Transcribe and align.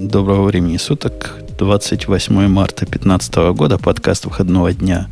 Доброго 0.00 0.44
времени 0.44 0.76
суток. 0.76 1.34
28 1.58 2.46
марта 2.46 2.86
2015 2.86 3.34
года. 3.52 3.78
Подкаст 3.78 4.26
выходного 4.26 4.72
дня 4.72 5.08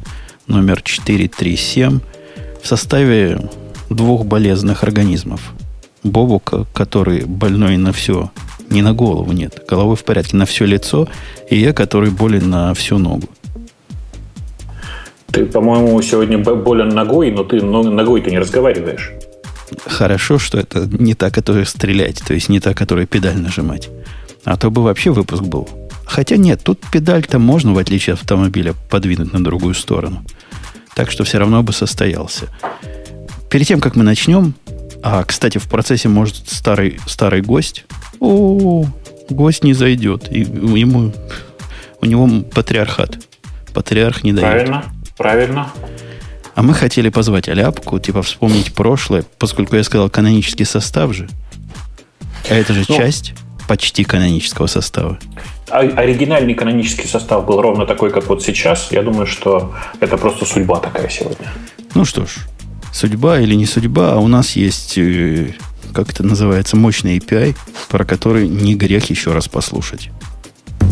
номер 0.47 0.81
437 0.81 1.99
в 2.63 2.67
составе 2.69 3.51
двух 3.91 4.25
болезненных 4.27 4.85
организмов. 4.85 5.53
Бобука, 6.05 6.67
который 6.73 7.25
больной 7.25 7.77
на 7.79 7.93
все, 7.93 8.31
не 8.71 8.81
на 8.81 8.93
голову, 8.93 9.33
нет, 9.33 9.65
головой 9.69 9.97
в 9.97 10.05
порядке, 10.05 10.37
на 10.37 10.47
все 10.47 10.65
лицо, 10.65 11.09
и 11.51 11.59
я, 11.59 11.73
который 11.73 12.11
болен 12.11 12.49
на 12.49 12.73
всю 12.73 12.99
ногу. 12.99 13.29
Ты, 15.33 15.47
по-моему, 15.47 16.01
сегодня 16.01 16.39
болен 16.39 16.91
ногой, 16.91 17.33
но 17.33 17.43
ты 17.43 17.61
ногой 17.61 18.23
ты 18.23 18.31
не 18.31 18.39
разговариваешь. 18.39 19.11
Хорошо, 19.85 20.39
что 20.39 20.61
это 20.61 20.87
не 20.87 21.15
та, 21.15 21.31
которая 21.31 21.65
стрелять, 21.65 22.23
то 22.25 22.35
есть 22.35 22.49
не 22.49 22.61
та, 22.61 22.73
которая 22.73 23.07
педаль 23.07 23.37
нажимать. 23.37 23.91
А 24.47 24.57
то 24.57 24.71
бы 24.71 24.83
вообще 24.83 25.11
выпуск 25.11 25.43
был. 25.43 25.69
Хотя 26.05 26.37
нет, 26.37 26.63
тут 26.63 26.81
педаль-то 26.93 27.41
можно, 27.41 27.75
в 27.75 27.79
отличие 27.79 28.15
от 28.15 28.21
автомобиля, 28.21 28.75
подвинуть 28.89 29.33
на 29.33 29.43
другую 29.43 29.75
сторону. 29.75 30.25
Так 30.95 31.11
что 31.11 31.25
все 31.25 31.39
равно 31.39 31.65
бы 31.65 31.73
состоялся. 31.73 32.47
Перед 33.51 33.67
тем, 33.67 33.81
как 33.81 33.97
мы 33.97 34.05
начнем, 34.05 34.55
а, 35.03 35.25
кстати, 35.25 35.59
в 35.59 35.69
процессе 35.69 36.09
может 36.09 36.49
старый, 36.49 37.01
старый 37.07 37.43
гость. 37.43 37.85
О, 38.21 38.87
гость 39.29 39.65
не 39.65 39.75
зайдет. 39.75 40.31
И 40.31 40.41
ему, 40.41 41.13
у 42.01 42.07
него 42.07 42.43
патриархат. 42.55 43.19
Патриарх 43.75 44.23
не 44.23 44.33
дает. 44.33 44.49
Правильно, 44.49 44.85
правильно. 45.17 45.73
А 46.55 46.63
мы 46.63 46.73
хотели 46.73 47.09
позвать 47.09 47.49
Аляпку, 47.49 47.99
типа 47.99 48.23
вспомнить 48.23 48.73
прошлое, 48.75 49.25
поскольку 49.39 49.75
я 49.75 49.83
сказал 49.83 50.09
канонический 50.09 50.65
состав 50.65 51.13
же. 51.13 51.29
А 52.49 52.55
это 52.55 52.73
же 52.75 52.85
ну, 52.89 52.97
часть 52.97 53.35
почти 53.67 54.05
канонического 54.05 54.67
состава. 54.67 55.19
А, 55.71 55.81
оригинальный 55.81 56.55
канонический 56.55 57.09
состав 57.09 57.45
был 57.47 57.61
ровно 57.61 57.87
такой, 57.87 58.11
как 58.11 58.27
вот 58.29 58.43
сейчас. 58.43 58.93
Я 58.93 59.03
думаю, 59.03 59.27
что 59.27 59.75
это 60.01 60.17
просто 60.17 60.45
судьба 60.45 60.79
такая 60.79 61.09
сегодня. 61.09 61.49
Ну 61.95 62.05
что 62.05 62.27
ж, 62.27 62.37
судьба 62.93 63.41
или 63.41 63.55
не 63.55 63.67
судьба, 63.67 64.13
а 64.13 64.17
у 64.17 64.29
нас 64.29 64.57
есть, 64.57 64.97
э, 64.97 65.55
как 65.93 66.11
это 66.11 66.23
называется, 66.23 66.77
мощный 66.77 67.19
API, 67.19 67.57
про 67.89 68.05
который 68.05 68.49
не 68.49 68.75
грех 68.75 69.11
еще 69.11 69.33
раз 69.33 69.49
послушать. 69.49 70.11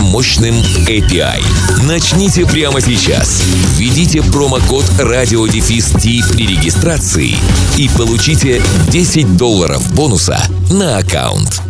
мощным 0.00 0.54
API. 0.86 1.42
Начните 1.84 2.46
прямо 2.46 2.80
сейчас. 2.80 3.42
Введите 3.76 4.22
промокод 4.22 4.84
радиодефис 4.98 5.90
при 5.92 6.46
регистрации 6.46 7.36
и 7.76 7.88
получите 7.96 8.62
10 8.88 9.36
долларов 9.36 9.94
бонуса 9.94 10.40
на 10.70 10.98
аккаунт. 10.98 11.62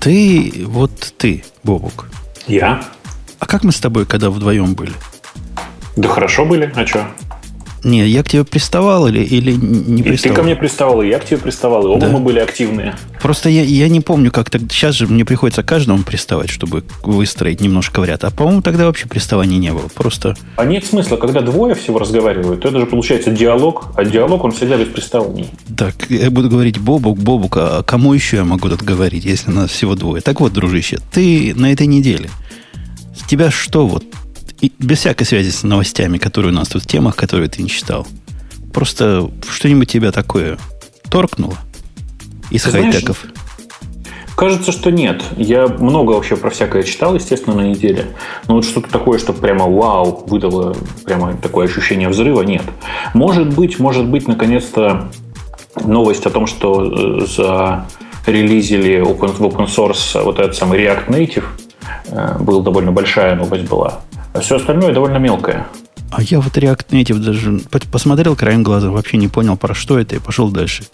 Ты, 0.00 0.64
вот 0.66 1.14
ты, 1.16 1.44
Бобук. 1.62 2.08
Я? 2.46 2.82
А 3.38 3.46
как 3.46 3.64
мы 3.64 3.72
с 3.72 3.78
тобой, 3.78 4.06
когда 4.06 4.30
вдвоем 4.30 4.74
были? 4.74 4.92
Да 5.96 6.08
хорошо 6.08 6.44
были, 6.44 6.72
а 6.74 6.86
что? 6.86 7.06
Не, 7.84 8.06
я 8.06 8.22
к 8.22 8.28
тебе 8.28 8.44
приставал 8.44 9.08
или, 9.08 9.20
или 9.20 9.52
не 9.52 10.02
приставал? 10.02 10.14
И 10.14 10.18
ты 10.18 10.40
ко 10.40 10.42
мне 10.42 10.56
приставал, 10.56 11.02
и 11.02 11.08
я 11.08 11.18
к 11.18 11.24
тебе 11.24 11.38
приставал, 11.38 11.86
и 11.86 11.88
оба 11.88 12.00
да. 12.00 12.08
мы 12.08 12.20
были 12.20 12.38
активные. 12.38 12.94
Просто 13.20 13.48
я, 13.48 13.62
я 13.62 13.88
не 13.88 14.00
помню, 14.00 14.30
как 14.30 14.50
так. 14.50 14.62
Сейчас 14.70 14.94
же 14.94 15.06
мне 15.08 15.24
приходится 15.24 15.62
каждому 15.62 16.02
приставать, 16.04 16.48
чтобы 16.48 16.84
выстроить 17.02 17.60
немножко 17.60 18.00
в 18.00 18.04
ряд. 18.04 18.22
А 18.24 18.30
по-моему, 18.30 18.62
тогда 18.62 18.86
вообще 18.86 19.08
приставания 19.08 19.58
не 19.58 19.72
было. 19.72 19.88
Просто. 19.94 20.36
А 20.56 20.64
нет 20.64 20.84
смысла, 20.84 21.16
когда 21.16 21.40
двое 21.40 21.74
всего 21.74 21.98
разговаривают, 21.98 22.60
то 22.60 22.68
это 22.68 22.78
же 22.78 22.86
получается 22.86 23.30
диалог, 23.30 23.86
а 23.96 24.04
диалог 24.04 24.44
он 24.44 24.52
всегда 24.52 24.76
без 24.76 24.88
приставаний. 24.88 25.50
Так, 25.76 25.94
я 26.08 26.30
буду 26.30 26.48
говорить 26.48 26.78
Бобук, 26.78 27.18
Бобук, 27.18 27.56
а 27.56 27.82
кому 27.82 28.12
еще 28.12 28.36
я 28.38 28.44
могу 28.44 28.68
тут 28.68 28.82
говорить, 28.82 29.24
если 29.24 29.50
нас 29.50 29.70
всего 29.70 29.96
двое? 29.96 30.22
Так 30.22 30.40
вот, 30.40 30.52
дружище, 30.52 30.98
ты 31.12 31.52
на 31.56 31.72
этой 31.72 31.86
неделе. 31.86 32.30
С 33.16 33.26
тебя 33.26 33.50
что 33.50 33.86
вот 33.86 34.04
и 34.62 34.72
без 34.78 35.00
всякой 35.00 35.24
связи 35.24 35.50
с 35.50 35.64
новостями, 35.64 36.18
которые 36.18 36.52
у 36.52 36.54
нас 36.54 36.68
тут 36.68 36.84
в 36.84 36.86
темах, 36.86 37.16
которые 37.16 37.50
ты 37.50 37.62
не 37.62 37.68
читал. 37.68 38.06
Просто 38.72 39.28
что-нибудь 39.50 39.90
тебя 39.90 40.12
такое 40.12 40.56
торкнуло 41.10 41.58
из 42.50 42.62
хай-теков? 42.62 43.26
Кажется, 44.36 44.72
что 44.72 44.90
нет. 44.90 45.22
Я 45.36 45.66
много 45.66 46.12
вообще 46.12 46.36
про 46.36 46.48
всякое 46.48 46.84
читал, 46.84 47.14
естественно, 47.14 47.56
на 47.56 47.66
неделе. 47.66 48.06
Но 48.48 48.54
вот 48.54 48.64
что-то 48.64 48.88
такое, 48.88 49.18
что 49.18 49.32
прямо 49.32 49.68
вау, 49.68 50.24
выдало 50.26 50.74
прямо 51.04 51.36
такое 51.36 51.66
ощущение 51.66 52.08
взрыва, 52.08 52.42
нет. 52.42 52.62
Может 53.14 53.54
быть, 53.54 53.78
может 53.78 54.06
быть, 54.06 54.28
наконец-то 54.28 55.10
новость 55.84 56.24
о 56.24 56.30
том, 56.30 56.46
что 56.46 57.22
э, 57.22 57.26
за 57.26 57.86
релизили 58.26 59.02
open, 59.02 59.32
в 59.32 59.40
open 59.42 59.66
source 59.66 60.22
вот 60.22 60.38
этот 60.38 60.54
самый 60.54 60.80
React 60.80 61.08
Native, 61.08 61.44
э, 62.06 62.38
была 62.38 62.62
довольно 62.62 62.92
большая 62.92 63.34
новость 63.34 63.68
была. 63.68 64.00
А 64.32 64.40
все 64.40 64.56
остальное 64.56 64.92
довольно 64.92 65.18
мелкое. 65.18 65.66
А 66.10 66.22
я 66.22 66.40
вот 66.40 66.56
React 66.56 66.88
Native 66.90 67.18
даже 67.18 67.60
посмотрел 67.90 68.36
краем 68.36 68.62
глаза, 68.62 68.90
вообще 68.90 69.16
не 69.16 69.28
понял, 69.28 69.56
про 69.56 69.74
что 69.74 69.98
это, 69.98 70.16
и 70.16 70.18
пошел 70.18 70.50
дальше. 70.50 70.84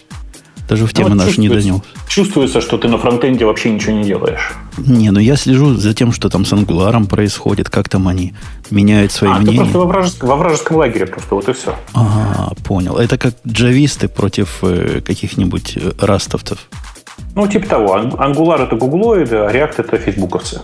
Даже 0.69 0.87
в 0.87 0.93
тему 0.93 1.11
ну, 1.11 1.15
нашу 1.15 1.41
не 1.41 1.49
донес. 1.49 1.81
Чувствуется, 2.09 2.61
что 2.61 2.77
ты 2.77 2.89
на 2.89 2.99
фронтенде 2.99 3.47
вообще 3.47 3.71
ничего 3.71 3.93
не 3.93 4.05
делаешь. 4.05 4.53
Не, 4.77 5.11
ну 5.11 5.19
я 5.19 5.37
слежу 5.37 5.75
за 5.75 5.95
тем, 5.95 6.13
что 6.13 6.29
там 6.29 6.45
с 6.45 6.53
Angular 6.53 7.07
происходит, 7.07 7.71
как 7.71 7.89
там 7.89 8.07
они 8.07 8.35
меняют 8.71 9.11
свои 9.11 9.31
а, 9.31 9.39
мнения. 9.39 9.53
Ты 9.53 9.63
просто 9.63 9.79
во 9.79 9.87
вражеском, 9.87 10.29
во 10.29 10.37
вражеском 10.37 10.77
лагере 10.77 11.07
просто, 11.07 11.35
вот 11.35 11.49
и 11.49 11.53
все. 11.55 11.75
Ага, 11.95 12.55
понял. 12.65 12.99
Это 12.99 13.17
как 13.17 13.35
джависты 13.47 14.09
против 14.09 14.59
э, 14.63 15.01
каких-нибудь 15.01 15.79
э, 15.79 15.93
растовцев. 15.99 16.69
Ну, 17.35 17.49
типа 17.49 17.67
того. 17.67 17.97
Angular 17.97 18.67
это 18.67 18.77
гуглоиды, 18.77 19.37
а 19.37 19.51
React 19.51 19.75
это 19.79 19.97
фейсбуковцы. 19.97 20.61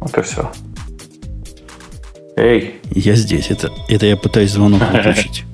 Вот 0.00 0.18
и 0.18 0.22
все. 0.22 0.50
Эй. 2.36 2.74
Я 2.90 3.14
здесь. 3.14 3.50
Это, 3.50 3.70
это 3.88 4.06
я 4.06 4.16
пытаюсь 4.16 4.50
звонок 4.50 4.82
выключить. 4.92 5.44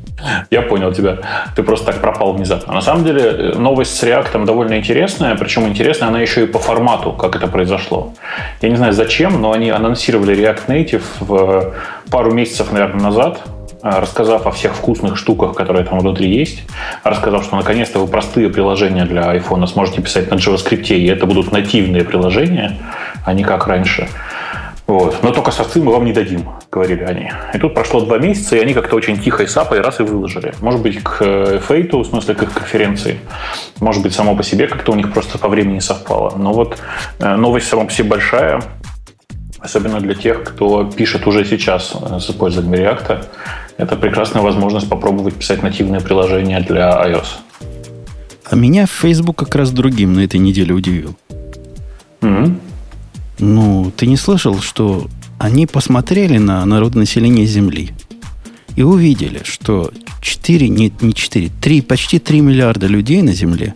Я 0.50 0.62
понял 0.62 0.92
тебя. 0.92 1.18
Ты 1.56 1.62
просто 1.62 1.86
так 1.86 2.00
пропал 2.00 2.32
внезапно. 2.32 2.74
На 2.74 2.80
самом 2.80 3.04
деле, 3.04 3.22
э, 3.22 3.58
новость 3.58 3.96
с 3.96 4.02
React 4.02 4.44
довольно 4.44 4.78
интересная. 4.78 5.36
Причем 5.36 5.66
интересная 5.68 6.08
она 6.08 6.20
еще 6.20 6.44
и 6.44 6.46
по 6.46 6.58
формату, 6.58 7.12
как 7.12 7.36
это 7.36 7.46
произошло. 7.46 8.12
Я 8.60 8.68
не 8.68 8.76
знаю 8.76 8.92
зачем, 8.92 9.40
но 9.40 9.52
они 9.52 9.70
анонсировали 9.70 10.36
React 10.36 10.66
Native 10.66 11.02
в 11.20 11.74
пару 12.10 12.32
месяцев, 12.32 12.72
наверное, 12.72 13.02
назад 13.02 13.40
э, 13.82 13.88
рассказав 14.00 14.46
о 14.46 14.50
всех 14.50 14.74
вкусных 14.74 15.16
штуках, 15.16 15.54
которые 15.54 15.84
там 15.84 15.98
внутри 16.00 16.32
есть, 16.32 16.62
рассказав, 17.04 17.44
что 17.44 17.56
наконец-то 17.56 17.98
вы 18.00 18.06
простые 18.06 18.48
приложения 18.48 19.04
для 19.04 19.34
iPhone 19.34 19.66
сможете 19.66 20.02
писать 20.02 20.30
на 20.30 20.34
JavaScript, 20.34 20.88
и 20.88 21.06
это 21.06 21.26
будут 21.26 21.52
нативные 21.52 22.04
приложения, 22.04 22.78
а 23.24 23.34
не 23.34 23.44
как 23.44 23.66
раньше. 23.66 24.08
Вот. 24.92 25.22
Но 25.22 25.30
только 25.30 25.50
сорцы 25.52 25.80
мы 25.80 25.90
вам 25.90 26.04
не 26.04 26.12
дадим, 26.12 26.46
говорили 26.70 27.02
они. 27.04 27.32
И 27.54 27.58
тут 27.58 27.72
прошло 27.72 28.02
два 28.02 28.18
месяца, 28.18 28.56
и 28.56 28.58
они 28.58 28.74
как-то 28.74 28.94
очень 28.94 29.18
тихо 29.18 29.42
и 29.42 29.46
сапой 29.46 29.80
раз 29.80 30.00
и 30.00 30.02
выложили. 30.02 30.52
Может 30.60 30.82
быть, 30.82 31.02
к 31.02 31.16
э, 31.20 31.60
фейту, 31.66 32.00
в 32.00 32.06
смысле, 32.06 32.34
к 32.34 32.42
их 32.42 32.52
конференции. 32.52 33.18
Может 33.80 34.02
быть, 34.02 34.12
само 34.12 34.36
по 34.36 34.42
себе 34.42 34.66
как-то 34.66 34.92
у 34.92 34.94
них 34.94 35.10
просто 35.10 35.38
по 35.38 35.48
времени 35.48 35.78
совпало. 35.78 36.36
Но 36.36 36.52
вот 36.52 36.76
э, 37.20 37.36
новость 37.36 37.68
сама 37.68 37.86
по 37.86 37.90
себе 37.90 38.10
большая, 38.10 38.62
особенно 39.60 39.98
для 39.98 40.14
тех, 40.14 40.44
кто 40.44 40.84
пишет 40.84 41.26
уже 41.26 41.46
сейчас 41.46 41.94
э, 41.94 42.20
с 42.20 42.28
использованием 42.28 42.84
React. 42.84 43.24
Это 43.78 43.96
прекрасная 43.96 44.42
возможность 44.42 44.90
попробовать 44.90 45.32
писать 45.32 45.62
нативные 45.62 46.02
приложения 46.02 46.60
для 46.60 46.90
iOS. 47.06 47.28
А 48.44 48.56
меня 48.56 48.84
Facebook 48.84 49.36
как 49.36 49.54
раз 49.54 49.70
другим 49.70 50.12
на 50.12 50.20
этой 50.20 50.38
неделе 50.38 50.74
удивил. 50.74 51.16
Mm-hmm. 52.20 52.71
Ну, 53.38 53.92
ты 53.96 54.06
не 54.06 54.16
слышал, 54.16 54.60
что 54.60 55.08
они 55.38 55.66
посмотрели 55.66 56.38
на 56.38 56.64
народонаселение 56.64 57.46
Земли 57.46 57.90
и 58.76 58.82
увидели, 58.82 59.40
что 59.44 59.92
4, 60.20 60.68
нет, 60.68 61.02
не 61.02 61.14
4, 61.14 61.50
3, 61.60 61.80
почти 61.82 62.18
3 62.18 62.40
миллиарда 62.40 62.86
людей 62.86 63.22
на 63.22 63.32
Земле 63.32 63.74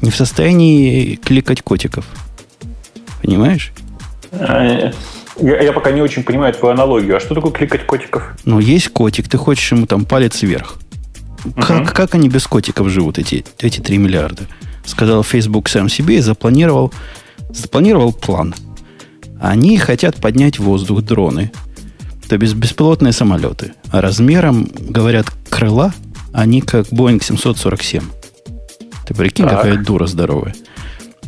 не 0.00 0.10
в 0.10 0.16
состоянии 0.16 1.16
кликать 1.16 1.62
котиков. 1.62 2.04
Понимаешь? 3.22 3.72
Я, 4.32 4.92
я 5.60 5.72
пока 5.72 5.90
не 5.90 6.02
очень 6.02 6.22
понимаю 6.22 6.52
твою 6.52 6.74
аналогию. 6.74 7.16
А 7.16 7.20
что 7.20 7.34
такое 7.34 7.52
кликать 7.52 7.86
котиков? 7.86 8.34
Ну, 8.44 8.60
есть 8.60 8.88
котик, 8.90 9.28
ты 9.28 9.38
хочешь 9.38 9.72
ему 9.72 9.86
там 9.86 10.04
палец 10.04 10.42
вверх. 10.42 10.76
Угу. 11.44 11.60
Как, 11.60 11.92
как 11.92 12.14
они 12.14 12.28
без 12.28 12.46
котиков 12.46 12.88
живут, 12.88 13.18
эти, 13.18 13.44
эти 13.58 13.80
3 13.80 13.98
миллиарда? 13.98 14.44
Сказал 14.84 15.22
Facebook 15.22 15.68
сам 15.68 15.88
себе 15.88 16.18
и 16.18 16.20
запланировал 16.20 16.92
запланировал 17.50 18.12
план. 18.12 18.54
Они 19.40 19.78
хотят 19.78 20.16
поднять 20.16 20.58
в 20.58 20.64
воздух 20.64 21.02
дроны, 21.02 21.50
то 22.28 22.36
есть 22.36 22.54
беспилотные 22.54 23.12
самолеты. 23.12 23.72
А 23.90 24.00
размером, 24.00 24.68
говорят, 24.88 25.26
крыла, 25.50 25.92
они 26.32 26.60
как 26.60 26.86
Boeing 26.88 27.22
747. 27.22 28.02
Ты 29.06 29.14
прикинь, 29.14 29.44
так. 29.44 29.56
какая 29.56 29.76
дура 29.76 30.06
здоровая. 30.06 30.54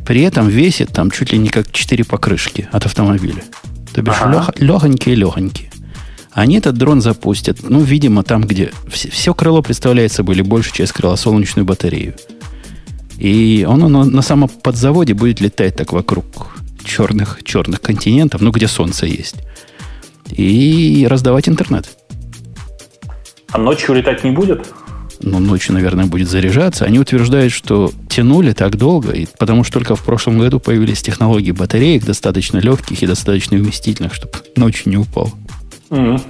При 0.06 0.22
этом 0.22 0.48
весит 0.48 0.90
там 0.92 1.10
чуть 1.10 1.32
ли 1.32 1.38
не 1.38 1.48
как 1.48 1.70
4 1.70 2.04
покрышки 2.04 2.68
от 2.72 2.86
автомобиля. 2.86 3.42
То 3.92 4.02
бишь 4.02 4.14
ага. 4.20 4.52
легонькие-легонькие. 4.56 5.70
Они 6.32 6.58
этот 6.58 6.76
дрон 6.76 7.00
запустят, 7.00 7.58
ну, 7.62 7.80
видимо, 7.80 8.22
там, 8.22 8.42
где 8.42 8.70
все, 8.88 9.10
все 9.10 9.32
крыло 9.32 9.62
представляет 9.62 10.12
собой, 10.12 10.34
или 10.34 10.42
большая 10.42 10.74
часть 10.74 10.92
крыла, 10.92 11.16
солнечную 11.16 11.64
батарею. 11.64 12.14
И 13.16 13.66
он, 13.68 13.82
он 13.82 14.10
на 14.10 14.22
самом 14.22 14.48
подзаводе 14.48 15.14
будет 15.14 15.40
летать 15.40 15.76
так 15.76 15.92
вокруг 15.92 16.56
черных, 16.86 17.40
черных 17.44 17.82
континентов, 17.82 18.40
ну, 18.40 18.50
где 18.50 18.68
солнце 18.68 19.06
есть. 19.06 19.36
И 20.30 21.06
раздавать 21.08 21.48
интернет. 21.48 21.86
А 23.52 23.58
ночью 23.58 23.94
летать 23.94 24.24
не 24.24 24.30
будет? 24.30 24.72
Ну, 25.20 25.38
ночью, 25.38 25.74
наверное, 25.74 26.06
будет 26.06 26.28
заряжаться. 26.28 26.84
Они 26.84 26.98
утверждают, 26.98 27.52
что 27.52 27.90
тянули 28.08 28.52
так 28.52 28.76
долго, 28.76 29.12
и 29.12 29.26
потому 29.38 29.64
что 29.64 29.74
только 29.74 29.96
в 29.96 30.04
прошлом 30.04 30.38
году 30.38 30.60
появились 30.60 31.02
технологии 31.02 31.52
батареек 31.52 32.04
достаточно 32.04 32.58
легких 32.58 33.02
и 33.02 33.06
достаточно 33.06 33.56
вместительных, 33.56 34.14
чтобы 34.14 34.32
ночью 34.56 34.90
не 34.90 34.98
упал. 34.98 35.32
Mm. 35.90 36.20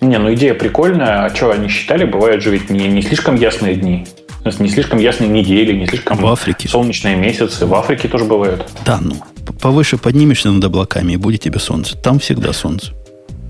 Не, 0.00 0.18
ну 0.18 0.32
идея 0.34 0.54
прикольная. 0.54 1.24
А 1.24 1.34
что 1.34 1.50
они 1.50 1.68
считали? 1.68 2.04
Бывают 2.04 2.42
же 2.42 2.50
ведь 2.50 2.70
не, 2.70 2.88
не 2.88 3.02
слишком 3.02 3.34
ясные 3.34 3.74
дни. 3.76 4.06
Не 4.44 4.68
слишком 4.68 4.98
ясные 4.98 5.28
недели, 5.28 5.72
не 5.72 5.86
слишком 5.86 6.16
в 6.16 6.26
Африке. 6.26 6.68
солнечные 6.68 7.16
месяцы. 7.16 7.66
В 7.66 7.74
Африке 7.74 8.08
тоже 8.08 8.24
бывают. 8.24 8.66
Да, 8.84 8.98
ну, 9.00 9.16
повыше 9.60 9.98
поднимешься 9.98 10.50
над 10.50 10.64
облаками, 10.64 11.12
и 11.12 11.16
будет 11.16 11.42
тебе 11.42 11.58
солнце. 11.58 11.96
Там 11.96 12.18
всегда 12.18 12.52
солнце. 12.52 12.92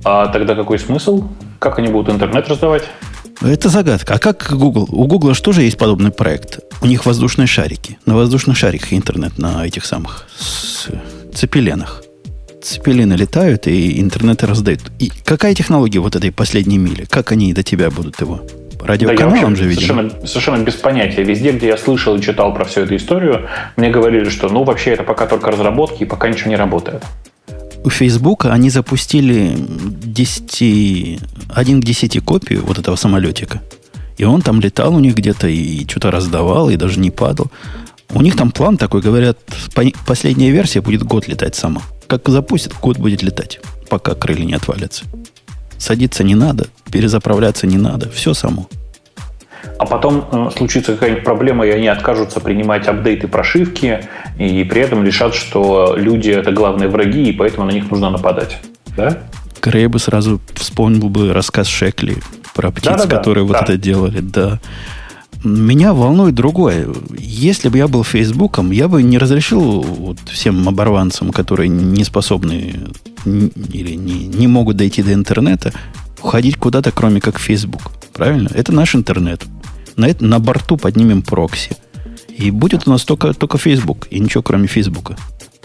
А 0.04 0.26
тогда 0.28 0.54
какой 0.54 0.78
смысл? 0.78 1.24
Как 1.58 1.78
они 1.78 1.88
будут 1.88 2.14
интернет 2.14 2.48
раздавать? 2.48 2.84
Это 3.42 3.68
загадка. 3.68 4.14
А 4.14 4.18
как 4.18 4.52
Google? 4.52 4.86
У 4.90 5.06
Google 5.06 5.34
же 5.34 5.62
есть 5.62 5.78
подобный 5.78 6.10
проект? 6.10 6.60
У 6.82 6.86
них 6.86 7.06
воздушные 7.06 7.46
шарики. 7.46 7.98
На 8.04 8.14
воздушных 8.14 8.56
шариках 8.56 8.92
интернет 8.92 9.38
на 9.38 9.66
этих 9.66 9.84
самых 9.84 10.26
цепеленах 11.34 12.02
цепелины 12.62 13.14
летают 13.14 13.66
и 13.66 14.00
интернеты 14.00 14.46
раздают. 14.46 14.80
И 14.98 15.10
какая 15.24 15.54
технология 15.54 15.98
вот 16.00 16.16
этой 16.16 16.30
последней 16.30 16.78
мили? 16.78 17.06
Как 17.08 17.32
они 17.32 17.52
до 17.52 17.62
тебя 17.62 17.90
будут 17.90 18.20
его? 18.20 18.42
Радиоканалом 18.82 19.54
да, 19.54 19.60
же, 19.60 19.68
видимо. 19.68 20.02
Совершенно, 20.02 20.26
совершенно 20.26 20.64
без 20.64 20.74
понятия. 20.74 21.22
Везде, 21.22 21.52
где 21.52 21.68
я 21.68 21.76
слышал 21.76 22.16
и 22.16 22.22
читал 22.22 22.54
про 22.54 22.64
всю 22.64 22.80
эту 22.82 22.96
историю, 22.96 23.48
мне 23.76 23.90
говорили, 23.90 24.28
что 24.28 24.48
ну 24.48 24.64
вообще 24.64 24.90
это 24.90 25.02
пока 25.02 25.26
только 25.26 25.50
разработки 25.50 26.02
и 26.02 26.06
пока 26.06 26.28
ничего 26.28 26.50
не 26.50 26.56
работает. 26.56 27.02
У 27.82 27.90
Фейсбука 27.90 28.52
они 28.52 28.70
запустили 28.70 29.54
10, 29.56 31.20
1 31.54 31.80
к 31.80 31.84
10 31.84 32.24
копию 32.24 32.64
вот 32.64 32.78
этого 32.78 32.96
самолетика. 32.96 33.62
И 34.18 34.24
он 34.24 34.42
там 34.42 34.60
летал 34.60 34.94
у 34.94 35.00
них 35.00 35.14
где-то 35.14 35.48
и 35.48 35.86
что-то 35.88 36.10
раздавал, 36.10 36.68
и 36.68 36.76
даже 36.76 37.00
не 37.00 37.10
падал. 37.10 37.50
У 38.12 38.20
них 38.20 38.36
там 38.36 38.50
план 38.50 38.76
такой, 38.76 39.00
говорят, 39.00 39.38
последняя 40.06 40.50
версия 40.50 40.80
будет 40.80 41.02
год 41.02 41.26
летать 41.28 41.54
сама 41.54 41.80
как 42.10 42.28
запустит, 42.28 42.74
код 42.74 42.98
будет 42.98 43.22
летать, 43.22 43.60
пока 43.88 44.16
крылья 44.16 44.44
не 44.44 44.54
отвалятся. 44.54 45.04
Садиться 45.80 46.22
не 46.22 46.34
надо, 46.34 46.66
перезаправляться 46.92 47.66
не 47.66 47.78
надо, 47.78 48.10
все 48.10 48.34
само. 48.34 48.68
А 49.78 49.86
потом 49.86 50.26
э, 50.30 50.50
случится 50.54 50.92
какая-нибудь 50.92 51.24
проблема, 51.24 51.66
и 51.66 51.70
они 51.70 51.88
откажутся 51.88 52.38
принимать 52.40 52.86
апдейты 52.86 53.28
прошивки, 53.28 54.06
и 54.38 54.62
при 54.64 54.82
этом 54.82 55.02
решат, 55.04 55.34
что 55.34 55.94
люди 55.96 56.28
это 56.28 56.52
главные 56.52 56.90
враги, 56.90 57.30
и 57.30 57.32
поэтому 57.32 57.66
на 57.66 57.70
них 57.70 57.90
нужно 57.90 58.10
нападать. 58.10 58.58
Да? 58.94 59.20
Крей 59.60 59.86
бы 59.86 59.98
сразу 59.98 60.38
вспомнил 60.54 61.08
бы 61.08 61.32
рассказ 61.32 61.66
Шекли 61.66 62.18
про 62.54 62.70
птиц, 62.70 62.84
да, 62.84 63.06
да, 63.06 63.16
которые 63.16 63.44
да, 63.44 63.48
вот 63.48 63.52
да. 63.54 63.64
это 63.64 63.76
делали. 63.78 64.20
Да. 64.20 64.60
Меня 65.42 65.94
волнует 65.94 66.34
другое. 66.34 66.88
Если 67.18 67.68
бы 67.68 67.78
я 67.78 67.88
был 67.88 68.04
Фейсбуком, 68.04 68.70
я 68.72 68.88
бы 68.88 69.02
не 69.02 69.16
разрешил 69.16 69.80
вот 69.80 70.18
всем 70.26 70.68
оборванцам, 70.68 71.30
которые 71.30 71.68
не 71.68 72.04
способны 72.04 72.74
или 73.24 73.94
не, 73.94 74.26
не 74.26 74.46
могут 74.46 74.76
дойти 74.76 75.02
до 75.02 75.14
интернета, 75.14 75.72
уходить 76.22 76.56
куда-то, 76.56 76.92
кроме 76.92 77.20
как 77.20 77.38
Facebook. 77.38 77.92
Правильно? 78.12 78.50
Это 78.54 78.72
наш 78.72 78.94
интернет. 78.94 79.44
На, 79.96 80.08
это, 80.08 80.24
на 80.24 80.40
борту 80.40 80.76
поднимем 80.76 81.22
прокси. 81.22 81.76
И 82.28 82.50
будет 82.50 82.86
у 82.86 82.90
нас 82.90 83.04
только, 83.04 83.32
только 83.32 83.58
Facebook, 83.58 84.08
и 84.10 84.20
ничего 84.20 84.42
кроме 84.42 84.66
Фейсбука. 84.66 85.16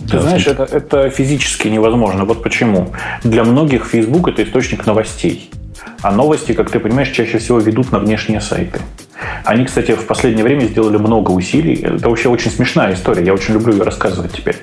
Ты 0.10 0.20
знаешь, 0.20 0.46
это, 0.48 0.64
это 0.64 1.10
физически 1.10 1.68
невозможно. 1.68 2.26
Вот 2.26 2.44
почему. 2.44 2.94
Для 3.24 3.44
многих 3.44 3.86
Facebook 3.86 4.28
это 4.28 4.44
источник 4.44 4.86
новостей. 4.86 5.50
А 6.02 6.12
новости, 6.12 6.54
как 6.54 6.70
ты 6.70 6.80
понимаешь, 6.80 7.10
чаще 7.10 7.38
всего 7.38 7.60
ведут 7.60 7.92
на 7.92 8.00
внешние 8.00 8.42
сайты. 8.42 8.80
Они, 9.44 9.66
кстати, 9.66 9.92
в 9.92 10.06
последнее 10.08 10.44
время 10.44 10.66
сделали 10.66 10.98
много 10.98 11.32
усилий. 11.32 11.76
Это 11.76 12.10
вообще 12.10 12.30
очень 12.30 12.52
смешная 12.52 12.94
история. 12.94 13.26
Я 13.26 13.34
очень 13.34 13.54
люблю 13.54 13.74
ее 13.74 13.84
рассказывать 13.84 14.34
теперь. 14.34 14.58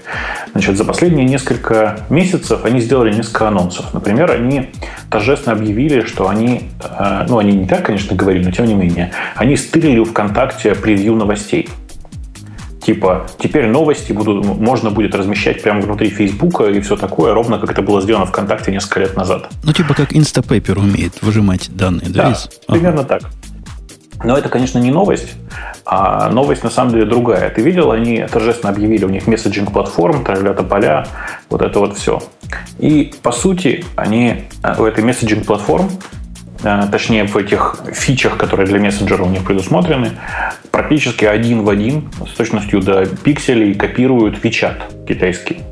Значит, 0.53 0.77
за 0.77 0.85
последние 0.85 1.25
несколько 1.25 2.01
месяцев 2.11 2.65
они 2.65 2.81
сделали 2.81 3.15
несколько 3.15 3.49
анонсов. 3.49 3.95
Например, 3.95 4.31
они 4.31 4.71
торжественно 5.11 5.57
объявили, 5.57 6.03
что 6.03 6.29
они, 6.29 6.71
э, 6.83 7.27
ну, 7.29 7.39
они 7.39 7.53
не 7.53 7.67
так, 7.67 7.87
конечно, 7.87 8.15
говорили, 8.15 8.45
но 8.45 8.51
тем 8.51 8.67
не 8.67 8.75
менее, 8.75 9.13
они 9.37 9.57
стырили 9.57 10.03
ВКонтакте 10.05 10.75
превью 10.75 11.15
новостей. 11.15 11.69
Типа, 12.83 13.27
теперь 13.39 13.69
новости 13.69 14.13
будут, 14.13 14.45
можно 14.45 14.91
будет 14.91 15.15
размещать 15.15 15.63
прямо 15.63 15.81
внутри 15.81 16.11
Фейсбука 16.11 16.65
и 16.65 16.81
все 16.81 16.97
такое, 16.97 17.33
ровно 17.33 17.59
как 17.59 17.71
это 17.71 17.81
было 17.81 18.01
сделано 18.01 18.27
ВКонтакте 18.27 18.73
несколько 18.73 19.01
лет 19.01 19.17
назад. 19.17 19.49
Ну, 19.63 19.73
типа 19.73 19.95
как 19.95 20.13
Instapaper 20.13 20.79
умеет 20.79 21.23
выжимать 21.23 21.71
данные, 21.75 22.09
да? 22.09 22.25
Да, 22.25 22.31
из... 22.33 22.51
примерно 22.67 23.03
ага. 23.03 23.21
так. 23.21 23.31
Но 24.25 24.37
это, 24.37 24.49
конечно, 24.49 24.79
не 24.79 24.91
новость, 24.91 25.35
а 25.85 26.31
новость 26.31 26.63
на 26.63 26.71
самом 26.71 26.93
деле 26.93 27.05
другая. 27.07 27.51
Ты 27.51 27.63
видел, 27.63 27.91
они 27.91 28.25
торжественно 28.31 28.73
объявили, 28.73 29.05
у 29.05 29.09
них 29.09 29.27
месседжинг-платформ, 29.27 30.25
тра 30.25 30.37
поля, 30.55 31.07
вот 31.51 31.63
это 31.63 31.79
вот 31.79 31.97
все. 31.97 32.23
И, 32.79 33.15
по 33.23 33.33
сути, 33.33 33.85
они 33.97 34.45
э, 34.63 34.75
у 34.79 34.85
этой 34.85 35.03
месседжинг-платформ, 35.03 35.87
э, 35.87 36.22
точнее, 36.63 37.25
в 37.25 37.37
этих 37.37 37.77
фичах, 37.93 38.37
которые 38.37 38.67
для 38.67 38.79
мессенджера 38.79 39.23
у 39.23 39.29
них 39.29 39.45
предусмотрены, 39.45 40.13
практически 40.71 41.25
один 41.25 41.63
в 41.63 41.69
один, 41.69 42.11
с 42.27 42.37
точностью 42.37 42.81
до 42.81 43.07
пикселей, 43.07 43.75
копируют 43.75 44.45
WeChat 44.45 45.07
китайский. 45.07 45.63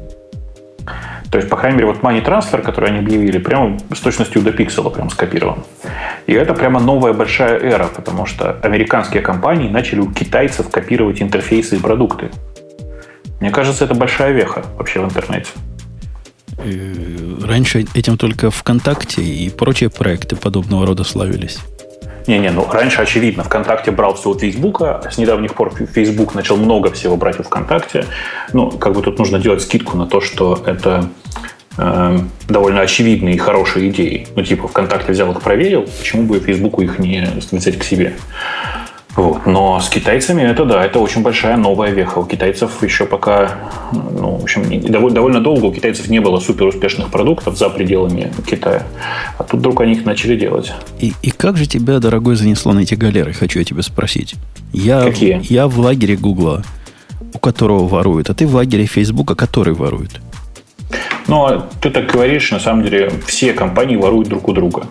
То 1.30 1.38
есть, 1.38 1.49
по 1.49 1.56
крайней 1.56 1.78
мере, 1.78 1.92
вот 1.92 2.00
Money 2.00 2.25
Transfer, 2.25 2.61
который 2.61 2.90
они 2.90 2.99
объявили, 2.99 3.38
прямо 3.38 3.78
с 3.94 4.00
точностью 4.00 4.42
до 4.42 4.50
пиксела 4.50 4.90
прям 4.90 5.11
скопирован. 5.11 5.62
И 6.26 6.32
это 6.32 6.54
прямо 6.54 6.80
новая 6.80 7.12
большая 7.12 7.59
эра, 7.61 7.87
потому 7.87 8.26
что 8.26 8.59
американские 8.62 9.23
компании 9.23 9.68
начали 9.68 10.00
у 10.00 10.11
китайцев 10.11 10.70
копировать 10.70 11.23
интерфейсы 11.23 11.76
и 11.76 11.78
продукты. 11.78 12.30
Мне 13.40 13.50
кажется, 13.50 13.85
это 13.85 13.94
большая 13.94 14.32
веха 14.32 14.64
вообще 14.76 15.00
в 15.00 15.04
интернете. 15.04 15.50
Раньше 17.43 17.87
этим 17.95 18.17
только 18.17 18.50
ВКонтакте 18.50 19.23
и 19.23 19.50
прочие 19.50 19.90
проекты 19.90 20.37
подобного 20.37 20.87
рода 20.87 21.05
славились. 21.05 21.59
Не-не, 22.26 22.50
ну 22.50 22.67
раньше, 22.71 23.02
очевидно, 23.02 23.45
ВКонтакте 23.45 23.90
брал 23.90 24.14
все 24.14 24.31
у 24.31 24.38
Фейсбука, 24.38 25.02
с 25.11 25.19
недавних 25.19 25.55
пор 25.55 25.75
Фейсбук 25.75 26.35
начал 26.35 26.57
много 26.57 26.90
всего 26.93 27.17
брать 27.17 27.40
у 27.40 27.43
ВКонтакте. 27.43 28.07
Ну, 28.52 28.71
как 28.71 28.93
бы 28.93 29.02
тут 29.02 29.19
нужно 29.19 29.38
делать 29.38 29.62
скидку 29.62 29.97
на 29.97 30.07
то, 30.07 30.21
что 30.21 30.62
это 30.67 31.09
э, 31.76 32.19
довольно 32.49 32.83
очевидные 32.83 33.35
и 33.35 33.38
хорошие 33.38 33.90
идеи. 33.90 34.29
Ну, 34.37 34.43
типа, 34.43 34.69
ВКонтакте 34.69 35.12
взял 35.12 35.33
их, 35.33 35.40
проверил, 35.40 35.88
почему 35.99 36.25
бы 36.25 36.38
Фейсбуку 36.40 36.83
их 36.83 36.99
не 36.99 37.26
взять 37.50 37.79
к 37.79 37.83
себе? 37.83 38.14
Вот. 39.17 39.47
Но 39.47 39.81
с 39.81 39.88
китайцами 39.88 40.43
это 40.43 40.64
да, 40.64 40.85
это 40.85 41.00
очень 41.00 41.23
большая 41.23 41.57
новая 41.57 41.90
веха. 41.90 42.19
У 42.19 42.25
китайцев 42.25 42.83
еще 42.83 43.07
пока, 43.07 43.59
ну, 43.93 44.37
в 44.37 44.43
общем, 44.45 44.62
довольно, 44.83 45.14
довольно 45.14 45.40
долго 45.40 45.67
у 45.67 45.73
китайцев 45.73 46.09
не 46.09 46.21
было 46.21 46.38
супер 46.38 46.67
успешных 46.67 47.11
продуктов 47.11 47.59
за 47.59 47.71
пределами 47.71 48.33
Китая. 48.47 48.87
А 49.38 49.45
тут 49.45 49.61
вдруг 49.61 49.81
они 49.81 49.93
их 49.93 50.05
начали 50.05 50.37
делать. 50.37 50.73
И, 51.00 51.12
и 51.23 51.31
как 51.31 51.57
же 51.57 51.67
тебя, 51.67 51.99
дорогой, 51.99 52.37
занесло 52.37 52.73
на 52.73 52.81
эти 52.81 52.95
галеры, 52.95 53.33
хочу 53.33 53.59
я 53.59 53.64
тебя 53.64 53.83
спросить. 53.83 54.37
Я, 54.73 55.02
Какие? 55.02 55.40
Я 55.43 55.67
в 55.67 55.79
лагере 55.79 56.17
Гугла, 56.17 56.62
у 57.35 57.38
которого 57.38 57.88
воруют, 57.88 58.31
а 58.31 58.35
ты 58.35 58.47
в 58.47 58.55
лагере 58.55 58.87
Фейсбука, 58.87 59.35
который 59.35 59.75
ворует. 59.75 60.21
Ну, 61.26 61.45
а 61.47 61.69
ты 61.81 61.90
так 61.90 62.11
говоришь, 62.11 62.50
на 62.50 62.61
самом 62.61 62.85
деле 62.85 63.12
все 63.26 63.52
компании 63.52 63.97
воруют 63.97 64.29
друг 64.29 64.49
у 64.49 64.52
друга. 64.52 64.87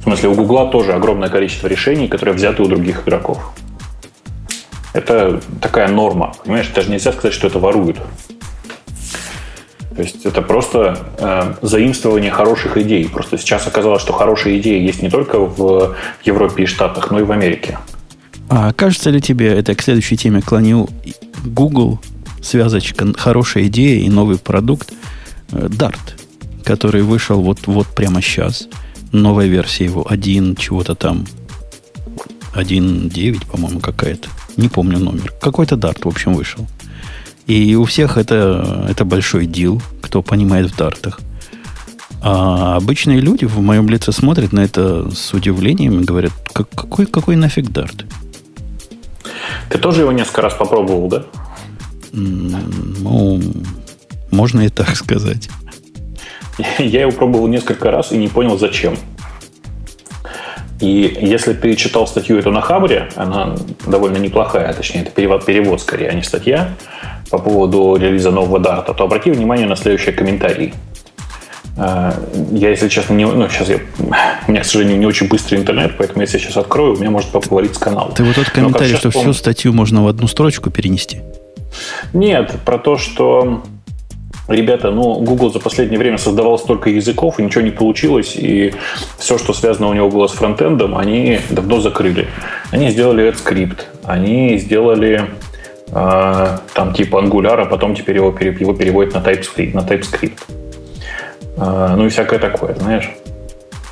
В 0.00 0.02
смысле, 0.04 0.28
у 0.28 0.34
Гугла 0.34 0.70
тоже 0.70 0.92
огромное 0.92 1.28
количество 1.28 1.66
решений, 1.66 2.08
которые 2.08 2.34
взяты 2.34 2.62
у 2.62 2.66
других 2.66 3.02
игроков. 3.06 3.52
Это 4.92 5.40
такая 5.60 5.88
норма. 5.88 6.34
Понимаешь, 6.44 6.68
даже 6.68 6.90
нельзя 6.90 7.12
сказать, 7.12 7.34
что 7.34 7.48
это 7.48 7.58
воруют. 7.58 7.98
То 9.96 10.02
есть 10.02 10.26
это 10.26 10.42
просто 10.42 10.98
э, 11.18 11.54
заимствование 11.62 12.30
хороших 12.30 12.76
идей. 12.76 13.08
Просто 13.08 13.38
сейчас 13.38 13.66
оказалось, 13.66 14.02
что 14.02 14.12
хорошие 14.12 14.58
идеи 14.58 14.82
есть 14.82 15.02
не 15.02 15.10
только 15.10 15.38
в 15.38 15.96
Европе 16.24 16.64
и 16.64 16.66
Штатах, 16.66 17.10
но 17.10 17.20
и 17.20 17.22
в 17.22 17.30
Америке. 17.30 17.78
А 18.48 18.72
кажется 18.72 19.10
ли 19.10 19.20
тебе, 19.20 19.52
это 19.52 19.74
к 19.74 19.82
следующей 19.82 20.16
теме 20.16 20.42
клонил, 20.42 20.90
Google 21.44 22.00
связочка, 22.42 23.06
хорошая 23.16 23.66
идея 23.66 24.04
и 24.04 24.08
новый 24.08 24.38
продукт. 24.38 24.92
Э, 25.52 25.66
Dart, 25.66 26.14
который 26.64 27.02
вышел 27.02 27.40
вот, 27.40 27.66
вот 27.66 27.86
прямо 27.86 28.20
сейчас. 28.20 28.68
Новая 29.14 29.46
версия 29.46 29.84
его, 29.84 30.04
один 30.10 30.56
чего-то 30.56 30.96
там. 30.96 31.24
1.9, 32.56 33.46
по-моему, 33.46 33.78
какая-то. 33.78 34.28
Не 34.56 34.68
помню 34.68 34.98
номер. 34.98 35.32
Какой-то 35.40 35.76
Dart, 35.76 36.00
в 36.02 36.08
общем, 36.08 36.34
вышел. 36.34 36.66
И 37.46 37.76
у 37.76 37.84
всех 37.84 38.16
это, 38.16 38.86
это 38.90 39.04
большой 39.04 39.46
дил, 39.46 39.80
кто 40.02 40.20
понимает 40.20 40.72
в 40.72 40.76
дартах. 40.76 41.20
А 42.22 42.74
обычные 42.74 43.20
люди 43.20 43.44
в 43.44 43.60
моем 43.60 43.88
лице 43.88 44.10
смотрят 44.10 44.52
на 44.52 44.64
это 44.64 45.08
с 45.14 45.32
удивлением 45.32 46.00
и 46.00 46.04
говорят, 46.04 46.32
какой, 46.52 47.06
какой 47.06 47.36
нафиг 47.36 47.70
дарт? 47.70 48.06
Ты 49.68 49.78
тоже 49.78 50.00
его 50.00 50.10
несколько 50.10 50.42
раз 50.42 50.54
попробовал, 50.54 51.08
да? 51.08 51.24
Ну, 52.10 53.40
можно 54.32 54.62
и 54.62 54.70
так 54.70 54.96
сказать. 54.96 55.48
Я 56.78 57.02
его 57.02 57.12
пробовал 57.12 57.46
несколько 57.46 57.90
раз 57.90 58.12
и 58.12 58.16
не 58.16 58.28
понял, 58.28 58.58
зачем. 58.58 58.96
И 60.80 61.18
если 61.20 61.54
ты 61.54 61.74
читал 61.76 62.06
статью 62.06 62.38
эту 62.38 62.50
на 62.50 62.60
Хабре, 62.60 63.08
она 63.16 63.54
довольно 63.86 64.18
неплохая, 64.18 64.72
точнее, 64.72 65.02
это 65.02 65.12
перевод, 65.12 65.44
перевод 65.44 65.80
скорее, 65.80 66.10
а 66.10 66.14
не 66.14 66.22
статья, 66.22 66.74
по 67.30 67.38
поводу 67.38 67.96
релиза 67.96 68.30
нового 68.30 68.58
дарта, 68.58 68.92
то 68.92 69.04
обрати 69.04 69.30
внимание 69.30 69.66
на 69.66 69.76
следующий 69.76 70.12
комментарий. 70.12 70.74
А, 71.76 72.14
я, 72.52 72.70
если 72.70 72.88
честно, 72.88 73.14
не, 73.14 73.24
ну, 73.24 73.48
сейчас 73.48 73.68
я, 73.68 73.78
у 74.48 74.50
меня, 74.50 74.62
к 74.62 74.64
сожалению, 74.64 74.98
не 74.98 75.06
очень 75.06 75.28
быстрый 75.28 75.58
интернет, 75.58 75.94
поэтому 75.96 76.22
если 76.22 76.38
я 76.38 76.44
сейчас 76.44 76.56
открою, 76.56 76.94
у 76.94 76.96
меня 76.96 77.10
может 77.10 77.30
поговорить 77.30 77.74
с 77.74 77.78
канала. 77.78 78.12
Ты 78.12 78.24
вот 78.24 78.34
тот 78.34 78.50
комментарий, 78.50 78.96
что 78.96 79.10
помню... 79.10 79.32
всю 79.32 79.38
статью 79.38 79.72
можно 79.72 80.04
в 80.04 80.08
одну 80.08 80.26
строчку 80.26 80.70
перенести? 80.70 81.20
Нет, 82.12 82.54
про 82.64 82.78
то, 82.78 82.96
что 82.96 83.62
Ребята, 84.48 84.90
ну, 84.90 85.20
Google 85.20 85.50
за 85.50 85.58
последнее 85.58 85.98
время 85.98 86.18
создавал 86.18 86.58
столько 86.58 86.90
языков, 86.90 87.38
и 87.38 87.42
ничего 87.42 87.62
не 87.62 87.70
получилось, 87.70 88.36
и 88.36 88.74
все, 89.18 89.38
что 89.38 89.54
связано 89.54 89.88
у 89.88 89.94
него 89.94 90.10
было 90.10 90.26
с 90.26 90.32
фронтендом, 90.32 90.96
они 90.96 91.40
давно 91.50 91.80
закрыли. 91.80 92.28
Они 92.70 92.90
сделали 92.90 93.32
AdScript, 93.32 93.78
они 94.04 94.58
сделали 94.58 95.30
э, 95.88 96.58
там 96.74 96.92
типа 96.92 97.16
Angular, 97.16 97.62
а 97.62 97.64
потом 97.64 97.94
теперь 97.94 98.16
его, 98.16 98.36
его 98.38 98.74
переводят 98.74 99.14
на 99.14 99.18
TypeScript. 99.18 99.74
На 99.74 99.80
TypeScript. 99.80 100.38
А, 101.56 101.96
ну 101.96 102.06
и 102.06 102.08
всякое 102.10 102.38
такое, 102.38 102.74
знаешь. 102.74 103.10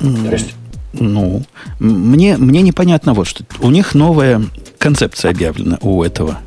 Mm. 0.01 0.27
То 0.27 0.33
есть... 0.33 0.55
Ну, 0.93 1.41
мне, 1.79 2.37
мне 2.37 2.61
непонятно 2.61 3.15
вот 3.15 3.25
что. 3.25 3.43
У 3.59 3.71
них 3.71 3.95
новая 3.95 4.43
концепция 4.77 5.31
объявлена 5.31 5.79
у 5.81 6.03
этого, 6.03 6.37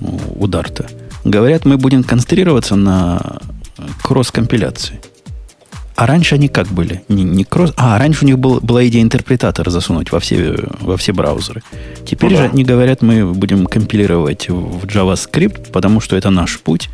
у 0.00 0.46
Дарта. 0.46 0.86
Говорят, 1.24 1.64
мы 1.64 1.76
будем 1.76 2.02
концентрироваться 2.02 2.76
на 2.76 3.38
кросс-компиляции. 4.02 5.00
А 5.94 6.06
раньше 6.06 6.34
они 6.34 6.48
как 6.48 6.68
были? 6.68 7.04
Не, 7.08 7.22
не 7.22 7.44
кросс... 7.44 7.72
А, 7.76 7.98
раньше 7.98 8.24
у 8.24 8.26
них 8.26 8.38
был, 8.38 8.60
была 8.60 8.86
идея 8.88 9.02
интерпретатора 9.02 9.70
засунуть 9.70 10.10
во 10.10 10.20
все, 10.20 10.56
во 10.80 10.96
все 10.96 11.12
браузеры. 11.12 11.62
Теперь 12.06 12.30
ну, 12.30 12.36
же 12.36 12.42
да. 12.44 12.50
они 12.50 12.64
говорят, 12.64 13.02
мы 13.02 13.32
будем 13.32 13.66
компилировать 13.66 14.48
в 14.48 14.84
JavaScript, 14.86 15.70
потому 15.70 16.00
что 16.00 16.16
это 16.16 16.30
наш 16.30 16.58
путь. 16.58 16.88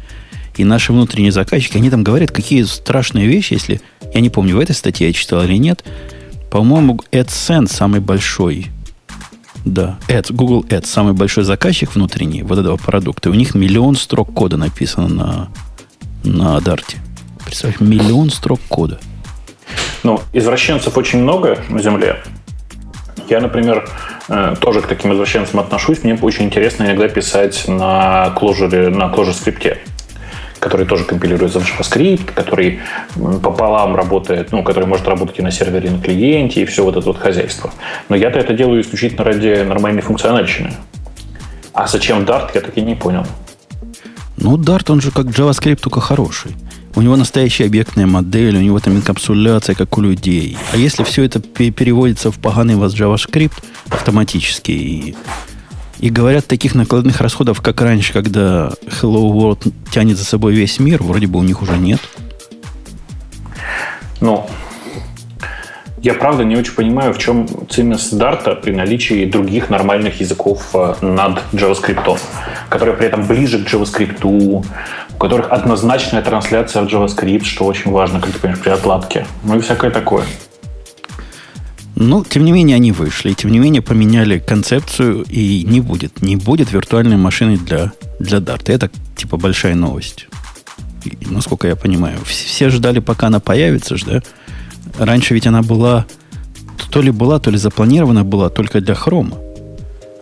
И 0.56 0.64
наши 0.64 0.92
внутренние 0.92 1.30
заказчики, 1.30 1.76
они 1.76 1.88
там 1.88 2.02
говорят, 2.02 2.32
какие 2.32 2.64
страшные 2.64 3.28
вещи, 3.28 3.54
если... 3.54 3.80
Я 4.12 4.20
не 4.20 4.30
помню, 4.30 4.56
в 4.56 4.60
этой 4.60 4.74
статье 4.74 5.06
я 5.06 5.12
читал 5.12 5.44
или 5.44 5.56
нет. 5.56 5.84
По-моему, 6.50 7.00
AdSense 7.12 7.72
самый 7.72 8.00
большой. 8.00 8.66
Да, 9.68 9.98
Ads, 10.08 10.32
Google 10.32 10.66
Ads 10.66 10.86
самый 10.86 11.12
большой 11.12 11.44
заказчик 11.44 11.94
внутренний 11.94 12.42
вот 12.42 12.58
этого 12.58 12.78
продукта. 12.78 13.28
У 13.28 13.34
них 13.34 13.54
миллион 13.54 13.96
строк 13.96 14.32
кода 14.32 14.56
написано 14.56 15.08
на, 15.08 15.48
на 16.24 16.60
Дарте. 16.60 16.96
Представь, 17.44 17.78
миллион 17.78 18.30
строк 18.30 18.60
кода. 18.70 18.98
Ну, 20.04 20.22
извращенцев 20.32 20.96
очень 20.96 21.20
много 21.20 21.58
на 21.68 21.82
Земле. 21.82 22.16
Я, 23.28 23.42
например, 23.42 23.86
э, 24.30 24.54
тоже 24.58 24.80
к 24.80 24.86
таким 24.86 25.12
извращенцам 25.12 25.60
отношусь. 25.60 26.02
Мне 26.02 26.14
очень 26.14 26.46
интересно 26.46 26.84
иногда 26.84 27.06
писать 27.08 27.68
на 27.68 28.34
Clojure, 28.40 28.88
на 28.88 29.12
Clojure 29.12 29.34
скрипте 29.34 29.78
который 30.68 30.86
тоже 30.86 31.04
компилируется 31.04 31.60
в 31.60 31.64
JavaScript, 31.64 32.34
который 32.34 32.80
пополам 33.42 33.96
работает, 33.96 34.52
ну, 34.52 34.62
который 34.62 34.86
может 34.86 35.08
работать 35.08 35.38
и 35.38 35.42
на 35.42 35.50
сервере, 35.50 35.88
и 35.88 35.90
на 35.90 35.98
клиенте, 35.98 36.62
и 36.62 36.64
все 36.64 36.84
вот 36.84 36.96
это 36.96 37.06
вот 37.06 37.18
хозяйство. 37.18 37.70
Но 38.08 38.16
я-то 38.16 38.38
это 38.38 38.52
делаю 38.52 38.82
исключительно 38.82 39.24
ради 39.24 39.64
нормальной 39.64 40.02
функциональщины. 40.02 40.72
А 41.72 41.86
зачем 41.86 42.24
Dart, 42.24 42.50
я 42.54 42.60
таки 42.60 42.82
не 42.82 42.94
понял. 42.94 43.24
Ну, 44.36 44.56
Dart, 44.56 44.92
он 44.92 45.00
же 45.00 45.10
как 45.10 45.26
JavaScript, 45.26 45.80
только 45.80 46.00
хороший. 46.00 46.52
У 46.94 47.02
него 47.02 47.16
настоящая 47.16 47.66
объектная 47.66 48.06
модель, 48.06 48.56
у 48.56 48.60
него 48.60 48.78
там 48.80 48.96
инкапсуляция, 48.96 49.74
как 49.74 49.96
у 49.98 50.00
людей. 50.00 50.56
А 50.72 50.76
если 50.76 51.04
все 51.04 51.22
это 51.22 51.40
переводится 51.40 52.30
в 52.30 52.38
поганый 52.38 52.76
вас 52.76 52.94
JavaScript 52.94 53.62
автоматически 53.90 54.72
и 54.72 55.16
и 56.00 56.10
говорят, 56.10 56.46
таких 56.46 56.74
накладных 56.74 57.20
расходов, 57.20 57.60
как 57.60 57.80
раньше, 57.80 58.12
когда 58.12 58.70
Hello 59.00 59.32
World 59.32 59.72
тянет 59.90 60.16
за 60.16 60.24
собой 60.24 60.54
весь 60.54 60.78
мир, 60.78 61.02
вроде 61.02 61.26
бы 61.26 61.38
у 61.38 61.42
них 61.42 61.62
уже 61.62 61.76
нет. 61.76 62.00
Ну, 64.20 64.48
я 66.00 66.14
правда 66.14 66.44
не 66.44 66.56
очень 66.56 66.74
понимаю, 66.74 67.12
в 67.12 67.18
чем 67.18 67.48
ценность 67.68 68.16
Дарта 68.16 68.54
при 68.54 68.72
наличии 68.72 69.24
других 69.24 69.68
нормальных 69.68 70.20
языков 70.20 70.70
э, 70.74 70.94
над 71.00 71.42
JavaScript, 71.52 72.20
которые 72.68 72.96
при 72.96 73.06
этом 73.06 73.26
ближе 73.26 73.64
к 73.64 73.68
JavaScript, 73.68 74.20
у 74.22 74.62
которых 75.18 75.50
однозначная 75.50 76.22
трансляция 76.22 76.82
в 76.82 76.86
JavaScript, 76.86 77.44
что 77.44 77.64
очень 77.64 77.90
важно, 77.90 78.20
как 78.20 78.30
ты 78.30 78.38
понимаешь, 78.38 78.62
при 78.62 78.70
отладке. 78.70 79.26
Ну 79.42 79.56
и 79.56 79.60
всякое 79.60 79.90
такое. 79.90 80.24
Ну, 82.00 82.24
тем 82.24 82.44
не 82.44 82.52
менее, 82.52 82.76
они 82.76 82.92
вышли. 82.92 83.32
Тем 83.32 83.50
не 83.50 83.58
менее, 83.58 83.82
поменяли 83.82 84.38
концепцию. 84.38 85.24
И 85.28 85.64
не 85.64 85.80
будет. 85.80 86.22
Не 86.22 86.36
будет 86.36 86.70
виртуальной 86.70 87.16
машины 87.16 87.56
для, 87.56 87.92
для 88.20 88.38
Dart. 88.38 88.72
Это, 88.72 88.88
типа, 89.16 89.36
большая 89.36 89.74
новость. 89.74 90.28
И, 91.04 91.18
насколько 91.28 91.66
я 91.66 91.74
понимаю. 91.74 92.18
Все 92.24 92.70
ждали, 92.70 93.00
пока 93.00 93.26
она 93.26 93.40
появится 93.40 93.96
же, 93.96 94.06
да? 94.06 94.22
Раньше 94.96 95.34
ведь 95.34 95.48
она 95.48 95.62
была... 95.62 96.06
То 96.90 97.02
ли 97.02 97.10
была, 97.10 97.40
то 97.40 97.50
ли 97.50 97.58
запланирована 97.58 98.22
была 98.22 98.48
только 98.48 98.80
для 98.80 98.94
хрома. 98.94 99.36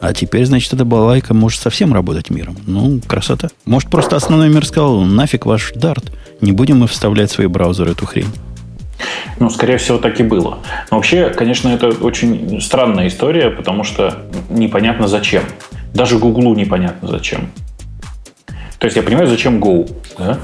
А 0.01 0.15
теперь, 0.15 0.47
значит, 0.47 0.73
эта 0.73 0.87
балайка 0.87 1.35
может 1.35 1.61
совсем 1.61 1.93
работать 1.93 2.31
миром. 2.31 2.57
Ну, 2.67 3.03
красота. 3.07 3.51
Может, 3.67 3.91
просто 3.91 4.17
основной 4.17 4.49
мир 4.49 4.65
сказал, 4.65 5.03
нафиг 5.03 5.45
ваш 5.45 5.75
Dart. 5.75 6.11
Не 6.41 6.53
будем 6.53 6.79
мы 6.79 6.87
вставлять 6.87 7.31
в 7.31 7.35
свои 7.35 7.49
браузеры 7.49 7.91
эту 7.91 8.07
хрень. 8.07 8.33
Ну, 9.39 9.51
скорее 9.51 9.77
всего, 9.79 9.99
так 9.99 10.19
и 10.21 10.23
было. 10.23 10.59
Но 10.91 10.97
вообще, 10.97 11.31
конечно, 11.31 11.69
это 11.69 11.89
очень 11.89 12.61
странная 12.61 13.09
история, 13.09 13.51
потому 13.51 13.85
что 13.85 14.23
непонятно 14.49 15.09
зачем. 15.09 15.43
Даже 15.95 16.19
Гуглу 16.19 16.55
непонятно 16.55 17.09
зачем. 17.09 17.51
То 18.79 18.87
есть 18.87 18.97
я 18.97 19.03
понимаю, 19.03 19.27
зачем 19.27 19.63
Go, 19.63 19.91
да? 20.19 20.39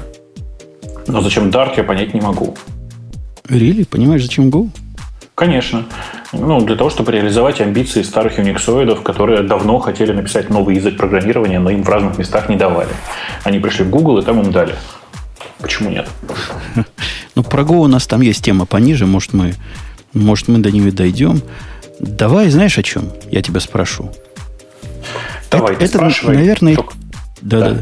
Но 1.07 1.21
зачем 1.21 1.49
Dart 1.49 1.73
я 1.77 1.83
понять 1.83 2.13
не 2.13 2.21
могу. 2.21 2.55
Really? 3.47 3.85
Понимаешь, 3.85 4.23
зачем 4.23 4.49
Go? 4.49 4.69
Конечно. 5.35 5.85
Ну, 6.31 6.61
для 6.61 6.75
того, 6.75 6.89
чтобы 6.89 7.11
реализовать 7.11 7.61
амбиции 7.61 8.01
старых 8.01 8.37
юниксоидов, 8.37 9.01
которые 9.01 9.43
давно 9.43 9.79
хотели 9.79 10.11
написать 10.11 10.49
новый 10.49 10.75
язык 10.75 10.97
программирования, 10.97 11.59
но 11.59 11.69
им 11.69 11.83
в 11.83 11.89
разных 11.89 12.17
местах 12.17 12.49
не 12.49 12.55
давали. 12.55 12.89
Они 13.43 13.59
пришли 13.59 13.83
в 13.85 13.89
Google 13.89 14.19
и 14.19 14.23
там 14.23 14.41
им 14.41 14.51
дали. 14.51 14.75
Почему 15.59 15.89
нет? 15.89 16.07
Ну, 17.35 17.43
про 17.43 17.63
Go 17.63 17.77
у 17.77 17.87
нас 17.87 18.05
там 18.07 18.21
есть 18.21 18.43
тема 18.43 18.65
пониже, 18.65 19.05
может, 19.05 19.33
мы, 19.33 19.55
может, 20.13 20.47
мы 20.47 20.59
до 20.59 20.71
нее 20.71 20.91
дойдем. 20.91 21.41
Давай, 21.99 22.49
знаешь, 22.49 22.77
о 22.77 22.83
чем? 22.83 23.09
Я 23.31 23.41
тебя 23.41 23.59
спрошу. 23.59 24.11
Давай, 25.49 25.73
это, 25.73 25.85
это 25.85 26.11
наверное... 26.23 26.75
Только... 26.75 26.93
Да, 27.41 27.59
да. 27.59 27.69
да. 27.71 27.81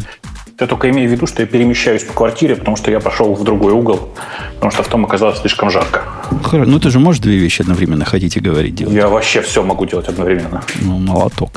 Ты 0.58 0.68
только 0.68 0.92
имей 0.92 1.08
в 1.08 1.12
виду, 1.12 1.26
что 1.26 1.42
я 1.42 1.48
перемещаюсь 1.48 2.04
по 2.04 2.14
квартире, 2.14 2.56
потому 2.56 2.78
что 2.78 2.92
я 2.92 3.00
пошел 3.00 3.34
в 3.34 3.44
другой 3.44 3.74
угол, 3.74 4.12
потому 4.56 4.72
что 4.72 4.84
в 4.84 4.88
том 4.88 5.06
оказалось 5.06 5.40
слишком 5.40 5.72
жарко. 5.72 6.04
Хорошо. 6.44 6.70
Ну, 6.70 6.80
ты 6.80 6.92
же 6.92 7.00
можешь 7.00 7.20
две 7.20 7.36
вещи 7.38 7.64
одновременно 7.64 8.06
ходить 8.06 8.38
и 8.38 8.40
говорить 8.40 8.76
делать. 8.76 8.94
Я 8.94 9.08
вообще 9.08 9.42
все 9.42 9.64
могу 9.64 9.88
делать 9.88 10.08
одновременно. 10.08 10.62
Ну, 10.82 11.00
молоток. 11.00 11.50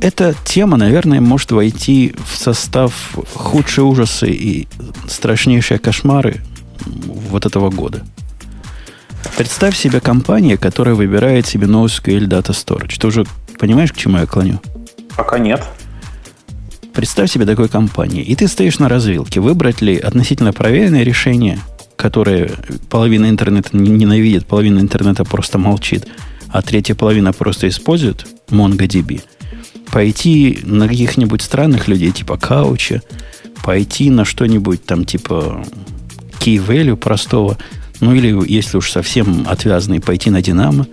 Эта 0.00 0.34
тема, 0.44 0.76
наверное, 0.76 1.20
может 1.20 1.52
войти 1.52 2.16
в 2.24 2.36
состав 2.36 2.92
худшие 3.34 3.84
ужасы 3.84 4.28
и 4.28 4.66
страшнейшие 5.06 5.78
кошмары 5.78 6.40
вот 6.86 7.46
этого 7.46 7.70
года. 7.70 8.04
Представь 9.36 9.76
себе 9.76 10.00
компанию, 10.00 10.58
которая 10.58 10.94
выбирает 10.94 11.46
себе 11.46 11.66
NoSQL 11.66 12.26
Data 12.26 12.50
Storage. 12.50 12.98
Ты 12.98 13.06
уже 13.06 13.26
понимаешь, 13.58 13.92
к 13.92 13.96
чему 13.96 14.18
я 14.18 14.26
клоню? 14.26 14.60
Пока 15.16 15.38
нет. 15.38 15.62
Представь 16.92 17.30
себе 17.30 17.46
такой 17.46 17.68
компании. 17.68 18.22
И 18.22 18.34
ты 18.34 18.48
стоишь 18.48 18.78
на 18.78 18.88
развилке. 18.88 19.40
Выбрать 19.40 19.80
ли 19.80 19.96
относительно 19.96 20.52
проверенное 20.52 21.04
решение, 21.04 21.60
которое 21.96 22.50
половина 22.90 23.28
интернета 23.28 23.76
ненавидит, 23.76 24.46
половина 24.46 24.80
интернета 24.80 25.24
просто 25.24 25.58
молчит, 25.58 26.06
а 26.48 26.62
третья 26.62 26.94
половина 26.94 27.32
просто 27.32 27.68
использует 27.68 28.26
MongoDB. 28.48 29.22
пойти 29.90 30.60
на 30.64 30.88
каких-нибудь 30.88 31.42
странных 31.42 31.88
людей, 31.88 32.10
типа 32.10 32.36
Кауча, 32.36 33.02
пойти 33.62 34.10
на 34.10 34.24
что-нибудь 34.24 34.84
там 34.84 35.04
типа 35.04 35.64
key 36.48 36.56
value 36.56 36.96
простого, 36.96 37.58
ну 38.00 38.14
или 38.14 38.34
если 38.50 38.78
уж 38.78 38.90
совсем 38.90 39.46
отвязанный, 39.48 40.00
пойти 40.00 40.30
на 40.30 40.42
Динамо, 40.42 40.86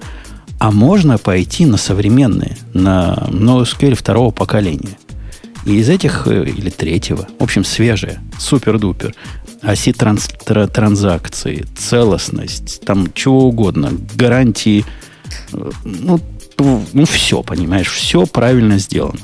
а 0.59 0.71
можно 0.71 1.17
пойти 1.17 1.65
на 1.65 1.77
современные, 1.77 2.57
на 2.74 3.27
NoSQL 3.29 3.95
второго 3.95 4.31
поколения. 4.31 4.97
И 5.65 5.77
из 5.77 5.89
этих, 5.89 6.27
э, 6.27 6.43
или 6.45 6.69
третьего, 6.69 7.27
в 7.39 7.43
общем, 7.43 7.63
свежие, 7.63 8.19
супер-дупер, 8.38 9.15
оси 9.62 9.93
транс, 9.93 10.29
транзакции, 10.74 11.65
целостность, 11.75 12.81
там 12.85 13.12
чего 13.13 13.47
угодно, 13.47 13.91
гарантии, 14.15 14.85
э, 15.53 15.71
ну, 15.83 16.19
ну, 16.57 17.05
все, 17.05 17.43
понимаешь, 17.43 17.91
все 17.91 18.25
правильно 18.25 18.77
сделано. 18.77 19.19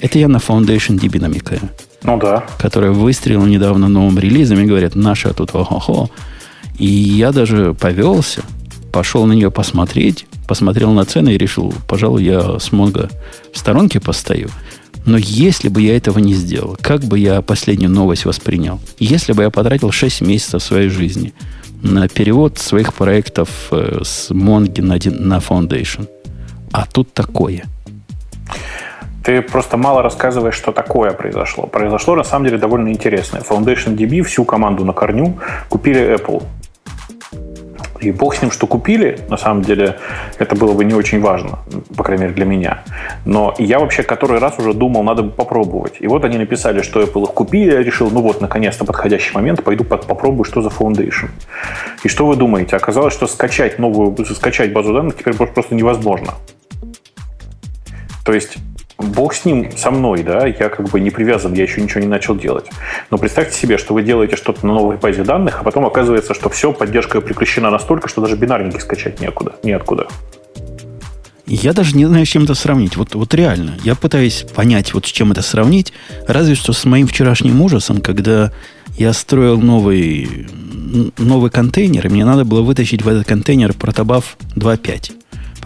Это 0.00 0.18
я 0.18 0.28
на 0.28 0.36
Foundation 0.36 1.00
DB 1.00 1.20
намекаю. 1.20 1.60
Ну 2.06 2.18
да. 2.18 2.46
Которая 2.58 2.92
выстрелила 2.92 3.46
недавно 3.46 3.88
новым 3.88 4.18
релизом 4.18 4.60
и 4.60 4.64
говорят, 4.64 4.94
наша 4.94 5.34
тут 5.34 5.50
ого-го. 5.54 6.08
И 6.78 6.86
я 6.86 7.32
даже 7.32 7.74
повелся, 7.74 8.42
пошел 8.92 9.26
на 9.26 9.32
нее 9.32 9.50
посмотреть, 9.50 10.26
посмотрел 10.46 10.92
на 10.92 11.04
цены 11.04 11.34
и 11.34 11.38
решил, 11.38 11.74
пожалуй, 11.88 12.24
я 12.24 12.58
с 12.58 12.70
Монго 12.72 13.10
в 13.52 13.58
сторонке 13.58 14.00
постою. 14.00 14.50
Но 15.04 15.16
если 15.16 15.68
бы 15.68 15.82
я 15.82 15.96
этого 15.96 16.18
не 16.18 16.34
сделал, 16.34 16.76
как 16.80 17.02
бы 17.02 17.18
я 17.18 17.40
последнюю 17.40 17.90
новость 17.90 18.24
воспринял? 18.24 18.80
Если 18.98 19.32
бы 19.32 19.42
я 19.42 19.50
потратил 19.50 19.90
6 19.90 20.20
месяцев 20.20 20.62
своей 20.62 20.88
жизни 20.88 21.32
на 21.82 22.08
перевод 22.08 22.58
своих 22.58 22.94
проектов 22.94 23.48
э, 23.70 24.00
с 24.02 24.30
Монги 24.30 24.80
на, 24.80 24.94
на 24.94 25.38
Foundation, 25.38 26.08
а 26.72 26.86
тут 26.86 27.12
такое. 27.14 27.64
Ты 29.26 29.42
просто 29.42 29.76
мало 29.76 30.02
рассказываешь, 30.02 30.54
что 30.54 30.70
такое 30.70 31.10
произошло. 31.10 31.66
Произошло 31.66 32.14
на 32.14 32.22
самом 32.22 32.44
деле 32.44 32.58
довольно 32.58 32.90
интересное. 32.90 33.40
Foundation 33.40 33.96
DB 33.96 34.22
всю 34.22 34.44
команду 34.44 34.84
на 34.84 34.92
корню 34.92 35.40
купили 35.68 36.14
Apple. 36.14 36.44
И 37.98 38.12
бог 38.12 38.36
с 38.36 38.42
ним, 38.42 38.52
что 38.52 38.68
купили, 38.68 39.18
на 39.28 39.36
самом 39.36 39.62
деле, 39.62 39.96
это 40.38 40.54
было 40.54 40.74
бы 40.74 40.84
не 40.84 40.94
очень 40.94 41.20
важно, 41.20 41.58
по 41.96 42.04
крайней 42.04 42.22
мере, 42.22 42.34
для 42.34 42.44
меня. 42.44 42.84
Но 43.24 43.52
я 43.58 43.80
вообще 43.80 44.04
который 44.04 44.38
раз 44.38 44.60
уже 44.60 44.74
думал, 44.74 45.02
надо 45.02 45.24
бы 45.24 45.30
попробовать. 45.30 45.94
И 45.98 46.06
вот 46.06 46.24
они 46.24 46.38
написали, 46.38 46.82
что 46.82 47.02
Apple 47.02 47.24
их 47.24 47.30
купили, 47.30 47.72
я 47.72 47.82
решил, 47.82 48.08
ну 48.12 48.20
вот, 48.20 48.40
наконец-то 48.40 48.84
подходящий 48.84 49.34
момент, 49.34 49.64
пойду 49.64 49.82
попробую, 49.82 50.44
что 50.44 50.62
за 50.62 50.68
Foundation. 50.68 51.30
И 52.04 52.08
что 52.08 52.26
вы 52.26 52.36
думаете? 52.36 52.76
Оказалось, 52.76 53.14
что 53.14 53.26
скачать 53.26 53.80
новую, 53.80 54.16
скачать 54.24 54.72
базу 54.72 54.94
данных 54.94 55.16
теперь 55.16 55.34
просто 55.34 55.74
невозможно. 55.74 56.34
То 58.24 58.32
есть 58.32 58.58
Бог 58.98 59.34
с 59.34 59.44
ним, 59.44 59.70
со 59.76 59.90
мной, 59.90 60.22
да, 60.22 60.46
я 60.46 60.68
как 60.68 60.88
бы 60.88 61.00
не 61.00 61.10
привязан, 61.10 61.52
я 61.52 61.64
еще 61.64 61.82
ничего 61.82 62.00
не 62.00 62.06
начал 62.06 62.34
делать. 62.34 62.66
Но 63.10 63.18
представьте 63.18 63.58
себе, 63.58 63.76
что 63.76 63.92
вы 63.92 64.02
делаете 64.02 64.36
что-то 64.36 64.66
на 64.66 64.74
новой 64.74 64.96
базе 64.96 65.22
данных, 65.22 65.58
а 65.60 65.64
потом 65.64 65.84
оказывается, 65.84 66.32
что 66.32 66.48
все, 66.48 66.72
поддержка 66.72 67.20
прекращена 67.20 67.70
настолько, 67.70 68.08
что 68.08 68.22
даже 68.22 68.36
бинарники 68.36 68.80
скачать 68.80 69.20
неоткуда. 69.20 69.56
неоткуда. 69.62 70.08
Я 71.46 71.72
даже 71.72 71.96
не 71.96 72.06
знаю, 72.06 72.26
с 72.26 72.28
чем 72.28 72.44
это 72.44 72.54
сравнить. 72.54 72.96
Вот, 72.96 73.14
вот 73.14 73.32
реально. 73.32 73.78
Я 73.84 73.94
пытаюсь 73.94 74.44
понять, 74.54 74.94
вот 74.94 75.06
с 75.06 75.10
чем 75.10 75.30
это 75.30 75.42
сравнить. 75.42 75.92
Разве 76.26 76.56
что 76.56 76.72
с 76.72 76.84
моим 76.84 77.06
вчерашним 77.06 77.60
ужасом, 77.62 78.00
когда 78.00 78.50
я 78.96 79.12
строил 79.12 79.60
новый, 79.60 80.48
новый 81.18 81.50
контейнер, 81.50 82.06
и 82.06 82.10
мне 82.10 82.24
надо 82.24 82.44
было 82.44 82.62
вытащить 82.62 83.02
в 83.02 83.08
этот 83.08 83.26
контейнер 83.28 83.74
протобаф 83.74 84.36
2.5. 84.56 85.12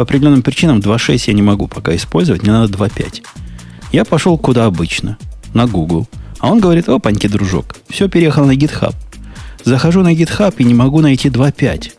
По 0.00 0.04
определенным 0.04 0.40
причинам 0.40 0.78
2.6 0.78 1.24
я 1.26 1.34
не 1.34 1.42
могу 1.42 1.68
пока 1.68 1.94
использовать, 1.94 2.42
мне 2.42 2.52
надо 2.52 2.72
2.5. 2.72 3.22
Я 3.92 4.06
пошел 4.06 4.38
куда 4.38 4.64
обычно, 4.64 5.18
на 5.52 5.66
Google. 5.66 6.08
А 6.38 6.50
он 6.50 6.58
говорит, 6.58 6.88
опаньки, 6.88 7.26
дружок, 7.26 7.76
все 7.90 8.08
переехал 8.08 8.46
на 8.46 8.52
GitHub. 8.52 8.94
Захожу 9.62 10.00
на 10.00 10.14
GitHub 10.14 10.54
и 10.56 10.64
не 10.64 10.72
могу 10.72 11.02
найти 11.02 11.28
2.5. 11.28 11.92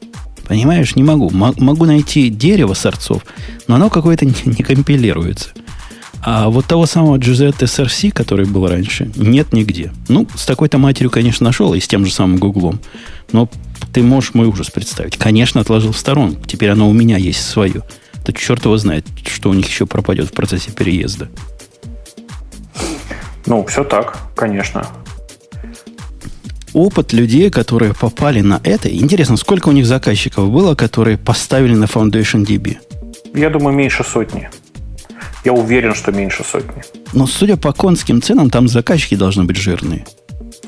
Понимаешь, 0.47 0.95
не 0.95 1.03
могу. 1.03 1.29
могу 1.29 1.85
найти 1.85 2.29
дерево 2.29 2.73
сорцов, 2.73 3.23
но 3.67 3.75
оно 3.75 3.91
какое-то 3.91 4.25
не, 4.25 4.33
не 4.45 4.63
компилируется. 4.63 5.49
А 6.23 6.49
вот 6.49 6.65
того 6.65 6.87
самого 6.87 7.19
GZ 7.19 7.55
SRC, 7.59 8.09
который 8.09 8.47
был 8.47 8.67
раньше, 8.67 9.11
нет 9.15 9.53
нигде. 9.53 9.91
Ну, 10.07 10.27
с 10.33 10.47
такой-то 10.47 10.79
матерью, 10.79 11.11
конечно, 11.11 11.43
нашел, 11.43 11.75
и 11.75 11.79
с 11.79 11.87
тем 11.87 12.07
же 12.07 12.11
самым 12.11 12.37
Гуглом. 12.37 12.79
Но 13.31 13.47
ты 13.93 14.03
можешь 14.03 14.33
мой 14.33 14.47
ужас 14.47 14.69
представить. 14.69 15.17
Конечно, 15.17 15.61
отложил 15.61 15.91
в 15.91 15.97
сторону. 15.97 16.35
Теперь 16.45 16.69
оно 16.69 16.89
у 16.89 16.93
меня 16.93 17.17
есть 17.17 17.45
свое. 17.45 17.83
Да 18.25 18.33
черт 18.33 18.65
его 18.65 18.77
знает, 18.77 19.05
что 19.25 19.49
у 19.49 19.53
них 19.53 19.67
еще 19.67 19.85
пропадет 19.85 20.27
в 20.27 20.33
процессе 20.33 20.71
переезда. 20.71 21.29
Ну, 23.45 23.65
все 23.65 23.83
так, 23.83 24.17
конечно. 24.35 24.87
Опыт 26.73 27.11
людей, 27.11 27.49
которые 27.49 27.93
попали 27.93 28.41
на 28.41 28.61
это. 28.63 28.89
Интересно, 28.89 29.35
сколько 29.35 29.69
у 29.69 29.71
них 29.71 29.85
заказчиков 29.85 30.49
было, 30.49 30.75
которые 30.75 31.17
поставили 31.17 31.75
на 31.75 31.85
Foundation 31.85 32.45
DB? 32.45 32.77
Я 33.33 33.49
думаю, 33.49 33.75
меньше 33.75 34.03
сотни. 34.03 34.49
Я 35.43 35.53
уверен, 35.53 35.95
что 35.95 36.11
меньше 36.11 36.43
сотни. 36.43 36.83
Но 37.13 37.25
судя 37.27 37.57
по 37.57 37.73
конским 37.73 38.21
ценам, 38.21 38.49
там 38.49 38.67
заказчики 38.67 39.15
должны 39.15 39.43
быть 39.43 39.57
жирные. 39.57 40.05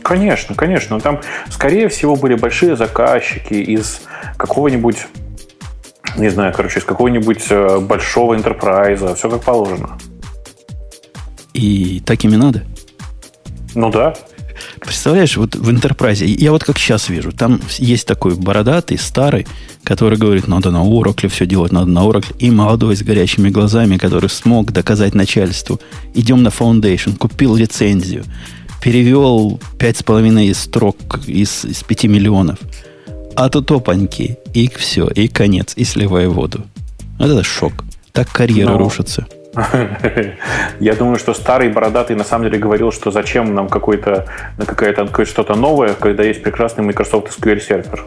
Конечно, 0.01 0.55
конечно. 0.55 0.99
Там, 0.99 1.21
скорее 1.49 1.87
всего, 1.87 2.15
были 2.15 2.35
большие 2.35 2.75
заказчики 2.75 3.53
из 3.53 4.01
какого-нибудь, 4.37 5.07
не 6.17 6.29
знаю, 6.29 6.53
короче, 6.53 6.79
из 6.79 6.83
какого-нибудь 6.83 7.45
э, 7.49 7.79
большого 7.79 8.35
интерпрайза. 8.35 9.15
Все 9.15 9.29
как 9.29 9.43
положено. 9.43 9.97
И 11.53 12.01
так 12.05 12.23
ими 12.23 12.35
надо? 12.35 12.63
Ну 13.75 13.89
да. 13.89 14.13
Представляешь, 14.79 15.37
вот 15.37 15.55
в 15.55 15.69
Enterprise, 15.69 16.25
я 16.25 16.51
вот 16.51 16.63
как 16.63 16.77
сейчас 16.77 17.09
вижу, 17.09 17.31
там 17.31 17.61
есть 17.77 18.07
такой 18.07 18.35
бородатый, 18.35 18.97
старый, 18.97 19.47
который 19.83 20.17
говорит, 20.17 20.47
надо 20.47 20.71
на 20.71 20.83
Oracle 20.83 21.29
все 21.29 21.45
делать, 21.45 21.71
надо 21.71 21.87
на 21.87 21.99
Oracle, 21.99 22.35
и 22.37 22.51
молодой 22.51 22.95
с 22.95 23.01
горящими 23.01 23.49
глазами, 23.49 23.97
который 23.97 24.29
смог 24.29 24.71
доказать 24.71 25.15
начальству, 25.15 25.79
идем 26.13 26.43
на 26.43 26.49
Foundation, 26.49 27.17
купил 27.17 27.55
лицензию, 27.55 28.25
перевел 28.83 29.61
пять 29.79 29.97
с 29.97 30.03
половиной 30.03 30.53
строк 30.53 30.97
из, 31.25 31.63
из 31.63 31.83
5 31.83 32.03
миллионов. 32.03 32.59
А 33.35 33.49
тут 33.49 33.71
опаньки, 33.71 34.37
и 34.53 34.69
все, 34.75 35.07
и 35.07 35.29
конец, 35.29 35.73
и 35.77 35.85
сливая 35.85 36.27
воду. 36.27 36.65
Вот 37.17 37.29
это 37.29 37.43
шок. 37.43 37.73
Так 38.11 38.29
карьера 38.29 38.71
Но... 38.71 38.77
рушится. 38.77 39.25
Я 40.79 40.95
думаю, 40.95 41.17
что 41.17 41.33
старый 41.33 41.69
бородатый 41.69 42.15
на 42.17 42.25
самом 42.25 42.45
деле 42.45 42.59
говорил, 42.59 42.91
что 42.91 43.09
зачем 43.09 43.55
нам 43.55 43.69
какой-то 43.69 44.25
какое-то 44.57 45.25
что-то 45.25 45.55
новое, 45.55 45.93
когда 45.93 46.23
есть 46.23 46.43
прекрасный 46.43 46.83
Microsoft 46.83 47.39
SQL 47.39 47.61
сервер. 47.61 48.05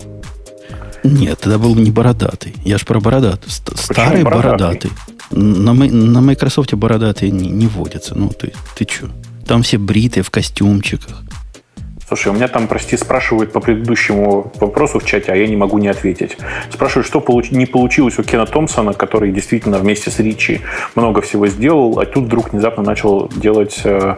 Нет, 1.05 1.47
это 1.47 1.59
был 1.59 1.75
не 1.75 1.91
бородатый. 1.91 2.55
Я 2.65 2.77
же 2.77 2.85
про 2.85 3.01
бородатый. 3.01 3.49
Старый 3.49 4.25
бородатый. 4.25 4.91
бородатый. 4.91 4.91
На, 5.31 5.73
на 5.73 6.21
Microsoft 6.21 6.75
бородатые 6.75 7.31
не, 7.31 7.49
не 7.49 7.67
водятся. 7.67 8.19
Ну, 8.19 8.29
ты, 8.29 8.53
ты 8.77 8.87
что? 8.91 9.09
Там 9.47 9.63
все 9.63 9.79
бритые 9.79 10.23
в 10.23 10.31
костюмчиках. 10.31 11.23
Слушай, 12.09 12.29
у 12.29 12.35
меня 12.35 12.47
там, 12.47 12.69
прости, 12.69 12.97
спрашивают 12.97 13.53
по 13.53 13.59
предыдущему 13.59 14.53
вопросу 14.61 15.01
в 15.01 15.05
чате, 15.05 15.33
а 15.33 15.37
я 15.37 15.49
не 15.49 15.57
могу 15.57 15.79
не 15.79 15.89
ответить. 15.89 16.37
Спрашивают, 16.71 17.07
что 17.07 17.21
получ... 17.21 17.51
не 17.51 17.67
получилось 17.67 18.17
у 18.19 18.23
Кена 18.23 18.47
Томпсона, 18.47 18.93
который 18.93 19.33
действительно 19.33 19.79
вместе 19.79 20.11
с 20.11 20.21
Ричи 20.21 20.61
много 20.95 21.21
всего 21.21 21.49
сделал, 21.49 21.99
а 21.99 22.07
тут 22.07 22.27
вдруг 22.27 22.53
внезапно 22.53 22.85
начал 22.85 23.29
делать 23.29 23.81
э, 23.83 24.17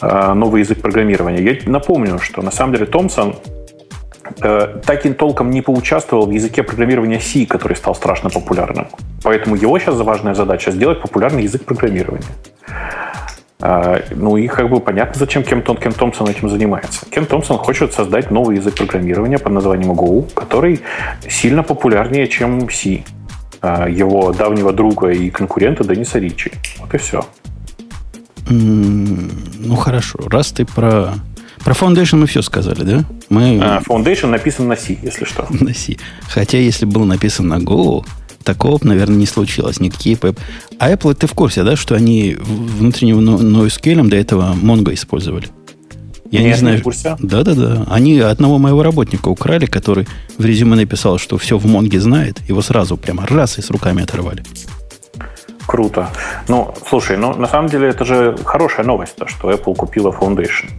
э, 0.00 0.32
новый 0.32 0.62
язык 0.62 0.80
программирования. 0.80 1.42
Я 1.42 1.70
напомню, 1.70 2.18
что 2.18 2.40
на 2.40 2.50
самом 2.50 2.72
деле 2.72 2.86
Томпсон 2.86 3.36
э, 4.40 4.80
так 4.86 5.04
и 5.04 5.12
толком 5.12 5.50
не 5.50 5.60
поучаствовал 5.60 6.26
в 6.26 6.30
языке 6.30 6.62
программирования 6.62 7.20
C, 7.20 7.44
который 7.44 7.76
стал 7.76 7.94
страшно 7.94 8.30
популярным. 8.30 8.86
Поэтому 9.22 9.56
его 9.56 9.78
сейчас 9.78 9.96
важная 9.96 10.34
задача 10.34 10.70
сделать 10.70 11.02
популярный 11.02 11.42
язык 11.42 11.64
программирования. 11.66 12.24
А, 13.64 14.02
ну 14.10 14.36
и 14.36 14.48
как 14.48 14.68
бы 14.68 14.80
понятно, 14.80 15.14
зачем 15.18 15.44
Кен, 15.44 15.62
Том, 15.62 15.76
Кен 15.76 15.92
Томпсон 15.92 16.28
этим 16.28 16.48
занимается. 16.48 17.06
Кен 17.08 17.26
Томпсон 17.26 17.58
хочет 17.58 17.92
создать 17.92 18.32
новый 18.32 18.56
язык 18.56 18.74
программирования 18.74 19.38
под 19.38 19.52
названием 19.52 19.92
Go, 19.92 20.28
который 20.34 20.80
сильно 21.28 21.62
популярнее, 21.62 22.26
чем 22.26 22.68
C 22.68 23.04
а, 23.60 23.88
его 23.88 24.32
давнего 24.32 24.72
друга 24.72 25.10
и 25.10 25.30
конкурента 25.30 25.84
Дениса 25.84 26.18
Ричи. 26.18 26.50
Вот 26.80 26.92
и 26.92 26.98
все. 26.98 27.24
ну 28.50 29.76
хорошо, 29.76 30.18
раз 30.28 30.50
ты 30.50 30.64
про 30.64 31.14
про 31.64 31.74
Foundation 31.74 32.16
мы 32.16 32.26
все 32.26 32.42
сказали, 32.42 32.82
да? 32.82 33.04
Мы... 33.28 33.60
А, 33.62 33.80
Foundation 33.86 34.26
написан 34.26 34.66
на 34.66 34.76
C, 34.76 34.98
если 35.00 35.24
что. 35.24 35.46
На 35.50 35.72
C. 35.72 35.96
Хотя, 36.28 36.58
если 36.58 36.86
был 36.86 37.04
написан 37.04 37.46
на 37.46 37.58
Go, 37.58 38.04
Такого, 38.44 38.78
наверное, 38.82 39.16
не 39.16 39.26
случилось. 39.26 39.80
Никакие 39.80 40.16
ПЭП. 40.16 40.38
А 40.78 40.90
Apple, 40.92 41.14
ты 41.14 41.26
в 41.26 41.32
курсе, 41.34 41.62
да, 41.62 41.76
что 41.76 41.94
они 41.94 42.36
внутренним 42.38 43.20
NoSQL 43.20 44.08
до 44.08 44.16
этого 44.16 44.54
Mongo 44.54 44.92
использовали? 44.94 45.48
Я 46.30 46.40
Нет, 46.40 46.48
не 46.48 46.58
знаю. 46.58 46.76
Не 46.76 46.82
курсе. 46.82 47.16
Да-да-да. 47.20 47.86
Они 47.90 48.18
одного 48.18 48.58
моего 48.58 48.82
работника 48.82 49.28
украли, 49.28 49.66
который 49.66 50.08
в 50.38 50.44
резюме 50.44 50.76
написал, 50.76 51.18
что 51.18 51.36
все 51.36 51.58
в 51.58 51.66
Монге 51.66 52.00
знает. 52.00 52.40
Его 52.48 52.62
сразу 52.62 52.96
прямо 52.96 53.26
раз 53.26 53.58
и 53.58 53.62
с 53.62 53.70
руками 53.70 54.02
оторвали. 54.02 54.42
Круто. 55.66 56.08
Ну, 56.48 56.74
слушай, 56.88 57.16
ну 57.16 57.34
на 57.34 57.46
самом 57.46 57.68
деле 57.68 57.88
это 57.88 58.04
же 58.04 58.36
хорошая 58.44 58.84
новость, 58.84 59.16
то, 59.16 59.26
что 59.28 59.50
Apple 59.50 59.74
купила 59.74 60.10
Foundation. 60.10 60.70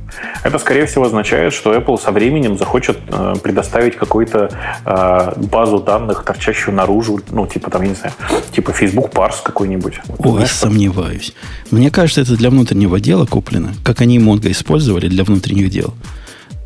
Это, 0.43 0.60
скорее 0.60 0.86
всего, 0.86 1.06
означает, 1.06 1.54
что 1.54 1.74
Apple 1.74 2.00
со 2.02 2.12
временем 2.12 2.58
захочет 2.58 2.98
э, 3.08 3.36
предоставить 3.41 3.96
какую-то 3.96 4.50
э, 4.86 5.34
базу 5.38 5.80
данных, 5.80 6.24
торчащую 6.24 6.76
наружу, 6.76 7.19
ну, 7.32 7.48
типа 7.48 7.72
там, 7.72 7.84
я 7.84 7.89
не 7.89 7.96
знаю, 7.96 8.13
типа 8.52 8.74
Facebook 8.74 9.12
Parse 9.13 9.41
какой-нибудь. 9.43 10.00
Ой, 10.19 10.32
знаешь, 10.32 10.52
сомневаюсь. 10.52 11.34
Мне 11.72 11.89
кажется, 11.89 12.22
это 12.22 12.36
для 12.36 12.50
внутреннего 12.50 13.00
дела 13.00 13.26
куплено, 13.26 13.69
как 13.84 14.02
они 14.02 14.19
Mongo 14.19 14.52
использовали 14.52 15.08
для 15.08 15.24
внутренних 15.24 15.69
дел. 15.69 15.93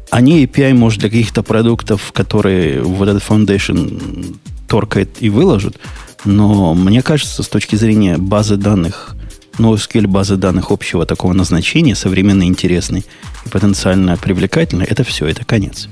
Они 0.09 0.45
API, 0.45 0.73
может, 0.73 0.99
для 1.01 1.09
каких-то 1.09 1.43
продуктов, 1.43 2.11
которые 2.13 2.81
вот 2.81 3.07
этот 3.09 3.23
Foundation 3.23 4.37
торкает 4.67 5.09
и 5.19 5.29
выложат, 5.29 5.77
но 6.25 6.73
мне 6.73 7.01
кажется, 7.01 7.43
с 7.43 7.47
точки 7.47 7.75
зрения 7.75 8.17
базы 8.17 8.57
данных, 8.57 9.15
NoSQL 9.57 10.07
базы 10.07 10.35
данных 10.35 10.71
общего 10.71 11.05
такого 11.05 11.33
назначения, 11.33 11.95
современной, 11.95 12.47
интересной 12.47 13.05
и 13.45 13.49
потенциально 13.49 14.17
привлекательной, 14.17 14.85
это 14.85 15.03
все, 15.03 15.27
это 15.27 15.45
конец. 15.45 15.89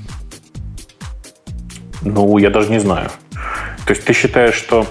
Ну, 2.02 2.38
я 2.38 2.50
даже 2.50 2.70
не 2.70 2.80
знаю. 2.80 3.10
То 3.86 3.92
есть 3.92 4.04
ты 4.04 4.12
считаешь, 4.12 4.54
что 4.54 4.86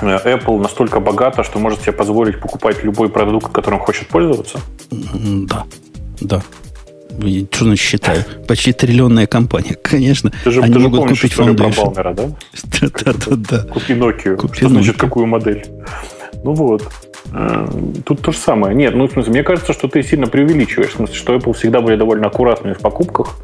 э, 0.00 0.06
Apple 0.06 0.60
настолько 0.60 1.00
богата, 1.00 1.42
что 1.42 1.58
может 1.58 1.82
себе 1.82 1.92
позволить 1.92 2.40
покупать 2.40 2.84
любой 2.84 3.08
продукт, 3.08 3.52
которым 3.52 3.80
хочет 3.80 4.08
пользоваться? 4.08 4.60
Да, 4.90 5.64
да. 6.20 6.42
Что 7.18 7.64
значит 7.64 7.84
считаю? 7.84 8.24
Почти 8.46 8.72
триллионная 8.72 9.26
компания. 9.26 9.76
Конечно, 9.82 10.32
ты 10.44 10.50
же, 10.50 10.60
они 10.62 10.72
ты 10.72 10.78
могут 10.78 11.00
помнишь 11.00 11.20
купить 11.20 11.36
Foundation. 11.36 11.74
про 11.74 11.84
Балмера, 11.84 12.14
да? 12.14 12.28
Да-да-да. 12.80 13.58
Купи 13.72 13.94
Nokia. 13.94 14.36
Купи 14.36 14.56
Что 14.58 14.68
значит, 14.68 14.96
Nokia. 14.96 14.98
какую 14.98 15.26
модель? 15.26 15.66
Ну 16.44 16.52
вот. 16.52 16.88
Э, 17.32 17.66
Тут 18.04 18.22
то 18.22 18.32
же 18.32 18.38
самое. 18.38 18.74
Нет, 18.74 18.94
ну, 18.94 19.08
в 19.08 19.12
смысле, 19.12 19.32
мне 19.32 19.42
кажется, 19.42 19.72
что 19.72 19.88
ты 19.88 20.02
сильно 20.02 20.26
преувеличиваешь. 20.26 20.90
В 20.90 20.96
смысле, 20.96 21.14
что 21.14 21.34
Apple 21.34 21.52
всегда 21.54 21.80
были 21.80 21.96
довольно 21.96 22.28
аккуратными 22.28 22.74
в 22.74 22.78
покупках. 22.78 23.36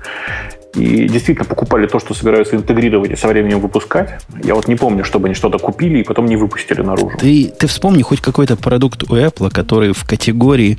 И 0.75 1.09
действительно 1.09 1.45
покупали 1.45 1.87
то, 1.87 2.01
что 2.01 2.15
собираются 2.15 2.57
интегрировать 2.57 3.11
и 3.11 3.17
со 3.17 3.29
временем 3.29 3.61
выпускать. 3.61 4.19
Я 4.43 4.55
вот 4.55 4.67
не 4.67 4.75
помню, 4.75 5.05
чтобы 5.05 5.27
они 5.29 5.35
что-то 5.35 5.59
купили 5.59 6.01
и 6.01 6.03
потом 6.03 6.27
не 6.27 6.37
выпустили 6.37 6.83
наружу. 6.83 7.17
Ты, 7.19 7.53
ты 7.57 7.67
вспомни 7.69 8.03
хоть 8.03 8.21
какой-то 8.21 8.57
продукт 8.57 9.05
у 9.05 9.15
Apple, 9.15 9.51
который 9.51 9.93
в 9.93 10.05
категории 10.05 10.79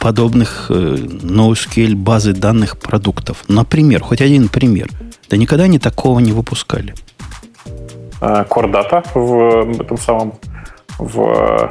подобных 0.00 0.66
э, 0.70 0.74
NoSQL 0.74 1.94
базы 1.94 2.32
данных 2.32 2.78
продуктов. 2.78 3.44
Например, 3.48 4.02
хоть 4.02 4.20
один 4.20 4.48
пример. 4.48 4.88
Да 5.28 5.36
никогда 5.36 5.64
они 5.64 5.78
такого 5.78 6.20
не 6.20 6.32
выпускали. 6.32 6.94
Э, 8.20 8.44
Core 8.48 8.70
Data 8.72 9.04
в 9.14 9.80
этом 9.80 9.98
самом 9.98 10.34
в, 10.98 11.20
э, 11.20 11.68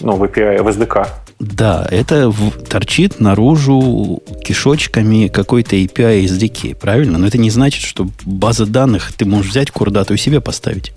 ну, 0.00 0.16
в 0.16 0.22
API, 0.24 0.62
в 0.62 0.68
SDK. 0.68 1.06
Да, 1.38 1.86
это 1.90 2.30
в- 2.30 2.50
торчит 2.68 3.18
наружу 3.18 4.22
кишочками 4.44 5.26
какой-то 5.26 5.74
API 5.76 6.24
SDK, 6.24 6.76
правильно? 6.76 7.18
Но 7.18 7.26
это 7.26 7.36
не 7.38 7.50
значит, 7.50 7.82
что 7.82 8.06
база 8.24 8.64
данных 8.64 9.12
ты 9.12 9.24
можешь 9.24 9.50
взять 9.50 9.70
курдату 9.72 10.14
и 10.14 10.18
себе 10.18 10.40
поставить. 10.40 10.92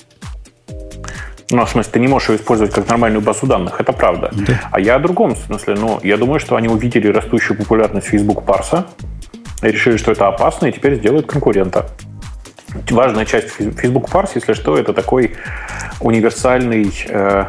Ну, 1.51 1.63
в 1.63 1.69
смысле, 1.69 1.91
ты 1.91 1.99
не 1.99 2.07
можешь 2.07 2.29
ее 2.29 2.35
использовать 2.37 2.73
как 2.73 2.87
нормальную 2.89 3.21
базу 3.21 3.45
данных, 3.45 3.79
это 3.79 3.93
правда. 3.93 4.31
Да. 4.33 4.61
А 4.71 4.79
я 4.79 4.95
о 4.95 4.99
другом 4.99 5.35
смысле. 5.35 5.75
Ну, 5.75 5.99
я 6.01 6.17
думаю, 6.17 6.39
что 6.39 6.55
они 6.55 6.67
увидели 6.67 7.07
растущую 7.07 7.57
популярность 7.57 8.07
Facebook 8.07 8.45
парса 8.45 8.87
и 9.61 9.67
решили, 9.67 9.97
что 9.97 10.11
это 10.11 10.27
опасно, 10.27 10.65
и 10.67 10.71
теперь 10.71 10.95
сделают 10.95 11.27
конкурента. 11.27 11.87
Важная 12.89 13.25
часть 13.25 13.49
Facebook 13.51 14.09
Parse, 14.09 14.31
если 14.35 14.53
что, 14.53 14.77
это 14.77 14.91
такой 14.93 15.35
универсальный, 16.01 16.91
э, 17.07 17.45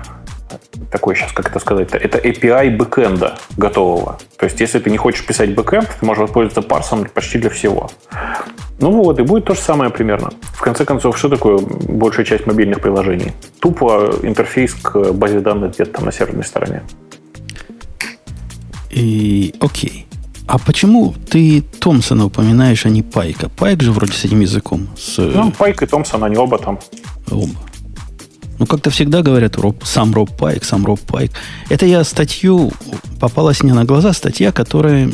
такой 0.91 1.15
сейчас, 1.17 1.33
как 1.33 1.49
это 1.49 1.59
сказать, 1.59 1.89
это 1.93 2.19
API 2.19 2.77
бэкэнда 2.77 3.39
готового. 3.57 4.19
То 4.39 4.47
есть, 4.47 4.61
если 4.61 4.79
ты 4.79 4.91
не 4.91 4.97
хочешь 4.97 5.27
писать 5.27 5.55
бэкэнд, 5.55 5.89
ты 6.01 6.07
можешь 6.07 6.23
воспользоваться 6.23 6.63
парсом 6.63 7.07
почти 7.07 7.39
для 7.39 7.51
всего. 7.51 7.91
Ну 8.79 8.91
вот, 8.91 9.19
и 9.19 9.23
будет 9.23 9.47
то 9.47 9.55
же 9.55 9.61
самое 9.61 9.91
примерно. 9.91 10.31
В 10.53 10.61
конце 10.61 10.85
концов, 10.85 11.17
что 11.17 11.29
такое 11.29 11.59
большая 11.59 12.27
часть 12.27 12.47
мобильных 12.47 12.81
приложений? 12.81 13.33
Тупо 13.61 14.19
интерфейс 14.23 14.75
к 14.75 15.13
базе 15.13 15.41
данных 15.41 15.75
где-то 15.75 15.93
там 15.93 16.05
на 16.05 16.13
серверной 16.13 16.45
стороне. 16.45 16.83
И 18.91 19.55
окей. 19.61 20.07
А 20.47 20.59
почему 20.59 21.15
ты 21.31 21.63
Томпсона 21.81 22.27
упоминаешь, 22.27 22.87
а 22.87 22.89
не 22.89 23.03
Пайка? 23.03 23.49
Пайк 23.49 23.83
же 23.83 23.93
вроде 23.93 24.13
с 24.13 24.25
этим 24.25 24.41
языком. 24.41 24.89
С, 24.97 25.19
Ну, 25.19 25.51
Пайк 25.51 25.83
и 25.83 25.87
Томпсон, 25.87 26.23
они 26.23 26.37
оба 26.37 26.59
там. 26.59 26.79
Оба. 27.31 27.51
Ну, 28.59 28.67
как-то 28.67 28.91
всегда 28.91 29.23
говорят 29.23 29.57
Роб, 29.57 29.85
сам 29.85 30.15
Роб 30.15 30.37
Пайк, 30.37 30.65
сам 30.65 30.87
Роб 30.87 31.01
Пайк. 31.01 31.33
Это 31.69 31.87
я 31.87 32.03
статью, 32.05 32.73
попалась 33.21 33.63
мне 33.63 33.75
на 33.75 33.85
глаза 33.85 34.13
статья, 34.13 34.53
которая 34.53 35.11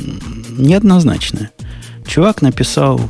неоднозначная. 0.50 1.50
Чувак 2.06 2.42
написал, 2.42 3.00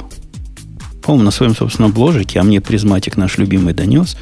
по-моему, 1.03 1.25
на 1.25 1.31
своем 1.31 1.55
собственном 1.55 1.93
бложике, 1.93 2.41
а 2.41 2.45
мне 2.45 2.61
Prismatic 2.61 3.17
наш 3.17 3.37
любимый 3.37 3.75
донес, 3.75 4.17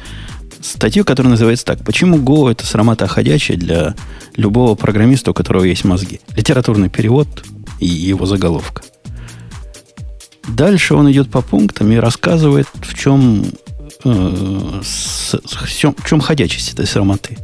статью, 0.61 1.05
которая 1.05 1.31
называется 1.31 1.65
так. 1.65 1.83
Почему 1.83 2.17
Go 2.17 2.51
это 2.51 2.65
срамота 2.65 3.07
ходячая 3.07 3.57
для 3.57 3.95
любого 4.35 4.75
программиста, 4.75 5.31
у 5.31 5.33
которого 5.33 5.63
есть 5.63 5.85
мозги? 5.85 6.19
Литературный 6.35 6.89
перевод 6.89 7.27
и 7.79 7.87
его 7.87 8.25
заголовка. 8.25 8.83
Дальше 10.47 10.95
он 10.95 11.11
идет 11.11 11.29
по 11.29 11.41
пунктам 11.41 11.91
и 11.91 11.97
рассказывает, 11.97 12.67
в 12.81 12.97
чем, 12.97 13.45
э, 14.03 14.81
с- 14.83 15.35
в 15.43 16.05
чем, 16.05 16.21
ходячесть 16.21 16.73
этой 16.73 16.85
срамоты. 16.85 17.37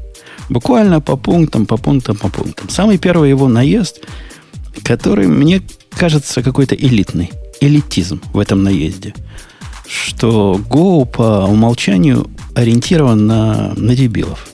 Буквально 0.50 1.02
по 1.02 1.18
пунктам, 1.18 1.66
по 1.66 1.78
пунктам, 1.78 2.16
по 2.16 2.30
пунктам. 2.30 2.70
Самый 2.70 2.98
первый 2.98 3.30
его 3.30 3.48
наезд, 3.48 4.06
который 4.84 5.28
мне 5.28 5.62
кажется 5.92 6.42
какой-то 6.42 6.76
элитный. 6.76 7.32
Элитизм 7.60 8.22
в 8.34 8.40
этом 8.40 8.64
наезде. 8.64 9.14
Что 9.88 10.60
Go 10.70 11.06
по 11.06 11.46
умолчанию 11.46 12.30
ориентирован 12.56 13.26
на, 13.26 13.74
на 13.76 13.96
дебилов. 13.96 14.48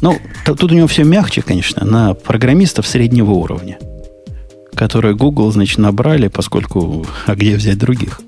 Ну, 0.00 0.18
тут 0.44 0.72
у 0.72 0.74
него 0.74 0.86
все 0.86 1.04
мягче, 1.04 1.42
конечно, 1.42 1.84
на 1.84 2.14
программистов 2.14 2.86
среднего 2.86 3.32
уровня 3.32 3.78
которые 4.74 5.14
Google, 5.14 5.50
значит, 5.52 5.78
набрали, 5.78 6.28
поскольку... 6.28 7.06
А 7.26 7.34
где 7.34 7.56
взять 7.56 7.78
других? 7.78 8.20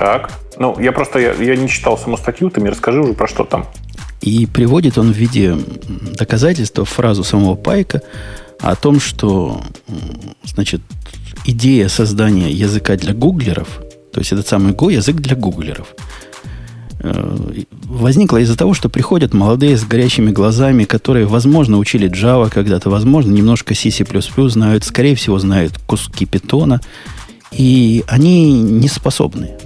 Так. 0.00 0.30
Ну, 0.56 0.80
я 0.80 0.92
просто, 0.92 1.18
я, 1.18 1.34
я 1.34 1.56
не 1.56 1.68
читал 1.68 1.98
саму 1.98 2.16
статью, 2.16 2.48
ты 2.48 2.62
мне 2.62 2.70
расскажи 2.70 3.02
уже 3.02 3.12
про 3.12 3.28
что 3.28 3.44
там. 3.44 3.66
И 4.22 4.46
приводит 4.46 4.96
он 4.96 5.12
в 5.12 5.14
виде 5.14 5.54
доказательства 6.14 6.86
фразу 6.86 7.22
самого 7.22 7.54
Пайка 7.54 8.00
о 8.60 8.76
том, 8.76 8.98
что, 8.98 9.60
значит, 10.42 10.80
идея 11.44 11.88
создания 11.88 12.50
языка 12.50 12.96
для 12.96 13.12
гуглеров, 13.12 13.68
то 14.10 14.20
есть 14.20 14.32
этот 14.32 14.48
самый 14.48 14.72
Go 14.72 14.90
язык 14.90 15.16
для 15.16 15.36
гуглеров, 15.36 15.94
э, 17.00 17.36
возникла 17.84 18.38
из-за 18.38 18.56
того, 18.56 18.72
что 18.72 18.88
приходят 18.88 19.34
молодые 19.34 19.76
с 19.76 19.84
горящими 19.84 20.30
глазами, 20.30 20.84
которые, 20.84 21.26
возможно, 21.26 21.76
учили 21.76 22.10
Java 22.10 22.48
когда-то, 22.48 22.88
возможно, 22.88 23.32
немножко 23.32 23.74
C++ 23.74 23.90
знают, 24.48 24.84
скорее 24.84 25.14
всего, 25.14 25.38
знают 25.38 25.78
куски 25.86 26.24
питона, 26.24 26.80
и 27.52 28.02
они 28.08 28.62
не 28.62 28.88
способны. 28.88 29.58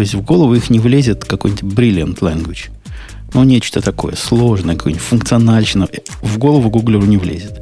То 0.00 0.02
есть 0.02 0.14
в 0.14 0.22
голову 0.22 0.54
их 0.54 0.70
не 0.70 0.78
влезет 0.78 1.26
какой-нибудь 1.26 1.74
brilliant 1.74 2.20
language. 2.20 2.70
Ну, 3.34 3.44
нечто 3.44 3.82
такое 3.82 4.14
сложное, 4.14 4.74
какое-нибудь 4.74 5.06
функциональщина. 5.06 5.88
В 6.22 6.38
голову 6.38 6.70
гуглеру 6.70 7.04
не 7.04 7.18
влезет. 7.18 7.60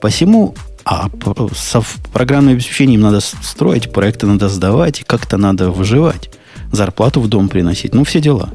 Посему, 0.00 0.56
а 0.84 1.08
со 1.54 1.84
программным 2.12 2.54
обеспечением 2.54 3.02
надо 3.02 3.20
строить, 3.20 3.92
проекты 3.92 4.26
надо 4.26 4.48
сдавать, 4.48 5.04
как-то 5.06 5.36
надо 5.36 5.70
выживать, 5.70 6.30
зарплату 6.72 7.20
в 7.20 7.28
дом 7.28 7.48
приносить, 7.48 7.94
ну, 7.94 8.02
все 8.02 8.20
дела. 8.20 8.50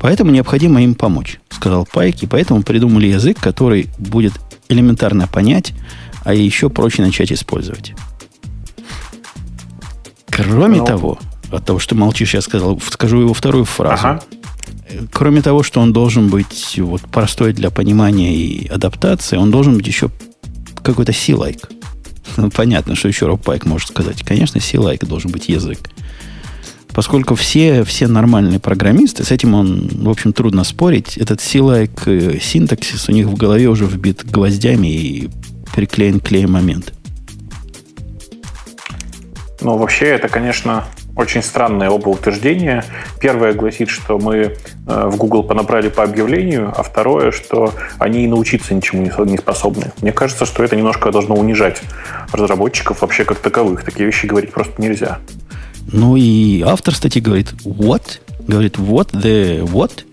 Поэтому 0.00 0.32
необходимо 0.32 0.82
им 0.82 0.96
помочь, 0.96 1.38
сказал 1.50 1.86
Пайк, 1.86 2.24
и 2.24 2.26
поэтому 2.26 2.64
придумали 2.64 3.06
язык, 3.06 3.38
который 3.38 3.86
будет 3.96 4.32
элементарно 4.68 5.28
понять, 5.28 5.72
а 6.24 6.34
еще 6.34 6.68
проще 6.68 7.02
начать 7.02 7.30
использовать. 7.30 7.92
Кроме 10.28 10.78
Ну. 10.78 10.84
того, 10.84 11.18
от 11.50 11.64
того, 11.64 11.78
что 11.78 11.94
молчишь, 11.94 12.34
я 12.34 12.40
сказал, 12.40 12.80
скажу 12.80 13.20
его 13.20 13.34
вторую 13.34 13.64
фразу. 13.64 14.06
Ага. 14.06 14.22
Кроме 15.12 15.42
того, 15.42 15.62
что 15.62 15.80
он 15.80 15.92
должен 15.92 16.28
быть 16.28 16.74
вот, 16.78 17.02
простой 17.02 17.52
для 17.52 17.70
понимания 17.70 18.34
и 18.34 18.66
адаптации, 18.68 19.36
он 19.36 19.50
должен 19.50 19.76
быть 19.76 19.86
еще 19.86 20.10
какой-то 20.82 21.12
C-like. 21.12 21.64
Ну, 22.36 22.50
понятно, 22.50 22.96
что 22.96 23.08
еще 23.08 23.26
Роб 23.26 23.42
Пайк 23.42 23.66
может 23.66 23.88
сказать. 23.88 24.22
Конечно, 24.22 24.60
C-like 24.60 25.06
должен 25.06 25.30
быть 25.30 25.48
язык. 25.48 25.90
Поскольку 26.92 27.36
все, 27.36 27.84
все 27.84 28.08
нормальные 28.08 28.58
программисты, 28.58 29.24
с 29.24 29.30
этим 29.30 29.54
он, 29.54 29.88
в 29.88 30.08
общем, 30.08 30.32
трудно 30.32 30.64
спорить. 30.64 31.16
Этот 31.16 31.40
C-like 31.40 32.02
э, 32.06 32.40
синтаксис 32.40 33.08
у 33.08 33.12
них 33.12 33.26
в 33.26 33.36
голове 33.36 33.68
уже 33.68 33.86
вбит 33.86 34.28
гвоздями 34.28 34.88
и 34.88 35.30
приклеен 35.74 36.18
клеем 36.18 36.52
момент. 36.52 36.92
Ну, 39.60 39.76
вообще, 39.76 40.06
это, 40.06 40.28
конечно, 40.28 40.84
очень 41.16 41.42
странное 41.42 41.90
оба 41.90 42.08
утверждения. 42.08 42.84
Первое 43.20 43.52
гласит, 43.52 43.88
что 43.88 44.18
мы 44.18 44.36
э, 44.36 44.52
в 44.86 45.16
Google 45.16 45.42
понабрали 45.42 45.88
по 45.88 46.02
объявлению, 46.02 46.72
а 46.76 46.82
второе, 46.82 47.30
что 47.32 47.72
они 47.98 48.24
и 48.24 48.26
научиться 48.26 48.74
ничему 48.74 49.02
не 49.24 49.36
способны. 49.38 49.92
Мне 50.00 50.12
кажется, 50.12 50.46
что 50.46 50.62
это 50.64 50.76
немножко 50.76 51.10
должно 51.12 51.34
унижать 51.34 51.82
разработчиков 52.32 53.02
вообще 53.02 53.24
как 53.24 53.38
таковых. 53.38 53.84
Такие 53.84 54.06
вещи 54.06 54.26
говорить 54.26 54.52
просто 54.52 54.80
нельзя. 54.80 55.18
Ну 55.92 56.16
и 56.16 56.62
автор 56.62 56.94
статьи 56.94 57.20
говорит 57.20 57.52
what? 57.64 58.20
Говорит 58.46 58.76
what 58.76 59.10
the 59.12 59.62
what? 59.62 60.04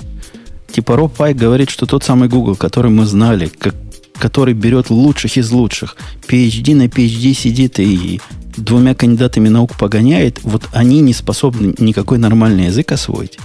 Типа 0.72 0.96
Роб 0.96 1.16
Пайк 1.16 1.38
говорит, 1.38 1.70
что 1.70 1.86
тот 1.86 2.04
самый 2.04 2.30
Google, 2.30 2.56
который 2.56 2.92
мы 2.92 3.06
знали, 3.06 3.48
как, 3.48 3.76
который 4.20 4.54
берет 4.54 4.90
лучших 4.90 5.38
из 5.38 5.52
лучших, 5.52 5.96
PhD 6.28 6.76
на 6.76 6.88
PhD 6.88 7.34
сидит 7.34 7.80
и 7.80 8.20
двумя 8.58 8.96
кандидатами 8.96 9.50
наук 9.50 9.76
погоняет, 9.78 10.40
вот 10.44 10.68
они 10.74 11.00
не 11.02 11.14
способны 11.14 11.74
никакой 11.78 12.18
нормальный 12.18 12.66
язык 12.66 12.92
освоить. 12.92 13.38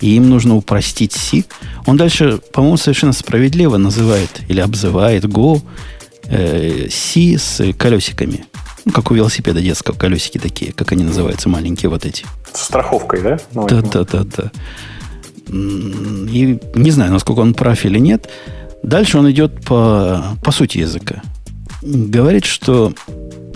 И 0.00 0.16
им 0.16 0.30
нужно 0.30 0.56
упростить 0.56 1.12
C. 1.12 1.44
Он 1.86 1.96
дальше, 1.96 2.40
по-моему, 2.52 2.76
совершенно 2.76 3.12
справедливо 3.12 3.76
называет 3.76 4.40
или 4.48 4.60
обзывает 4.60 5.24
Go 5.24 5.60
э, 6.24 6.88
C 6.90 7.36
с 7.38 7.72
колесиками. 7.74 8.46
Ну, 8.86 8.92
как 8.92 9.10
у 9.10 9.14
велосипеда 9.14 9.60
детского, 9.60 9.94
колесики 9.94 10.38
такие, 10.38 10.72
как 10.72 10.92
они 10.92 11.04
называются, 11.04 11.50
маленькие 11.50 11.90
вот 11.90 12.06
эти. 12.06 12.24
С 12.54 12.62
страховкой, 12.62 13.20
да? 13.20 13.38
Ну, 13.52 13.66
да, 13.66 13.82
да, 13.82 14.04
да, 14.04 14.24
да. 14.24 14.50
И 15.48 16.58
не 16.74 16.90
знаю, 16.90 17.12
насколько 17.12 17.40
он 17.40 17.52
прав 17.52 17.84
или 17.84 17.98
нет. 17.98 18.30
Дальше 18.82 19.18
он 19.18 19.30
идет 19.30 19.62
по, 19.62 20.36
по 20.42 20.50
сути 20.50 20.78
языка. 20.78 21.22
Говорит, 21.82 22.46
что 22.46 22.94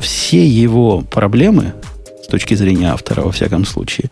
все 0.05 0.47
его 0.47 1.01
проблемы, 1.01 1.75
с 2.23 2.27
точки 2.27 2.55
зрения 2.55 2.93
автора, 2.93 3.23
во 3.23 3.33
всяком 3.33 3.64
случае, 3.64 4.11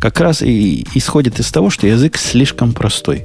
как 0.00 0.20
раз 0.20 0.42
и 0.42 0.86
исходят 0.94 1.38
из 1.38 1.50
того, 1.50 1.70
что 1.70 1.86
язык 1.86 2.16
слишком 2.16 2.72
простой. 2.72 3.24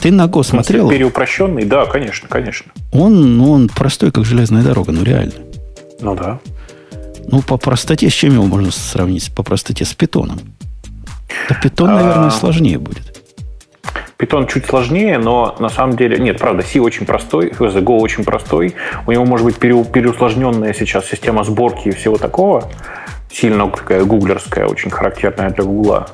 Ты 0.00 0.10
на 0.10 0.26
Go 0.26 0.42
смотрел? 0.42 0.90
Переупрощенный, 0.90 1.64
да, 1.64 1.86
конечно, 1.86 2.28
конечно. 2.28 2.72
Он, 2.92 3.38
ну, 3.38 3.52
он 3.52 3.68
простой, 3.68 4.10
как 4.10 4.24
железная 4.24 4.62
дорога, 4.62 4.92
ну 4.92 5.04
реально. 5.04 5.34
Ну 6.00 6.16
да. 6.16 6.40
Ну, 7.28 7.40
по 7.42 7.56
простоте, 7.56 8.10
с 8.10 8.12
чем 8.12 8.34
его 8.34 8.46
можно 8.46 8.72
сравнить? 8.72 9.32
По 9.32 9.44
простоте 9.44 9.84
с 9.84 9.94
питоном. 9.94 10.40
Да 11.48 11.54
питон, 11.54 11.90
а... 11.90 11.94
наверное, 11.94 12.30
сложнее 12.30 12.78
будет. 12.78 13.21
Python 14.22 14.48
чуть 14.48 14.66
сложнее, 14.66 15.18
но 15.18 15.56
на 15.58 15.68
самом 15.68 15.96
деле... 15.96 16.18
Нет, 16.18 16.38
правда, 16.38 16.62
C 16.62 16.78
очень 16.78 17.06
простой, 17.06 17.50
Go 17.50 17.98
очень 17.98 18.24
простой. 18.24 18.74
У 19.06 19.12
него 19.12 19.24
может 19.24 19.44
быть 19.44 19.56
переусложненная 19.56 20.72
сейчас 20.74 21.06
система 21.08 21.42
сборки 21.42 21.88
и 21.88 21.90
всего 21.90 22.16
такого. 22.16 22.70
Сильно 23.32 23.68
такая 23.70 24.04
гуглерская, 24.04 24.66
очень 24.66 24.90
характерная 24.90 25.50
для 25.50 25.64
Гугла. 25.64 26.06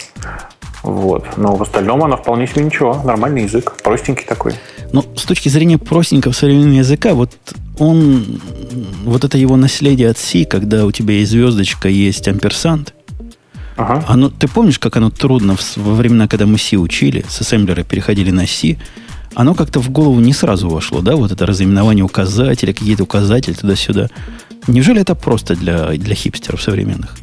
Вот. 0.83 1.27
Но 1.37 1.57
в 1.57 1.63
остальном 1.63 2.03
она 2.03 2.17
вполне 2.17 2.47
себе 2.47 2.65
ничего. 2.65 3.03
Нормальный 3.05 3.43
язык. 3.43 3.75
Простенький 3.83 4.25
такой. 4.25 4.53
Ну, 4.93 5.05
с 5.17 5.25
точки 5.25 5.49
зрения 5.51 5.77
простенького 5.77 6.33
современного 6.33 6.79
языка, 6.79 7.15
вот 7.15 7.37
он... 7.79 8.41
Вот 9.05 9.25
это 9.25 9.37
его 9.37 9.57
наследие 9.57 10.09
от 10.09 10.19
C, 10.19 10.45
когда 10.45 10.87
у 10.87 10.93
тебя 10.93 11.15
есть 11.15 11.33
звездочка, 11.33 11.89
есть 11.89 12.27
амперсант, 12.29 12.95
Ага. 13.79 14.05
Оно, 14.09 14.29
ты 14.29 14.49
помнишь, 14.49 14.81
как 14.81 14.97
оно 14.97 15.09
трудно 15.09 15.55
в, 15.57 15.77
во 15.77 15.95
времена, 15.95 16.27
когда 16.27 16.47
мы 16.47 16.59
C 16.59 16.77
учили, 16.77 17.25
с 17.29 17.41
ассемблера 17.41 17.85
переходили 17.85 18.33
на 18.33 18.45
C, 18.45 18.77
оно 19.35 19.55
как-то 19.55 19.79
в 19.81 19.89
голову 19.91 20.19
не 20.19 20.33
сразу 20.33 20.69
вошло, 20.69 21.01
да, 21.01 21.15
вот 21.15 21.31
это 21.31 21.47
разыменование 21.47 22.05
указателя, 22.05 22.73
какие-то 22.73 23.05
указатели 23.05 23.55
туда-сюда. 23.55 24.09
Неужели 24.67 25.01
это 25.01 25.15
просто 25.15 25.55
для, 25.55 25.91
для 25.91 26.15
хипстеров 26.17 26.61
современных? 26.61 27.15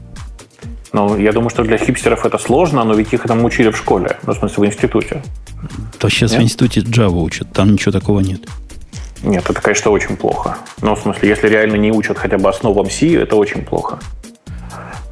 Ну, 0.93 1.17
я 1.17 1.33
думаю, 1.33 1.49
что 1.49 1.63
для 1.63 1.77
хипстеров 1.77 2.25
это 2.25 2.37
сложно, 2.37 2.85
но 2.85 2.93
ведь 2.93 3.11
их 3.11 3.25
этому 3.25 3.45
учили 3.45 3.69
в 3.69 3.75
школе, 3.77 4.17
ну, 4.25 4.33
в 4.33 4.37
смысле, 4.37 4.63
в 4.63 4.65
институте. 4.67 5.21
То 5.99 6.07
сейчас 6.07 6.31
нет? 6.31 6.39
в 6.39 6.43
институте 6.45 6.79
Java 6.79 7.21
учат, 7.21 7.51
там 7.51 7.73
ничего 7.73 7.91
такого 7.91 8.21
нет. 8.21 8.39
Нет, 9.23 9.43
это, 9.49 9.61
конечно, 9.61 9.91
очень 9.91 10.15
плохо. 10.15 10.57
Но, 10.81 10.95
в 10.95 11.01
смысле, 11.01 11.27
если 11.27 11.49
реально 11.49 11.75
не 11.75 11.91
учат 11.91 12.17
хотя 12.17 12.37
бы 12.37 12.47
основам 12.47 12.89
C, 12.89 13.13
это 13.13 13.35
очень 13.35 13.63
плохо. 13.63 13.99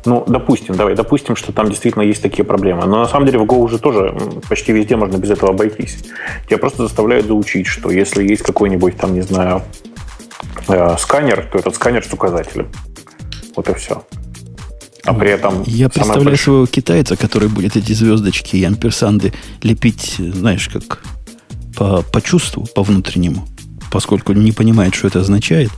Ну, 0.06 0.24
допустим, 0.28 0.76
давай, 0.76 0.96
допустим, 0.96 1.36
что 1.36 1.54
там 1.54 1.70
действительно 1.70 2.04
есть 2.04 2.22
такие 2.22 2.44
проблемы. 2.44 2.86
Но 2.86 3.00
на 3.00 3.08
самом 3.08 3.26
деле 3.26 3.40
в 3.40 3.44
Go 3.44 3.56
уже 3.56 3.80
тоже 3.80 4.16
почти 4.50 4.74
везде 4.74 4.98
можно 4.98 5.18
без 5.18 5.32
этого 5.32 5.52
обойтись. 5.52 5.98
Тебя 6.48 6.58
просто 6.58 6.84
заставляют 6.84 7.26
заучить, 7.28 7.68
что 7.68 7.90
если 7.90 8.28
есть 8.28 8.44
какой-нибудь 8.44 8.98
там, 8.98 9.14
не 9.14 9.22
знаю, 9.22 9.62
э, 10.68 10.96
сканер, 11.00 11.48
то 11.52 11.58
этот 11.58 11.76
сканер 11.76 12.04
с 12.04 12.12
указателем. 12.12 12.70
Вот 13.56 13.70
и 13.70 13.74
все. 13.76 14.04
А 15.06 15.14
при 15.14 15.32
этом... 15.32 15.64
Я 15.66 15.90
представляю 15.90 16.26
большое... 16.26 16.38
своего 16.38 16.66
китайца, 16.66 17.16
который 17.16 17.50
будет 17.50 17.76
эти 17.76 17.92
звездочки 17.92 18.56
и 18.56 18.64
амперсанды 18.64 19.34
лепить, 19.62 20.16
знаешь, 20.18 20.70
как 20.70 21.02
по, 21.76 22.02
по 22.02 22.22
чувству, 22.22 22.66
по 22.74 22.84
внутреннему, 22.84 23.46
поскольку 23.92 24.34
не 24.34 24.52
понимает, 24.52 24.96
что 24.96 25.08
это 25.08 25.20
означает, 25.20 25.72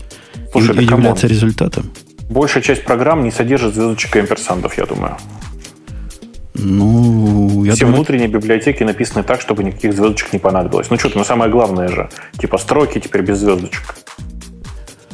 Слушай, 0.52 0.76
и 0.76 0.86
удивляется 0.86 1.28
результатом. 1.28 1.92
Большая 2.30 2.64
часть 2.64 2.84
программ 2.84 3.24
не 3.24 3.32
содержит 3.32 3.74
звездочек 3.76 4.16
и 4.16 4.20
амперсандов, 4.20 4.78
я 4.78 4.86
думаю. 4.86 5.18
Ну, 6.56 7.64
я 7.66 7.74
Все 7.74 7.82
думаю... 7.82 7.98
внутренние 7.98 8.30
библиотеки 8.30 8.84
написаны 8.84 9.24
так, 9.24 9.42
чтобы 9.42 9.64
никаких 9.64 9.94
звездочек 9.94 10.34
не 10.34 10.40
понадобилось. 10.40 10.90
Ну 10.90 10.98
что 10.98 11.10
ты, 11.10 11.18
ну 11.18 11.24
самое 11.24 11.52
главное 11.52 11.90
же. 11.90 12.10
Типа 12.40 12.58
строки 12.58 13.00
теперь 13.00 13.22
без 13.22 13.40
звездочек. 13.40 13.96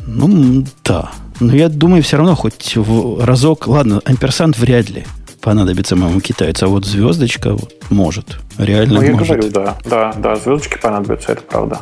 Ну, 0.06 0.64
да. 0.84 1.12
Но 1.40 1.56
я 1.56 1.70
думаю, 1.70 2.04
все 2.04 2.18
равно 2.18 2.36
хоть 2.36 2.76
в 2.76 3.26
разок... 3.26 3.68
Ладно, 3.68 4.02
амперсант 4.06 4.58
вряд 4.58 4.90
ли 4.90 5.06
понадобится 5.42 5.96
моему 5.96 6.22
китайцу, 6.22 6.68
а 6.68 6.70
вот 6.70 6.86
звездочка 6.86 7.54
вот, 7.54 7.74
может. 7.90 8.38
Реально 8.58 8.96
ну, 8.96 9.02
я 9.02 9.12
может. 9.14 9.28
говорю, 9.28 9.50
да. 9.52 9.78
Да, 9.84 10.14
да, 10.16 10.36
звездочки 10.36 10.78
понадобятся, 10.80 11.32
это 11.32 11.42
правда. 11.42 11.80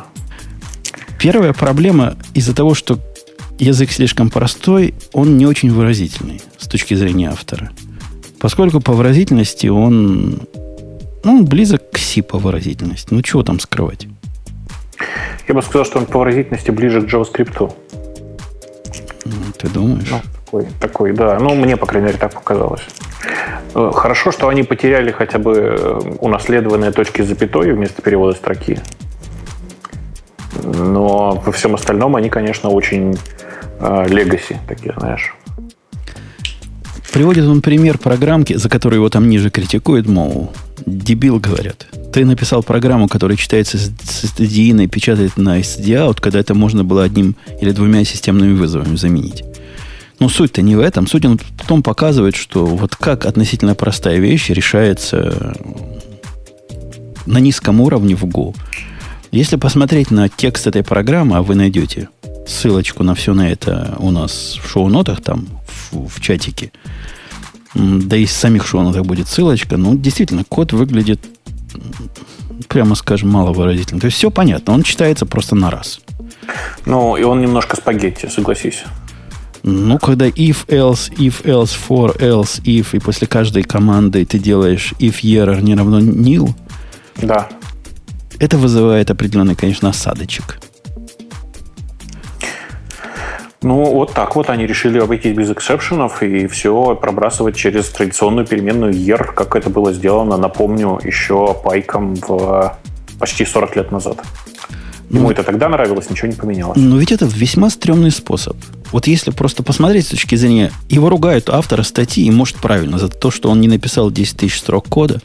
Первая 1.18 1.52
проблема 1.52 2.16
из-за 2.32 2.54
того, 2.54 2.74
что 2.74 2.98
язык 3.60 3.90
слишком 3.90 4.30
простой, 4.30 4.94
он 5.12 5.36
не 5.36 5.46
очень 5.46 5.70
выразительный 5.70 6.40
с 6.58 6.66
точки 6.66 6.94
зрения 6.94 7.30
автора. 7.30 7.70
Поскольку 8.40 8.80
по 8.80 8.92
выразительности 8.92 9.66
он, 9.66 10.40
ну, 11.24 11.36
он 11.36 11.44
близок 11.44 11.90
к 11.90 11.98
C 11.98 12.22
по 12.22 12.38
выразительности. 12.38 13.08
Ну, 13.12 13.22
чего 13.22 13.42
там 13.42 13.60
скрывать? 13.60 14.08
Я 15.46 15.54
бы 15.54 15.62
сказал, 15.62 15.84
что 15.84 15.98
он 15.98 16.06
по 16.06 16.18
выразительности 16.20 16.70
ближе 16.70 17.02
к 17.02 17.04
JavaScript. 17.04 17.72
Ты 19.58 19.68
думаешь? 19.68 20.08
Ну, 20.10 20.20
такой, 20.44 20.66
такой, 20.80 21.12
да. 21.12 21.38
Ну, 21.38 21.54
мне, 21.54 21.76
по 21.76 21.86
крайней 21.86 22.06
мере, 22.08 22.18
так 22.18 22.32
показалось. 22.32 22.82
Э, 23.74 23.90
хорошо, 23.94 24.32
что 24.32 24.48
они 24.48 24.62
потеряли 24.62 25.10
хотя 25.10 25.38
бы 25.38 25.52
э, 25.56 26.00
унаследованные 26.20 26.92
точки 26.92 27.22
запятой 27.22 27.72
вместо 27.72 28.00
перевода 28.02 28.36
строки. 28.36 28.80
Но 30.64 31.42
во 31.44 31.52
всем 31.52 31.74
остальном 31.74 32.16
они, 32.16 32.28
конечно, 32.28 32.70
очень 32.70 33.16
легаси, 33.80 34.58
такие, 34.68 34.94
знаешь. 34.98 35.34
Приводит 37.12 37.44
он 37.44 37.60
пример 37.60 37.98
программки, 37.98 38.54
за 38.54 38.68
которую 38.68 39.00
его 39.00 39.08
там 39.08 39.28
ниже 39.28 39.50
критикуют, 39.50 40.06
мол, 40.06 40.52
дебил, 40.86 41.40
говорят. 41.40 41.86
Ты 42.12 42.24
написал 42.24 42.62
программу, 42.62 43.08
которая 43.08 43.36
читается 43.36 43.78
с 43.78 43.90
SDI 44.24 44.84
и 44.84 44.86
печатает 44.86 45.36
на 45.36 45.58
SDI 45.60 46.20
когда 46.20 46.38
это 46.38 46.54
можно 46.54 46.84
было 46.84 47.02
одним 47.02 47.36
или 47.60 47.72
двумя 47.72 48.04
системными 48.04 48.52
вызовами 48.54 48.96
заменить. 48.96 49.42
Но 50.20 50.28
суть-то 50.28 50.62
не 50.62 50.76
в 50.76 50.80
этом. 50.80 51.06
Суть 51.06 51.24
он 51.24 51.40
потом 51.58 51.82
показывает, 51.82 52.36
что 52.36 52.66
вот 52.66 52.94
как 52.94 53.26
относительно 53.26 53.74
простая 53.74 54.18
вещь 54.18 54.50
решается 54.50 55.54
на 57.26 57.38
низком 57.38 57.80
уровне 57.80 58.14
в 58.14 58.24
Go. 58.24 58.54
Если 59.30 59.56
посмотреть 59.56 60.10
на 60.10 60.28
текст 60.28 60.66
этой 60.66 60.82
программы, 60.82 61.36
а 61.36 61.42
вы 61.42 61.54
найдете 61.54 62.08
ссылочку 62.46 63.04
на 63.04 63.14
все 63.14 63.32
на 63.32 63.50
это 63.50 63.94
у 63.98 64.10
нас 64.10 64.58
в 64.60 64.68
шоу-нотах, 64.68 65.20
там, 65.20 65.46
в, 65.92 66.08
в 66.08 66.20
чатике. 66.20 66.72
Да 67.74 68.16
и 68.16 68.26
в 68.26 68.30
самих 68.32 68.66
шоу-нотах 68.66 69.04
будет 69.04 69.28
ссылочка. 69.28 69.76
Ну, 69.76 69.96
действительно, 69.96 70.42
код 70.42 70.72
выглядит, 70.72 71.20
прямо 72.66 72.96
скажем, 72.96 73.28
маловыразительно. 73.28 74.00
То 74.00 74.06
есть 74.06 74.16
все 74.16 74.30
понятно, 74.32 74.74
он 74.74 74.82
читается 74.82 75.26
просто 75.26 75.54
на 75.54 75.70
раз. 75.70 76.00
Ну, 76.84 77.16
и 77.16 77.22
он 77.22 77.40
немножко 77.40 77.76
спагетти, 77.76 78.26
согласись. 78.26 78.82
Ну, 79.62 79.98
когда 79.98 80.26
if, 80.26 80.66
else, 80.66 81.12
if, 81.16 81.44
else, 81.44 81.76
for, 81.88 82.18
else, 82.18 82.60
if, 82.64 82.88
и 82.94 82.98
после 82.98 83.28
каждой 83.28 83.62
команды 83.62 84.24
ты 84.24 84.40
делаешь 84.40 84.94
if 84.98 85.20
error 85.22 85.60
не 85.60 85.76
равно 85.76 86.00
nil, 86.00 86.52
да. 87.22 87.48
Это 88.40 88.56
вызывает 88.56 89.10
определенный, 89.10 89.54
конечно, 89.54 89.90
осадочек. 89.90 90.58
Ну, 93.62 93.84
вот 93.84 94.14
так 94.14 94.36
вот 94.36 94.48
они 94.48 94.66
решили 94.66 94.98
обойтись 94.98 95.36
без 95.36 95.50
эксепшенов 95.50 96.22
и 96.22 96.46
все 96.46 96.96
пробрасывать 96.96 97.56
через 97.56 97.90
традиционную 97.90 98.46
переменную 98.46 98.94
ER, 98.94 99.34
как 99.34 99.54
это 99.54 99.68
было 99.68 99.92
сделано, 99.92 100.38
напомню, 100.38 100.98
еще 101.04 101.54
пайком 101.62 102.14
в 102.14 102.78
почти 103.18 103.44
40 103.44 103.76
лет 103.76 103.92
назад. 103.92 104.16
Ему 105.10 105.24
ну, 105.24 105.30
это 105.30 105.42
тогда 105.42 105.68
нравилось, 105.68 106.08
ничего 106.08 106.28
не 106.28 106.34
поменялось. 106.34 106.78
Но 106.80 106.96
ведь 106.96 107.12
это 107.12 107.26
весьма 107.26 107.68
стрёмный 107.68 108.12
способ. 108.12 108.56
Вот 108.92 109.06
если 109.06 109.30
просто 109.30 109.62
посмотреть 109.62 110.06
с 110.06 110.10
точки 110.10 110.36
зрения... 110.36 110.72
Его 110.88 111.10
ругают 111.10 111.50
автора 111.50 111.82
статьи, 111.82 112.24
и 112.24 112.30
может 112.30 112.56
правильно, 112.56 112.96
за 112.96 113.08
то, 113.08 113.30
что 113.30 113.50
он 113.50 113.60
не 113.60 113.68
написал 113.68 114.10
10 114.10 114.38
тысяч 114.38 114.58
строк 114.58 114.88
кода, 114.88 115.20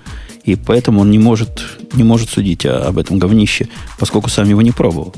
и 0.45 0.55
поэтому 0.55 1.01
он 1.01 1.11
не 1.11 1.19
может, 1.19 1.63
не 1.93 2.03
может 2.03 2.29
судить 2.29 2.65
об 2.65 2.97
этом 2.97 3.19
говнище, 3.19 3.67
поскольку 3.97 4.29
сам 4.29 4.47
его 4.47 4.61
не 4.61 4.71
пробовал. 4.71 5.13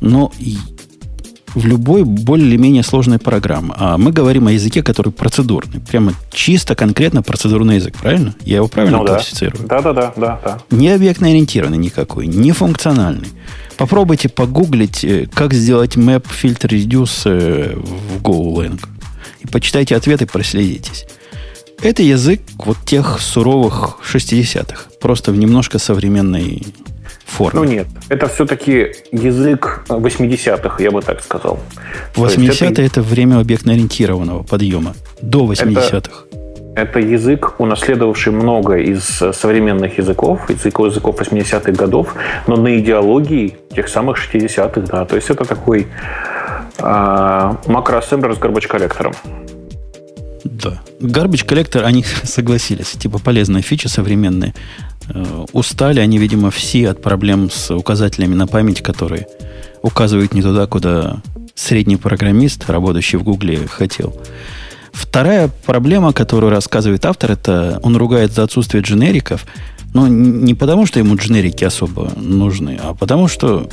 Но 0.00 0.32
в 1.54 1.66
любой 1.66 2.04
более-менее 2.04 2.82
сложной 2.82 3.18
программе. 3.18 3.72
А 3.76 3.98
мы 3.98 4.12
говорим 4.12 4.46
о 4.46 4.52
языке, 4.52 4.82
который 4.82 5.12
процедурный. 5.12 5.80
Прямо 5.80 6.12
чисто, 6.30 6.74
конкретно 6.74 7.22
процедурный 7.22 7.76
язык, 7.76 7.96
правильно? 7.96 8.34
Я 8.44 8.56
его 8.56 8.68
правильно 8.68 8.98
ну, 8.98 9.06
классифицирую? 9.06 9.66
Да. 9.66 9.80
да, 9.80 9.92
да, 9.92 10.12
да, 10.16 10.40
да, 10.44 10.58
Не 10.70 10.90
объектно 10.90 11.28
ориентированный 11.28 11.78
никакой, 11.78 12.26
не 12.26 12.52
функциональный. 12.52 13.28
Попробуйте 13.76 14.28
погуглить, 14.28 15.04
э, 15.04 15.28
как 15.32 15.54
сделать 15.54 15.96
map 15.96 16.24
filter 16.24 16.68
reduce 16.68 17.22
э, 17.26 17.76
в 17.76 18.22
GoLang. 18.22 18.80
И 19.40 19.46
почитайте 19.46 19.96
ответы, 19.96 20.26
проследитесь. 20.26 21.06
Это 21.82 22.02
язык 22.02 22.40
вот 22.64 22.76
тех 22.84 23.20
суровых 23.20 23.98
60-х. 24.02 24.86
Просто 25.00 25.30
в 25.32 25.38
немножко 25.38 25.78
современной 25.78 26.66
форме. 27.24 27.60
Ну 27.60 27.64
нет, 27.64 27.86
это 28.08 28.26
все-таки 28.26 28.92
язык 29.12 29.84
80-х, 29.88 30.82
я 30.82 30.90
бы 30.90 31.02
так 31.02 31.22
сказал. 31.22 31.60
80-е 32.14 32.70
это... 32.70 32.82
это 32.82 33.02
время 33.02 33.38
объектно-ориентированного 33.38 34.42
подъема. 34.42 34.94
До 35.22 35.46
80-х. 35.46 35.96
Это, 35.96 36.10
это 36.74 36.98
язык, 36.98 37.54
унаследовавший 37.58 38.32
много 38.32 38.78
из 38.78 39.04
современных 39.32 39.98
языков, 39.98 40.50
языков, 40.50 40.86
языков 40.86 41.20
80-х 41.20 41.72
годов, 41.72 42.14
но 42.46 42.56
на 42.56 42.78
идеологии 42.78 43.56
тех 43.74 43.88
самых 43.88 44.16
60-х, 44.18 44.80
да. 44.80 45.04
То 45.04 45.16
есть 45.16 45.30
это 45.30 45.44
такой 45.44 45.86
э, 46.78 47.52
макроассемблер 47.66 48.34
с 48.34 48.38
гарбач-коллектором. 48.38 49.12
Да. 50.44 50.80
Garbage 51.00 51.44
коллектор, 51.44 51.84
они 51.84 52.04
согласились. 52.24 52.92
Типа 52.92 53.18
полезная 53.18 53.62
фича 53.62 53.88
современная. 53.88 54.54
Э, 55.08 55.46
устали 55.52 56.00
они, 56.00 56.18
видимо, 56.18 56.50
все 56.50 56.88
от 56.90 57.02
проблем 57.02 57.50
с 57.50 57.74
указателями 57.74 58.34
на 58.34 58.46
память, 58.46 58.82
которые 58.82 59.26
указывают 59.82 60.34
не 60.34 60.42
туда, 60.42 60.66
куда 60.66 61.22
средний 61.54 61.96
программист, 61.96 62.68
работающий 62.68 63.18
в 63.18 63.24
Гугле, 63.24 63.66
хотел. 63.66 64.14
Вторая 64.92 65.50
проблема, 65.66 66.12
которую 66.12 66.50
рассказывает 66.50 67.04
автор, 67.04 67.32
это 67.32 67.80
он 67.82 67.96
ругает 67.96 68.32
за 68.32 68.42
отсутствие 68.44 68.82
дженериков, 68.82 69.46
но 69.94 70.08
не 70.08 70.54
потому, 70.54 70.86
что 70.86 70.98
ему 70.98 71.16
дженерики 71.16 71.64
особо 71.64 72.12
нужны, 72.16 72.78
а 72.82 72.94
потому 72.94 73.28
что... 73.28 73.68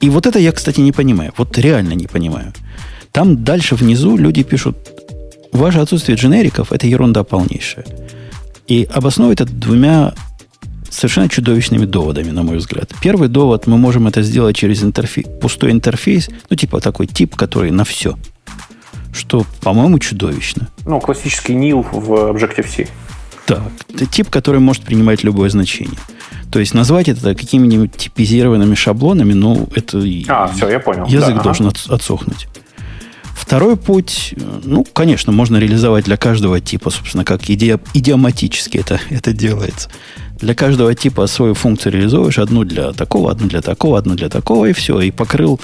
И 0.00 0.10
вот 0.10 0.26
это 0.26 0.38
я, 0.38 0.52
кстати, 0.52 0.80
не 0.80 0.92
понимаю. 0.92 1.32
Вот 1.36 1.56
реально 1.58 1.94
не 1.94 2.06
понимаю. 2.06 2.52
Там 3.12 3.44
дальше 3.44 3.76
внизу 3.76 4.16
люди 4.18 4.42
пишут, 4.42 4.76
ваше 5.56 5.78
отсутствие 5.78 6.16
дженериков– 6.16 6.70
это 6.72 6.86
ерунда 6.86 7.24
полнейшая. 7.24 7.84
И 8.66 8.88
обосновывает 8.92 9.40
это 9.40 9.52
двумя 9.52 10.14
совершенно 10.90 11.28
чудовищными 11.28 11.84
доводами, 11.84 12.30
на 12.30 12.42
мой 12.42 12.56
взгляд. 12.56 12.92
Первый 13.02 13.28
довод, 13.28 13.66
мы 13.66 13.76
можем 13.76 14.06
это 14.06 14.22
сделать 14.22 14.56
через 14.56 14.82
интерфейс, 14.82 15.26
пустой 15.40 15.70
интерфейс, 15.70 16.28
ну, 16.48 16.56
типа 16.56 16.80
такой 16.80 17.06
тип, 17.06 17.36
который 17.36 17.70
на 17.70 17.84
все. 17.84 18.16
Что, 19.12 19.46
по-моему, 19.62 19.98
чудовищно. 19.98 20.68
Ну, 20.84 21.00
классический 21.00 21.54
nil 21.54 21.86
в 21.90 22.10
Objective-C. 22.32 22.88
Так, 23.46 23.62
это 23.94 24.06
тип, 24.06 24.28
который 24.28 24.60
может 24.60 24.82
принимать 24.82 25.22
любое 25.22 25.48
значение. 25.50 25.98
То 26.50 26.58
есть 26.58 26.74
назвать 26.74 27.08
это 27.08 27.34
какими-нибудь 27.34 27.92
типизированными 27.92 28.74
шаблонами, 28.74 29.32
ну, 29.32 29.68
это... 29.74 30.02
А, 30.28 30.48
все, 30.48 30.68
я 30.68 30.80
понял. 30.80 31.06
Язык 31.06 31.36
да, 31.36 31.42
должен 31.42 31.66
ага. 31.66 31.76
отсохнуть. 31.94 32.48
Второй 33.36 33.76
путь, 33.76 34.34
ну, 34.64 34.82
конечно, 34.82 35.30
можно 35.30 35.58
реализовать 35.58 36.06
для 36.06 36.16
каждого 36.16 36.58
типа, 36.58 36.88
собственно, 36.90 37.22
как 37.22 37.48
иде, 37.50 37.78
идиоматически 37.92 38.78
это, 38.78 38.98
это 39.10 39.32
делается. 39.34 39.90
Для 40.40 40.54
каждого 40.54 40.94
типа 40.94 41.26
свою 41.26 41.52
функцию 41.54 41.92
реализуешь, 41.92 42.38
одну 42.38 42.64
для 42.64 42.92
такого, 42.92 43.30
одну 43.30 43.46
для 43.46 43.60
такого, 43.60 43.98
одну 43.98 44.14
для 44.14 44.30
такого, 44.30 44.66
и 44.66 44.72
все, 44.72 45.00
и 45.00 45.10
покрыл, 45.10 45.60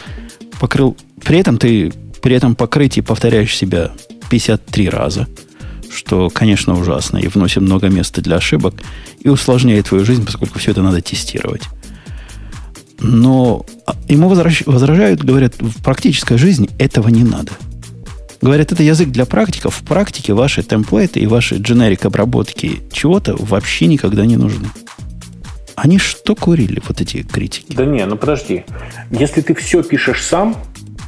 покрыл. 0.60 0.96
При 1.24 1.38
этом 1.38 1.56
ты 1.56 1.92
при 2.20 2.36
этом 2.36 2.54
покрытии 2.54 3.00
повторяешь 3.00 3.56
себя 3.56 3.90
53 4.30 4.88
раза, 4.90 5.26
что, 5.90 6.28
конечно, 6.28 6.78
ужасно, 6.78 7.18
и 7.18 7.26
вносит 7.26 7.62
много 7.62 7.88
места 7.88 8.20
для 8.20 8.36
ошибок, 8.36 8.74
и 9.20 9.30
усложняет 9.30 9.86
твою 9.86 10.04
жизнь, 10.04 10.24
поскольку 10.24 10.58
все 10.58 10.72
это 10.72 10.82
надо 10.82 11.00
тестировать. 11.00 11.62
Но 13.00 13.66
ему 14.08 14.28
возражают, 14.28 15.24
говорят, 15.24 15.54
в 15.60 15.82
практической 15.82 16.36
жизни 16.38 16.68
этого 16.78 17.08
не 17.08 17.24
надо. 17.24 17.52
Говорят, 18.40 18.72
это 18.72 18.82
язык 18.82 19.10
для 19.10 19.24
практиков. 19.24 19.76
В 19.76 19.84
практике 19.84 20.34
ваши 20.34 20.62
темплейты 20.62 21.20
и 21.20 21.26
ваши 21.26 21.56
дженерик 21.56 22.04
обработки 22.04 22.82
чего-то 22.92 23.36
вообще 23.38 23.86
никогда 23.86 24.26
не 24.26 24.36
нужны. 24.36 24.68
Они 25.76 25.98
что 25.98 26.34
курили, 26.34 26.82
вот 26.86 27.00
эти 27.00 27.22
критики? 27.22 27.72
Да 27.74 27.84
не, 27.84 28.04
ну 28.04 28.16
подожди. 28.16 28.64
Если 29.10 29.40
ты 29.40 29.54
все 29.54 29.82
пишешь 29.82 30.22
сам, 30.22 30.56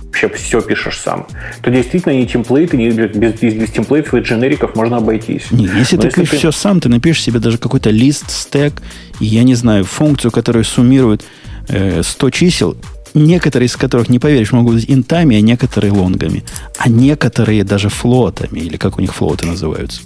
вообще 0.05 0.29
все 0.29 0.61
пишешь 0.62 0.99
сам, 0.99 1.27
то 1.61 1.70
действительно 1.70 2.12
ни 2.12 2.25
темплейты, 2.25 2.77
ни 2.77 2.88
без, 2.90 3.11
без, 3.16 3.40
без 3.40 3.70
темплейтов 3.70 4.14
и 4.14 4.20
дженериков 4.20 4.77
можно 4.77 4.99
обойтись. 4.99 5.51
Не, 5.51 5.64
если 5.64 5.97
Но 5.97 6.03
ты 6.03 6.09
если 6.09 6.20
пишешь 6.20 6.31
ты... 6.31 6.37
все 6.38 6.53
сам, 6.53 6.81
ты 6.81 6.88
напишешь 6.88 7.23
себе 7.23 7.40
даже 7.40 7.59
какой-то 7.59 7.90
лист, 7.90 8.31
стек, 8.31 8.75
и, 9.20 9.27
я 9.27 9.42
не 9.42 9.55
знаю, 9.55 9.85
функцию, 9.85 10.31
которая 10.31 10.64
суммирует 10.64 11.25
100 11.68 12.31
чисел, 12.31 12.77
некоторые 13.14 13.66
из 13.66 13.77
которых, 13.77 14.09
не 14.09 14.18
поверишь, 14.18 14.53
могут 14.53 14.74
быть 14.74 14.85
интами, 14.88 15.37
а 15.37 15.40
некоторые 15.40 15.92
лонгами. 15.92 16.44
А 16.79 16.88
некоторые 16.88 17.64
даже 17.64 17.88
флотами, 17.88 18.61
или 18.61 18.77
как 18.77 18.98
у 18.98 19.00
них 19.00 19.14
флоты 19.14 19.46
называются. 19.46 20.03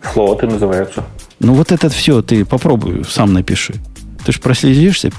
Флоты 0.00 0.46
называются. 0.46 1.04
Ну 1.40 1.54
вот 1.54 1.72
это 1.72 1.88
все 1.88 2.22
ты 2.22 2.44
попробуй, 2.44 3.04
сам 3.08 3.32
напиши. 3.32 3.74
Ты 4.24 4.32
же 4.32 4.40
проследишься, 4.40 5.10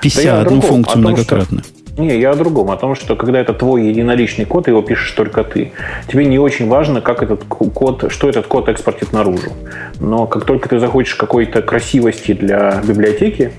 пися 0.00 0.22
да 0.24 0.40
одну 0.42 0.60
функцию 0.60 0.94
том, 0.94 1.02
многократно. 1.02 1.62
Что... 1.62 1.79
Не, 1.98 2.18
я 2.18 2.30
о 2.30 2.34
другом, 2.34 2.70
о 2.70 2.76
том, 2.76 2.94
что 2.94 3.16
когда 3.16 3.40
это 3.40 3.52
твой 3.52 3.88
единоличный 3.88 4.44
код, 4.44 4.68
его 4.68 4.80
пишешь 4.82 5.10
только 5.12 5.44
ты. 5.44 5.72
Тебе 6.08 6.24
не 6.24 6.38
очень 6.38 6.68
важно, 6.68 7.00
как 7.00 7.22
этот 7.22 7.44
код, 7.44 8.06
что 8.10 8.28
этот 8.28 8.46
код 8.46 8.68
экспортит 8.68 9.12
наружу. 9.12 9.52
Но 9.98 10.26
как 10.26 10.44
только 10.44 10.68
ты 10.68 10.78
захочешь 10.78 11.14
какой-то 11.14 11.62
красивости 11.62 12.32
для 12.32 12.80
библиотеки, 12.86 13.52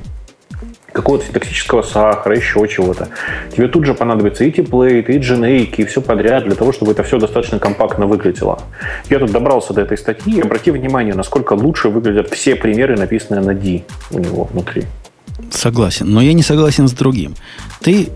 какого-то 0.92 1.26
синтаксического 1.26 1.82
сахара, 1.82 2.36
еще 2.36 2.68
чего-то. 2.68 3.10
Тебе 3.56 3.68
тут 3.68 3.86
же 3.86 3.94
понадобится 3.94 4.44
и 4.44 4.52
темплейт, 4.52 5.10
и 5.10 5.18
дженейки, 5.18 5.82
и 5.82 5.86
все 5.86 6.02
подряд 6.02 6.44
для 6.44 6.56
того, 6.56 6.72
чтобы 6.72 6.92
это 6.92 7.04
все 7.04 7.18
достаточно 7.18 7.60
компактно 7.60 8.08
выглядело. 8.08 8.60
Я 9.10 9.20
тут 9.20 9.32
добрался 9.32 9.74
до 9.74 9.82
этой 9.82 9.98
статьи 9.98 10.38
и 10.38 10.42
обрати 10.42 10.72
внимание, 10.72 11.14
насколько 11.14 11.54
лучше 11.54 11.90
выглядят 11.90 12.30
все 12.32 12.56
примеры, 12.56 12.98
написанные 12.98 13.42
на 13.42 13.54
D 13.54 13.84
у 14.12 14.20
него 14.20 14.46
внутри. 14.46 14.84
Согласен, 15.52 16.10
но 16.10 16.22
я 16.22 16.34
не 16.34 16.44
согласен 16.44 16.88
с 16.88 16.94
другим. 16.94 17.36
Ты 17.82 18.10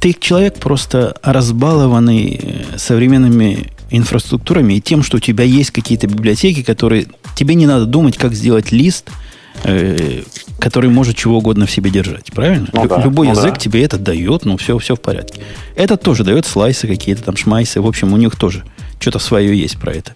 ты 0.00 0.12
человек 0.12 0.54
просто 0.60 1.16
разбалованный 1.22 2.40
э, 2.40 2.78
современными 2.78 3.72
инфраструктурами 3.90 4.74
и 4.74 4.80
тем, 4.80 5.02
что 5.02 5.16
у 5.16 5.20
тебя 5.20 5.42
есть 5.42 5.72
какие-то 5.72 6.06
библиотеки, 6.06 6.62
которые 6.62 7.08
тебе 7.34 7.56
не 7.56 7.66
надо 7.66 7.86
думать, 7.86 8.16
как 8.16 8.34
сделать 8.34 8.70
лист– 8.70 9.10
Э, 9.62 10.22
который 10.58 10.90
может 10.90 11.16
чего 11.16 11.38
угодно 11.38 11.66
в 11.66 11.70
себе 11.70 11.90
держать. 11.90 12.32
Правильно? 12.32 12.68
Ну, 12.72 12.88
да, 12.88 13.02
Любой 13.02 13.28
ну, 13.28 13.32
язык 13.34 13.54
да. 13.54 13.60
тебе 13.60 13.84
это 13.84 13.98
дает, 13.98 14.44
ну 14.44 14.56
все, 14.56 14.78
все 14.78 14.96
в 14.96 15.00
порядке. 15.00 15.42
Этот 15.76 16.02
тоже 16.02 16.24
дает 16.24 16.44
слайсы 16.46 16.86
какие-то 16.86 17.22
там, 17.22 17.36
шмайсы. 17.36 17.80
В 17.80 17.86
общем, 17.86 18.12
у 18.12 18.16
них 18.16 18.36
тоже 18.36 18.64
что-то 18.98 19.18
свое 19.18 19.58
есть 19.58 19.78
про 19.78 19.92
это. 19.92 20.12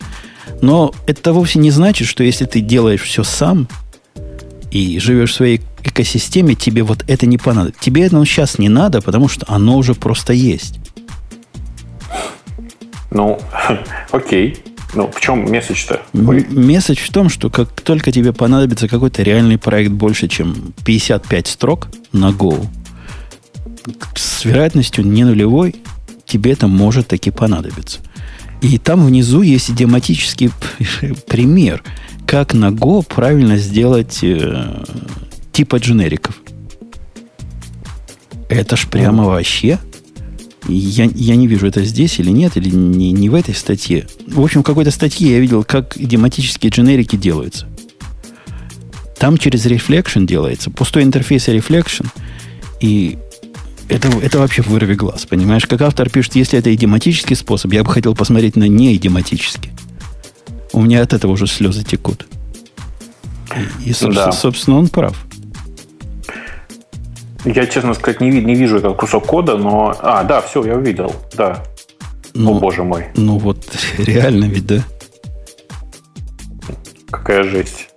Но 0.60 0.92
это 1.06 1.32
вовсе 1.32 1.58
не 1.58 1.70
значит, 1.70 2.08
что 2.08 2.24
если 2.24 2.46
ты 2.46 2.60
делаешь 2.60 3.02
все 3.02 3.22
сам 3.22 3.68
и 4.70 4.98
живешь 4.98 5.32
в 5.32 5.34
своей 5.34 5.60
экосистеме, 5.82 6.54
тебе 6.54 6.82
вот 6.82 7.04
это 7.06 7.26
не 7.26 7.38
понадобится. 7.38 7.82
Тебе 7.82 8.04
это 8.04 8.24
сейчас 8.24 8.58
не 8.58 8.68
надо, 8.68 9.00
потому 9.00 9.28
что 9.28 9.46
оно 9.48 9.76
уже 9.76 9.94
просто 9.94 10.32
есть. 10.32 10.80
Ну, 13.10 13.40
окей. 14.10 14.58
Ну, 14.94 15.10
в 15.10 15.20
чем 15.20 15.50
месседж-то? 15.50 16.00
Месседж 16.12 16.98
в 17.00 17.10
том, 17.10 17.28
что 17.28 17.50
как 17.50 17.68
только 17.82 18.10
тебе 18.10 18.32
понадобится 18.32 18.88
какой-то 18.88 19.22
реальный 19.22 19.58
проект 19.58 19.92
больше, 19.92 20.28
чем 20.28 20.72
55 20.84 21.46
строк 21.46 21.88
на 22.12 22.30
Go, 22.30 22.66
с 24.14 24.44
вероятностью 24.44 25.06
не 25.06 25.24
нулевой, 25.24 25.76
тебе 26.24 26.52
это 26.52 26.68
может 26.68 27.08
таки 27.08 27.30
понадобиться. 27.30 28.00
И 28.60 28.78
там 28.78 29.06
внизу 29.06 29.42
есть 29.42 29.70
идиоматический 29.70 30.50
пример, 31.28 31.82
как 32.26 32.54
на 32.54 32.70
Go 32.70 33.04
правильно 33.06 33.56
сделать 33.56 34.18
э, 34.22 34.84
типа 35.52 35.76
дженериков. 35.76 36.40
Это 38.48 38.76
ж 38.76 38.86
прямо 38.88 39.24
вообще 39.24 39.78
я, 40.68 41.04
я 41.14 41.36
не 41.36 41.46
вижу, 41.46 41.66
это 41.66 41.82
здесь 41.84 42.18
или 42.18 42.30
нет, 42.30 42.56
или 42.56 42.70
не, 42.70 43.12
не 43.12 43.28
в 43.28 43.34
этой 43.34 43.54
статье. 43.54 44.06
В 44.26 44.40
общем, 44.40 44.62
в 44.62 44.64
какой-то 44.64 44.90
статье 44.90 45.30
я 45.30 45.40
видел, 45.40 45.64
как 45.64 45.96
идиоматические 45.96 46.70
дженерики 46.70 47.16
делаются. 47.16 47.66
Там 49.18 49.38
через 49.38 49.66
Reflection 49.66 50.26
делается. 50.26 50.70
Пустой 50.70 51.02
интерфейс 51.02 51.48
Reflection. 51.48 52.06
И 52.80 53.18
это, 53.88 54.08
это 54.22 54.38
вообще 54.38 54.62
вырви 54.62 54.94
глаз, 54.94 55.26
понимаешь? 55.26 55.66
Как 55.66 55.80
автор 55.82 56.10
пишет, 56.10 56.36
если 56.36 56.58
это 56.58 56.74
идиоматический 56.74 57.34
способ, 57.34 57.72
я 57.72 57.82
бы 57.82 57.90
хотел 57.90 58.14
посмотреть 58.14 58.56
на 58.56 58.68
неидиоматический. 58.68 59.70
У 60.72 60.82
меня 60.82 61.02
от 61.02 61.12
этого 61.12 61.32
уже 61.32 61.46
слезы 61.46 61.84
текут. 61.84 62.26
И, 63.84 63.92
собственно, 63.92 64.26
да. 64.26 64.32
собственно, 64.32 64.78
он 64.78 64.88
прав. 64.88 65.16
Я, 67.44 67.66
честно 67.66 67.94
сказать, 67.94 68.20
не, 68.20 68.30
не 68.30 68.54
вижу 68.54 68.76
этот 68.76 68.96
кусок 68.96 69.26
кода, 69.26 69.56
но... 69.56 69.96
А, 70.00 70.22
да, 70.24 70.42
все, 70.42 70.64
я 70.64 70.76
увидел, 70.76 71.14
да. 71.34 71.64
Ну, 72.34 72.56
О, 72.56 72.60
боже 72.60 72.84
мой. 72.84 73.06
Ну 73.16 73.38
вот, 73.38 73.64
реально 73.98 74.44
ведь, 74.44 74.66
да? 74.66 74.84
Какая 77.10 77.44
жесть. 77.44 77.88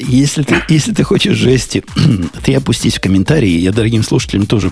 Если 0.00 0.42
ты, 0.42 0.56
если 0.68 0.92
ты 0.92 1.02
хочешь 1.02 1.36
жести, 1.36 1.84
ты 2.44 2.54
опустись 2.54 2.94
в 2.94 3.00
комментарии. 3.00 3.58
Я 3.58 3.72
дорогим 3.72 4.02
слушателям 4.02 4.46
тоже 4.46 4.70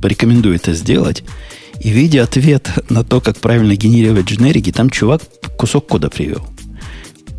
порекомендую 0.00 0.56
это 0.56 0.74
сделать. 0.74 1.24
И 1.80 1.90
видя 1.90 2.22
ответ 2.22 2.68
на 2.88 3.04
то, 3.04 3.20
как 3.20 3.38
правильно 3.38 3.74
генерировать 3.74 4.26
дженерики, 4.26 4.72
там 4.72 4.90
чувак 4.90 5.22
кусок 5.56 5.86
кода 5.86 6.10
привел. 6.10 6.46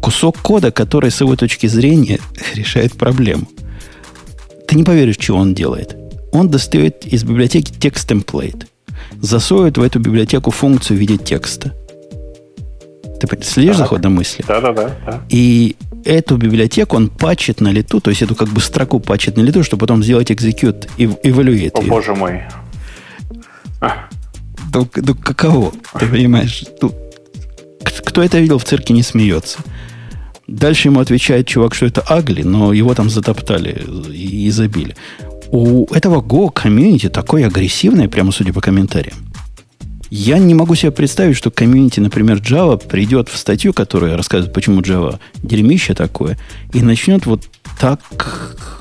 Кусок 0.02 0.40
кода, 0.40 0.72
который 0.72 1.12
с 1.12 1.22
его 1.22 1.36
точки 1.36 1.68
зрения 1.68 2.20
решает 2.56 2.94
проблему. 2.94 3.48
Ты 4.68 4.76
не 4.76 4.84
поверишь, 4.84 5.18
что 5.20 5.36
он 5.36 5.54
делает. 5.54 5.96
Он 6.32 6.50
достает 6.50 7.06
из 7.06 7.24
библиотеки 7.24 7.74
текст 7.78 8.08
темплейт, 8.08 8.68
засовывает 9.20 9.78
в 9.78 9.82
эту 9.82 10.00
библиотеку 10.00 10.50
функцию 10.50 10.98
в 10.98 11.00
виде 11.00 11.18
текста. 11.18 11.74
Ты 13.28 13.44
следишь 13.44 13.78
за 13.78 13.86
ходом 13.86 14.16
мысли? 14.16 14.44
Да, 14.48 14.62
да, 14.62 14.72
да, 14.72 14.92
да. 15.06 15.22
И 15.30 15.76
эту 16.06 16.38
библиотеку 16.38 16.96
он 16.96 17.10
пачет 17.10 17.62
на 17.62 17.70
лету, 17.72 18.00
то 18.00 18.10
есть 18.10 18.22
эту 18.22 18.36
как 18.36 18.50
бы 18.50 18.62
строку 18.62 19.00
пачет 19.00 19.38
на 19.38 19.42
лету, 19.42 19.64
чтобы 19.64 19.82
потом 19.82 20.04
сделать 20.04 20.32
execute 20.32 20.90
и 20.98 21.06
evaluate. 21.06 21.72
О, 21.74 21.82
ее. 21.82 21.90
боже 21.90 22.16
мой. 22.16 22.42
Ну, 24.74 24.88
ну 24.96 25.16
каково? 25.16 25.74
Ты 26.00 26.08
понимаешь? 26.08 26.64
Ну, 26.82 26.94
кто 27.84 28.24
это 28.24 28.40
видел 28.40 28.58
в 28.58 28.64
цирке, 28.64 28.94
не 28.94 29.04
смеется. 29.04 29.60
Дальше 30.48 30.90
ему 30.90 31.00
отвечает 31.00 31.48
чувак, 31.48 31.74
что 31.74 31.86
это 31.86 32.02
агли, 32.02 32.44
но 32.44 32.74
его 32.74 32.94
там 32.94 33.10
затоптали 33.10 33.86
и 34.14 34.50
забили. 34.52 34.96
У 35.50 35.86
этого 35.94 36.22
Go 36.22 36.52
комьюнити 36.52 37.10
такое 37.10 37.48
агрессивное, 37.48 38.08
прямо 38.08 38.32
судя 38.32 38.54
по 38.54 38.62
комментариям. 38.62 39.31
Я 40.14 40.40
не 40.40 40.54
могу 40.54 40.76
себе 40.76 40.92
представить, 40.92 41.38
что 41.38 41.52
комьюнити, 41.52 42.02
например, 42.02 42.40
Java 42.40 42.78
придет 42.86 43.30
в 43.30 43.38
статью, 43.38 43.72
которая 43.72 44.18
рассказывает, 44.18 44.54
почему 44.54 44.82
Java 44.82 45.20
дерьмище 45.42 45.94
такое, 45.94 46.38
и 46.74 46.82
начнет 46.82 47.26
вот 47.26 47.44
так 47.80 48.02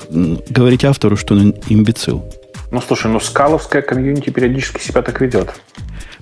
говорить 0.09 0.83
автору, 0.83 1.15
что 1.15 1.35
он 1.35 1.55
имбецил. 1.69 2.25
Ну, 2.71 2.81
слушай, 2.85 3.09
ну 3.09 3.21
скаловская 3.21 3.81
комьюнити 3.81 4.29
периодически 4.29 4.81
себя 4.81 5.01
так 5.01 5.21
ведет. 5.21 5.53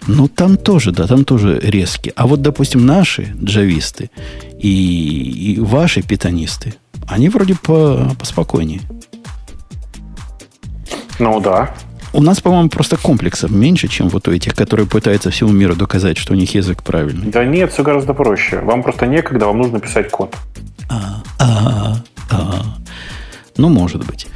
Ну, 0.06 0.28
там 0.28 0.58
тоже, 0.58 0.92
да, 0.92 1.08
там 1.08 1.26
тоже 1.26 1.60
резкие. 1.60 2.14
А 2.16 2.28
вот, 2.28 2.44
допустим, 2.44 2.86
наши 2.86 3.36
джависты 3.44 4.12
и, 4.60 5.56
и 5.56 5.60
ваши 5.60 6.04
питанисты, 6.04 6.76
они 7.08 7.30
вроде 7.30 7.56
по, 7.56 8.16
поспокойнее. 8.20 8.82
Ну, 11.18 11.40
да. 11.40 11.74
У 12.12 12.22
нас, 12.22 12.42
по-моему, 12.42 12.70
просто 12.70 12.98
комплексов 12.98 13.52
меньше, 13.52 13.88
чем 13.88 14.10
вот 14.10 14.28
у 14.28 14.32
этих, 14.32 14.56
которые 14.56 14.88
пытаются 14.88 15.30
всему 15.30 15.52
миру 15.52 15.76
доказать, 15.76 16.18
что 16.18 16.34
у 16.34 16.36
них 16.36 16.56
язык 16.56 16.84
правильный. 16.84 17.28
Да 17.28 17.46
нет, 17.46 17.72
все 17.72 17.84
гораздо 17.84 18.14
проще. 18.14 18.60
Вам 18.60 18.82
просто 18.82 19.06
некогда, 19.06 19.46
вам 19.46 19.60
нужно 19.60 19.80
писать 19.80 20.10
код. 20.10 20.36
А, 20.90 21.24
а, 21.40 21.96
а. 22.32 22.64
Ну, 23.58 23.70
может 23.70 24.06
быть. 24.06 24.28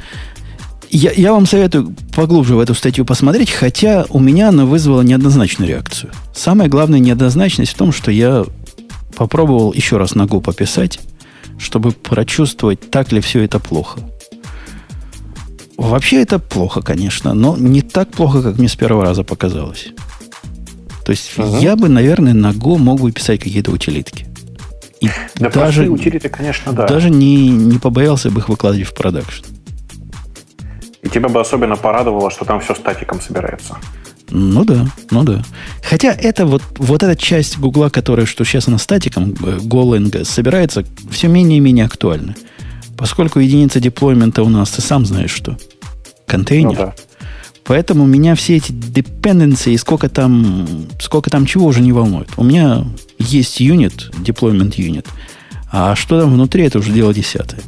Я, 0.90 1.10
я 1.10 1.32
вам 1.32 1.46
советую 1.46 1.96
поглубже 2.14 2.54
в 2.54 2.60
эту 2.60 2.74
статью 2.74 3.04
посмотреть, 3.04 3.50
хотя 3.50 4.04
у 4.10 4.20
меня 4.20 4.50
она 4.50 4.64
вызвала 4.64 5.02
неоднозначную 5.02 5.68
реакцию. 5.68 6.12
Самая 6.32 6.68
главная 6.68 7.00
неоднозначность 7.00 7.72
в 7.72 7.76
том, 7.76 7.90
что 7.90 8.12
я 8.12 8.44
попробовал 9.16 9.72
еще 9.72 9.96
раз 9.96 10.14
ногу 10.14 10.40
пописать, 10.40 11.00
чтобы 11.58 11.90
прочувствовать, 11.90 12.90
так 12.90 13.10
ли 13.10 13.20
все 13.20 13.42
это 13.42 13.58
плохо. 13.58 13.98
Вообще 15.76 16.22
это 16.22 16.38
плохо, 16.38 16.82
конечно, 16.82 17.34
но 17.34 17.56
не 17.56 17.82
так 17.82 18.08
плохо, 18.10 18.42
как 18.42 18.58
мне 18.58 18.68
с 18.68 18.76
первого 18.76 19.04
раза 19.04 19.24
показалось. 19.24 19.88
То 21.04 21.10
есть 21.10 21.38
угу. 21.38 21.58
я 21.58 21.76
бы, 21.76 21.88
наверное, 21.88 22.32
на 22.32 22.52
Go 22.52 22.78
мог 22.78 23.00
бы 23.00 23.12
писать 23.12 23.40
какие-то 23.40 23.70
утилитки. 23.70 24.26
И 25.00 25.10
да 25.36 25.50
даже, 25.50 25.88
утилиты, 25.88 26.28
конечно, 26.28 26.72
да. 26.72 26.86
Даже 26.86 27.10
не, 27.10 27.48
не 27.50 27.78
побоялся 27.78 28.30
бы 28.30 28.40
их 28.40 28.48
выкладывать 28.48 28.86
в 28.86 28.94
продакшн. 28.94 29.44
И 31.02 31.08
тебя 31.08 31.28
бы 31.28 31.40
особенно 31.40 31.76
порадовало, 31.76 32.30
что 32.30 32.46
там 32.46 32.60
все 32.60 32.74
статиком 32.74 33.20
собирается. 33.20 33.76
Ну 34.30 34.64
да, 34.64 34.86
ну 35.10 35.22
да. 35.22 35.42
Хотя 35.82 36.12
это 36.12 36.46
вот, 36.46 36.62
вот 36.78 37.02
эта 37.02 37.14
часть 37.14 37.58
Гугла, 37.58 37.90
которая, 37.90 38.24
что 38.24 38.44
сейчас 38.44 38.66
на 38.66 38.78
статиком, 38.78 39.32
э, 39.32 39.58
Golang, 39.58 40.24
собирается, 40.24 40.84
все 41.10 41.28
менее 41.28 41.58
и 41.58 41.60
менее 41.60 41.84
актуальна. 41.84 42.34
Поскольку 42.96 43.40
единица 43.40 43.80
деплоймента 43.80 44.42
у 44.42 44.48
нас, 44.48 44.70
ты 44.70 44.82
сам 44.82 45.04
знаешь 45.04 45.32
что, 45.32 45.58
контейнер. 46.26 46.70
Ну, 46.70 46.76
да. 46.76 46.94
Поэтому 47.64 48.06
меня 48.06 48.34
все 48.34 48.56
эти 48.56 48.72
dependency 48.72 49.72
и 49.72 49.78
сколько 49.78 50.08
там, 50.08 50.66
сколько 51.00 51.30
там 51.30 51.46
чего 51.46 51.66
уже 51.66 51.80
не 51.80 51.92
волнует. 51.92 52.28
У 52.36 52.44
меня 52.44 52.84
есть 53.18 53.58
unit, 53.60 54.10
deployment 54.18 54.76
unit, 54.76 55.06
а 55.72 55.96
что 55.96 56.20
там 56.20 56.32
внутри, 56.32 56.64
это 56.64 56.78
уже 56.78 56.92
дело 56.92 57.14
десятое. 57.14 57.60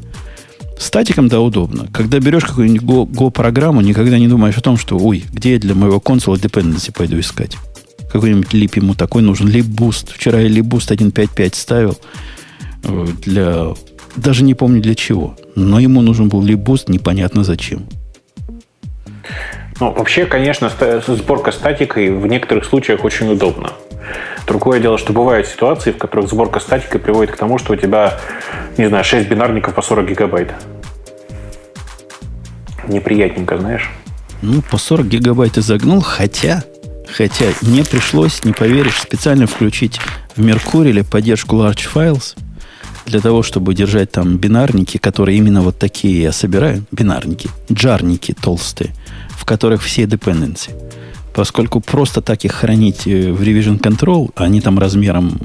Статиком, 0.79 1.29
да, 1.29 1.41
удобно. 1.41 1.89
Когда 1.93 2.21
берешь 2.21 2.45
какую-нибудь 2.45 2.83
Go, 2.83 3.07
Go 3.07 3.31
программу, 3.31 3.81
никогда 3.81 4.19
не 4.19 4.29
думаешь 4.29 4.59
о 4.59 4.61
том, 4.61 4.77
что, 4.77 4.99
ой, 4.99 5.25
где 5.33 5.55
я 5.55 5.59
для 5.59 5.75
моего 5.75 6.01
консула 6.01 6.37
dependency 6.37 6.93
пойду 6.93 7.19
искать. 7.19 7.57
Какой-нибудь 8.13 8.53
lib 8.53 8.77
ему 8.77 8.95
такой 8.95 9.23
нужен. 9.23 9.49
Libboost. 9.49 10.13
Вчера 10.13 10.41
я 10.41 10.49
libboost 10.49 10.91
1.5.5 10.91 11.55
ставил 11.55 11.99
э, 12.85 13.07
для 13.25 13.75
даже 14.17 14.43
не 14.43 14.55
помню 14.55 14.81
для 14.81 14.95
чего. 14.95 15.37
Но 15.55 15.79
ему 15.79 16.01
нужен 16.01 16.29
был 16.29 16.43
libboost, 16.43 16.89
непонятно 16.89 17.45
зачем. 17.45 17.87
Ну, 19.79 19.93
вообще, 19.93 20.25
конечно, 20.25 20.71
сборка 21.07 21.53
статикой 21.53 22.11
в 22.11 22.27
некоторых 22.27 22.65
случаях 22.65 23.05
очень 23.05 23.31
удобна. 23.31 23.73
Другое 24.47 24.81
дело, 24.81 24.97
что 24.97 25.13
бывают 25.13 25.47
ситуации, 25.47 25.91
в 25.91 25.99
которых 25.99 26.31
сборка 26.31 26.61
статикой 26.61 27.01
приводит 27.01 27.35
к 27.35 27.37
тому, 27.37 27.59
что 27.59 27.75
у 27.75 27.77
тебя, 27.77 28.19
не 28.79 28.89
знаю, 28.89 29.05
6 29.05 29.29
бинарников 29.29 29.75
по 29.75 29.83
40 29.83 30.09
гигабайт. 30.09 30.55
Неприятненько, 32.89 33.59
знаешь. 33.59 33.91
Ну, 34.43 34.63
по 34.63 34.79
40 34.79 35.09
гигабайт 35.09 35.59
изогнул, 35.59 36.01
хотя, 36.01 36.63
хотя 37.11 37.47
не 37.63 37.83
пришлось, 37.83 38.45
не 38.45 38.53
поверишь, 38.53 39.01
специально 39.01 39.47
включить 39.47 40.01
в 40.37 40.43
Меркуриле 40.43 41.05
поддержку 41.05 41.57
Large 41.57 41.89
Files– 41.93 42.37
для 43.07 43.21
того, 43.21 43.43
чтобы 43.43 43.75
держать 43.75 44.11
там 44.11 44.37
бинарники, 44.37 44.99
которые 44.99 45.39
именно 45.39 45.63
вот 45.63 45.79
такие 45.79 46.23
я 46.23 46.33
собираю, 46.33 46.85
бинарники, 46.91 47.49
джарники 47.73 48.35
толстые, 48.35 48.95
в 49.31 49.45
которых 49.45 49.83
все 49.83 50.03
dependency. 50.03 50.71
Поскольку 51.33 51.81
просто 51.81 52.23
так 52.23 52.45
их 52.45 52.53
хранить 52.53 53.07
э, 53.07 53.31
в 53.31 53.43
Revision 53.43 53.79
Control, 53.81 54.31
они 54.37 54.61
там 54.61 54.79
размером 54.79 55.39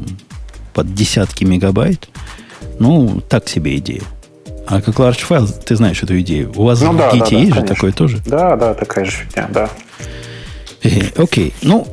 под 0.74 0.93
десятки 0.95 1.43
мегабайт, 1.43 2.09
ну, 2.80 3.22
так 3.30 3.47
себе 3.47 3.78
идея. 3.78 4.03
А 4.66 4.82
как 4.82 4.95
large 4.95 5.20
файл, 5.20 5.47
ты 5.47 5.76
знаешь 5.76 6.01
эту 6.01 6.20
идею. 6.22 6.53
У 6.55 6.64
вас 6.64 6.82
ну, 6.82 6.93
в 6.93 6.97
да, 6.97 7.12
Git 7.12 7.20
да, 7.20 7.26
да, 7.30 7.36
есть 7.36 7.53
же 7.53 7.62
такое 7.64 7.91
тоже? 7.91 8.22
Да, 8.26 8.55
да, 8.55 8.74
такая 8.74 9.05
же 9.05 9.12
фигня, 9.12 9.49
да. 9.53 9.70
Э, 10.84 10.89
окей, 11.18 11.53
ну, 11.62 11.88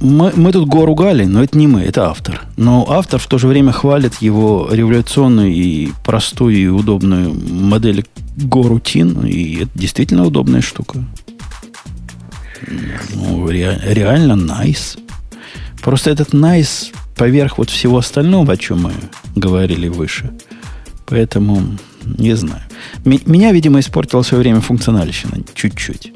мы, 0.00 0.32
мы 0.34 0.52
тут 0.52 0.66
Го 0.68 0.86
ругали, 0.86 1.24
но 1.24 1.42
это 1.42 1.56
не 1.56 1.66
мы, 1.66 1.82
это 1.82 2.08
автор. 2.08 2.42
Но 2.56 2.86
автор 2.88 3.20
в 3.20 3.26
то 3.26 3.38
же 3.38 3.46
время 3.46 3.72
хвалит 3.72 4.14
его 4.20 4.68
революционную 4.70 5.52
и 5.52 5.90
простую 6.04 6.56
и 6.56 6.66
удобную 6.66 7.34
модель 7.34 8.06
Go 8.36 8.62
Routine, 8.62 9.28
и 9.28 9.62
это 9.62 9.70
действительно 9.74 10.24
удобная 10.26 10.62
штука. 10.62 11.04
Ну, 13.14 13.46
ре, 13.46 13.80
реально 13.84 14.32
nice. 14.32 14.98
Просто 15.82 16.10
этот 16.10 16.34
nice 16.34 16.92
поверх 17.16 17.58
вот 17.58 17.70
всего 17.70 17.98
остального, 17.98 18.54
о 18.54 18.56
чем 18.56 18.82
мы 18.82 18.92
говорили 19.36 19.88
выше. 19.88 20.30
Поэтому 21.06 21.78
не 22.04 22.34
знаю. 22.34 22.62
Меня, 23.04 23.52
видимо, 23.52 23.80
испортила 23.80 24.22
в 24.22 24.26
свое 24.26 24.42
время 24.42 24.60
функциональщина 24.60 25.42
чуть-чуть. 25.54 26.12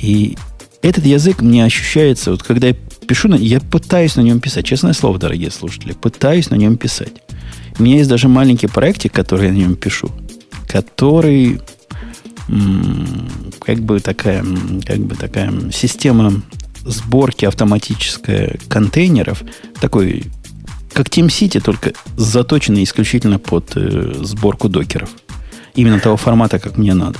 И 0.00 0.36
этот 0.80 1.04
язык 1.04 1.42
мне 1.42 1.64
ощущается, 1.64 2.30
вот 2.30 2.42
когда 2.42 2.68
я 2.68 2.76
пишу, 3.08 3.34
я 3.34 3.60
пытаюсь 3.60 4.16
на 4.16 4.20
нем 4.20 4.38
писать. 4.38 4.66
Честное 4.66 4.92
слово, 4.92 5.18
дорогие 5.18 5.50
слушатели, 5.50 5.92
пытаюсь 5.92 6.50
на 6.50 6.56
нем 6.56 6.76
писать. 6.76 7.14
У 7.78 7.82
меня 7.82 7.96
есть 7.96 8.08
даже 8.08 8.28
маленький 8.28 8.66
проектик, 8.66 9.12
который 9.12 9.46
я 9.46 9.52
на 9.52 9.56
нем 9.56 9.74
пишу, 9.74 10.10
который 10.68 11.60
как 13.60 13.78
бы 13.80 14.00
такая, 14.00 14.44
как 14.86 14.98
бы 14.98 15.14
такая 15.16 15.52
система 15.72 16.42
сборки 16.84 17.44
автоматическая 17.44 18.58
контейнеров, 18.68 19.42
такой 19.80 20.24
как 20.92 21.08
TeamCity, 21.08 21.60
только 21.60 21.92
заточенный 22.16 22.82
исключительно 22.82 23.38
под 23.38 23.76
э, 23.76 24.14
сборку 24.22 24.68
докеров. 24.68 25.10
Именно 25.74 26.00
того 26.00 26.16
формата, 26.16 26.58
как 26.58 26.78
мне 26.78 26.94
надо. 26.94 27.18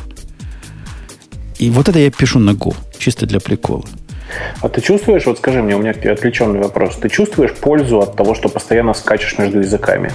И 1.59 1.71
вот 1.71 1.89
это 1.89 1.99
я 1.99 2.11
пишу 2.11 2.39
на 2.39 2.51
Go, 2.51 2.75
чисто 2.99 3.27
для 3.27 3.41
прикола. 3.41 3.85
А 4.61 4.69
ты 4.69 4.81
чувствуешь, 4.81 5.27
вот 5.27 5.39
скажи 5.39 5.63
мне, 5.63 5.77
у 5.77 5.79
меня 5.79 5.91
отвлеченный 5.91 6.61
вопрос, 6.61 6.97
ты 6.97 7.09
чувствуешь 7.09 7.53
пользу 7.53 8.01
от 8.01 8.17
того, 8.17 8.35
что 8.35 8.49
постоянно 8.49 8.95
скачешь 8.95 9.39
между 9.39 9.61
языками? 9.61 10.11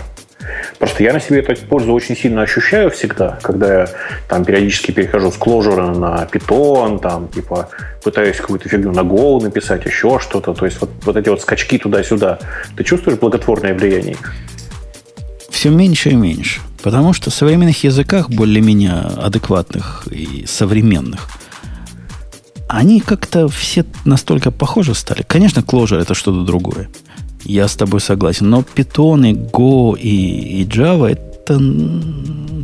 Просто 0.79 1.03
я 1.03 1.13
на 1.13 1.19
себе 1.19 1.39
эту 1.39 1.65
пользу 1.65 1.93
очень 1.93 2.15
сильно 2.17 2.41
ощущаю 2.41 2.91
всегда, 2.91 3.39
когда 3.41 3.73
я 3.73 3.87
там 4.27 4.43
периодически 4.43 4.91
перехожу 4.91 5.31
с 5.31 5.37
Clojure 5.37 5.97
на 5.97 6.27
Python, 6.31 6.99
там, 6.99 7.29
типа, 7.29 7.69
пытаюсь 8.03 8.37
какую-то 8.37 8.69
фигню 8.69 8.91
на 8.91 9.01
Go 9.01 9.41
написать, 9.41 9.85
еще 9.85 10.19
что-то. 10.19 10.53
То 10.53 10.65
есть 10.65 10.81
вот, 10.81 10.89
вот 11.03 11.15
эти 11.15 11.29
вот 11.29 11.41
скачки 11.41 11.77
туда-сюда. 11.77 12.39
Ты 12.75 12.83
чувствуешь 12.83 13.19
благотворное 13.19 13.73
влияние 13.73 14.17
Все 15.49 15.69
меньше 15.69 16.09
и 16.09 16.15
меньше. 16.15 16.61
Потому 16.81 17.13
что 17.13 17.29
в 17.29 17.33
современных 17.33 17.85
языках, 17.85 18.29
более-менее 18.29 18.93
адекватных 19.17 20.05
и 20.11 20.45
современных, 20.45 21.29
они 22.73 22.99
как-то 22.99 23.47
все 23.47 23.85
настолько 24.03 24.49
похожи 24.51 24.95
стали. 24.95 25.23
Конечно, 25.27 25.59
Clojure 25.59 26.01
это 26.01 26.15
что-то 26.15 26.43
другое. 26.43 26.89
Я 27.43 27.67
с 27.67 27.75
тобой 27.75 28.01
согласен. 28.01 28.49
Но 28.49 28.63
Python, 28.75 29.29
и 29.29 29.33
Go 29.33 29.97
и, 29.97 30.61
и 30.61 30.65
Java 30.65 31.11
это 31.11 31.59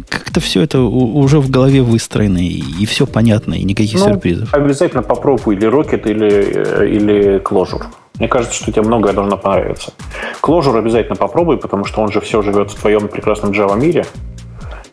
как-то 0.10 0.40
все 0.40 0.62
это 0.62 0.80
уже 0.80 1.40
в 1.40 1.52
голове 1.52 1.82
выстроено, 1.82 2.40
и, 2.40 2.64
и 2.82 2.86
все 2.86 3.06
понятно, 3.06 3.54
и 3.54 3.64
никаких 3.64 4.00
ну, 4.00 4.06
сюрпризов. 4.06 4.54
Обязательно 4.54 5.04
попробуй 5.04 5.56
или 5.56 5.68
Rocket, 5.68 6.10
или, 6.10 6.28
э, 6.28 6.90
или 6.90 7.40
Clojure. 7.42 7.84
Мне 8.18 8.28
кажется, 8.28 8.56
что 8.56 8.72
тебе 8.72 8.82
многое 8.82 9.14
должно 9.14 9.38
понравиться. 9.38 9.94
Clojure 10.42 10.80
обязательно 10.80 11.18
попробуй, 11.18 11.58
потому 11.58 11.86
что 11.86 12.02
он 12.02 12.12
же 12.12 12.20
все 12.22 12.42
живет 12.42 12.72
в 12.72 12.76
твоем 12.76 13.10
прекрасном 13.10 13.52
Java 13.52 13.80
мире. 13.80 14.06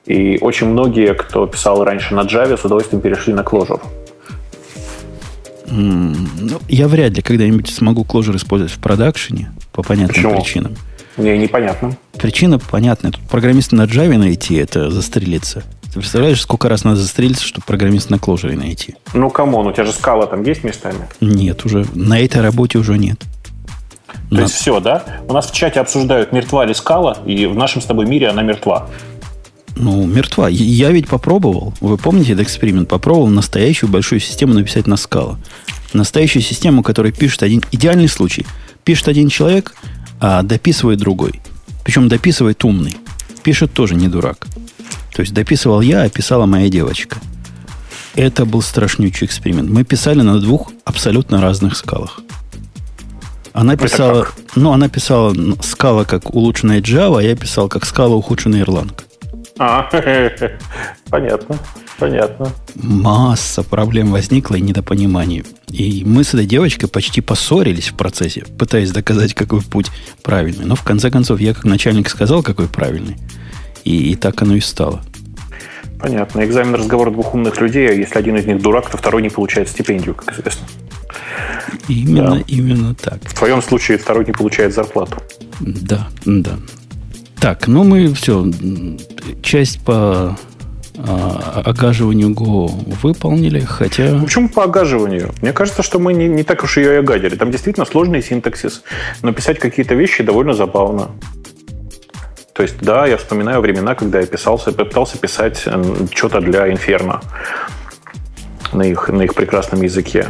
И 0.04 0.38
очень 0.40 0.68
многие, 0.68 1.14
кто 1.14 1.46
писал 1.46 1.82
раньше 1.84 2.14
на 2.14 2.20
Java, 2.20 2.60
с 2.60 2.64
удовольствием 2.64 3.00
перешли 3.00 3.32
на 3.32 3.40
Clojure. 3.40 3.80
Ну, 5.68 6.60
я 6.68 6.88
вряд 6.88 7.14
ли 7.16 7.22
когда-нибудь 7.22 7.68
смогу 7.68 8.04
Clojure 8.04 8.36
использовать 8.36 8.72
в 8.72 8.78
продакшене 8.78 9.52
по 9.72 9.82
понятным 9.82 10.14
Почему? 10.14 10.40
причинам. 10.40 10.76
Мне 11.16 11.38
непонятно. 11.38 11.96
Причина 12.18 12.58
понятная. 12.58 13.10
Тут 13.10 13.22
программиста 13.22 13.74
на 13.74 13.82
Java 13.82 14.16
найти, 14.18 14.54
это 14.56 14.90
застрелиться. 14.90 15.64
Ты 15.84 16.00
представляешь, 16.00 16.40
сколько 16.42 16.68
раз 16.68 16.84
надо 16.84 16.96
застрелиться, 16.96 17.44
чтобы 17.44 17.64
программиста 17.66 18.12
на 18.12 18.16
Clojure 18.16 18.54
найти? 18.54 18.96
Ну, 19.14 19.30
come 19.30 19.51
on, 19.51 19.66
у 19.66 19.72
тебя 19.72 19.84
же 19.84 19.92
Scala 19.92 20.26
там 20.26 20.42
есть 20.42 20.62
местами? 20.62 21.08
Нет, 21.20 21.64
уже. 21.64 21.86
На 21.94 22.20
этой 22.20 22.42
работе 22.42 22.78
уже 22.78 22.98
нет. 22.98 23.18
То 24.28 24.36
на... 24.36 24.40
есть 24.42 24.54
все, 24.54 24.80
да? 24.80 25.04
У 25.28 25.32
нас 25.32 25.50
в 25.50 25.54
чате 25.54 25.80
обсуждают, 25.80 26.32
мертва 26.32 26.64
ли 26.64 26.74
Scala, 26.74 27.18
и 27.24 27.46
в 27.46 27.54
нашем 27.54 27.80
с 27.80 27.86
тобой 27.86 28.06
мире 28.06 28.28
она 28.28 28.42
мертва. 28.42 28.88
Ну, 29.76 30.06
мертва. 30.06 30.48
Я 30.48 30.90
ведь 30.90 31.06
попробовал. 31.06 31.74
Вы 31.80 31.98
помните 31.98 32.32
этот 32.32 32.46
эксперимент? 32.46 32.88
Попробовал 32.88 33.28
настоящую 33.28 33.90
большую 33.90 34.20
систему 34.20 34.54
написать 34.54 34.86
на 34.86 34.96
Scala. 34.96 35.38
Настоящую 35.92 36.42
систему, 36.42 36.82
которая 36.82 37.12
пишет 37.12 37.42
один... 37.42 37.62
Идеальный 37.72 38.08
случай. 38.08 38.46
Пишет 38.84 39.08
один 39.08 39.28
человек, 39.28 39.74
а 40.18 40.42
дописывает 40.42 40.98
другой. 40.98 41.40
Причем 41.84 42.08
дописывает 42.08 42.64
умный. 42.64 42.96
Пишет 43.42 43.72
тоже 43.72 43.94
не 43.94 44.08
дурак. 44.08 44.46
То 45.14 45.20
есть 45.20 45.34
дописывал 45.34 45.82
я, 45.82 46.02
а 46.02 46.08
писала 46.08 46.46
моя 46.46 46.68
девочка. 46.68 47.18
Это 48.14 48.46
был 48.46 48.62
страшнючий 48.62 49.26
эксперимент. 49.26 49.68
Мы 49.68 49.84
писали 49.84 50.22
на 50.22 50.40
двух 50.40 50.72
абсолютно 50.84 51.42
разных 51.42 51.76
скалах. 51.76 52.20
Она 53.52 53.76
писала, 53.76 54.28
ну, 54.54 54.72
она 54.72 54.88
писала 54.88 55.34
скала 55.62 56.04
как 56.04 56.34
улучшенная 56.34 56.80
Java, 56.80 57.20
а 57.20 57.22
я 57.22 57.36
писал 57.36 57.68
как 57.68 57.84
скала 57.86 58.14
ухудшенная 58.14 58.64
Erlang. 58.64 58.90
А, 59.58 59.88
понятно, 61.10 61.58
понятно. 61.98 62.52
Масса 62.74 63.62
проблем 63.62 64.10
возникла 64.10 64.56
и 64.56 64.60
недопониманий. 64.60 65.44
И 65.68 66.02
мы 66.04 66.24
с 66.24 66.34
этой 66.34 66.46
девочкой 66.46 66.88
почти 66.88 67.20
поссорились 67.20 67.88
в 67.88 67.96
процессе, 67.96 68.44
пытаясь 68.58 68.90
доказать, 68.90 69.34
какой 69.34 69.62
путь 69.62 69.90
правильный. 70.22 70.66
Но 70.66 70.74
в 70.74 70.82
конце 70.82 71.10
концов 71.10 71.40
я 71.40 71.54
как 71.54 71.64
начальник 71.64 72.08
сказал, 72.10 72.42
какой 72.42 72.68
правильный. 72.68 73.16
И, 73.84 74.12
и 74.12 74.14
так 74.16 74.40
оно 74.42 74.56
и 74.56 74.60
стало. 74.60 75.00
Понятно. 75.98 76.44
Экзамен 76.44 76.74
разговор 76.74 77.10
двух 77.10 77.34
умных 77.34 77.60
людей, 77.60 77.88
а 77.88 77.92
если 77.92 78.18
один 78.18 78.36
из 78.36 78.44
них 78.44 78.60
дурак, 78.60 78.90
то 78.90 78.98
второй 78.98 79.22
не 79.22 79.30
получает 79.30 79.68
стипендию, 79.68 80.14
как 80.14 80.38
известно. 80.38 80.66
Именно, 81.88 82.36
да. 82.36 82.44
именно 82.46 82.94
так. 82.94 83.20
В 83.24 83.34
твоем 83.34 83.62
случае 83.62 83.96
второй 83.98 84.26
не 84.26 84.32
получает 84.32 84.74
зарплату. 84.74 85.22
Да, 85.60 86.08
да. 86.26 86.58
Так, 87.40 87.68
ну 87.68 87.84
мы 87.84 88.12
все, 88.14 88.44
часть 89.42 89.84
по 89.84 90.36
а, 90.98 91.62
огаживанию 91.64 92.30
Go 92.30 92.68
выполнили, 93.02 93.60
хотя... 93.60 94.18
Почему 94.20 94.48
по 94.48 94.64
огаживанию? 94.64 95.32
Мне 95.42 95.52
кажется, 95.52 95.82
что 95.82 95.98
мы 95.98 96.14
не, 96.14 96.28
не 96.28 96.42
так 96.42 96.62
уж 96.64 96.78
ее 96.78 96.94
и 96.94 96.96
огадили. 96.96 97.36
Там 97.36 97.50
действительно 97.50 97.86
сложный 97.86 98.22
синтаксис, 98.22 98.82
но 99.22 99.32
писать 99.32 99.58
какие-то 99.58 99.94
вещи 99.94 100.22
довольно 100.22 100.54
забавно. 100.54 101.10
То 102.54 102.62
есть, 102.62 102.78
да, 102.80 103.06
я 103.06 103.18
вспоминаю 103.18 103.60
времена, 103.60 103.94
когда 103.94 104.20
я 104.20 104.26
писался, 104.26 104.72
пытался 104.72 105.18
писать 105.18 105.66
что-то 106.12 106.40
для 106.40 106.72
Инферно 106.72 107.20
на 108.72 108.82
их, 108.82 109.08
на 109.10 109.22
их 109.22 109.34
прекрасном 109.34 109.82
языке. 109.82 110.28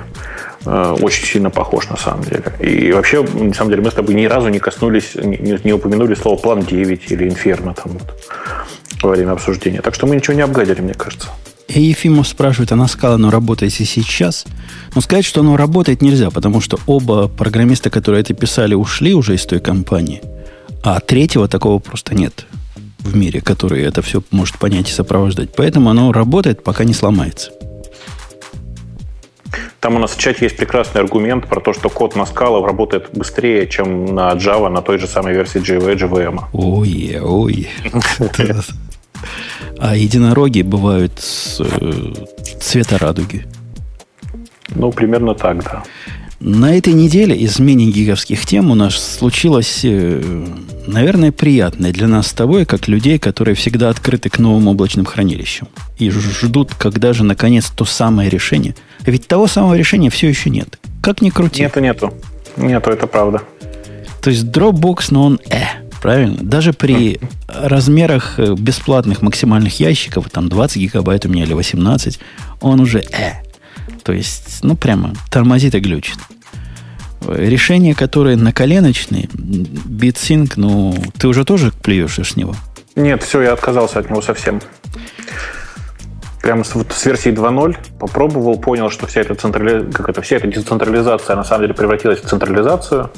Э, 0.65 0.97
очень 1.01 1.25
сильно 1.25 1.51
похож 1.51 1.89
на 1.89 1.97
самом 1.97 2.25
деле. 2.25 2.43
И 2.59 2.93
вообще, 2.93 3.23
на 3.23 3.55
самом 3.55 3.71
деле, 3.71 3.83
мы 3.83 3.91
с 3.93 3.95
тобой 3.95 4.15
ни 4.17 4.25
разу 4.25 4.49
не 4.49 4.59
коснулись, 4.59 5.15
не, 5.15 5.61
не 5.63 5.73
упомянули 5.73 6.15
слово 6.15 6.37
план 6.37 6.63
9 6.63 7.13
или 7.13 7.29
инферно 7.29 7.75
там 7.75 7.93
вот 7.93 8.15
во 9.03 9.11
время 9.11 9.33
обсуждения. 9.33 9.81
Так 9.81 9.95
что 9.95 10.07
мы 10.07 10.17
ничего 10.17 10.35
не 10.35 10.43
обгадили, 10.43 10.81
мне 10.81 10.95
кажется. 10.95 11.29
И 11.69 11.81
Ефимов 11.81 12.29
спрашивает, 12.29 12.73
она 12.73 12.87
сказала, 12.87 13.17
оно 13.17 13.31
работает 13.31 13.79
и 13.81 13.85
сейчас. 13.85 14.47
Но 14.95 15.01
сказать, 15.01 15.25
что 15.25 15.41
оно 15.41 15.57
работает 15.57 16.01
нельзя, 16.01 16.31
потому 16.31 16.61
что 16.61 16.79
оба 16.87 17.29
программиста, 17.29 17.91
которые 17.91 18.21
это 18.21 18.35
писали, 18.35 18.75
ушли 18.75 19.15
уже 19.15 19.35
из 19.35 19.45
той 19.47 19.59
компании. 19.61 20.23
А 20.83 21.01
третьего 21.01 21.49
такого 21.49 21.81
просто 21.81 22.15
нет 22.15 22.47
в 23.01 23.17
мире, 23.17 23.41
который 23.41 23.83
это 23.83 24.03
все 24.03 24.23
может 24.31 24.59
понять 24.59 24.89
и 24.89 24.93
сопровождать. 24.93 25.51
Поэтому 25.57 25.91
оно 25.91 26.13
работает, 26.13 26.63
пока 26.63 26.85
не 26.85 26.95
сломается. 26.95 27.51
Там 29.81 29.97
у 29.97 29.99
нас 29.99 30.13
в 30.13 30.19
чате 30.19 30.45
есть 30.45 30.57
прекрасный 30.57 31.01
аргумент 31.01 31.47
про 31.47 31.61
то, 31.61 31.73
что 31.73 31.89
код 31.89 32.17
на 32.17 32.23
Scala 32.23 32.65
работает 32.65 33.11
быстрее, 33.13 33.67
чем 33.67 34.15
на 34.15 34.33
Java 34.33 34.69
на 34.69 34.83
той 34.83 34.99
же 34.99 35.07
самой 35.07 35.35
версии 35.35 35.61
JVM. 35.61 36.41
Ой, 36.53 37.19
ой. 37.21 37.69
А 39.79 39.97
единороги 39.97 40.63
бывают 40.63 41.13
э, 41.61 42.13
цвета 42.61 42.99
радуги. 42.99 43.47
Ну, 44.75 44.91
примерно 44.91 45.35
так, 45.35 45.63
да. 45.65 45.83
На 46.41 46.77
этой 46.77 46.93
неделе 46.93 47.35
из 47.35 47.59
мини-гиговских 47.59 48.45
тем 48.45 48.71
у 48.71 48.75
нас 48.75 48.95
случилось, 48.95 49.81
э, 49.85 50.47
наверное, 50.87 51.33
приятное 51.33 51.93
для 51.93 52.09
нас 52.09 52.29
с 52.29 52.33
тобой, 52.33 52.67
как 52.67 52.89
людей, 52.89 53.19
которые 53.19 53.55
всегда 53.55 53.89
открыты 53.89 54.29
к 54.29 54.39
новым 54.39 54.69
облачным 54.69 55.07
хранилищам 55.07 55.69
и 55.99 56.11
ждут, 56.11 56.75
когда 56.75 57.15
же 57.15 57.25
наконец 57.25 57.71
то 57.75 57.87
самое 57.87 58.29
решение. 58.29 58.77
Ведь 59.07 59.27
того 59.27 59.47
самого 59.47 59.75
решения 59.75 60.11
все 60.11 60.29
еще 60.29 60.51
нет. 60.51 60.79
Как 61.01 61.23
ни 61.23 61.31
крути. 61.31 61.63
Нету, 61.63 61.81
нету. 61.81 62.15
Нету, 62.57 62.91
это 62.91 63.07
правда. 63.07 63.43
То 64.21 64.31
есть 64.31 64.45
Dropbox, 64.45 65.07
но 65.11 65.25
он 65.25 65.41
э, 65.49 65.63
правильно? 66.03 66.39
Даже 66.43 66.73
при 66.73 67.19
размерах 67.49 68.39
э, 68.39 68.55
бесплатных 68.55 69.23
максимальных 69.23 69.81
ящиков, 69.81 70.29
там 70.31 70.49
20 70.49 70.77
гигабайт 70.77 71.25
у 71.25 71.29
меня 71.29 71.45
или 71.45 71.55
18, 71.55 72.19
он 72.61 72.81
уже 72.81 73.01
э. 73.01 73.46
То 74.07 74.13
есть, 74.13 74.61
ну, 74.63 74.77
прямо 74.77 75.15
тормозит 75.33 75.75
и 75.75 75.81
глючит. 75.81 76.19
Решения, 77.27 77.93
которые 77.93 78.37
на 78.37 78.53
коленочные, 78.53 79.25
BitSync, 79.25 80.53
ну, 80.55 80.97
ты 81.19 81.27
уже 81.27 81.45
тоже 81.45 81.73
плюешься 81.83 82.23
с 82.23 82.37
него? 82.37 82.55
Нет, 82.95 83.25
все, 83.25 83.43
я 83.43 83.53
отказался 83.53 83.99
от 83.99 84.09
него 84.09 84.23
совсем. 84.23 84.61
Прямо 86.41 86.63
с, 86.63 86.77
вот, 86.77 86.93
с 86.93 87.05
версии 87.05 87.33
2.0 87.33 87.77
попробовал, 87.99 88.61
понял, 88.61 88.91
что 88.91 89.09
вся 89.09 89.23
эта, 89.23 89.35
централи... 89.35 89.91
как 89.91 90.09
это, 90.09 90.23
вся 90.23 90.37
эта 90.37 90.47
децентрализация 90.47 91.35
на 91.35 91.43
самом 91.43 91.63
деле 91.63 91.75
превратилась 91.75 92.21
в 92.21 92.29
централизацию. 92.29 93.11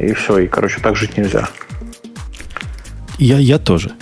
И 0.00 0.14
все, 0.14 0.38
и, 0.38 0.46
короче, 0.46 0.80
так 0.80 0.96
жить 0.96 1.18
нельзя. 1.18 1.50
Я, 3.18 3.36
я 3.36 3.58
тоже. 3.58 3.92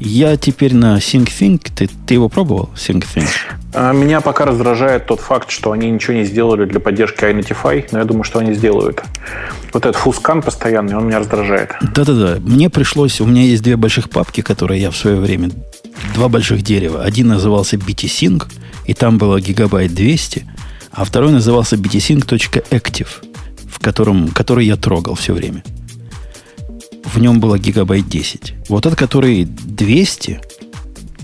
Я 0.00 0.36
теперь 0.36 0.74
на 0.74 0.98
SyncThink. 0.98 1.70
Ты, 1.74 1.90
ты 2.06 2.14
его 2.14 2.28
пробовал, 2.28 2.70
SyncThink? 2.76 3.28
А, 3.74 3.92
меня 3.92 4.20
пока 4.20 4.44
раздражает 4.44 5.06
тот 5.06 5.20
факт, 5.20 5.50
что 5.50 5.72
они 5.72 5.90
ничего 5.90 6.14
не 6.14 6.24
сделали 6.24 6.64
для 6.64 6.80
поддержки 6.80 7.24
iNotify, 7.24 7.86
но 7.90 7.98
я 7.98 8.04
думаю, 8.04 8.24
что 8.24 8.38
они 8.38 8.54
сделают. 8.54 9.02
Вот 9.72 9.84
этот 9.84 9.96
фускан 9.96 10.42
постоянный, 10.42 10.96
он 10.96 11.06
меня 11.06 11.18
раздражает. 11.18 11.74
Да-да-да. 11.80 12.38
Мне 12.40 12.70
пришлось... 12.70 13.20
У 13.20 13.26
меня 13.26 13.42
есть 13.42 13.62
две 13.62 13.76
больших 13.76 14.08
папки, 14.08 14.40
которые 14.40 14.80
я 14.80 14.90
в 14.90 14.96
свое 14.96 15.16
время... 15.16 15.50
Два 16.14 16.28
больших 16.28 16.62
дерева. 16.62 17.02
Один 17.02 17.28
назывался 17.28 17.76
BTSync, 17.76 18.44
и 18.86 18.94
там 18.94 19.18
было 19.18 19.40
гигабайт 19.40 19.92
200, 19.94 20.46
а 20.92 21.04
второй 21.04 21.32
назывался 21.32 21.76
btsync.active, 21.76 23.08
в 23.68 23.80
котором, 23.80 24.28
который 24.28 24.64
я 24.66 24.76
трогал 24.76 25.16
все 25.16 25.34
время. 25.34 25.64
В 27.12 27.18
нем 27.18 27.40
было 27.40 27.58
гигабайт 27.58 28.08
10. 28.08 28.54
Вот 28.68 28.86
этот, 28.86 28.98
который 28.98 29.44
200, 29.44 30.40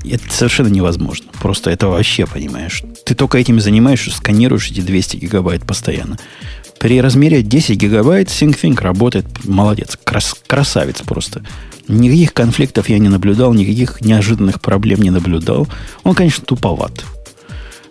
это 0.05 0.31
совершенно 0.31 0.69
невозможно. 0.69 1.27
Просто 1.41 1.71
это 1.71 1.89
вообще, 1.89 2.27
понимаешь. 2.27 2.83
Ты 3.05 3.15
только 3.15 3.39
этим 3.39 3.61
занимаешься, 3.61 4.11
сканируешь 4.11 4.71
эти 4.71 4.81
200 4.81 5.17
гигабайт 5.17 5.65
постоянно. 5.65 6.19
При 6.79 7.01
размере 7.01 7.43
10 7.43 7.77
гигабайт 7.77 8.29
SyncThink 8.29 8.81
работает 8.81 9.27
молодец. 9.45 9.99
Крас, 10.03 10.35
красавец 10.47 11.01
просто. 11.03 11.43
Никаких 11.89 12.33
конфликтов 12.33 12.89
я 12.89 12.99
не 12.99 13.09
наблюдал, 13.09 13.53
никаких 13.55 14.01
неожиданных 14.01 14.61
проблем 14.61 15.03
не 15.03 15.11
наблюдал. 15.11 15.69
Он, 16.03 16.15
конечно, 16.15 16.45
туповат. 16.45 17.05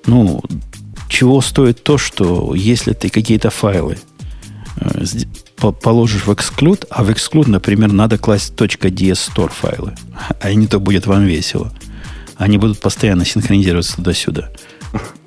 Ну, 0.05 0.41
чего 1.09 1.41
стоит 1.41 1.83
то, 1.83 1.97
что 1.97 2.53
если 2.55 2.93
ты 2.93 3.09
какие-то 3.09 3.49
файлы 3.49 3.99
э, 4.77 5.05
положишь 5.71 6.25
в 6.25 6.31
exclude, 6.31 6.85
а 6.89 7.03
в 7.03 7.09
exclude, 7.09 7.49
например, 7.49 7.91
надо 7.91 8.17
класть 8.17 8.53
.dsstore 8.55 9.51
файлы, 9.51 9.93
а 10.41 10.53
не 10.53 10.67
то 10.67 10.79
будет 10.79 11.05
вам 11.05 11.25
весело. 11.25 11.71
Они 12.37 12.57
будут 12.57 12.79
постоянно 12.79 13.25
синхронизироваться 13.25 13.97
туда-сюда. 13.97 14.49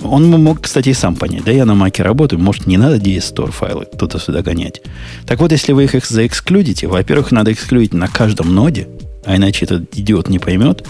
Он 0.02 0.28
мог, 0.30 0.60
кстати, 0.60 0.90
и 0.90 0.94
сам 0.94 1.16
понять. 1.16 1.44
Да 1.44 1.52
я 1.52 1.64
на 1.64 1.74
маке 1.74 2.02
работаю, 2.02 2.40
может, 2.40 2.66
не 2.66 2.76
надо 2.76 2.96
DS-Store 2.96 3.50
файлы 3.50 3.86
туда-сюда 3.86 4.42
гонять. 4.42 4.82
Так 5.26 5.40
вот, 5.40 5.52
если 5.52 5.72
вы 5.72 5.84
их 5.84 6.06
заэксклюдите, 6.06 6.86
во-первых, 6.86 7.32
надо 7.32 7.52
эксклюдить 7.52 7.94
на 7.94 8.08
каждом 8.08 8.54
ноде, 8.54 8.88
а 9.24 9.36
иначе 9.36 9.64
этот 9.64 9.96
идиот 9.96 10.28
не 10.28 10.38
поймет. 10.38 10.86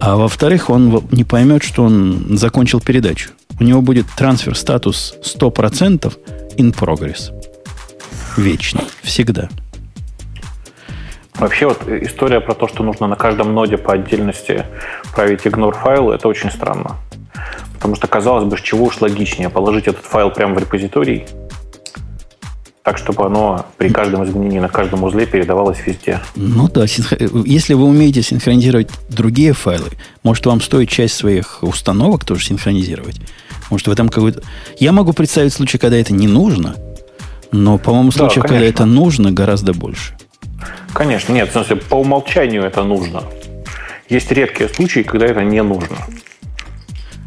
А 0.00 0.16
во-вторых, 0.16 0.70
он 0.70 1.06
не 1.10 1.24
поймет, 1.24 1.62
что 1.62 1.82
он 1.82 2.36
закончил 2.38 2.80
передачу. 2.80 3.30
У 3.58 3.64
него 3.64 3.82
будет 3.82 4.06
трансфер 4.16 4.56
статус 4.56 5.14
100% 5.22 6.12
in 6.56 6.74
progress. 6.74 7.32
Вечно. 8.36 8.82
Всегда. 9.02 9.48
Вообще 11.34 11.66
вот 11.66 11.86
история 11.88 12.40
про 12.40 12.54
то, 12.54 12.66
что 12.66 12.82
нужно 12.82 13.06
на 13.06 13.16
каждом 13.16 13.54
ноде 13.54 13.76
по 13.76 13.92
отдельности 13.92 14.64
править 15.14 15.42
ignore 15.42 15.76
файлы, 15.76 16.14
это 16.14 16.28
очень 16.28 16.50
странно. 16.50 16.96
Потому 17.74 17.94
что, 17.94 18.06
казалось 18.06 18.44
бы, 18.44 18.56
с 18.56 18.60
чего 18.60 18.86
уж 18.86 19.00
логичнее 19.00 19.50
положить 19.50 19.86
этот 19.86 20.04
файл 20.04 20.30
прямо 20.30 20.54
в 20.54 20.58
репозиторий, 20.58 21.26
так, 22.82 22.98
чтобы 22.98 23.26
оно 23.26 23.66
при 23.76 23.88
каждом 23.90 24.24
изменении 24.24 24.60
на 24.60 24.68
каждом 24.68 25.02
узле 25.02 25.26
передавалось 25.26 25.78
везде. 25.84 26.20
Ну 26.36 26.68
да, 26.68 26.84
если 26.84 27.74
вы 27.74 27.84
умеете 27.84 28.22
синхронизировать 28.22 28.88
другие 29.08 29.52
файлы, 29.52 29.90
может 30.22 30.46
вам 30.46 30.60
стоит 30.60 30.88
часть 30.88 31.16
своих 31.16 31.58
установок 31.62 32.24
тоже 32.24 32.44
синхронизировать. 32.44 33.20
Может 33.70 33.88
в 33.88 33.90
этом 33.90 34.08
какой-то... 34.08 34.40
Я 34.78 34.92
могу 34.92 35.12
представить 35.12 35.52
случай, 35.52 35.78
когда 35.78 35.96
это 35.96 36.14
не 36.14 36.28
нужно, 36.28 36.76
но, 37.56 37.78
по-моему, 37.78 38.10
случаев, 38.12 38.42
да, 38.42 38.48
когда 38.48 38.64
это 38.64 38.84
нужно, 38.84 39.32
гораздо 39.32 39.72
больше. 39.72 40.14
Конечно, 40.92 41.32
нет, 41.32 41.48
в 41.48 41.52
смысле, 41.52 41.76
по 41.76 41.96
умолчанию 41.96 42.62
это 42.62 42.84
нужно. 42.84 43.22
Есть 44.08 44.30
редкие 44.30 44.68
случаи, 44.68 45.00
когда 45.00 45.26
это 45.26 45.42
не 45.42 45.62
нужно. 45.62 45.96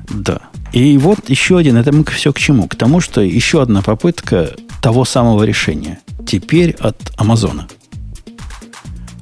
Да. 0.09 0.39
И 0.71 0.97
вот 0.97 1.30
еще 1.30 1.57
один, 1.57 1.77
это 1.77 1.91
мы 1.91 2.03
все 2.05 2.32
к 2.32 2.39
чему? 2.39 2.67
К 2.67 2.75
тому, 2.75 3.01
что 3.01 3.21
еще 3.21 3.61
одна 3.61 3.82
попытка 3.82 4.51
того 4.82 5.05
самого 5.05 5.43
решения. 5.43 5.99
Теперь 6.25 6.71
от 6.80 6.97
Амазона. 7.17 7.67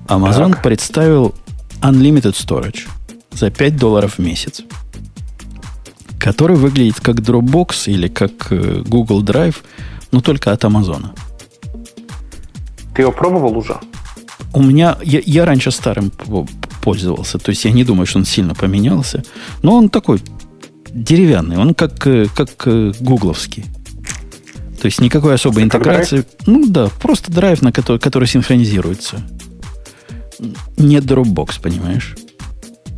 Amazon 0.08 0.52
так. 0.52 0.64
представил 0.64 1.36
Unlimited 1.82 2.34
Storage 2.34 2.88
за 3.32 3.50
5 3.50 3.78
долларов 3.78 4.18
в 4.18 4.20
месяц, 4.20 4.62
который 6.20 6.56
выглядит 6.56 7.00
как 7.00 7.18
Dropbox 7.18 7.92
или 7.92 8.08
как 8.08 8.52
э, 8.52 8.84
Google 8.86 9.24
Drive, 9.24 9.58
но 10.12 10.22
только 10.22 10.52
от 10.52 10.64
Амазона. 10.66 11.14
Ты 12.96 13.04
его 13.04 13.12
пробовал 13.12 13.58
уже? 13.58 13.78
У 14.54 14.62
меня, 14.62 14.98
я, 15.04 15.22
я 15.26 15.46
раньше 15.46 15.72
старым 15.72 16.12
пользовался, 16.82 17.38
то 17.38 17.50
есть 17.50 17.66
я 17.66 17.72
не 17.72 17.84
думаю, 17.84 18.08
что 18.08 18.20
он 18.20 18.26
сильно 18.26 18.56
поменялся, 18.56 19.24
но 19.62 19.76
он 19.76 19.90
такой 19.90 20.22
деревянный, 20.90 21.58
он 21.58 21.74
как, 21.74 22.08
э, 22.08 22.28
как 22.34 22.50
э, 22.66 22.94
гугловский. 23.00 23.66
То 24.82 24.86
есть 24.86 25.02
никакой 25.02 25.34
особой 25.34 25.66
Это 25.66 25.78
интеграции. 25.78 26.18
Драйв? 26.18 26.28
Ну 26.46 26.68
да, 26.68 26.90
просто 27.02 27.32
драйв, 27.32 27.62
на 27.62 27.72
который, 27.72 28.00
который 28.00 28.28
синхронизируется. 28.28 29.18
Не 30.78 30.98
Dropbox, 30.98 31.62
понимаешь? 31.62 32.16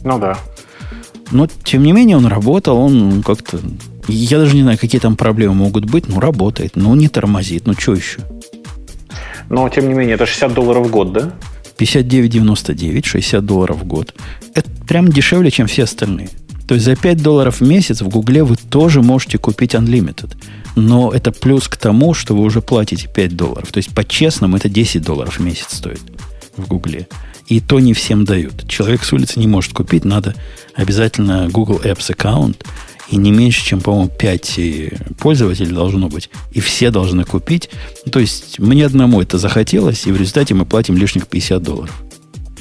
Ну 0.03 0.20
да. 0.20 0.38
Но, 1.32 1.47
тем 1.47 1.84
не 1.84 1.91
менее, 1.91 2.18
он 2.18 2.26
работал, 2.26 2.78
он 2.78 3.24
как-то... 3.24 3.60
Я 4.10 4.39
даже 4.39 4.55
не 4.55 4.64
знаю, 4.64 4.78
какие 4.78 4.99
там 4.99 5.16
проблемы 5.16 5.53
могут 5.53 5.86
быть, 5.86 6.07
но 6.07 6.20
работает, 6.20 6.76
но 6.76 6.95
не 6.95 7.07
тормозит, 7.07 7.68
ну 7.68 7.74
что 7.74 7.93
еще? 7.93 8.20
Но, 9.49 9.68
тем 9.70 9.88
не 9.88 9.93
менее, 9.93 10.16
это 10.16 10.26
60 10.26 10.53
долларов 10.53 10.88
в 10.88 10.91
год, 10.91 11.14
да? 11.14 11.34
59,99, 11.78 13.05
60 13.05 13.45
долларов 13.45 13.78
в 13.78 13.86
год. 13.86 14.14
Это 14.53 14.70
прям 14.88 15.07
дешевле, 15.07 15.49
чем 15.49 15.68
все 15.68 15.84
остальные. 15.84 16.30
То 16.68 16.76
есть 16.76 16.86
за 16.86 16.95
5 16.95 17.24
долларов 17.24 17.62
в 17.62 17.68
месяц 17.68 18.01
в 18.01 18.10
Гугле 18.10 18.43
вы 18.43 18.55
тоже 18.55 19.01
можете 19.01 19.39
купить 19.39 19.74
Unlimited. 19.74 20.36
Но 20.76 21.12
это 21.12 21.32
плюс 21.32 21.68
к 21.68 21.78
тому, 21.78 22.14
что 22.14 22.36
вы 22.36 22.43
уже 22.43 22.62
платите 22.62 23.07
5 23.12 23.36
долларов. 23.36 23.72
То 23.72 23.80
есть 23.80 23.89
по-честному 23.89 24.57
это 24.57 24.70
10 24.70 25.01
долларов 25.01 25.39
в 25.39 25.41
месяц 25.41 25.74
стоит 25.74 26.01
в 26.55 26.68
Гугле. 26.68 27.07
И 27.47 27.60
то 27.60 27.80
не 27.80 27.93
всем 27.93 28.24
дают. 28.24 28.68
Человек 28.68 29.03
с 29.03 29.12
улицы 29.12 29.39
не 29.39 29.47
может 29.47 29.74
купить, 29.74 30.05
надо 30.05 30.36
обязательно 30.76 31.49
Google 31.49 31.82
Apps 31.84 32.12
аккаунт. 32.12 32.64
И 33.12 33.18
не 33.18 33.32
меньше, 33.32 33.66
чем, 33.66 33.82
по-моему, 33.82 34.10
5 34.10 34.60
пользователей 35.20 35.72
должно 35.72 36.10
быть. 36.10 36.30
И 36.51 36.60
все 36.60 36.91
должны 36.91 37.24
купить. 37.24 37.70
То 38.12 38.20
есть 38.20 38.60
мне 38.60 38.86
одному 38.86 39.22
это 39.22 39.38
захотелось, 39.38 40.05
и 40.05 40.12
в 40.12 40.18
результате 40.18 40.53
мы 40.53 40.66
платим 40.66 40.95
лишних 40.95 41.28
50 41.28 41.64
долларов 41.64 42.03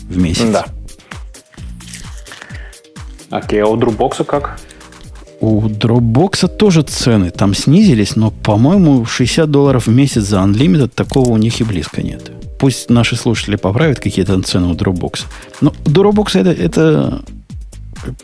в 0.02 0.16
месяц. 0.16 0.50
Да. 0.50 0.66
Окей, 3.30 3.62
а 3.62 3.66
у 3.66 3.76
Dropbox 3.76 4.24
как? 4.24 4.58
У 5.40 5.68
Dropbox 5.68 6.48
тоже 6.48 6.82
цены 6.82 7.30
там 7.30 7.54
снизились, 7.54 8.16
но, 8.16 8.30
по-моему, 8.30 9.04
60 9.04 9.50
долларов 9.50 9.86
в 9.86 9.90
месяц 9.90 10.22
за 10.22 10.38
Unlimited 10.38 10.88
такого 10.88 11.30
у 11.30 11.36
них 11.36 11.60
и 11.60 11.64
близко 11.64 12.02
нет. 12.02 12.32
Пусть 12.58 12.90
наши 12.90 13.14
слушатели 13.14 13.56
поправят 13.56 14.00
какие-то 14.00 14.40
цены 14.42 14.68
у 14.68 14.74
Dropbox. 14.74 15.26
Но 15.60 15.72
Dropbox 15.84 16.40
это, 16.40 16.50
это... 16.50 17.22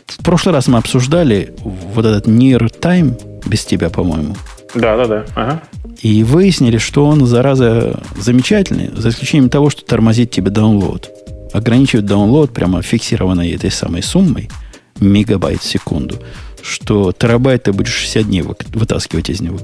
В 0.07 0.23
прошлый 0.23 0.53
раз 0.53 0.67
мы 0.67 0.77
обсуждали 0.77 1.53
вот 1.63 2.05
этот 2.05 2.27
Near 2.27 2.71
Time 2.79 3.19
без 3.45 3.65
тебя, 3.65 3.89
по-моему. 3.89 4.35
Да, 4.73 4.97
да, 4.97 5.07
да. 5.07 5.25
Ага. 5.35 5.61
И 6.01 6.23
выяснили, 6.23 6.77
что 6.77 7.05
он, 7.05 7.25
зараза, 7.25 7.99
замечательный, 8.17 8.91
за 8.93 9.09
исключением 9.09 9.49
того, 9.49 9.69
что 9.69 9.85
тормозит 9.85 10.31
тебе 10.31 10.51
download. 10.51 11.05
Ограничивает 11.53 12.05
download 12.05 12.47
прямо 12.47 12.81
фиксированной 12.81 13.51
этой 13.51 13.71
самой 13.71 14.03
суммой– 14.03 14.49
мегабайт 14.99 15.61
в 15.61 15.65
секунду, 15.65 16.19
что 16.61 17.11
терабайт 17.11 17.63
ты 17.63 17.73
будешь 17.73 17.93
60 17.93 18.23
дней 18.25 18.43
вытаскивать 18.43 19.29
из 19.29 19.41
него. 19.41 19.59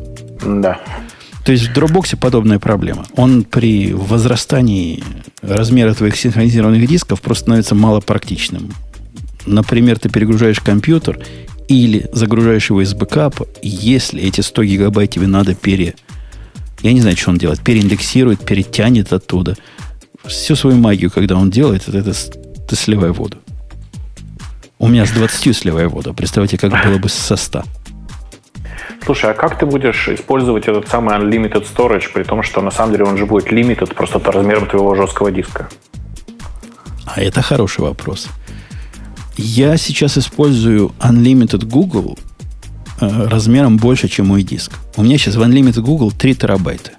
Да. 0.46 0.80
То 1.46 1.52
есть 1.52 1.68
в 1.68 1.78
Dropbox 1.78 2.18
подобная 2.18 2.60
проблема. 2.60 3.06
Он 3.16 3.44
при 3.44 3.94
возрастании 3.94 5.04
размера 5.42 5.94
твоих 5.94 6.16
синхронизированных 6.16 6.88
дисков 6.88 7.22
просто 7.22 7.44
становится 7.44 7.74
малопрактичным. 7.74 8.74
Например, 9.46 10.00
ты 10.00 10.10
перегружаешь 10.10 10.60
компьютер 10.60 11.20
или 11.68 12.10
загружаешь 12.12 12.70
его 12.70 12.82
из 12.82 12.94
бэкапа, 12.94 13.48
если 13.62 14.22
эти 14.22 14.42
100 14.42 14.64
гигабайт 14.64 15.12
тебе 15.12 15.28
надо 15.28 15.56
пере... 15.56 15.96
Я 16.82 16.94
не 16.94 17.02
знаю, 17.02 17.16
что 17.16 17.30
он 17.30 17.38
делает. 17.38 17.62
Переиндексирует, 17.62 18.44
перетянет 18.44 19.14
оттуда. 19.14 19.56
Всю 20.26 20.56
свою 20.56 20.78
магию, 20.78 21.12
когда 21.12 21.36
он 21.36 21.52
делает, 21.52 21.88
это, 21.88 22.00
это 22.00 22.14
ты 22.68 22.76
сливай 22.76 23.12
воду. 23.12 23.38
У 24.80 24.88
меня 24.88 25.06
с 25.06 25.12
20 25.12 25.56
сливая 25.56 25.88
воду. 25.90 26.14
Представьте, 26.14 26.58
как 26.58 26.72
было 26.72 26.98
бы 26.98 27.08
со 27.08 27.36
100. 27.36 27.64
Слушай, 29.06 29.32
а 29.32 29.34
как 29.34 29.60
ты 29.60 29.66
будешь 29.66 30.08
использовать 30.10 30.68
этот 30.68 30.88
самый 30.88 31.16
unlimited 31.16 31.68
storage, 31.72 32.12
при 32.14 32.24
том, 32.24 32.44
что 32.44 32.62
на 32.62 32.72
самом 32.72 32.94
деле 32.94 33.06
он 33.06 33.18
же 33.18 33.26
будет 33.26 33.52
limited 33.52 33.94
просто 33.94 34.20
по 34.20 34.32
размерам 34.32 34.68
твоего 34.68 34.96
жесткого 34.96 35.32
диска? 35.32 35.70
А 37.06 37.22
это 37.22 37.42
хороший 37.42 37.82
вопрос. 37.82 38.28
Я 39.44 39.76
сейчас 39.78 40.20
использую 40.20 40.92
Unlimited 41.00 41.66
Google 41.66 42.18
э, 43.00 43.28
размером 43.28 43.78
больше, 43.78 44.08
чем 44.08 44.28
мой 44.28 44.44
диск. 44.44 44.74
У 44.96 45.04
меня 45.04 45.18
сейчас 45.18 45.36
в 45.36 45.42
Unlimited 45.42 45.82
Google 45.82 46.12
3 46.12 46.36
терабайта. 46.36 46.92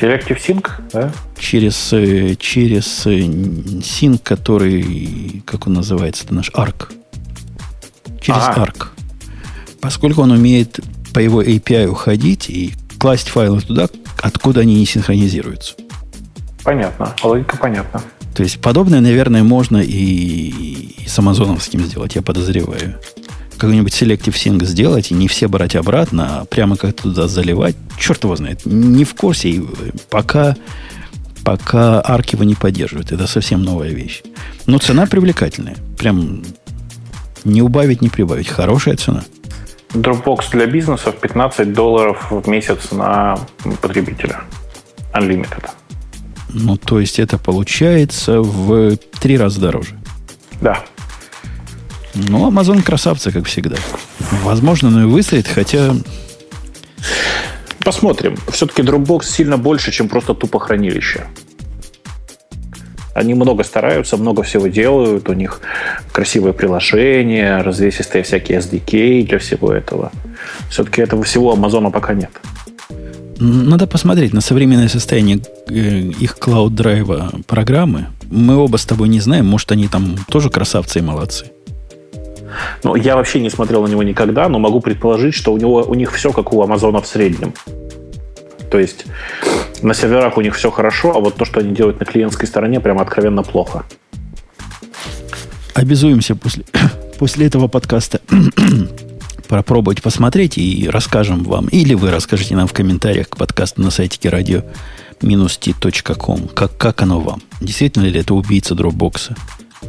Selective 0.00 0.38
Sync, 0.44 0.68
да? 0.92 1.12
Через, 1.38 1.92
э, 1.92 2.34
через 2.40 3.06
э, 3.06 3.20
Sync, 3.20 4.20
который, 4.24 5.44
как 5.46 5.68
он 5.68 5.74
называется, 5.74 6.24
это 6.24 6.34
наш 6.34 6.50
ARC. 6.50 6.92
Через 8.20 8.42
ага. 8.42 8.64
ARC. 8.64 8.86
Поскольку 9.80 10.22
он 10.22 10.32
умеет 10.32 10.80
по 11.14 11.20
его 11.20 11.40
API 11.40 11.86
уходить 11.86 12.50
и 12.50 12.74
класть 12.98 13.28
файлы 13.28 13.60
туда, 13.60 13.88
откуда 14.20 14.62
они 14.62 14.74
не 14.74 14.86
синхронизируются. 14.86 15.74
Понятно. 16.64 17.14
Логика 17.22 17.56
понятна. 17.56 18.02
То 18.34 18.42
есть 18.42 18.60
подобное, 18.60 19.00
наверное, 19.00 19.42
можно 19.42 19.78
и, 19.78 20.94
с 21.06 21.18
амазоновским 21.18 21.84
сделать, 21.84 22.14
я 22.14 22.22
подозреваю 22.22 22.98
какой-нибудь 23.62 23.92
Selective 23.92 24.34
Sync 24.34 24.64
сделать 24.64 25.12
и 25.12 25.14
не 25.14 25.28
все 25.28 25.46
брать 25.46 25.76
обратно, 25.76 26.40
а 26.40 26.44
прямо 26.46 26.76
как 26.76 26.96
туда 26.96 27.28
заливать, 27.28 27.76
черт 27.96 28.24
его 28.24 28.34
знает. 28.34 28.66
Не 28.66 29.04
в 29.04 29.14
курсе. 29.14 29.50
И 29.50 29.62
пока, 30.10 30.56
пока 31.44 32.00
арк 32.00 32.30
его 32.30 32.42
не 32.42 32.56
поддерживает. 32.56 33.12
Это 33.12 33.28
совсем 33.28 33.62
новая 33.62 33.90
вещь. 33.90 34.22
Но 34.66 34.78
цена 34.78 35.06
привлекательная. 35.06 35.76
Прям 35.96 36.42
не 37.44 37.62
убавить, 37.62 38.02
не 38.02 38.08
прибавить. 38.08 38.48
Хорошая 38.48 38.96
цена. 38.96 39.22
Dropbox 39.94 40.50
для 40.50 40.66
бизнесов 40.66 41.14
15 41.20 41.72
долларов 41.72 42.32
в 42.32 42.48
месяц 42.48 42.90
на 42.90 43.38
потребителя. 43.80 44.40
Unlimited. 45.14 45.70
Ну, 46.52 46.76
то 46.76 47.00
есть 47.00 47.18
это 47.18 47.38
получается 47.38 48.40
в 48.40 48.96
три 49.20 49.38
раза 49.38 49.60
дороже. 49.60 49.96
Да. 50.60 50.84
Ну, 52.14 52.50
Amazon 52.50 52.82
красавцы, 52.82 53.32
как 53.32 53.46
всегда. 53.46 53.76
Возможно, 54.42 54.90
но 54.90 55.02
и 55.02 55.06
выстрелит, 55.06 55.48
хотя... 55.48 55.94
Посмотрим. 57.84 58.36
Все-таки 58.50 58.82
Dropbox 58.82 59.24
сильно 59.24 59.56
больше, 59.56 59.90
чем 59.90 60.08
просто 60.08 60.34
тупо 60.34 60.60
хранилище. 60.60 61.26
Они 63.14 63.34
много 63.34 63.64
стараются, 63.64 64.16
много 64.16 64.42
всего 64.42 64.68
делают. 64.68 65.28
У 65.28 65.32
них 65.32 65.60
красивые 66.12 66.52
приложения, 66.52 67.62
развесистые 67.62 68.22
всякие 68.22 68.58
SDK 68.58 69.26
для 69.26 69.38
всего 69.38 69.72
этого. 69.72 70.12
Все-таки 70.70 71.02
этого 71.02 71.22
всего 71.22 71.52
Амазона 71.52 71.90
пока 71.90 72.14
нет. 72.14 72.30
Надо 73.42 73.88
посмотреть 73.88 74.32
на 74.32 74.40
современное 74.40 74.86
состояние 74.86 75.40
э, 75.68 75.72
их 75.72 76.38
клауд-драйва 76.38 77.42
программы. 77.48 78.06
Мы 78.30 78.56
оба 78.56 78.76
с 78.76 78.86
тобой 78.86 79.08
не 79.08 79.18
знаем, 79.18 79.46
может, 79.46 79.72
они 79.72 79.88
там 79.88 80.16
тоже 80.28 80.48
красавцы 80.48 81.00
и 81.00 81.02
молодцы. 81.02 81.46
Ну, 82.84 82.94
я 82.94 83.16
вообще 83.16 83.40
не 83.40 83.50
смотрел 83.50 83.82
на 83.82 83.88
него 83.88 84.04
никогда, 84.04 84.48
но 84.48 84.60
могу 84.60 84.80
предположить, 84.80 85.34
что 85.34 85.52
у, 85.52 85.58
него, 85.58 85.82
у 85.82 85.94
них 85.94 86.12
все 86.12 86.30
как 86.32 86.52
у 86.52 86.62
Амазона 86.62 87.02
в 87.02 87.06
среднем. 87.08 87.52
То 88.70 88.78
есть 88.78 89.06
на 89.82 89.92
серверах 89.92 90.36
у 90.36 90.40
них 90.40 90.54
все 90.54 90.70
хорошо, 90.70 91.12
а 91.16 91.18
вот 91.18 91.34
то, 91.34 91.44
что 91.44 91.58
они 91.58 91.74
делают 91.74 91.98
на 91.98 92.06
клиентской 92.06 92.46
стороне, 92.46 92.78
прямо 92.78 93.02
откровенно 93.02 93.42
плохо. 93.42 93.84
Обязуемся 95.74 96.36
после, 96.36 96.62
после 97.18 97.46
этого 97.46 97.66
подкаста 97.66 98.20
попробовать 99.58 100.02
посмотреть 100.02 100.58
и 100.58 100.88
расскажем 100.88 101.44
вам, 101.44 101.66
или 101.68 101.94
вы 101.94 102.10
расскажете 102.10 102.56
нам 102.56 102.66
в 102.66 102.72
комментариях 102.72 103.28
к 103.28 103.36
подкасту 103.36 103.82
на 103.82 103.90
сайте 103.90 104.28
радио 104.28 104.62
t.com, 105.20 106.48
как, 106.48 106.76
как 106.76 107.02
оно 107.02 107.20
вам. 107.20 107.42
Действительно 107.60 108.04
ли 108.04 108.18
это 108.18 108.34
убийца 108.34 108.74
дропбокса? 108.74 109.36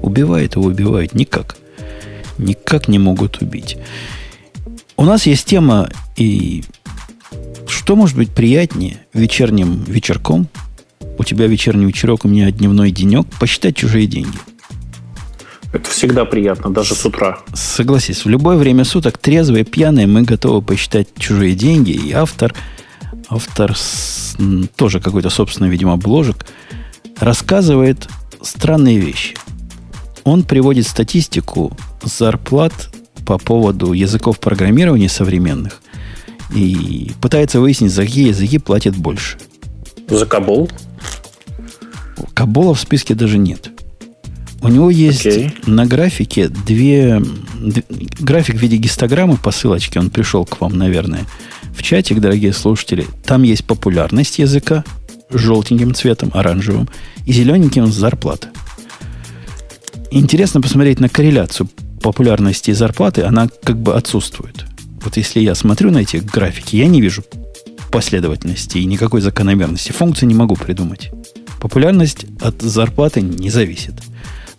Убивает 0.02 0.56
его, 0.56 0.66
убивает? 0.66 1.16
Никак 1.16 1.58
никак 2.38 2.88
не 2.88 3.00
могут 3.00 3.42
убить. 3.42 3.78
У 4.98 5.06
нас 5.06 5.26
есть 5.26 5.46
тема, 5.46 5.90
и 6.18 6.64
что 7.68 7.96
может 7.96 8.16
быть 8.16 8.32
приятнее 8.32 8.98
вечерним 9.14 9.84
вечерком? 9.84 10.48
У 11.18 11.24
тебя 11.24 11.48
вечерний 11.48 11.86
вечерок, 11.86 12.26
у 12.26 12.28
меня 12.28 12.52
дневной 12.52 12.92
денек. 12.92 13.28
Посчитать 13.40 13.76
чужие 13.76 14.08
деньги. 14.08 14.38
Это 15.74 15.90
всегда 15.90 16.24
приятно, 16.24 16.72
даже 16.72 16.94
с 16.94 17.04
утра. 17.04 17.40
Согласись, 17.54 18.26
в 18.26 18.30
любое 18.30 18.58
время 18.58 18.86
суток, 18.86 19.18
трезвые, 19.18 19.66
пьяные, 19.66 20.06
мы 20.06 20.22
готовы 20.22 20.62
посчитать 20.62 21.08
чужие 21.18 21.56
деньги. 21.56 21.92
И 21.92 22.12
автор, 22.12 22.54
автор 23.28 23.76
с, 23.76 24.38
тоже 24.76 25.00
какой-то 25.00 25.32
собственный, 25.32 25.70
видимо, 25.70 25.98
бложек, 25.98 26.46
рассказывает 27.20 28.08
странные 28.44 29.00
вещи. 29.00 29.36
Он 30.24 30.44
приводит 30.44 30.88
статистику 30.88 31.76
зарплат 32.04 32.94
по 33.26 33.40
поводу 33.40 33.94
языков 33.94 34.40
программирования 34.40 35.10
современных 35.10 35.82
и 36.56 37.14
пытается 37.20 37.60
выяснить, 37.60 37.92
за 37.92 38.04
какие 38.04 38.28
языки 38.28 38.60
платят 38.60 38.96
больше. 38.96 39.40
За 40.08 40.28
Кабол? 40.28 40.70
Кабола 42.36 42.76
в 42.76 42.80
списке 42.80 43.16
даже 43.16 43.40
нет. 43.40 43.73
У 44.64 44.70
него 44.70 44.90
есть 44.90 45.26
okay. 45.26 45.54
на 45.70 45.86
графике 45.86 46.48
две, 46.48 47.22
две... 47.60 47.84
График 48.20 48.56
в 48.56 48.60
виде 48.60 48.78
гистограммы 48.78 49.36
по 49.36 49.52
ссылочке. 49.52 50.00
Он 50.00 50.10
пришел 50.10 50.46
к 50.46 50.62
вам, 50.62 50.78
наверное, 50.78 51.26
в 51.76 51.84
чатик, 51.84 52.22
дорогие 52.22 52.54
слушатели. 52.54 53.06
Там 53.26 53.44
есть 53.44 53.66
популярность 53.66 54.40
языка 54.40 54.86
желтеньким 55.30 55.94
цветом, 55.94 56.32
оранжевым, 56.34 56.88
и 57.26 57.34
зелененьким 57.34 57.88
зарплата. 57.88 58.50
Интересно 60.12 60.62
посмотреть 60.62 61.02
на 61.02 61.10
корреляцию 61.10 61.68
популярности 62.02 62.70
и 62.70 62.74
зарплаты, 62.74 63.24
она 63.24 63.50
как 63.64 63.78
бы 63.78 63.96
отсутствует. 63.96 64.66
Вот 65.04 65.18
если 65.18 65.42
я 65.42 65.56
смотрю 65.56 65.92
на 65.92 66.00
эти 66.00 66.18
графики, 66.18 66.78
я 66.78 66.88
не 66.88 67.02
вижу 67.02 67.24
последовательности 67.92 68.78
и 68.78 68.86
никакой 68.86 69.20
закономерности. 69.20 69.92
Функции 69.92 70.26
не 70.26 70.36
могу 70.36 70.56
придумать. 70.56 71.12
Популярность 71.60 72.26
от 72.40 72.62
зарплаты 72.62 73.22
не 73.22 73.50
зависит. 73.50 73.96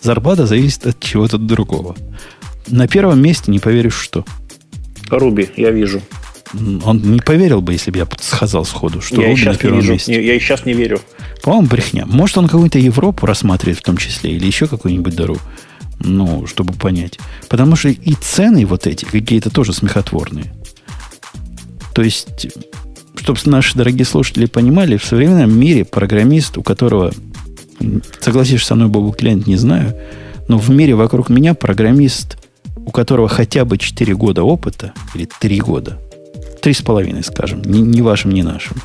Зарплата 0.05 0.47
зависит 0.47 0.87
от 0.87 1.01
чего-то 1.01 1.39
другого. 1.39 1.97
На 2.69 2.87
первом 2.87 3.21
месте 3.21 3.51
не 3.51 3.59
поверишь, 3.59 3.97
что. 3.97 4.25
Руби, 5.11 5.49
я 5.57 5.71
вижу. 5.71 6.01
Он 6.85 6.99
не 7.03 7.21
поверил 7.21 7.61
бы, 7.61 7.73
если 7.73 7.91
бы 7.91 7.99
я 7.99 8.07
сказал 8.21 8.65
сходу, 8.65 9.01
что 9.01 9.21
я 9.21 9.31
Руби 9.31 9.45
на 9.45 9.55
первом 9.57 9.81
не 9.81 9.89
месте. 9.89 10.25
Я 10.25 10.35
и 10.35 10.39
сейчас 10.39 10.65
не 10.65 10.75
верю. 10.75 11.01
По-моему, 11.43 11.67
брехня. 11.67 12.07
Может, 12.07 12.39
он 12.39 12.47
какую-то 12.47 12.79
Европу 12.79 13.27
рассматривает 13.27 13.79
в 13.79 13.83
том 13.83 13.97
числе, 13.97 14.37
или 14.37 14.47
еще 14.47 14.69
какую-нибудь 14.69 15.17
дорогу 15.17 15.41
ну, 16.01 16.47
чтобы 16.47 16.75
понять. 16.75 17.19
Потому 17.49 17.77
что 17.77 17.89
и 17.89 18.13
цены 18.15 18.67
вот 18.67 18.87
эти 18.87 19.05
какие-то 19.05 19.51
тоже 19.51 19.73
смехотворные. 19.73 20.53
То 21.95 22.03
есть, 22.03 22.49
чтобы 23.17 23.39
наши 23.45 23.77
дорогие 23.77 24.05
слушатели 24.05 24.47
понимали, 24.47 24.97
в 24.97 25.05
современном 25.05 25.57
мире 25.59 25.85
программист, 25.85 26.59
у 26.59 26.63
которого, 26.63 27.13
согласишься 28.21 28.69
со 28.69 28.75
мной, 28.75 28.89
Бобу 28.89 29.13
Клиент, 29.13 29.47
не 29.47 29.57
знаю, 29.57 29.95
но 30.49 30.59
в 30.59 30.71
мире 30.71 30.95
вокруг 30.95 31.29
меня 31.29 31.55
программист, 31.55 32.39
у 32.77 32.91
которого 32.91 33.29
хотя 33.29 33.65
бы 33.65 33.79
4 33.79 34.15
года 34.15 34.43
опыта, 34.43 34.93
или 35.15 35.29
3 35.41 35.61
года, 35.61 35.99
3,5, 36.63 37.23
скажем, 37.23 37.63
ни, 37.63 37.79
ни 37.79 38.01
вашим, 38.01 38.33
ни 38.33 38.43
нашим, 38.43 38.77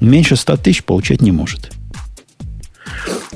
меньше 0.00 0.36
100 0.36 0.56
тысяч 0.58 0.84
получать 0.84 1.20
не 1.20 1.32
может. 1.32 1.70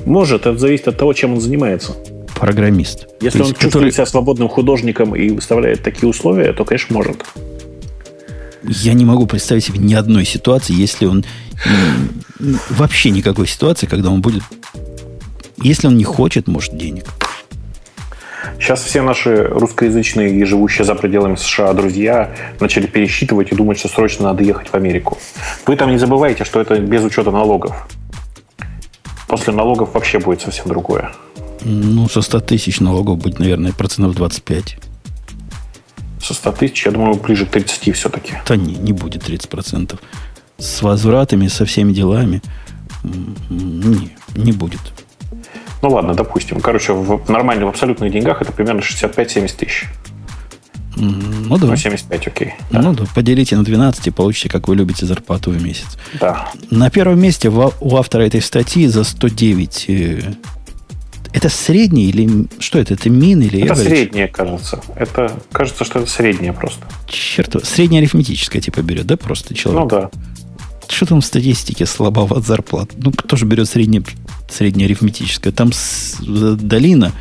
Может, 0.05 0.41
это 0.41 0.57
зависит 0.57 0.87
от 0.87 0.97
того, 0.97 1.13
чем 1.13 1.33
он 1.33 1.41
занимается 1.41 1.93
программист. 2.35 3.07
Если 3.21 3.39
он 3.39 3.49
чувствует 3.49 3.73
который... 3.73 3.91
себя 3.91 4.05
свободным 4.05 4.49
художником 4.49 5.15
и 5.15 5.29
выставляет 5.29 5.83
такие 5.83 6.09
условия, 6.09 6.53
то, 6.53 6.65
конечно, 6.65 6.95
может. 6.95 7.23
Я 8.63 8.93
не 8.93 9.05
могу 9.05 9.27
представить 9.27 9.65
себе 9.65 9.79
ни 9.79 9.93
одной 9.93 10.25
ситуации, 10.25 10.73
если 10.73 11.05
он 11.05 11.23
вообще 12.69 13.11
никакой 13.11 13.47
ситуации, 13.47 13.85
когда 13.85 14.09
он 14.09 14.21
будет, 14.21 14.41
если 15.63 15.87
он 15.87 15.97
не 15.97 16.03
хочет, 16.03 16.47
может, 16.47 16.77
денег. 16.77 17.05
Сейчас 18.59 18.83
все 18.83 19.01
наши 19.01 19.43
русскоязычные 19.43 20.35
и 20.35 20.43
живущие 20.43 20.85
за 20.85 20.93
пределами 20.95 21.35
США 21.35 21.73
друзья 21.73 22.31
начали 22.59 22.85
пересчитывать 22.85 23.51
и 23.51 23.55
думать, 23.55 23.79
что 23.79 23.87
срочно 23.87 24.25
надо 24.25 24.43
ехать 24.43 24.69
в 24.69 24.75
Америку. 24.75 25.17
Вы 25.65 25.75
там 25.75 25.89
не 25.91 25.97
забывайте, 25.97 26.43
что 26.43 26.61
это 26.61 26.79
без 26.79 27.03
учета 27.03 27.31
налогов. 27.31 27.87
После 29.27 29.53
налогов 29.53 29.93
вообще 29.93 30.19
будет 30.19 30.41
совсем 30.41 30.67
другое. 30.67 31.11
Ну, 31.63 32.09
со 32.09 32.21
100 32.21 32.39
тысяч 32.41 32.79
налогов 32.79 33.17
будет, 33.17 33.39
наверное, 33.39 33.71
процентов 33.71 34.15
25. 34.15 34.77
Со 36.21 36.33
100 36.33 36.51
тысяч, 36.51 36.85
я 36.85 36.91
думаю, 36.91 37.15
ближе 37.15 37.45
к 37.45 37.49
30 37.49 37.95
все-таки. 37.95 38.33
Да 38.47 38.55
не, 38.55 38.75
не 38.75 38.93
будет 38.93 39.23
30 39.23 39.49
процентов. 39.49 39.99
С 40.57 40.81
возвратами, 40.81 41.47
со 41.47 41.65
всеми 41.65 41.93
делами 41.93 42.41
не, 43.49 44.15
не 44.35 44.51
будет. 44.51 44.81
Ну 45.81 45.89
ладно, 45.89 46.13
допустим. 46.13 46.59
Короче, 46.61 46.93
в, 46.93 47.29
нормальных, 47.29 47.65
в 47.65 47.69
абсолютных 47.69 48.11
деньгах 48.11 48.41
это 48.41 48.51
примерно 48.51 48.79
65-70 48.79 49.55
тысяч. 49.57 49.85
Ну 50.95 51.57
да. 51.57 51.67
Ну, 51.67 51.75
75, 51.75 52.27
окей. 52.27 52.53
Да. 52.69 52.81
Ну 52.81 52.93
да, 52.93 53.05
поделите 53.15 53.55
на 53.55 53.63
12 53.63 54.07
и 54.07 54.11
получите, 54.11 54.49
как 54.49 54.67
вы 54.67 54.75
любите, 54.75 55.05
зарплату 55.05 55.51
в 55.51 55.61
месяц. 55.61 55.97
Да. 56.19 56.51
На 56.69 56.89
первом 56.89 57.19
месте 57.19 57.49
у 57.49 57.95
автора 57.95 58.23
этой 58.23 58.41
статьи 58.41 58.87
за 58.87 59.03
109 59.03 59.87
это 61.33 61.49
средний 61.49 62.09
или 62.09 62.47
что 62.59 62.79
это? 62.79 62.93
Это 62.93 63.09
мин 63.09 63.41
или 63.41 63.61
Это 63.63 63.73
average? 63.73 63.83
среднее, 63.85 64.27
кажется. 64.27 64.81
Это 64.95 65.31
кажется, 65.51 65.85
что 65.85 65.99
это 65.99 66.09
среднее 66.09 66.51
просто. 66.51 66.85
Черт, 67.07 67.55
среднее 67.65 67.99
арифметическое 67.99 68.61
типа 68.61 68.81
берет, 68.81 69.05
да, 69.07 69.15
просто 69.17 69.53
человек? 69.53 69.81
Ну 69.81 69.87
да. 69.87 70.09
Что 70.91 71.05
там 71.05 71.21
в 71.21 71.25
статистике 71.25 71.85
слабого 71.85 72.37
от 72.37 72.45
зарплат? 72.45 72.91
Ну, 72.97 73.11
кто 73.11 73.37
же 73.37 73.45
берет 73.45 73.69
среднее, 73.69 74.03
среднее 74.49 74.85
арифметическое? 74.85 75.53
Там 75.53 75.71
с, 75.71 76.17
долина, 76.19 77.13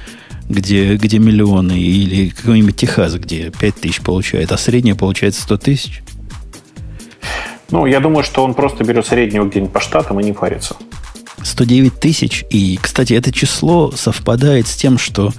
где, 0.48 0.96
где 0.96 1.18
миллионы, 1.20 1.78
или 1.78 2.30
какой-нибудь 2.30 2.76
Техас, 2.76 3.14
где 3.14 3.50
5 3.50 3.74
тысяч 3.76 4.00
получает, 4.00 4.50
а 4.50 4.58
среднее 4.58 4.96
получается 4.96 5.42
100 5.42 5.56
тысяч? 5.58 6.02
Ну, 7.70 7.86
я 7.86 8.00
думаю, 8.00 8.24
что 8.24 8.42
он 8.42 8.54
просто 8.54 8.82
берет 8.82 9.06
среднего 9.06 9.46
где-нибудь 9.46 9.72
по 9.72 9.80
штатам 9.80 10.18
и 10.18 10.24
не 10.24 10.32
парится. 10.32 10.76
109 11.40 12.00
тысяч. 12.00 12.44
И, 12.50 12.76
кстати, 12.82 13.12
это 13.12 13.30
число 13.30 13.92
совпадает 13.92 14.66
с 14.66 14.74
тем, 14.74 14.98
что 14.98 15.32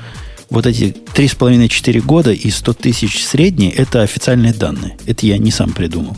вот 0.49 0.65
эти 0.65 0.95
3,5-4 1.13 1.99
года 1.99 2.31
и 2.31 2.49
100 2.49 2.73
тысяч 2.73 3.25
средние– 3.25 3.71
это 3.73 4.01
официальные 4.01 4.53
данные. 4.53 4.97
Это 5.05 5.25
я 5.25 5.37
не 5.37 5.51
сам 5.51 5.73
придумал. 5.73 6.15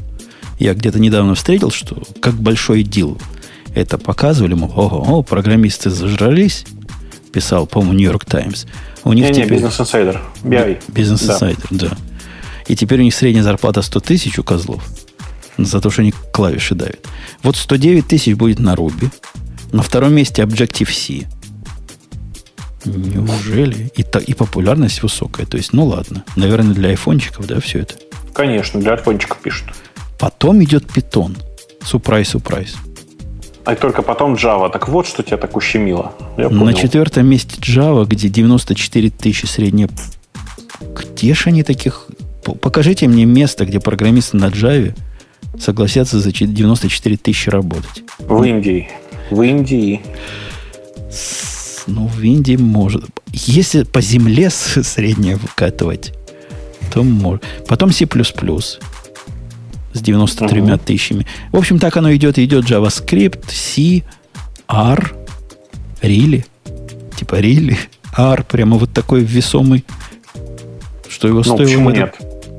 Я 0.60 0.74
где-то 0.74 1.00
недавно 1.00 1.36
встретил, 1.36 1.72
что 1.72 2.02
как 2.22 2.36
большой 2.36 2.84
дел. 2.84 3.18
это 3.76 3.98
показывали, 3.98 4.54
мол, 4.54 4.72
ого, 4.76 5.24
программисты 5.24 5.90
зажрались, 5.90 6.66
писал, 7.32 7.66
по-моему, 7.66 7.94
Нью-Йорк 7.94 8.26
Таймс. 8.26 8.66
У 9.04 9.14
них 9.14 9.26
не, 9.26 9.34
теперь... 9.34 9.60
не, 9.60 9.66
Business 9.66 9.80
Insider, 9.80 10.20
BI. 10.44 10.82
Business 10.88 11.28
да. 11.28 11.38
Insider, 11.38 11.66
да. 11.72 11.98
И 12.68 12.76
теперь 12.76 13.00
у 13.00 13.04
них 13.04 13.14
средняя 13.14 13.44
зарплата 13.44 13.82
100 13.82 14.00
тысяч 14.00 14.40
у 14.40 14.44
козлов 14.44 14.84
за 15.58 15.82
то, 15.82 15.90
что 15.90 16.02
они 16.02 16.14
клавиши 16.32 16.76
давят. 16.76 17.06
Вот 17.42 17.56
109 17.56 18.08
тысяч 18.08 18.36
будет 18.36 18.60
на 18.60 18.74
Ruby. 18.74 19.12
На 19.72 19.82
втором 19.82 20.14
месте 20.14 20.44
Objective-C. 20.44 21.28
Неужели? 22.86 23.92
И, 23.96 24.04
та, 24.04 24.20
и 24.20 24.34
популярность 24.34 25.04
высокая. 25.04 25.46
То 25.46 25.58
есть, 25.58 25.74
ну 25.74 25.86
ладно. 25.86 26.24
Наверное, 26.36 26.74
для 26.74 26.90
айфончиков, 26.90 27.48
да, 27.48 27.60
все 27.60 27.80
это? 27.80 27.96
Конечно, 28.34 28.80
для 28.80 28.94
айфончиков 28.94 29.40
пишут. 29.40 29.70
Потом 30.20 30.64
идет 30.64 30.86
Python. 30.86 31.38
Сюрприз, 31.84 32.30
сюрприз. 32.30 32.76
А 33.66 33.76
только 33.76 34.02
потом 34.02 34.36
Java. 34.36 34.70
Так 34.72 34.90
вот, 34.90 35.08
что 35.08 35.24
тебя 35.24 35.38
так 35.38 35.56
ущемило. 35.56 36.14
Я 36.38 36.50
На 36.50 36.74
четвертом 36.74 37.28
месте 37.28 37.56
Java, 37.60 38.06
где 38.06 38.28
94 38.30 39.10
тысячи 39.10 39.46
средняя. 39.46 39.90
Где 40.82 41.34
же 41.34 41.50
они 41.50 41.64
таких... 41.64 42.08
Покажите 42.62 43.08
мне 43.08 43.26
место, 43.26 43.66
где 43.66 43.80
программисты 43.80 44.38
на 44.38 44.46
Java 44.46 44.94
согласятся 45.60 46.20
за 46.20 46.32
94 46.32 47.18
тысячи 47.18 47.50
работать. 47.50 48.04
В 48.20 48.44
Индии. 48.44 48.90
В 49.30 49.42
Индии. 49.42 50.02
Ну, 51.88 52.08
в 52.08 52.22
Индии 52.22 52.56
может. 52.56 53.06
Если 53.32 53.84
по 53.84 54.02
земле 54.02 54.50
среднее 54.50 55.38
выкатывать, 55.38 56.14
то 56.94 57.04
может. 57.04 57.44
Потом 57.68 57.92
C++ 57.92 58.06
с 59.94 60.02
93 60.02 60.62
угу. 60.62 60.78
тысячами. 60.78 61.26
В 61.52 61.58
общем, 61.58 61.80
так 61.80 61.96
оно 61.98 62.14
идет. 62.14 62.40
Идет 62.40 62.66
JavaScript, 62.66 63.46
C, 63.50 64.04
R, 64.68 65.14
Really. 66.02 66.46
Типа 67.16 67.40
Really. 67.40 67.78
R 68.18 68.44
прямо 68.44 68.78
вот 68.78 68.94
такой 68.94 69.22
весомый, 69.22 69.84
что 71.10 71.28
его 71.28 71.38
ну, 71.38 71.44
стоило... 71.44 71.64
почему 71.64 71.90
нет? 71.90 72.16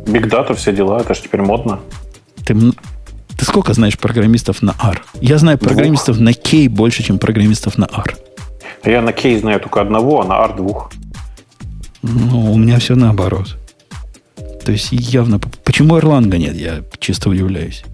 Big 0.06 0.28
Data, 0.28 0.54
все 0.54 0.72
дела, 0.72 1.00
это 1.00 1.14
же 1.14 1.22
теперь 1.22 1.42
модно. 1.42 1.80
Ты, 2.44 2.54
ты 3.38 3.44
сколько 3.44 3.72
знаешь 3.72 3.98
программистов 3.98 4.62
на 4.62 4.74
R? 4.78 5.02
Я 5.20 5.38
знаю 5.38 5.58
программистов 5.58 6.16
двух. 6.16 6.26
на 6.26 6.34
K 6.34 6.68
больше, 6.68 7.02
чем 7.02 7.18
программистов 7.18 7.78
на 7.78 7.84
R. 7.84 8.16
Я 8.84 9.00
на 9.00 9.12
K 9.12 9.38
знаю 9.38 9.60
только 9.60 9.80
одного, 9.80 10.20
а 10.20 10.24
на 10.24 10.34
R 10.44 10.56
двух. 10.56 10.90
Ну, 12.02 12.52
у 12.52 12.58
меня 12.58 12.78
все 12.78 12.96
наоборот. 12.96 13.56
То 14.64 14.72
есть 14.72 14.88
явно... 14.90 15.38
Почему 15.38 15.98
Erlang 15.98 16.36
нет? 16.36 16.56
Я 16.56 16.82
чисто 16.98 17.30
удивляюсь. 17.30 17.84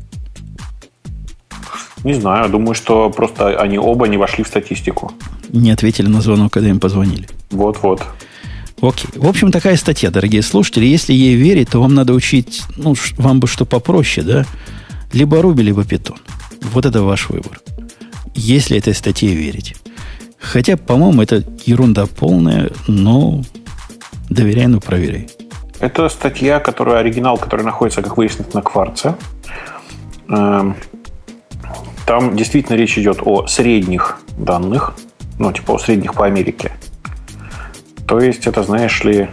Не 2.04 2.14
знаю. 2.14 2.48
Думаю, 2.48 2.74
что 2.74 3.10
просто 3.10 3.60
они 3.60 3.78
оба 3.78 4.06
не 4.08 4.16
вошли 4.16 4.44
в 4.44 4.46
статистику. 4.46 5.12
Не 5.50 5.72
ответили 5.72 6.06
на 6.06 6.20
звонок, 6.20 6.52
когда 6.52 6.70
им 6.70 6.80
позвонили. 6.80 7.26
Вот-вот. 7.50 8.02
Окей. 8.80 9.10
В 9.14 9.26
общем, 9.26 9.50
такая 9.50 9.76
статья, 9.76 10.10
дорогие 10.10 10.42
слушатели. 10.42 10.86
Если 10.86 11.12
ей 11.12 11.34
верить, 11.34 11.70
то 11.70 11.80
вам 11.80 11.94
надо 11.94 12.14
учить, 12.14 12.62
ну, 12.76 12.94
вам 13.18 13.40
бы 13.40 13.46
что 13.46 13.66
попроще, 13.66 14.26
да? 14.26 14.46
Либо 15.12 15.38
Ruby, 15.38 15.62
либо 15.62 15.82
Python. 15.82 16.16
Вот 16.72 16.86
это 16.86 17.02
ваш 17.02 17.28
выбор. 17.28 17.60
Если 18.34 18.78
этой 18.78 18.94
статье 18.94 19.34
верить. 19.34 19.74
Хотя, 20.38 20.76
по-моему, 20.76 21.20
это 21.20 21.44
ерунда 21.66 22.06
полная, 22.06 22.70
но 22.86 23.42
доверяй, 24.30 24.68
но 24.68 24.80
проверяй. 24.80 25.28
Это 25.80 26.08
статья, 26.10 26.60
которая 26.60 26.98
оригинал, 26.98 27.38
который 27.38 27.64
находится, 27.64 28.02
как 28.02 28.16
выяснилось, 28.16 28.52
на 28.52 28.62
кварце. 28.62 29.14
Эм, 30.28 30.76
там 32.06 32.36
действительно 32.36 32.76
речь 32.76 32.98
идет 32.98 33.20
о 33.24 33.46
средних 33.46 34.20
данных, 34.36 34.94
ну, 35.38 35.52
типа 35.52 35.72
о 35.72 35.78
средних 35.78 36.14
по 36.14 36.26
Америке. 36.26 36.72
То 38.06 38.20
есть 38.20 38.46
это, 38.46 38.62
знаешь 38.62 39.02
ли, 39.04 39.30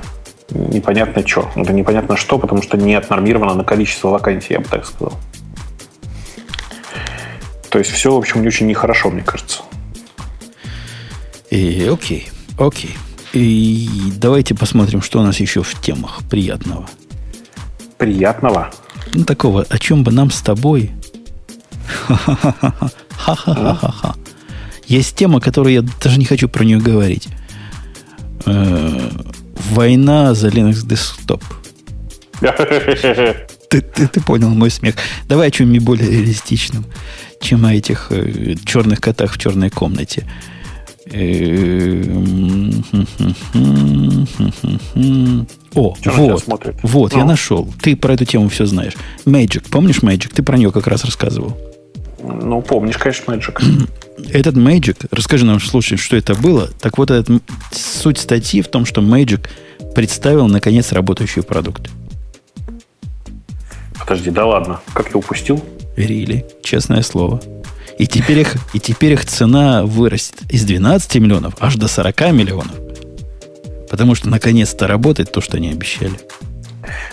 непонятно 0.51 1.27
что. 1.27 1.49
Это 1.55 1.73
непонятно 1.73 2.15
что, 2.15 2.37
потому 2.37 2.61
что 2.61 2.77
не 2.77 2.95
отнормировано 2.95 3.53
на 3.53 3.63
количество 3.63 4.09
вакансий, 4.09 4.53
я 4.53 4.59
бы 4.59 4.65
так 4.65 4.85
сказал. 4.85 5.13
То 7.69 7.79
есть 7.79 7.91
все, 7.91 8.13
в 8.13 8.17
общем, 8.17 8.41
не 8.41 8.47
очень 8.47 8.67
нехорошо, 8.67 9.09
мне 9.09 9.23
кажется. 9.23 9.63
И, 11.49 11.89
окей, 11.91 12.29
окей. 12.57 12.95
И 13.33 13.89
давайте 14.17 14.55
посмотрим, 14.55 15.01
что 15.01 15.19
у 15.19 15.23
нас 15.23 15.39
еще 15.39 15.63
в 15.63 15.81
темах 15.81 16.21
приятного. 16.29 16.87
Приятного? 17.97 18.71
Ну, 19.13 19.25
такого, 19.25 19.65
о 19.69 19.79
чем 19.79 20.03
бы 20.03 20.11
нам 20.11 20.31
с 20.31 20.41
тобой... 20.41 20.91
Ха-ха-ха-ха-ха. 22.07 24.15
Есть 24.85 25.15
тема, 25.15 25.41
которую 25.41 25.73
я 25.73 25.81
даже 25.81 26.19
не 26.19 26.25
хочу 26.25 26.47
про 26.47 26.63
нее 26.63 26.79
говорить. 26.79 27.27
Э, 28.45 29.09
война 29.71 30.33
за 30.33 30.47
Linux 30.47 30.85
Desktop. 30.85 31.43
Ты, 33.69 33.81
ты, 33.81 34.07
ты 34.07 34.21
понял 34.21 34.49
мой 34.49 34.71
смех. 34.71 34.95
Давай 35.27 35.49
о 35.49 35.51
чем-нибудь 35.51 35.85
более 35.85 36.09
реалистичном, 36.09 36.85
чем 37.41 37.65
о 37.65 37.73
этих 37.73 38.07
э, 38.11 38.55
черных 38.63 39.01
котах 39.01 39.33
в 39.33 39.37
черной 39.37 39.69
комнате. 39.69 40.25
О, 45.73 45.95
вот, 46.05 46.43
вот, 46.83 47.13
я 47.13 47.19
ну. 47.19 47.27
нашел. 47.27 47.73
Ты 47.81 47.95
про 47.95 48.13
эту 48.13 48.25
тему 48.25 48.49
все 48.49 48.65
знаешь. 48.65 48.93
Magic, 49.25 49.69
помнишь 49.69 49.99
Magic? 49.99 50.31
Ты 50.33 50.43
про 50.43 50.57
нее 50.57 50.71
как 50.71 50.87
раз 50.87 51.05
рассказывал. 51.05 51.57
Ну, 52.21 52.61
помнишь, 52.61 52.97
конечно, 52.97 53.31
Magic. 53.31 53.87
Этот 54.33 54.55
Magic, 54.55 55.07
расскажи 55.11 55.45
нам, 55.45 55.59
слушай, 55.59 55.97
что 55.97 56.17
это 56.17 56.35
было. 56.35 56.69
Так 56.79 56.97
вот, 56.97 57.11
этот, 57.11 57.41
суть 57.71 58.17
статьи 58.17 58.61
в 58.61 58.67
том, 58.67 58.85
что 58.85 59.01
Magic 59.01 59.47
представил, 59.93 60.47
наконец, 60.47 60.91
работающий 60.91 61.43
продукт. 61.43 61.89
Подожди, 63.99 64.31
да 64.31 64.45
ладно. 64.45 64.79
Как 64.93 65.09
я 65.09 65.17
упустил? 65.17 65.63
Верили, 65.95 66.45
честное 66.63 67.01
слово. 67.01 67.41
И 67.97 68.05
теперь, 68.05 68.39
их, 68.39 68.55
и 68.73 68.79
теперь 68.79 69.13
их 69.13 69.25
цена 69.25 69.83
вырастет 69.83 70.41
из 70.49 70.65
12 70.65 71.15
миллионов 71.15 71.55
аж 71.59 71.75
до 71.75 71.87
40 71.87 72.31
миллионов. 72.31 72.75
Потому 73.89 74.15
что 74.15 74.29
наконец-то 74.29 74.87
работает 74.87 75.31
то, 75.31 75.41
что 75.41 75.57
они 75.57 75.71
обещали. 75.71 76.13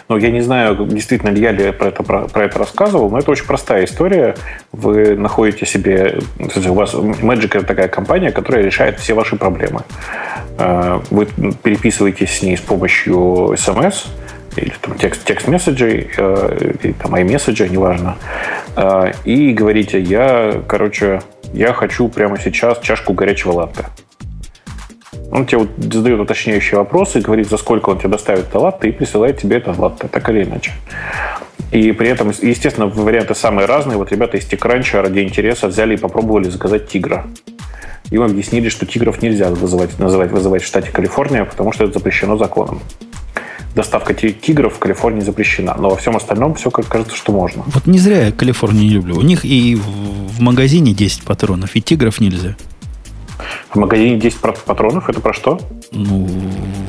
Ну, 0.08 0.18
я 0.18 0.30
не 0.30 0.42
знаю, 0.42 0.86
действительно 0.86 1.30
ли 1.30 1.40
я 1.40 1.50
ли 1.50 1.72
про 1.72 1.88
это, 1.88 2.02
про, 2.02 2.28
про 2.28 2.44
это 2.44 2.58
рассказывал, 2.58 3.10
но 3.10 3.18
это 3.18 3.30
очень 3.30 3.46
простая 3.46 3.86
история. 3.86 4.36
Вы 4.72 5.16
находите 5.16 5.64
себе... 5.64 6.20
У 6.38 6.74
вас 6.74 6.92
Magic– 6.94 7.46
это 7.56 7.64
такая 7.64 7.88
компания, 7.88 8.30
которая 8.30 8.62
решает 8.62 9.00
все 9.00 9.14
ваши 9.14 9.36
проблемы. 9.36 9.82
Э, 10.58 11.00
вы 11.10 11.26
переписываетесь 11.62 12.38
с 12.38 12.42
ней 12.42 12.56
с 12.56 12.60
помощью 12.60 13.54
SMS– 13.54 14.06
или 14.56 14.72
там 14.80 14.96
текст, 14.96 15.24
текст 15.24 15.48
месседжей, 15.48 16.10
э, 16.16 16.72
или 16.82 16.92
там 16.92 17.14
iMessage, 17.14 17.68
неважно, 17.68 18.16
э, 18.76 19.12
и 19.24 19.52
говорите, 19.52 20.00
я, 20.00 20.62
короче, 20.66 21.22
я 21.52 21.72
хочу 21.72 22.08
прямо 22.08 22.38
сейчас 22.38 22.78
чашку 22.80 23.12
горячего 23.12 23.52
латте. 23.52 23.86
Он 25.30 25.46
тебе 25.46 25.58
вот 25.58 25.70
задает 25.78 26.20
уточняющие 26.20 26.78
вопросы, 26.78 27.20
говорит, 27.20 27.48
за 27.48 27.56
сколько 27.56 27.90
он 27.90 27.98
тебе 27.98 28.10
доставит 28.10 28.46
это 28.48 28.58
латте, 28.58 28.88
и 28.88 28.92
присылает 28.92 29.38
тебе 29.38 29.56
это 29.56 29.74
латте, 29.76 30.08
так 30.08 30.28
или 30.30 30.44
иначе. 30.44 30.72
И 31.70 31.92
при 31.92 32.08
этом, 32.08 32.30
естественно, 32.30 32.86
варианты 32.86 33.34
самые 33.34 33.66
разные. 33.66 33.96
Вот 33.96 34.12
ребята 34.12 34.36
из 34.36 34.44
TechCrunch 34.44 35.00
ради 35.00 35.20
интереса 35.20 35.66
взяли 35.66 35.94
и 35.94 35.96
попробовали 35.96 36.48
заказать 36.48 36.88
тигра. 36.88 37.26
Им 38.10 38.22
объяснили, 38.22 38.68
что 38.68 38.86
тигров 38.86 39.22
нельзя 39.22 39.50
вызывать, 39.50 39.98
называть, 39.98 40.30
вызывать 40.30 40.62
в 40.62 40.66
штате 40.66 40.92
Калифорния, 40.92 41.44
потому 41.44 41.72
что 41.72 41.84
это 41.84 41.94
запрещено 41.94 42.36
законом 42.36 42.80
доставка 43.74 44.14
тигров 44.14 44.74
в 44.74 44.78
Калифорнии 44.78 45.20
запрещена. 45.20 45.74
Но 45.78 45.90
во 45.90 45.96
всем 45.96 46.16
остальном 46.16 46.54
все 46.54 46.70
как 46.70 46.86
кажется, 46.86 47.16
что 47.16 47.32
можно. 47.32 47.64
Вот 47.66 47.86
не 47.86 47.98
зря 47.98 48.26
я 48.26 48.32
Калифорнию 48.32 48.84
не 48.84 48.90
люблю. 48.90 49.16
У 49.16 49.22
них 49.22 49.44
и 49.44 49.74
в, 49.74 50.40
магазине 50.40 50.92
10 50.92 51.22
патронов, 51.22 51.76
и 51.76 51.80
тигров 51.80 52.20
нельзя. 52.20 52.56
В 53.70 53.76
магазине 53.76 54.18
10 54.18 54.38
патронов 54.38 55.08
это 55.08 55.20
про 55.20 55.32
что? 55.32 55.60
Ну, 55.92 56.28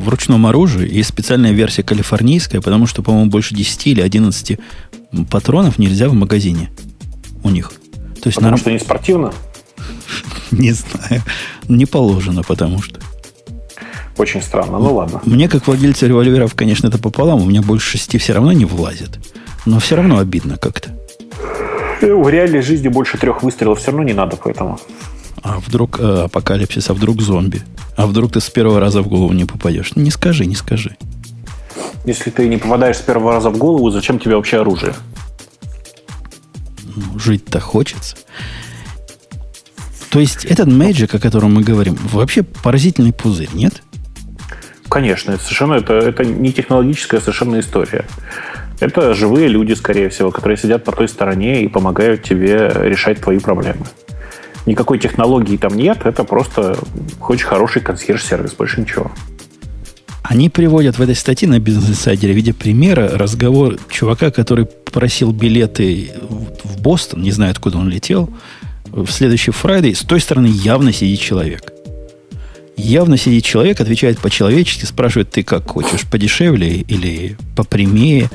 в 0.03 0.09
ручном 0.09 0.45
оружии 0.47 0.91
есть 0.91 1.09
специальная 1.09 1.51
версия 1.51 1.83
калифорнийская, 1.83 2.61
потому 2.61 2.87
что, 2.87 3.01
по-моему, 3.03 3.29
больше 3.29 3.55
10 3.55 3.87
или 3.87 4.01
11 4.01 4.59
патронов 5.29 5.77
нельзя 5.79 6.09
в 6.09 6.13
магазине 6.13 6.69
у 7.43 7.49
них. 7.49 7.71
То 8.21 8.29
есть, 8.29 8.35
потому 8.35 8.51
народ... 8.51 8.59
что 8.59 8.71
не 8.71 8.79
спортивно? 8.79 9.33
Не 10.51 10.71
знаю. 10.71 11.23
Не 11.67 11.85
положено, 11.85 12.43
потому 12.43 12.81
что. 12.81 12.99
Очень 14.17 14.41
странно, 14.41 14.79
ну 14.79 14.95
ладно. 14.95 15.21
Мне, 15.25 15.49
как 15.49 15.67
владельцу 15.67 16.07
револьверов, 16.07 16.55
конечно, 16.55 16.87
это 16.87 16.97
пополам. 16.97 17.41
У 17.41 17.45
меня 17.45 17.61
больше 17.61 17.97
шести 17.97 18.17
все 18.17 18.33
равно 18.33 18.53
не 18.53 18.65
влазит. 18.65 19.19
Но 19.65 19.79
все 19.79 19.95
равно 19.95 20.19
обидно 20.19 20.57
как-то. 20.57 20.91
Э, 22.01 22.13
в 22.13 22.29
реальной 22.29 22.61
жизни 22.61 22.87
больше 22.87 23.17
трех 23.17 23.43
выстрелов 23.43 23.79
все 23.79 23.91
равно 23.91 24.03
не 24.03 24.13
надо, 24.13 24.37
поэтому. 24.37 24.79
А 25.41 25.59
вдруг 25.59 25.99
э, 25.99 26.23
апокалипсис, 26.25 26.89
а 26.89 26.93
вдруг 26.93 27.21
зомби? 27.21 27.61
А 27.97 28.07
вдруг 28.07 28.31
ты 28.31 28.39
с 28.39 28.49
первого 28.49 28.79
раза 28.79 29.01
в 29.01 29.07
голову 29.07 29.33
не 29.33 29.45
попадешь? 29.45 29.95
Не 29.95 30.11
скажи, 30.11 30.45
не 30.45 30.55
скажи. 30.55 30.95
Если 32.05 32.29
ты 32.29 32.47
не 32.47 32.57
попадаешь 32.57 32.97
с 32.97 33.01
первого 33.01 33.33
раза 33.33 33.49
в 33.49 33.57
голову, 33.57 33.89
зачем 33.89 34.19
тебе 34.19 34.35
вообще 34.35 34.61
оружие? 34.61 34.93
Ну, 36.95 37.19
жить-то 37.19 37.59
хочется. 37.59 38.15
То 40.09 40.19
есть 40.19 40.45
этот 40.45 40.69
Magic, 40.69 41.15
о 41.15 41.19
котором 41.19 41.55
мы 41.55 41.61
говорим, 41.61 41.97
вообще 42.13 42.43
поразительный 42.43 43.11
пузырь, 43.11 43.49
нет? 43.53 43.83
Конечно, 44.89 45.31
это 45.31 45.43
совершенно 45.43 45.73
это, 45.73 45.93
это 45.93 46.23
не 46.23 46.51
технологическая 46.51 47.19
совершенно 47.19 47.59
история. 47.59 48.05
Это 48.79 49.13
живые 49.13 49.47
люди, 49.47 49.73
скорее 49.73 50.09
всего, 50.09 50.31
которые 50.31 50.57
сидят 50.57 50.83
по 50.83 50.91
той 50.91 51.07
стороне 51.07 51.63
и 51.63 51.67
помогают 51.67 52.23
тебе 52.23 52.71
решать 52.75 53.21
твои 53.21 53.39
проблемы. 53.39 53.85
Никакой 54.65 54.99
технологии 54.99 55.57
там 55.57 55.75
нет, 55.75 56.05
это 56.05 56.23
просто 56.23 56.77
очень 57.19 57.45
хороший 57.45 57.81
консьерж-сервис, 57.81 58.53
больше 58.53 58.81
ничего. 58.81 59.11
Они 60.23 60.49
приводят 60.49 60.97
в 60.97 61.01
этой 61.01 61.15
статье 61.15 61.47
на 61.47 61.59
бизнес-инсайдере 61.59 62.33
в 62.33 62.35
виде 62.35 62.53
примера 62.53 63.09
разговор 63.13 63.77
чувака, 63.89 64.31
который 64.31 64.65
просил 64.65 65.31
билеты 65.31 66.11
в 66.63 66.81
Бостон, 66.81 67.21
не 67.21 67.31
знаю, 67.31 67.51
откуда 67.51 67.77
он 67.77 67.89
летел, 67.89 68.29
в 68.85 69.07
следующий 69.11 69.51
Friday, 69.51 69.93
с 69.93 70.01
той 70.01 70.19
стороны 70.19 70.47
явно 70.47 70.91
сидит 70.91 71.19
человек. 71.19 71.74
Явно 72.77 73.17
сидит 73.17 73.43
человек, 73.45 73.79
отвечает 73.79 74.19
по-человечески, 74.19 74.85
спрашивает, 74.85 75.29
ты 75.29 75.43
как 75.43 75.69
хочешь, 75.69 76.03
подешевле 76.03 76.81
или 76.81 77.37
попрямее, 77.55 78.29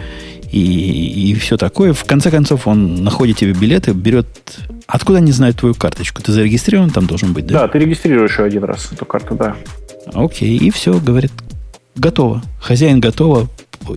и, 0.51 1.31
и 1.31 1.35
все 1.35 1.57
такое. 1.57 1.93
В 1.93 2.05
конце 2.05 2.31
концов, 2.31 2.67
он 2.67 3.05
находит 3.05 3.39
тебе 3.39 3.53
билеты, 3.53 3.93
берет... 3.93 4.27
Откуда 4.87 5.19
они 5.19 5.31
знают 5.31 5.59
твою 5.59 5.75
карточку? 5.75 6.23
Ты 6.23 6.33
зарегистрирован 6.33 6.91
там 6.91 7.07
должен 7.07 7.33
быть, 7.33 7.47
да? 7.47 7.61
Да, 7.61 7.69
ты 7.69 7.79
регистрируешь 7.79 8.39
ее 8.39 8.47
один 8.47 8.65
раз, 8.65 8.91
эту 8.93 9.05
карту, 9.05 9.37
да. 9.37 9.57
Окей, 10.13 10.57
и 10.57 10.71
все, 10.71 10.99
говорит, 10.99 11.33
готово. 11.95 12.43
Хозяин 12.61 13.01
готово. 13.01 13.49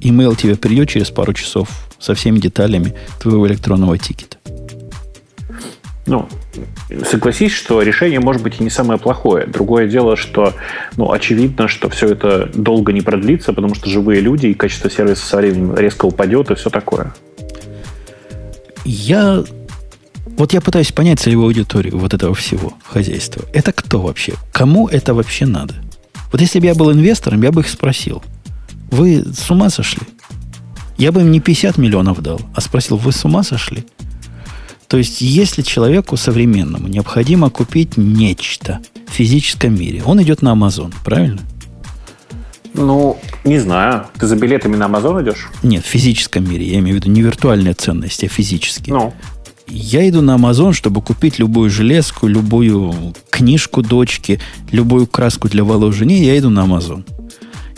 Имейл 0.02 0.36
тебе 0.36 0.56
придет 0.56 0.90
через 0.90 1.10
пару 1.10 1.34
часов 1.34 1.70
со 2.00 2.14
всеми 2.14 2.40
деталями 2.40 2.94
твоего 3.20 3.48
электронного 3.48 3.98
тикета. 3.98 4.38
Ну, 6.06 6.28
согласись, 7.10 7.54
что 7.54 7.82
решение 7.82 8.20
может 8.20 8.44
быть 8.44 8.60
и 8.60 8.64
не 8.64 8.70
самое 8.70 9.00
плохое. 9.00 9.48
Другое 9.48 9.88
дело, 9.88 10.18
что 10.18 10.54
ну, 10.98 11.12
очевидно, 11.12 11.68
что 11.68 11.90
все 11.90 12.10
это 12.10 12.50
долго 12.54 12.92
не 12.92 13.02
продлится, 13.02 13.54
потому 13.54 13.74
что 13.74 13.90
живые 13.90 14.20
люди 14.20 14.48
и 14.48 14.54
качество 14.54 14.90
сервиса 14.90 15.26
со 15.26 15.38
временем 15.38 15.76
резко 15.76 16.06
упадет 16.06 16.52
и 16.52 16.56
все 16.56 16.70
такое. 16.70 17.14
Я 18.84 19.44
вот 20.38 20.52
я 20.52 20.62
пытаюсь 20.62 20.92
понять 20.92 21.20
целевую 21.20 21.48
аудиторию 21.48 21.98
вот 21.98 22.14
этого 22.14 22.34
всего 22.34 22.74
хозяйства. 22.84 23.46
Это 23.54 23.72
кто 23.72 24.02
вообще? 24.02 24.34
Кому 24.52 24.88
это 24.88 25.14
вообще 25.14 25.46
надо? 25.46 25.76
Вот 26.32 26.42
если 26.42 26.60
бы 26.60 26.66
я 26.66 26.76
был 26.76 26.92
инвестором, 26.92 27.44
я 27.44 27.52
бы 27.52 27.62
их 27.62 27.70
спросил. 27.70 28.24
Вы 28.90 29.24
с 29.32 29.50
ума 29.52 29.70
сошли? 29.70 30.02
Я 30.98 31.12
бы 31.12 31.22
им 31.22 31.32
не 31.32 31.40
50 31.40 31.78
миллионов 31.78 32.22
дал, 32.22 32.42
а 32.56 32.62
спросил, 32.62 32.98
вы 32.98 33.12
с 33.12 33.24
ума 33.24 33.44
сошли? 33.44 33.86
То 34.88 34.98
есть, 34.98 35.22
если 35.22 35.62
человеку 35.62 36.18
современному 36.18 36.88
необходимо 36.88 37.50
купить 37.50 37.98
нечто 37.98 38.80
в 39.08 39.12
физическом 39.12 39.76
мире, 39.76 40.04
он 40.06 40.22
идет 40.22 40.42
на 40.42 40.54
Amazon, 40.54 40.94
правильно? 41.04 41.42
Ну, 42.74 43.18
не 43.44 43.60
знаю. 43.60 44.06
Ты 44.20 44.28
за 44.28 44.36
билетами 44.36 44.76
на 44.76 44.86
Amazon 44.86 45.24
идешь? 45.24 45.50
Нет, 45.62 45.84
в 45.84 45.88
физическом 45.88 46.50
мире. 46.50 46.66
Я 46.66 46.80
имею 46.80 46.98
в 46.98 47.00
виду 47.00 47.12
не 47.12 47.22
виртуальные 47.22 47.74
ценности, 47.74 48.26
а 48.26 48.30
физические. 48.30 48.96
Ну. 48.96 49.14
Я 49.68 50.08
иду 50.10 50.22
на 50.22 50.36
Amazon, 50.36 50.74
чтобы 50.74 51.02
купить 51.02 51.40
любую 51.40 51.70
железку, 51.70 52.28
любую 52.28 53.14
книжку 53.30 53.82
дочки, 53.82 54.40
любую 54.72 55.08
краску 55.08 55.48
для 55.48 55.64
волос 55.64 55.96
жене, 55.96 56.24
я 56.24 56.38
иду 56.38 56.50
на 56.50 56.66
Amazon. 56.66 57.06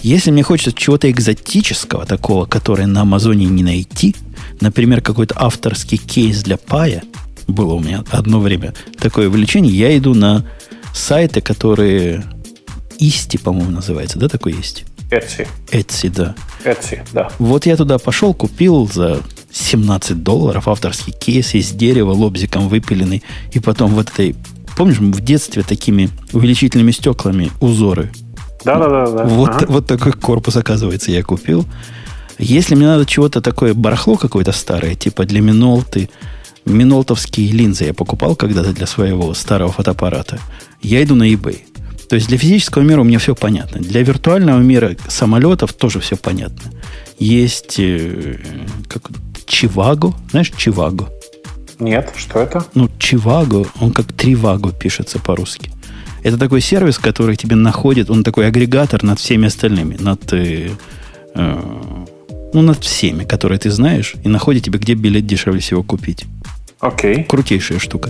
Если 0.05 0.29
мне 0.29 0.43
хочется 0.43 0.71
чего-то 0.71 1.09
экзотического, 1.09 2.05
такого, 2.05 2.45
которое 2.45 2.85
на 2.85 3.01
Амазоне 3.01 3.47
не 3.47 3.63
найти, 3.63 4.15
например, 4.61 5.01
какой-то 5.01 5.33
авторский 5.35 5.97
кейс 5.97 6.43
для 6.43 6.57
пая, 6.57 7.01
было 7.47 7.73
у 7.73 7.79
меня 7.79 8.03
одно 8.11 8.39
время 8.39 8.75
такое 8.99 9.29
увлечение, 9.29 9.75
я 9.75 9.97
иду 9.97 10.13
на 10.13 10.45
сайты, 10.93 11.41
которые 11.41 12.23
Исти, 12.99 13.37
по-моему, 13.37 13.71
называется, 13.71 14.19
да, 14.19 14.29
такой 14.29 14.53
есть? 14.53 14.85
Etsy. 15.09 15.47
Etsy, 15.71 16.11
да. 16.11 16.35
Etsy, 16.63 16.99
да. 17.11 17.31
Вот 17.39 17.65
я 17.65 17.75
туда 17.75 17.97
пошел, 17.97 18.35
купил 18.35 18.87
за 18.87 19.23
17 19.51 20.21
долларов 20.21 20.67
авторский 20.67 21.13
кейс 21.13 21.55
из 21.55 21.71
дерева, 21.71 22.11
лобзиком 22.11 22.69
выпиленный, 22.69 23.23
и 23.53 23.59
потом 23.59 23.95
вот 23.95 24.11
этой... 24.11 24.35
Помнишь, 24.77 24.99
в 24.99 25.21
детстве 25.21 25.63
такими 25.63 26.11
увеличительными 26.31 26.91
стеклами 26.91 27.49
узоры 27.59 28.11
да, 28.65 28.79
да, 28.79 28.89
да. 28.89 29.11
да. 29.11 29.23
Вот, 29.25 29.49
ага. 29.49 29.65
вот 29.69 29.87
такой 29.87 30.11
корпус, 30.13 30.55
оказывается, 30.57 31.11
я 31.11 31.23
купил. 31.23 31.65
Если 32.37 32.75
мне 32.75 32.87
надо 32.87 33.05
чего-то 33.05 33.41
такое, 33.41 33.73
барахло 33.73 34.17
какое-то 34.17 34.51
старое, 34.51 34.95
типа 34.95 35.25
для 35.25 35.41
Минолты, 35.41 36.09
минолтовские 36.65 37.51
линзы 37.51 37.85
я 37.85 37.93
покупал 37.93 38.35
когда-то 38.35 38.73
для 38.73 38.87
своего 38.87 39.33
старого 39.33 39.71
фотоаппарата, 39.71 40.39
я 40.81 41.03
иду 41.03 41.15
на 41.15 41.31
eBay. 41.31 41.61
То 42.09 42.15
есть 42.15 42.27
для 42.27 42.37
физического 42.37 42.83
мира 42.83 43.01
у 43.01 43.03
меня 43.03 43.19
все 43.19 43.35
понятно. 43.35 43.81
Для 43.81 44.03
виртуального 44.03 44.59
мира 44.59 44.95
самолетов 45.07 45.73
тоже 45.73 45.99
все 45.99 46.15
понятно. 46.15 46.71
Есть 47.17 47.79
э, 47.79 48.37
как 48.87 49.09
Чиваго. 49.45 50.13
Знаешь, 50.31 50.51
Чиваго? 50.55 51.09
Нет, 51.79 52.13
что 52.15 52.39
это? 52.39 52.65
Ну, 52.73 52.89
Чиваго, 52.99 53.65
он 53.79 53.91
как 53.91 54.13
Триваго 54.13 54.71
пишется 54.71 55.19
по-русски. 55.19 55.71
Это 56.25 56.39
такой 56.39 56.59
сервис, 56.59 56.97
который 56.97 57.35
тебе 57.35 57.55
находит, 57.55 58.09
он 58.09 58.23
такой 58.23 58.47
агрегатор 58.47 59.03
над 59.03 59.19
всеми 59.19 59.45
остальными, 59.45 59.95
над, 59.99 60.33
э, 60.33 60.71
э, 61.35 61.61
ну, 62.51 62.61
над 62.63 62.83
всеми, 62.83 63.25
которые 63.25 63.59
ты 63.59 63.69
знаешь, 63.69 64.15
и 64.23 64.27
находит 64.27 64.63
тебе, 64.63 64.79
где 64.79 64.95
билет 64.95 65.27
дешевле 65.27 65.59
всего 65.59 65.83
купить. 65.83 66.25
Окей. 66.79 67.17
Okay. 67.17 67.23
Крутейшая 67.25 67.77
штука. 67.77 68.09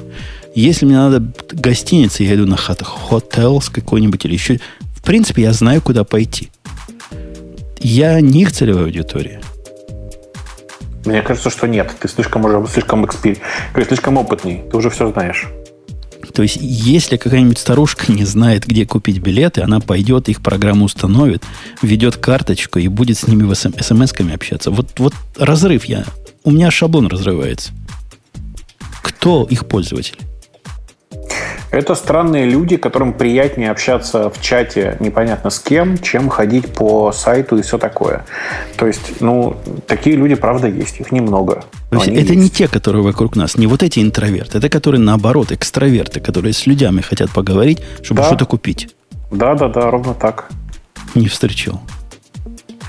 Если 0.55 0.85
мне 0.85 0.95
надо 0.95 1.29
гостиница, 1.51 2.23
я 2.23 2.35
иду 2.35 2.45
на 2.45 2.55
Hotels 2.55 3.69
какой-нибудь 3.69 4.23
или 4.23 4.33
еще. 4.33 4.61
В 4.95 5.03
принципе, 5.03 5.41
я 5.41 5.51
знаю, 5.51 5.81
куда 5.81 6.05
пойти. 6.05 6.51
Я 7.81 8.21
не 8.21 8.43
их 8.43 8.53
целевая 8.53 8.85
аудитория. 8.85 9.41
Мне 11.03 11.21
кажется, 11.21 11.49
что 11.49 11.67
нет. 11.67 11.91
Ты 11.99 12.07
слишком 12.07 12.45
уже 12.45 12.65
слишком 12.71 13.05
экспер... 13.05 13.39
слишком 13.85 14.17
опытный. 14.17 14.63
Ты 14.71 14.77
уже 14.77 14.89
все 14.89 15.11
знаешь. 15.11 15.49
То 16.35 16.43
есть, 16.43 16.57
если 16.59 17.15
какая-нибудь 17.15 17.57
старушка 17.57 18.11
не 18.11 18.25
знает, 18.25 18.67
где 18.67 18.85
купить 18.85 19.19
билеты, 19.19 19.61
она 19.61 19.79
пойдет, 19.79 20.27
их 20.27 20.41
программу 20.41 20.83
установит, 20.85 21.43
введет 21.81 22.17
карточку 22.17 22.77
и 22.77 22.89
будет 22.89 23.17
с 23.17 23.27
ними 23.27 23.43
в 23.43 23.53
смс-ками 23.53 24.33
общаться. 24.33 24.69
Вот, 24.69 24.99
вот 24.99 25.13
разрыв 25.37 25.85
я. 25.85 26.03
У 26.43 26.51
меня 26.51 26.71
шаблон 26.71 27.07
разрывается. 27.07 27.71
Кто 29.01 29.47
их 29.49 29.65
пользователи? 29.65 30.17
Это 31.71 31.95
странные 31.95 32.45
люди, 32.45 32.77
которым 32.77 33.13
приятнее 33.13 33.71
общаться 33.71 34.29
в 34.29 34.41
чате 34.41 34.97
непонятно 34.99 35.49
с 35.49 35.59
кем, 35.59 35.97
чем 35.97 36.29
ходить 36.29 36.73
по 36.73 37.11
сайту 37.11 37.57
и 37.57 37.61
все 37.61 37.77
такое. 37.77 38.25
То 38.77 38.87
есть, 38.87 39.19
ну, 39.21 39.57
такие 39.87 40.15
люди, 40.15 40.35
правда, 40.35 40.67
есть. 40.67 40.99
Их 40.99 41.11
немного. 41.11 41.63
То 41.89 41.97
есть 41.97 42.07
это 42.07 42.33
есть. 42.33 42.35
не 42.35 42.49
те, 42.49 42.67
которые 42.67 43.03
вокруг 43.03 43.35
нас, 43.35 43.57
не 43.57 43.67
вот 43.67 43.83
эти 43.83 43.99
интроверты. 43.99 44.57
Это 44.57 44.69
которые, 44.69 45.01
наоборот, 45.01 45.51
экстраверты, 45.51 46.19
которые 46.19 46.53
с 46.53 46.65
людьми 46.65 47.01
хотят 47.01 47.29
поговорить, 47.31 47.81
чтобы 48.01 48.21
да. 48.21 48.27
что-то 48.27 48.45
купить. 48.45 48.95
Да, 49.31 49.55
да, 49.55 49.67
да, 49.67 49.91
ровно 49.91 50.13
так. 50.13 50.49
Не 51.13 51.27
встречал. 51.27 51.81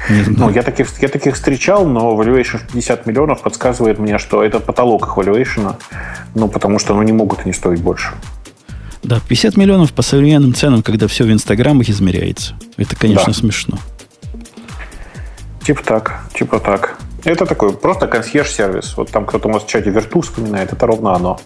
Ну, 0.08 0.50
я 0.50 0.62
таких, 0.62 0.88
я 1.00 1.08
таких 1.08 1.34
встречал, 1.34 1.86
но 1.86 2.20
valuation 2.20 2.60
50 2.72 3.06
миллионов 3.06 3.42
подсказывает 3.42 3.98
мне, 3.98 4.18
что 4.18 4.42
это 4.42 4.60
потолок 4.60 5.06
их 5.06 5.16
valuation, 5.16 5.74
ну, 6.34 6.48
потому 6.48 6.78
что 6.78 6.94
ну, 6.94 7.02
не 7.02 7.12
могут 7.12 7.40
они 7.40 7.52
стоить 7.52 7.80
больше. 7.80 8.10
Да, 9.02 9.20
50 9.28 9.56
миллионов 9.56 9.92
по 9.92 10.02
современным 10.02 10.54
ценам, 10.54 10.82
когда 10.82 11.06
все 11.06 11.24
в 11.24 11.32
инстаграмах 11.32 11.88
измеряется. 11.88 12.54
Это, 12.76 12.96
конечно, 12.96 13.32
да. 13.32 13.32
смешно. 13.32 13.78
Типа 15.64 15.82
так, 15.82 16.20
типа 16.34 16.60
так. 16.60 16.96
Это 17.24 17.46
такой 17.46 17.72
просто 17.72 18.06
консьерж-сервис. 18.06 18.96
Вот 18.96 19.10
там 19.10 19.26
кто-то 19.26 19.48
у 19.48 19.52
нас 19.52 19.64
в 19.64 19.66
чате 19.66 19.90
верту 19.90 20.20
вспоминает, 20.20 20.72
это 20.72 20.86
ровно 20.86 21.14
оно. 21.14 21.40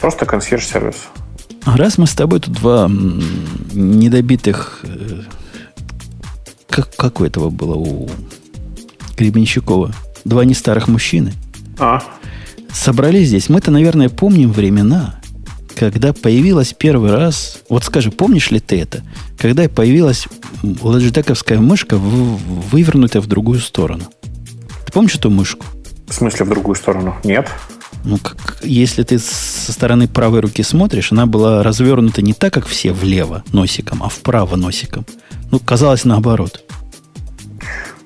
Просто 0.00 0.24
консьерж-сервис. 0.26 1.08
А 1.64 1.76
раз 1.76 1.98
мы 1.98 2.06
с 2.06 2.14
тобой 2.14 2.40
тут 2.40 2.54
два 2.54 2.88
недобитых... 3.72 4.84
Как, 6.68 6.94
как 6.96 7.20
у 7.20 7.24
этого 7.24 7.50
было 7.50 7.74
у 7.74 8.10
Гребенщикова? 9.16 9.92
Два 10.24 10.44
не 10.44 10.54
старых 10.54 10.88
мужчины. 10.88 11.32
А. 11.78 12.02
Собрались 12.72 13.28
здесь. 13.28 13.48
Мы-то, 13.48 13.70
наверное, 13.70 14.08
помним 14.08 14.52
времена, 14.52 15.20
когда 15.76 16.12
появилась 16.12 16.72
первый 16.72 17.14
раз, 17.14 17.58
вот 17.68 17.84
скажи, 17.84 18.10
помнишь 18.10 18.50
ли 18.50 18.60
ты 18.60 18.80
это? 18.80 19.02
Когда 19.38 19.68
появилась 19.68 20.26
ладжитековская 20.62 21.58
мышка, 21.58 21.96
вывернутая 21.96 23.22
в 23.22 23.26
другую 23.26 23.60
сторону. 23.60 24.04
Ты 24.84 24.92
помнишь 24.92 25.14
эту 25.16 25.30
мышку? 25.30 25.66
В 26.08 26.14
смысле 26.14 26.46
в 26.46 26.48
другую 26.48 26.76
сторону? 26.76 27.16
Нет. 27.24 27.48
Ну, 28.04 28.18
как, 28.18 28.58
если 28.62 29.02
ты 29.02 29.18
со 29.18 29.72
стороны 29.72 30.06
правой 30.06 30.40
руки 30.40 30.62
смотришь, 30.62 31.10
она 31.12 31.26
была 31.26 31.62
развернута 31.62 32.22
не 32.22 32.32
так, 32.32 32.52
как 32.52 32.66
все 32.66 32.92
влево 32.92 33.42
носиком, 33.52 34.02
а 34.02 34.08
вправо 34.08 34.56
носиком. 34.56 35.04
Ну, 35.50 35.58
казалось 35.58 36.04
наоборот. 36.04 36.62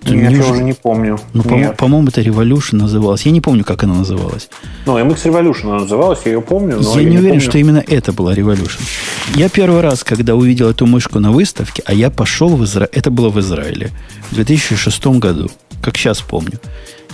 Нет, 0.05 0.32
я 0.32 0.47
уже 0.51 0.62
не 0.62 0.72
помню. 0.72 1.20
Ну, 1.34 1.43
по- 1.43 1.74
по-моему, 1.76 2.09
это 2.09 2.22
Revolution 2.22 2.76
называлась. 2.76 3.22
Я 3.26 3.32
не 3.32 3.41
помню, 3.41 3.64
как 3.64 3.84
она 3.84 3.95
называлась. 3.95 4.49
Ну, 4.86 4.99
MX 4.99 5.24
Revolution 5.24 5.66
она 5.70 5.80
называлась, 5.80 6.20
я 6.24 6.32
ее 6.32 6.41
помню. 6.41 6.78
Но 6.80 6.95
я, 6.95 7.01
я 7.01 7.05
не, 7.05 7.11
не 7.11 7.18
уверен, 7.18 7.34
помню. 7.36 7.51
что 7.51 7.59
именно 7.59 7.84
это 7.86 8.12
была 8.12 8.34
Revolution. 8.34 8.80
Я 9.34 9.49
первый 9.49 9.82
раз, 9.82 10.03
когда 10.03 10.34
увидел 10.34 10.70
эту 10.70 10.86
мышку 10.86 11.20
на 11.20 11.30
выставке, 11.30 11.82
а 11.86 11.93
я 11.93 12.11
пошел 12.11 12.57
в 12.57 12.64
Израиль, 12.64 12.91
это 12.93 13.11
было 13.11 13.28
в 13.28 13.38
Израиле, 13.41 13.91
в 14.30 14.34
2006 14.36 15.07
году, 15.18 15.51
как 15.82 15.97
сейчас 15.97 16.20
помню. 16.20 16.59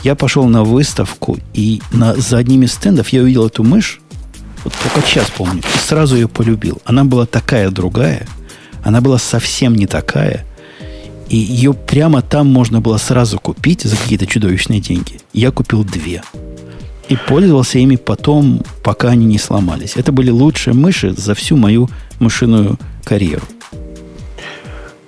Я 0.05 0.14
пошел 0.14 0.47
на 0.47 0.62
выставку, 0.62 1.39
и 1.55 1.83
на, 1.93 2.14
за 2.14 2.39
одним 2.39 2.62
из 2.62 2.72
стендов 2.72 3.09
я 3.09 3.22
увидел 3.22 3.47
эту 3.49 3.64
мышь, 3.64 4.01
вот 4.62 4.72
только 4.83 5.07
сейчас 5.07 5.29
помню, 5.31 5.61
и 5.74 5.79
сразу 5.79 6.14
ее 6.14 6.29
полюбил. 6.29 6.81
Она 6.85 7.05
была 7.05 7.27
такая 7.27 7.70
другая, 7.70 8.27
она 8.87 9.01
была 9.01 9.18
совсем 9.18 9.74
не 9.74 9.87
такая– 9.87 10.45
и 11.28 11.37
ее 11.37 11.74
прямо 11.74 12.22
там 12.22 12.47
можно 12.47 12.80
было 12.80 12.99
сразу 12.99 13.39
купить 13.39 13.82
за 13.82 13.97
какие-то 13.97 14.26
чудовищные 14.26 14.80
деньги. 14.80 15.20
Я 15.32 15.51
купил 15.51 15.84
две. 15.84 16.22
И 17.09 17.16
пользовался 17.16 17.78
ими 17.78 17.97
потом, 17.97 18.62
пока 18.82 19.09
они 19.09 19.26
не 19.26 19.39
сломались. 19.39 19.97
Это 19.97 20.12
были 20.12 20.30
лучшие 20.30 20.74
мыши 20.74 21.12
за 21.12 21.34
всю 21.34 21.57
мою 21.57 21.89
мышиную 22.18 22.78
карьеру. 23.05 23.43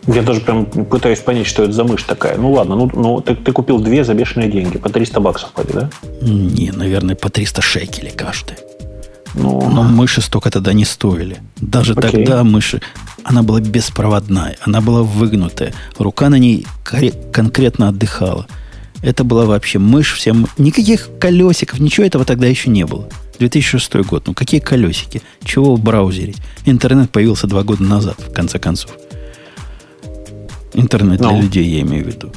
Я 0.07 0.23
даже 0.23 0.41
прям 0.41 0.65
пытаюсь 0.65 1.21
понять, 1.21 1.47
что 1.47 1.65
это 1.65 1.73
за 1.73 1.85
мышь 1.85 2.03
такая. 2.03 2.39
Ну 2.39 2.53
ладно, 2.53 2.77
ну, 2.77 2.91
ну 2.95 3.21
ты, 3.21 3.35
ты 3.35 3.53
купил 3.53 3.79
две 3.79 4.05
за 4.05 4.15
бешеные 4.15 4.51
деньги. 4.51 4.79
По 4.79 4.89
300 4.89 5.21
баксов 5.21 5.51
вроде, 5.55 5.73
да? 5.75 5.91
Не, 6.23 6.73
наверное, 6.73 7.15
по 7.15 7.29
300 7.29 7.63
шекелей 7.63 8.13
каждая. 8.13 8.59
Ну... 9.35 9.61
Но 9.71 9.83
мыши 9.83 10.21
столько 10.23 10.51
тогда 10.51 10.73
не 10.73 10.85
стоили. 10.85 11.39
Даже 11.61 11.93
Окей. 11.93 12.11
тогда 12.11 12.43
мыши 12.43 12.81
она 13.29 13.43
была 13.43 13.61
беспроводная, 13.61 14.57
она 14.63 14.81
была 14.81 15.03
выгнутая, 15.03 15.75
рука 15.99 16.31
на 16.31 16.37
ней 16.37 16.67
конкретно 17.31 17.89
отдыхала. 17.89 18.47
Это 19.03 19.23
была 19.23 19.45
вообще 19.45 19.79
мышь 19.79 20.15
всем. 20.15 20.49
Никаких 20.57 21.11
колесиков, 21.21 21.79
ничего 21.79 22.07
этого 22.07 22.25
тогда 22.25 22.47
еще 22.47 22.71
не 22.71 22.87
было. 22.87 23.07
2006 23.39 23.95
год. 23.97 24.27
Ну 24.27 24.35
какие 24.35 24.61
колесики? 24.61 25.23
Чего 25.45 25.77
браузерить? 25.77 26.39
Интернет 26.65 27.11
появился 27.11 27.47
два 27.47 27.63
года 27.63 27.83
назад, 27.83 28.17
в 28.19 28.33
конце 28.33 28.59
концов. 28.59 28.93
Интернет 30.73 31.21
no. 31.21 31.29
для 31.29 31.37
ну. 31.37 31.43
людей, 31.43 31.69
я 31.69 31.83
имею 31.83 32.05
в 32.05 32.09
виду. 32.09 32.33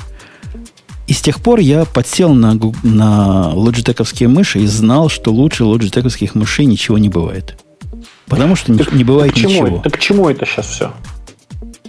И 1.08 1.14
с 1.14 1.22
тех 1.22 1.42
пор 1.42 1.60
я 1.60 1.86
подсел 1.86 2.34
на, 2.34 2.60
на 2.84 3.50
лоджитековские 3.54 4.30
мыши 4.30 4.60
и 4.60 4.68
знал, 4.68 5.10
что 5.10 5.32
лучше 5.32 5.64
лоджитековских 5.64 6.36
мышей 6.36 6.66
ничего 6.66 6.98
не 6.98 7.10
бывает. 7.10 7.58
Потому 8.28 8.56
что 8.56 8.76
так, 8.78 8.94
не 8.94 9.04
бывает 9.04 9.34
так 9.34 9.44
ничего. 9.44 9.80
Так 9.80 9.94
к 9.94 10.00
чему 10.00 10.30
это 10.30 10.46
сейчас 10.46 10.68
все? 10.68 10.94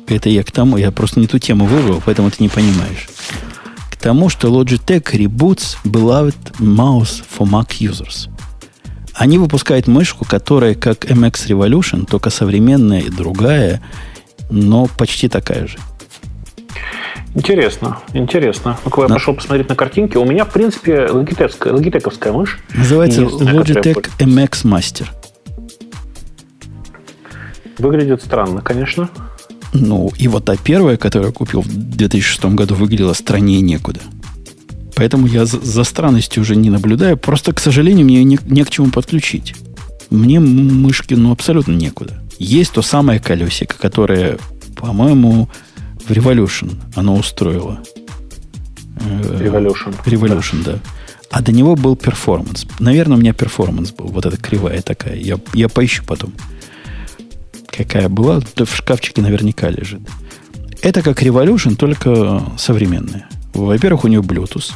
Это 0.09 0.29
я 0.29 0.43
к 0.43 0.51
тому, 0.51 0.77
я 0.77 0.91
просто 0.91 1.21
не 1.21 1.27
ту 1.27 1.39
тему 1.39 1.65
выбрал, 1.65 2.03
поэтому 2.05 2.31
ты 2.31 2.43
не 2.43 2.49
понимаешь. 2.49 3.09
К 3.91 3.97
тому, 3.97 4.29
что 4.29 4.49
Logitech 4.49 5.13
reboots 5.13 5.77
beloved 5.85 6.59
mouse 6.59 7.23
for 7.39 7.49
Mac 7.49 7.79
users. 7.81 8.29
Они 9.15 9.39
выпускают 9.39 9.87
мышку, 9.87 10.25
которая 10.25 10.75
как 10.75 11.05
MX 11.05 11.49
Revolution, 11.49 12.07
только 12.07 12.31
современная 12.31 13.01
и 13.01 13.11
другая, 13.11 13.83
но 14.51 14.89
почти 14.97 15.29
такая 15.29 15.67
же. 15.67 15.79
Интересно, 17.35 17.99
интересно. 18.13 18.79
ну 18.85 19.03
я 19.03 19.09
на... 19.09 19.15
пошел 19.15 19.35
посмотреть 19.35 19.69
на 19.69 19.75
картинки. 19.75 20.17
У 20.17 20.25
меня, 20.25 20.45
в 20.45 20.53
принципе, 20.53 21.07
логитековская, 21.07 21.73
логитековская 21.73 22.33
мышь. 22.33 22.59
Называется 22.75 23.23
Logitech 23.23 24.11
MX 24.19 24.65
Master. 24.65 25.07
Выглядит 27.79 28.23
странно, 28.23 28.61
конечно. 28.61 29.09
Ну, 29.73 30.13
и 30.19 30.29
вот 30.29 30.45
та 30.45 30.57
первая, 30.57 30.97
которую 30.97 31.29
я 31.29 31.33
купил 31.33 31.63
в 31.63 31.69
2006 31.69 32.45
году, 32.55 32.75
выглядела 32.75 33.15
страннее 33.15 33.61
некуда. 33.61 34.01
Поэтому 34.95 35.27
я 35.27 35.47
за, 35.47 35.59
за 35.61 35.85
странностью 35.85 36.43
уже 36.43 36.57
не 36.57 36.69
наблюдаю. 36.69 37.17
Просто, 37.17 37.53
к 37.53 37.61
сожалению, 37.61 38.05
мне 38.05 38.23
не, 38.25 38.39
не 38.45 38.65
к 38.65 38.71
чему 38.71 38.91
подключить. 38.91 39.55
Мне 40.11 40.41
мышки, 40.41 41.15
ну, 41.15 41.33
абсолютно 41.33 41.73
некуда. 41.73 42.23
Есть 42.39 42.73
то 42.73 42.83
самое 42.83 43.19
колесико, 43.19 43.77
которое, 43.79 44.39
по-моему, 44.77 45.49
в 46.07 46.11
Revolution 46.11 46.75
оно 46.95 47.17
устроило. 47.17 47.81
Э, 49.01 49.39
Revolution. 49.41 49.95
Revolution, 50.05 50.65
да. 50.65 50.73
да. 50.73 50.79
А 51.31 51.41
до 51.41 51.51
него 51.51 51.77
был 51.77 51.97
Performance. 51.97 52.67
Наверное, 52.79 53.17
у 53.17 53.21
меня 53.21 53.33
Performance 53.33 53.91
был. 53.91 54.09
Вот 54.09 54.27
эта 54.27 54.37
кривая 54.37 54.83
такая. 54.83 55.17
Я, 55.17 55.39
я 55.55 55.71
поищу 55.71 56.05
потом 56.07 56.35
какая 57.77 58.09
была, 58.09 58.41
то 58.41 58.65
в 58.65 58.75
шкафчике 58.75 59.23
наверняка 59.23 59.71
лежит. 59.71 60.01
Это 60.83 61.03
как 61.03 61.23
Revolution, 61.23 61.77
только 61.77 62.43
современная. 62.59 63.29
Во-первых, 63.55 64.05
у 64.05 64.09
нее 64.09 64.21
Bluetooth, 64.21 64.73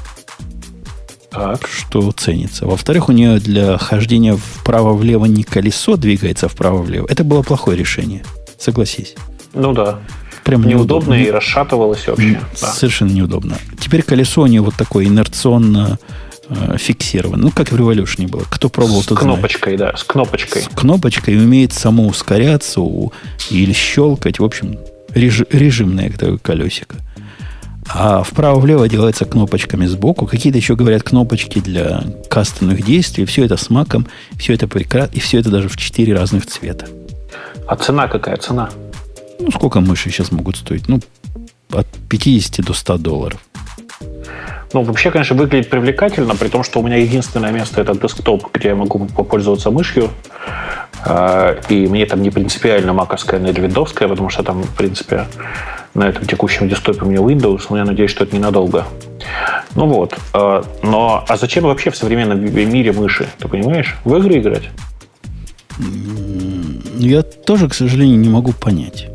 так. 1.30 1.66
что 1.66 2.12
ценится. 2.12 2.66
Во-вторых, 2.66 3.09
у 3.09 3.12
нее 3.12 3.38
для 3.38 3.78
хождения 3.78 4.36
вправо-влево 4.36 5.26
не 5.26 5.42
колесо 5.42 5.97
двигается 5.97 6.49
вправо-влево. 6.49 7.07
Это 7.09 7.24
было 7.24 7.42
плохое 7.42 7.76
решение, 7.76 8.24
согласись. 8.59 9.14
Ну 9.53 9.72
да. 9.72 10.01
Прям 10.44 10.62
неудобно, 10.62 11.14
неудобно 11.14 11.14
и 11.14 11.30
расшатывалось 11.30 12.07
вообще. 12.07 12.40
Совершенно 12.55 13.11
да. 13.11 13.16
неудобно. 13.16 13.59
Теперь 13.80 14.03
колесо 14.03 14.42
у 14.42 14.47
нее 14.47 14.61
вот 14.61 14.74
такое 14.76 15.07
инерционно 15.07 15.99
э, 16.49 16.76
фиксирован. 16.78 17.40
Ну, 17.40 17.51
как 17.51 17.70
в 17.72 17.76
Revolution 17.76 18.28
было. 18.28 18.44
Кто 18.49 18.68
пробовал, 18.68 19.03
С 19.03 19.07
кнопочкой, 19.07 19.76
знает. 19.76 19.92
да, 19.94 19.99
с 19.99 20.05
кнопочкой. 20.05 20.62
С 20.62 20.68
кнопочкой 20.68 21.36
умеет 21.36 21.72
само 21.72 22.07
ускоряться 22.07 22.80
у, 22.80 23.12
или 23.51 23.72
щелкать. 23.72 24.38
В 24.38 24.44
общем, 24.44 24.78
реж, 25.14 25.42
режимное 25.51 26.11
такое 26.11 26.38
колесико. 26.38 26.97
А 27.88 28.22
вправо-влево 28.24 28.88
делается 28.88 29.24
кнопочками 29.24 29.86
сбоку. 29.86 30.26
Какие-то 30.26 30.59
еще 30.59 30.74
говорят 30.74 31.03
кнопочки 31.05 31.61
для 31.61 32.03
кастомных 32.28 32.84
действий. 32.84 33.24
Все 33.26 33.44
это 33.44 33.57
с 33.57 33.70
маком, 33.70 34.07
все 34.36 34.55
это 34.55 34.66
прекрасно. 34.66 35.14
И 35.14 35.20
все 35.20 35.38
это 35.38 35.51
даже 35.51 35.68
в 35.68 35.76
четыре 35.76 36.14
разных 36.14 36.47
цвета. 36.47 36.86
А 37.68 37.76
цена 37.76 38.09
какая 38.09 38.36
цена? 38.38 38.70
Ну, 39.38 39.51
сколько 39.51 39.80
мыши 39.80 40.11
сейчас 40.11 40.32
могут 40.32 40.57
стоить? 40.57 40.88
Ну, 40.88 41.01
от 41.70 41.86
50 42.09 42.64
до 42.64 42.72
100 42.74 42.99
долларов. 42.99 43.40
Ну, 44.73 44.83
вообще, 44.83 45.11
конечно, 45.11 45.37
выглядит 45.37 45.71
привлекательно, 45.71 46.35
при 46.35 46.49
том, 46.49 46.62
что 46.62 46.81
у 46.81 46.83
меня 46.83 46.97
единственное 46.97 47.53
место 47.53 47.81
это 47.81 47.95
десктоп, 47.95 48.49
где 48.53 48.69
я 48.69 48.75
могу 48.75 49.07
попользоваться 49.07 49.71
мышью. 49.71 50.11
А, 51.05 51.57
и 51.69 51.87
мне 51.87 52.05
там 52.07 52.23
не 52.23 52.31
принципиально 52.31 52.93
маковская 52.93 53.41
или 53.41 53.61
виндовская, 53.61 54.09
потому 54.09 54.29
что 54.29 54.43
там, 54.43 54.62
в 54.62 54.75
принципе, 54.75 55.27
на 55.95 56.09
этом 56.09 56.27
текущем 56.27 56.69
десктопе 56.69 57.03
у 57.03 57.09
меня 57.09 57.21
Windows, 57.21 57.67
но 57.71 57.79
я 57.79 57.85
надеюсь, 57.85 58.11
что 58.11 58.25
это 58.25 58.35
ненадолго. 58.35 58.85
Ну 59.75 59.87
вот. 59.87 60.17
А, 60.33 60.64
но 60.83 61.25
а 61.29 61.37
зачем 61.37 61.64
вообще 61.64 61.91
в 61.91 61.97
современном 61.97 62.41
мире 62.41 62.93
мыши? 62.93 63.29
Ты 63.39 63.49
понимаешь? 63.49 63.97
В 64.05 64.17
игры 64.17 64.39
играть? 64.39 64.71
Я 66.99 67.23
тоже, 67.23 67.69
к 67.69 67.75
сожалению, 67.75 68.19
не 68.19 68.29
могу 68.29 68.53
понять. 68.53 69.09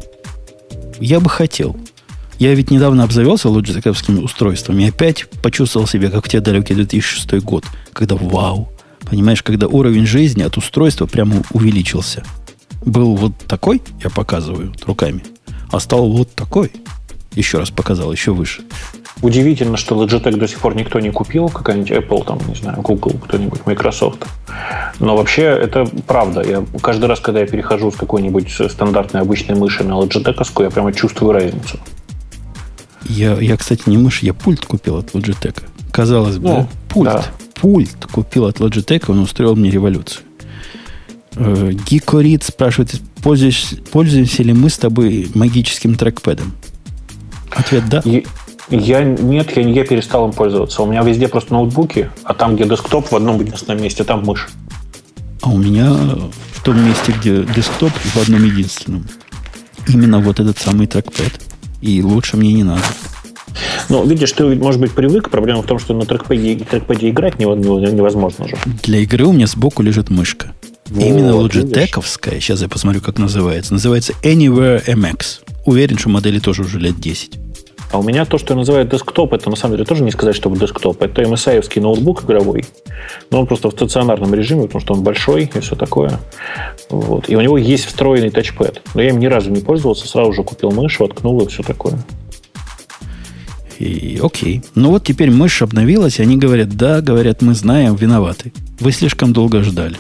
Я 1.00 1.20
бы 1.20 1.30
хотел. 1.30 1.76
Я 2.42 2.56
ведь 2.56 2.72
недавно 2.72 3.04
обзавелся 3.04 3.50
лоджитековскими 3.50 4.20
устройствами 4.20 4.82
и 4.82 4.90
опять 4.90 5.28
почувствовал 5.44 5.86
себя, 5.86 6.10
как 6.10 6.26
в 6.26 6.28
те 6.28 6.40
далекий 6.40 6.74
2006 6.74 7.34
год, 7.44 7.66
когда 7.94 8.16
вау, 8.16 8.72
понимаешь, 9.08 9.44
когда 9.44 9.68
уровень 9.68 10.08
жизни 10.08 10.42
от 10.42 10.58
устройства 10.58 11.06
прямо 11.06 11.44
увеличился. 11.52 12.24
Был 12.84 13.16
вот 13.16 13.38
такой, 13.48 13.80
я 14.04 14.10
показываю 14.10 14.74
руками, 14.88 15.24
а 15.72 15.80
стал 15.80 16.12
вот 16.12 16.34
такой. 16.34 16.72
Еще 17.36 17.60
раз 17.60 17.70
показал, 17.70 18.12
еще 18.12 18.32
выше. 18.32 18.64
Удивительно, 19.22 19.78
что 19.78 20.04
Logitech 20.04 20.36
до 20.36 20.48
сих 20.48 20.62
пор 20.62 20.76
никто 20.76 21.00
не 21.00 21.12
купил, 21.12 21.48
какая-нибудь 21.48 21.92
Apple, 21.92 22.26
там, 22.26 22.40
не 22.48 22.56
знаю, 22.56 22.82
Google, 22.82 23.20
кто-нибудь, 23.24 23.68
Microsoft. 23.68 24.26
Но 25.00 25.16
вообще 25.16 25.44
это 25.44 25.88
правда. 26.08 26.42
Я 26.42 26.66
каждый 26.82 27.06
раз, 27.06 27.20
когда 27.20 27.42
я 27.42 27.46
перехожу 27.46 27.92
с 27.92 27.96
какой-нибудь 27.96 28.50
стандартной 28.50 29.22
обычной 29.22 29.54
мыши 29.56 29.84
на 29.84 29.94
Logitech, 29.94 30.64
я 30.64 30.72
прямо 30.72 30.92
чувствую 30.92 31.34
разницу. 31.34 31.78
Я, 33.06 33.34
я, 33.40 33.58
кстати, 33.58 33.84
не 33.88 33.98
мышь, 33.98 34.22
я 34.22 34.34
пульт 34.34 34.66
купил 34.66 34.98
от 34.98 35.12
Logitech. 35.14 35.64
Казалось 35.92 36.38
бы, 36.38 36.48
ну, 36.48 36.70
пульт. 36.90 37.12
Да. 37.12 37.26
Пульт 37.56 38.06
купил 38.12 38.46
от 38.46 38.60
Logitech, 38.60 39.06
он 39.08 39.20
устроил 39.20 39.56
мне 39.56 39.70
революцию. 39.70 40.24
Э, 41.36 41.72
Гикорит 41.72 42.44
спрашивает, 42.44 43.00
пользуешься, 43.22 43.78
пользуемся 43.92 44.44
ли 44.44 44.54
мы 44.54 44.70
с 44.70 44.78
тобой 44.78 45.30
магическим 45.34 45.96
трекпэдом? 45.96 46.54
Ответ 47.52 47.88
да. 47.90 48.02
Я, 48.06 48.22
я 48.70 49.04
нет, 49.04 49.56
я, 49.56 49.62
я 49.64 49.86
перестал 49.86 50.28
им 50.28 50.34
пользоваться. 50.34 50.82
У 50.82 50.88
меня 50.88 51.04
везде 51.04 51.28
просто 51.28 51.54
ноутбуки, 51.54 52.10
а 52.24 52.34
там, 52.34 52.56
где 52.56 52.66
десктоп, 52.66 53.12
в 53.12 53.16
одном 53.16 53.40
единственном 53.40 53.82
месте, 53.82 54.04
там 54.04 54.24
мышь. 54.24 54.50
А 55.42 55.50
у 55.50 55.58
меня 55.58 55.92
в 55.92 56.64
том 56.64 56.84
месте, 56.86 57.14
где 57.20 57.44
десктоп, 57.44 57.92
в 57.92 58.18
одном 58.18 58.44
единственном. 58.44 59.08
Именно 59.88 60.20
вот 60.20 60.40
этот 60.40 60.58
самый 60.60 60.88
трекпэд. 60.88 61.51
И 61.82 62.02
лучше 62.02 62.38
мне 62.38 62.54
не 62.54 62.64
надо. 62.64 62.84
Ну, 63.90 64.06
видишь, 64.06 64.32
ты, 64.32 64.56
может 64.56 64.80
быть, 64.80 64.92
привык. 64.92 65.30
Проблема 65.30 65.62
в 65.62 65.66
том, 65.66 65.80
что 65.80 65.94
на 65.94 66.06
трекпаде, 66.06 66.56
трекпаде 66.56 67.10
играть 67.10 67.40
невозможно 67.40 68.48
же. 68.48 68.58
Для 68.84 69.00
игры 69.00 69.26
у 69.26 69.34
меня 69.34 69.48
сбоку 69.48 69.84
лежит 69.84 70.10
мышка. 70.10 70.54
Вот, 70.90 71.04
Именно 71.04 71.36
лоджитековская, 71.36 72.40
сейчас 72.40 72.62
я 72.62 72.70
посмотрю, 72.70 73.02
как 73.02 73.18
называется. 73.18 73.74
Называется 73.74 74.14
Anywhere 74.24 74.86
MX. 74.86 75.40
Уверен, 75.66 75.98
что 75.98 76.10
модели 76.10 76.40
тоже 76.40 76.64
уже 76.64 76.80
лет 76.80 77.00
10. 77.00 77.40
А 77.92 78.00
у 78.00 78.04
меня 78.04 78.24
то, 78.26 78.38
что 78.38 78.54
я 78.54 78.58
называю 78.58 78.88
десктоп, 78.88 79.34
это 79.34 79.50
на 79.50 79.56
самом 79.58 79.76
деле 79.76 79.86
тоже 79.86 80.04
не 80.04 80.12
сказать, 80.12 80.36
чтобы 80.36 80.58
десктоп. 80.58 81.02
Это 81.02 81.24
MSI 81.24 81.80
ноутбук 81.82 82.24
игровой, 82.24 82.64
но 83.30 83.42
он 83.42 83.48
просто 83.48 83.70
в 83.70 83.74
стационарном 83.74 84.34
режиме, 84.34 84.64
потому 84.64 84.82
что 84.82 84.94
он 84.94 85.04
большой 85.04 85.52
и 85.54 85.60
все 85.60 85.76
такое. 85.76 86.20
Вот. 86.90 87.30
И 87.30 87.36
у 87.36 87.42
него 87.42 87.58
есть 87.58 87.86
встроенный 87.86 88.30
тачпэд. 88.30 88.82
Но 88.94 89.02
я 89.02 89.10
им 89.10 89.20
ни 89.20 89.26
разу 89.26 89.52
не 89.52 89.60
пользовался, 89.60 90.08
сразу 90.08 90.32
же 90.32 90.44
купил 90.44 90.72
мышь, 90.72 91.00
воткнул 91.00 91.42
и 91.42 91.48
все 91.48 91.64
такое. 91.64 92.00
И, 93.78 94.20
окей. 94.24 94.64
Ну 94.76 94.92
вот 94.92 95.04
теперь 95.04 95.32
мышь 95.32 95.62
обновилась, 95.62 96.20
и 96.20 96.22
они 96.22 96.38
говорят, 96.38 96.70
да, 96.70 97.02
говорят, 97.02 97.42
мы 97.42 97.56
знаем, 97.56 97.96
виноваты. 97.96 98.54
Вы 98.80 98.92
слишком 98.92 99.34
долго 99.34 99.64
ждали 99.64 99.98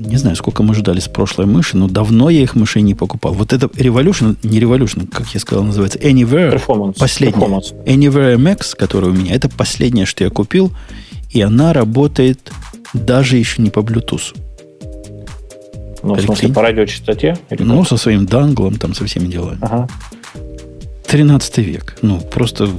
не 0.00 0.16
знаю, 0.16 0.36
сколько 0.36 0.62
мы 0.62 0.74
ждали 0.74 1.00
с 1.00 1.08
прошлой 1.08 1.46
мыши, 1.46 1.76
но 1.76 1.88
давно 1.88 2.30
я 2.30 2.42
их 2.42 2.54
мышей 2.54 2.82
не 2.82 2.94
покупал. 2.94 3.34
Вот 3.34 3.52
это 3.52 3.66
Revolution, 3.66 4.36
не 4.42 4.60
Revolution, 4.60 5.08
как 5.08 5.28
я 5.34 5.40
сказал, 5.40 5.64
называется, 5.64 5.98
Anywhere. 5.98 6.54
Performance. 6.54 6.98
Последняя. 6.98 7.38
Performance. 7.38 7.84
Anywhere 7.84 8.36
MX, 8.36 8.76
которая 8.76 9.10
у 9.10 9.14
меня, 9.14 9.34
это 9.34 9.48
последняя, 9.48 10.06
что 10.06 10.24
я 10.24 10.30
купил, 10.30 10.72
и 11.30 11.40
она 11.40 11.72
работает 11.72 12.52
даже 12.92 13.36
еще 13.36 13.62
не 13.62 13.70
по 13.70 13.80
Bluetooth. 13.80 14.34
Ну, 16.02 16.14
в 16.14 16.20
смысле, 16.20 16.48
по 16.48 16.62
радиочастоте? 16.62 17.36
ну, 17.58 17.84
со 17.84 17.96
своим 17.96 18.24
данглом, 18.24 18.76
там, 18.76 18.94
со 18.94 19.04
всеми 19.04 19.28
делами. 19.28 19.58
Ага. 19.60 19.88
13 21.06 21.58
век. 21.58 21.98
Ну, 22.02 22.20
просто 22.20 22.70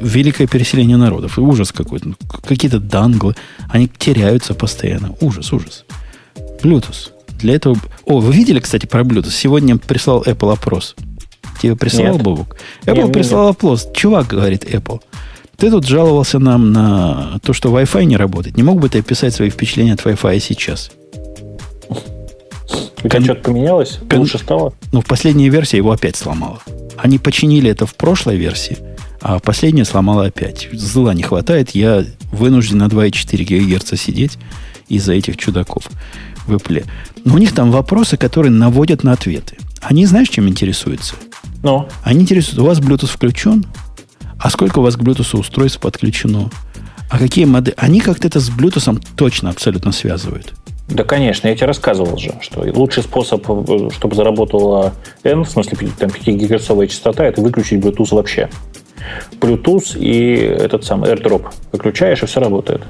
великое 0.00 0.46
переселение 0.46 0.96
народов. 0.96 1.38
И 1.38 1.40
ужас 1.40 1.72
какой-то. 1.72 2.12
Какие-то 2.46 2.78
данглы. 2.78 3.34
Они 3.68 3.88
теряются 3.88 4.54
постоянно. 4.54 5.14
Ужас, 5.20 5.52
ужас. 5.52 5.84
Bluetooth. 6.62 7.10
Для 7.38 7.54
этого... 7.54 7.76
О, 8.04 8.20
вы 8.20 8.32
видели, 8.32 8.60
кстати, 8.60 8.86
про 8.86 9.02
Bluetooth? 9.02 9.30
Сегодня 9.30 9.76
прислал 9.76 10.22
Apple 10.22 10.52
опрос. 10.52 10.96
Тебе 11.60 11.76
прислал, 11.76 12.14
нет. 12.14 12.22
Бобук? 12.22 12.56
Apple 12.84 13.04
нет, 13.04 13.12
прислал 13.12 13.48
нет. 13.48 13.56
опрос. 13.56 13.88
Чувак, 13.94 14.28
говорит 14.28 14.64
Apple, 14.64 15.00
ты 15.56 15.70
тут 15.70 15.86
жаловался 15.86 16.38
нам 16.38 16.72
на 16.72 17.38
то, 17.42 17.52
что 17.52 17.70
Wi-Fi 17.70 18.04
не 18.04 18.16
работает. 18.16 18.56
Не 18.56 18.62
мог 18.62 18.78
бы 18.78 18.88
ты 18.88 19.00
описать 19.00 19.34
свои 19.34 19.50
впечатления 19.50 19.94
от 19.94 20.00
Wi-Fi 20.00 20.38
сейчас? 20.38 20.90
У 23.02 23.08
тебя 23.08 23.20
что-то 23.20 23.42
поменялось? 23.42 23.98
Кон... 24.08 24.20
Лучше 24.20 24.38
стало? 24.38 24.72
Ну, 24.92 25.00
в 25.00 25.04
последней 25.04 25.48
версии 25.48 25.76
его 25.76 25.92
опять 25.92 26.16
сломало. 26.16 26.60
Они 26.96 27.18
починили 27.18 27.70
это 27.70 27.86
в 27.86 27.94
прошлой 27.94 28.36
версии, 28.36 28.78
а 29.20 29.38
последняя 29.38 29.84
сломала 29.84 30.26
опять. 30.26 30.68
Зла 30.72 31.14
не 31.14 31.22
хватает, 31.22 31.70
я 31.70 32.04
вынужден 32.32 32.78
на 32.78 32.86
2,4 32.86 33.44
ГГц 33.44 34.00
сидеть 34.00 34.38
из-за 34.88 35.12
этих 35.12 35.36
чудаков 35.36 35.88
в 36.48 36.54
Apple. 36.54 36.84
Но 37.24 37.34
у 37.34 37.38
них 37.38 37.54
там 37.54 37.70
вопросы, 37.70 38.16
которые 38.16 38.50
наводят 38.52 39.04
на 39.04 39.12
ответы. 39.12 39.56
Они 39.80 40.06
знаешь, 40.06 40.28
чем 40.28 40.48
интересуются? 40.48 41.14
Ну? 41.62 41.88
Они 42.02 42.22
интересуются, 42.22 42.62
у 42.62 42.66
вас 42.66 42.80
Bluetooth 42.80 43.06
включен? 43.06 43.64
А 44.38 44.50
сколько 44.50 44.78
у 44.78 44.82
вас 44.82 44.96
к 44.96 45.00
Bluetooth 45.00 45.38
устройств 45.38 45.80
подключено? 45.80 46.50
А 47.10 47.18
какие 47.18 47.44
модели? 47.44 47.74
Они 47.76 48.00
как-то 48.00 48.26
это 48.28 48.40
с 48.40 48.50
Bluetooth 48.50 49.02
точно 49.16 49.50
абсолютно 49.50 49.92
связывают. 49.92 50.52
Да, 50.88 51.04
конечно, 51.04 51.48
я 51.48 51.54
тебе 51.54 51.66
рассказывал 51.66 52.16
же, 52.16 52.34
что 52.40 52.60
лучший 52.74 53.02
способ, 53.02 53.44
чтобы 53.92 54.16
заработала 54.16 54.94
N, 55.22 55.44
в 55.44 55.50
смысле 55.50 55.88
там 55.98 56.10
5 56.10 56.26
гигагерцовая 56.26 56.86
частота, 56.86 57.24
это 57.24 57.42
выключить 57.42 57.80
Bluetooth 57.80 58.14
вообще. 58.14 58.48
Bluetooth 59.40 59.98
и 59.98 60.34
этот 60.34 60.84
самый 60.84 61.10
AirDrop 61.10 61.46
выключаешь, 61.72 62.22
и 62.22 62.26
все 62.26 62.40
работает. 62.40 62.82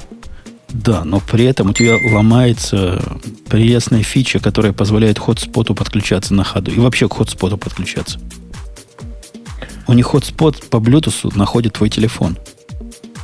Да, 0.71 1.05
но 1.05 1.21
при 1.21 1.45
этом 1.45 1.71
у 1.71 1.73
тебя 1.73 1.97
ломается 2.13 3.03
прелестная 3.49 4.03
фича, 4.03 4.39
которая 4.39 4.73
позволяет 4.73 5.19
хотспоту 5.19 5.75
подключаться 5.75 6.35
на 6.35 6.45
ходу. 6.45 6.71
И 6.71 6.79
вообще 6.79 7.09
к 7.09 7.15
хотспоту 7.15 7.57
подключаться. 7.57 8.21
У 9.87 9.95
них 9.95 10.07
хотспот 10.07 10.63
по 10.69 10.77
Bluetooth 10.77 11.37
находит 11.37 11.75
твой 11.75 11.89
телефон. 11.89 12.37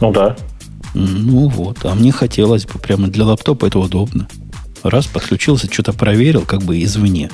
Ну 0.00 0.12
да. 0.12 0.36
Ну 0.94 1.48
вот. 1.48 1.84
А 1.84 1.94
мне 1.94 2.12
хотелось 2.12 2.64
бы 2.64 2.78
прямо 2.78 3.08
для 3.08 3.24
лаптопа 3.24 3.66
это 3.66 3.78
удобно. 3.78 4.26
Раз 4.82 5.06
подключился, 5.06 5.70
что-то 5.70 5.92
проверил, 5.92 6.42
как 6.42 6.62
бы 6.62 6.82
извне. 6.82 7.30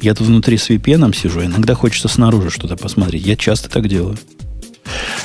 Я 0.00 0.14
тут 0.14 0.26
внутри 0.26 0.58
с 0.58 0.68
VPN 0.68 1.14
сижу, 1.16 1.44
иногда 1.44 1.74
хочется 1.74 2.08
снаружи 2.08 2.50
что-то 2.50 2.76
посмотреть. 2.76 3.24
Я 3.24 3.36
часто 3.36 3.70
так 3.70 3.88
делаю. 3.88 4.16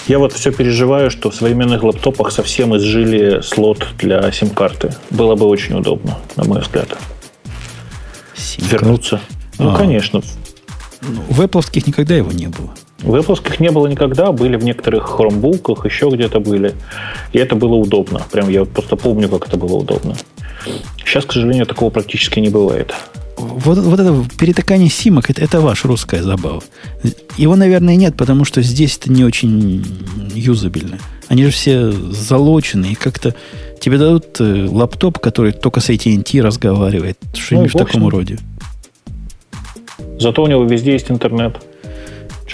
Я 0.07 0.19
вот 0.19 0.33
все 0.33 0.51
переживаю, 0.51 1.11
что 1.11 1.29
в 1.29 1.35
современных 1.35 1.83
лаптопах 1.83 2.31
совсем 2.31 2.75
изжили 2.75 3.41
слот 3.41 3.85
для 3.97 4.31
сим-карты. 4.31 4.93
Было 5.09 5.35
бы 5.35 5.45
очень 5.45 5.75
удобно, 5.77 6.17
на 6.35 6.43
мой 6.43 6.61
взгляд. 6.61 6.97
Вернуться. 8.57 9.21
Ну, 9.59 9.73
а, 9.73 9.77
конечно. 9.77 10.21
Ну, 11.01 11.21
в 11.29 11.41
Apple 11.41 11.83
никогда 11.85 12.15
его 12.15 12.31
не 12.31 12.47
было. 12.47 12.73
В 12.99 13.15
Apple 13.15 13.55
не 13.59 13.71
было 13.71 13.87
никогда, 13.87 14.31
были 14.31 14.55
в 14.57 14.63
некоторых 14.63 15.05
хромбуках, 15.05 15.85
еще 15.85 16.09
где-то 16.09 16.39
были. 16.39 16.75
И 17.33 17.39
это 17.39 17.55
было 17.55 17.75
удобно. 17.75 18.21
Прям 18.31 18.49
я 18.49 18.65
просто 18.65 18.95
помню, 18.95 19.29
как 19.29 19.47
это 19.47 19.57
было 19.57 19.75
удобно. 19.75 20.15
Сейчас, 21.05 21.25
к 21.25 21.33
сожалению, 21.33 21.65
такого 21.65 21.89
практически 21.89 22.39
не 22.39 22.49
бывает 22.49 22.93
вот, 23.41 23.77
вот 23.77 23.99
это 23.99 24.25
перетыкание 24.37 24.89
симок, 24.89 25.29
это, 25.29 25.41
это 25.41 25.61
ваша 25.61 25.87
русская 25.87 26.23
забава. 26.23 26.61
Его, 27.37 27.55
наверное, 27.55 27.95
нет, 27.95 28.15
потому 28.15 28.45
что 28.45 28.61
здесь 28.61 28.97
это 28.97 29.11
не 29.11 29.23
очень 29.23 29.85
юзабельно. 30.33 30.97
Они 31.27 31.43
же 31.43 31.51
все 31.51 31.91
залочены, 31.91 32.87
и 32.87 32.95
как-то 32.95 33.35
тебе 33.79 33.97
дадут 33.97 34.39
э, 34.39 34.67
лаптоп, 34.69 35.19
который 35.19 35.53
только 35.53 35.79
с 35.79 35.89
AT&T 35.89 36.41
разговаривает. 36.41 37.17
Что-нибудь 37.33 37.73
ну, 37.73 37.79
в, 37.79 37.83
в 37.83 37.85
таком 37.85 38.07
роде. 38.07 38.37
Зато 40.19 40.43
у 40.43 40.47
него 40.47 40.63
везде 40.63 40.93
есть 40.93 41.09
интернет. 41.09 41.57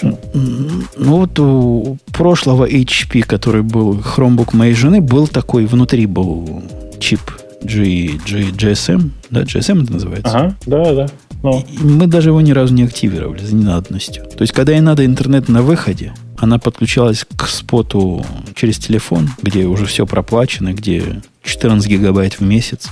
Ну 0.00 0.86
вот 0.96 1.38
у 1.40 1.98
прошлого 2.12 2.68
HP, 2.68 3.22
который 3.22 3.62
был 3.62 3.98
Chromebook 3.98 4.56
моей 4.56 4.74
жены, 4.74 5.00
был 5.00 5.26
такой, 5.26 5.66
внутри 5.66 6.06
был 6.06 6.62
чип 7.00 7.20
G, 7.62 8.18
G, 8.26 8.50
GSM, 8.50 9.10
да, 9.30 9.42
GSM 9.42 9.84
это 9.84 9.92
называется? 9.92 10.38
Ага, 10.38 10.56
да, 10.66 10.94
да. 10.94 11.06
Ну. 11.42 11.64
И 11.68 11.78
мы 11.84 12.06
даже 12.06 12.30
его 12.30 12.40
ни 12.40 12.52
разу 12.52 12.74
не 12.74 12.82
активировали 12.84 13.44
за 13.44 13.54
ненадобностью. 13.54 14.24
То 14.24 14.42
есть, 14.42 14.52
когда 14.52 14.72
ей 14.72 14.80
надо 14.80 15.04
интернет 15.04 15.48
на 15.48 15.62
выходе, 15.62 16.12
она 16.36 16.58
подключалась 16.58 17.24
к 17.36 17.46
споту 17.46 18.24
через 18.54 18.78
телефон, 18.78 19.28
где 19.42 19.66
уже 19.66 19.86
все 19.86 20.06
проплачено, 20.06 20.72
где 20.72 21.20
14 21.42 21.88
гигабайт 21.88 22.34
в 22.34 22.40
месяц, 22.42 22.88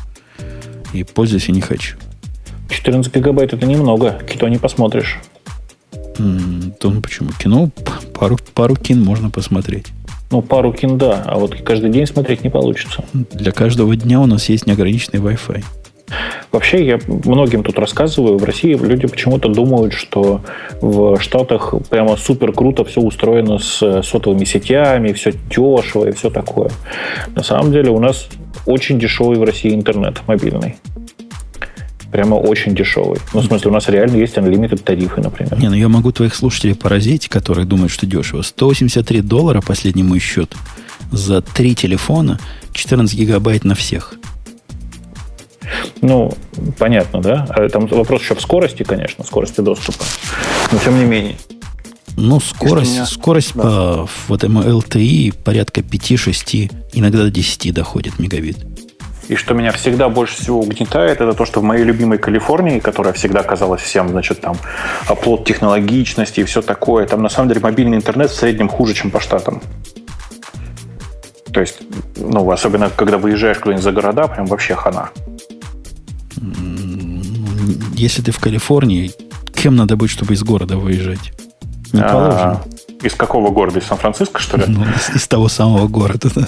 и 0.92 1.04
пользуюсь 1.04 1.48
я 1.48 1.54
не 1.54 1.60
хочу. 1.60 1.96
14 2.68 3.14
гигабайт 3.14 3.52
это 3.52 3.66
немного, 3.66 4.18
кино 4.28 4.48
не 4.48 4.58
посмотришь. 4.58 5.18
М-м, 6.18 6.72
то 6.80 6.90
ну 6.90 7.00
почему? 7.00 7.30
Кино 7.38 7.70
пару, 8.14 8.38
пару 8.54 8.74
кин 8.74 9.02
можно 9.02 9.30
посмотреть. 9.30 9.86
Ну, 10.30 10.42
пару 10.42 10.72
кин 10.72 10.98
да, 10.98 11.22
а 11.24 11.38
вот 11.38 11.54
каждый 11.62 11.90
день 11.90 12.06
смотреть 12.06 12.42
не 12.42 12.50
получится. 12.50 13.04
Для 13.12 13.52
каждого 13.52 13.94
дня 13.94 14.20
у 14.20 14.26
нас 14.26 14.48
есть 14.48 14.66
неограниченный 14.66 15.22
Wi-Fi. 15.22 15.64
Вообще, 16.52 16.86
я 16.86 16.98
многим 17.06 17.62
тут 17.62 17.78
рассказываю, 17.78 18.38
в 18.38 18.44
России 18.44 18.74
люди 18.74 19.06
почему-то 19.06 19.48
думают, 19.48 19.92
что 19.92 20.40
в 20.80 21.18
Штатах 21.20 21.74
прямо 21.90 22.16
супер 22.16 22.52
круто 22.52 22.84
все 22.84 23.00
устроено 23.00 23.58
с 23.58 24.02
сотовыми 24.02 24.44
сетями, 24.44 25.12
все 25.12 25.32
дешево 25.32 26.08
и 26.08 26.12
все 26.12 26.30
такое. 26.30 26.70
На 27.34 27.42
самом 27.42 27.72
деле 27.72 27.90
у 27.90 27.98
нас 27.98 28.28
очень 28.66 28.98
дешевый 28.98 29.38
в 29.38 29.42
России 29.42 29.74
интернет 29.74 30.22
мобильный 30.26 30.76
прямо 32.16 32.36
очень 32.36 32.74
дешевый. 32.74 33.18
Ну, 33.34 33.40
в 33.40 33.44
смысле, 33.44 33.70
у 33.70 33.74
нас 33.74 33.90
реально 33.90 34.16
есть 34.16 34.38
unlimited 34.38 34.82
тарифы, 34.82 35.20
например. 35.20 35.58
Не, 35.58 35.68
ну 35.68 35.74
я 35.74 35.86
могу 35.88 36.12
твоих 36.12 36.34
слушателей 36.34 36.74
поразить, 36.74 37.28
которые 37.28 37.66
думают, 37.66 37.92
что 37.92 38.06
дешево. 38.06 38.40
183 38.40 39.20
доллара, 39.20 39.60
последний 39.60 40.02
мой 40.02 40.18
счет, 40.18 40.54
за 41.12 41.42
три 41.42 41.74
телефона, 41.74 42.40
14 42.72 43.14
гигабайт 43.14 43.64
на 43.64 43.74
всех. 43.74 44.14
Ну, 46.00 46.32
понятно, 46.78 47.20
да? 47.20 47.46
А 47.50 47.68
там 47.68 47.86
вопрос 47.86 48.22
еще 48.22 48.34
в 48.34 48.40
скорости, 48.40 48.82
конечно, 48.82 49.22
скорости 49.22 49.60
доступа. 49.60 50.02
Но 50.72 50.78
тем 50.78 50.98
не 50.98 51.04
менее. 51.04 51.36
Ну, 52.16 52.40
скорость, 52.40 52.92
меня... 52.92 53.04
скорость 53.04 53.52
да. 53.54 53.62
по 53.62 54.08
вот 54.28 54.42
этому 54.42 54.62
LTE 54.62 55.34
порядка 55.44 55.82
5-6, 55.82 56.72
иногда 56.94 57.24
до 57.24 57.30
10 57.30 57.74
доходит 57.74 58.18
мегабит. 58.18 58.56
И 59.28 59.34
что 59.34 59.54
меня 59.54 59.72
всегда 59.72 60.08
больше 60.08 60.36
всего 60.36 60.60
угнетает, 60.60 61.20
это 61.20 61.32
то, 61.32 61.44
что 61.44 61.60
в 61.60 61.64
моей 61.64 61.84
любимой 61.84 62.18
Калифорнии, 62.18 62.78
которая 62.78 63.12
всегда 63.12 63.42
казалась 63.42 63.82
всем, 63.82 64.08
значит, 64.08 64.40
там, 64.40 64.56
оплот 65.08 65.44
технологичности 65.44 66.40
и 66.40 66.44
все 66.44 66.62
такое, 66.62 67.06
там 67.06 67.22
на 67.22 67.28
самом 67.28 67.48
деле 67.48 67.60
мобильный 67.60 67.96
интернет 67.96 68.30
в 68.30 68.34
среднем 68.34 68.68
хуже, 68.68 68.94
чем 68.94 69.10
по 69.10 69.20
штатам. 69.20 69.60
То 71.52 71.60
есть, 71.60 71.78
ну, 72.16 72.48
особенно 72.50 72.90
когда 72.90 73.18
выезжаешь 73.18 73.58
куда-нибудь 73.58 73.82
за 73.82 73.92
города, 73.92 74.28
прям 74.28 74.46
вообще 74.46 74.74
хана. 74.74 75.10
Если 77.94 78.22
ты 78.22 78.30
в 78.30 78.38
Калифорнии, 78.38 79.10
кем 79.54 79.74
надо 79.74 79.96
быть, 79.96 80.10
чтобы 80.10 80.34
из 80.34 80.42
города 80.44 80.76
выезжать? 80.76 81.32
Не 81.92 82.02
а, 82.02 82.12
положено. 82.12 82.62
Из 83.02 83.14
какого 83.14 83.50
города? 83.50 83.78
Из 83.78 83.86
Сан-Франциско, 83.86 84.40
что 84.40 84.58
ли? 84.58 84.64
Ну, 84.68 84.84
из, 84.84 85.16
из 85.16 85.26
того 85.26 85.48
самого 85.48 85.88
города, 85.88 86.28
да. 86.34 86.46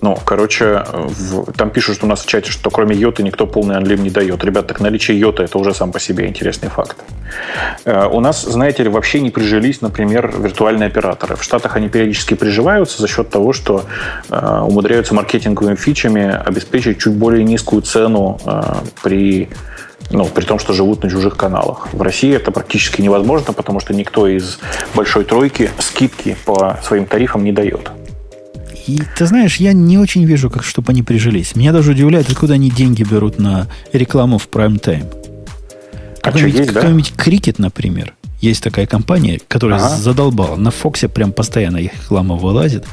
Ну, 0.00 0.16
короче, 0.24 0.84
в, 0.92 1.52
там 1.52 1.70
пишут, 1.70 1.96
что 1.96 2.06
у 2.06 2.08
нас 2.08 2.22
в 2.22 2.26
чате, 2.26 2.50
что 2.50 2.70
кроме 2.70 2.96
йоты 2.96 3.22
никто 3.22 3.46
полный 3.46 3.76
анлим 3.76 4.02
не 4.02 4.10
дает. 4.10 4.44
Ребята, 4.44 4.68
так 4.68 4.80
наличие 4.80 5.18
йоты 5.18 5.42
это 5.42 5.58
уже 5.58 5.74
сам 5.74 5.92
по 5.92 6.00
себе 6.00 6.26
интересный 6.26 6.68
факт. 6.68 6.96
Э, 7.84 8.06
у 8.06 8.20
нас, 8.20 8.42
знаете 8.42 8.82
ли, 8.82 8.88
вообще 8.88 9.20
не 9.20 9.30
прижились, 9.30 9.80
например, 9.80 10.32
виртуальные 10.38 10.88
операторы. 10.88 11.36
В 11.36 11.42
Штатах 11.42 11.76
они 11.76 11.88
периодически 11.88 12.34
приживаются 12.34 13.00
за 13.00 13.08
счет 13.08 13.30
того, 13.30 13.52
что 13.52 13.84
э, 14.30 14.60
умудряются 14.60 15.14
маркетинговыми 15.14 15.76
фичами 15.76 16.42
обеспечить 16.46 16.98
чуть 16.98 17.14
более 17.14 17.44
низкую 17.44 17.82
цену 17.82 18.40
э, 18.44 18.62
при 19.02 19.48
ну, 20.10 20.24
при 20.24 20.44
том, 20.44 20.58
что 20.58 20.72
живут 20.72 21.02
на 21.02 21.10
чужих 21.10 21.36
каналах. 21.36 21.92
В 21.92 22.00
России 22.00 22.34
это 22.34 22.50
практически 22.50 23.02
невозможно, 23.02 23.52
потому 23.52 23.80
что 23.80 23.94
никто 23.94 24.26
из 24.26 24.58
большой 24.94 25.24
тройки 25.24 25.70
скидки 25.78 26.36
по 26.44 26.78
своим 26.82 27.04
тарифам 27.04 27.44
не 27.44 27.52
дает. 27.52 27.90
И 28.88 29.02
ты 29.16 29.26
знаешь, 29.26 29.56
я 29.56 29.74
не 29.74 29.98
очень 29.98 30.24
вижу, 30.24 30.48
как 30.48 30.64
чтобы 30.64 30.92
они 30.92 31.02
прижились. 31.02 31.54
Меня 31.54 31.72
даже 31.72 31.90
удивляет, 31.90 32.30
откуда 32.30 32.54
они 32.54 32.70
деньги 32.70 33.02
берут 33.02 33.38
на 33.38 33.68
рекламу 33.92 34.38
в 34.38 34.48
прайм 34.48 34.78
тайм. 34.78 35.04
А 36.22 36.32
какой-нибудь, 36.32 36.58
есть, 36.58 36.72
да? 36.72 36.96
Крикет, 37.16 37.58
например. 37.58 38.14
Есть 38.40 38.62
такая 38.62 38.86
компания, 38.86 39.40
которая 39.46 39.78
ага. 39.78 39.94
задолбала. 39.96 40.56
На 40.56 40.70
Фоксе 40.70 41.08
прям 41.08 41.32
постоянно 41.32 41.76
их 41.76 41.92
реклама 41.92 42.36
вылазит. 42.36 42.86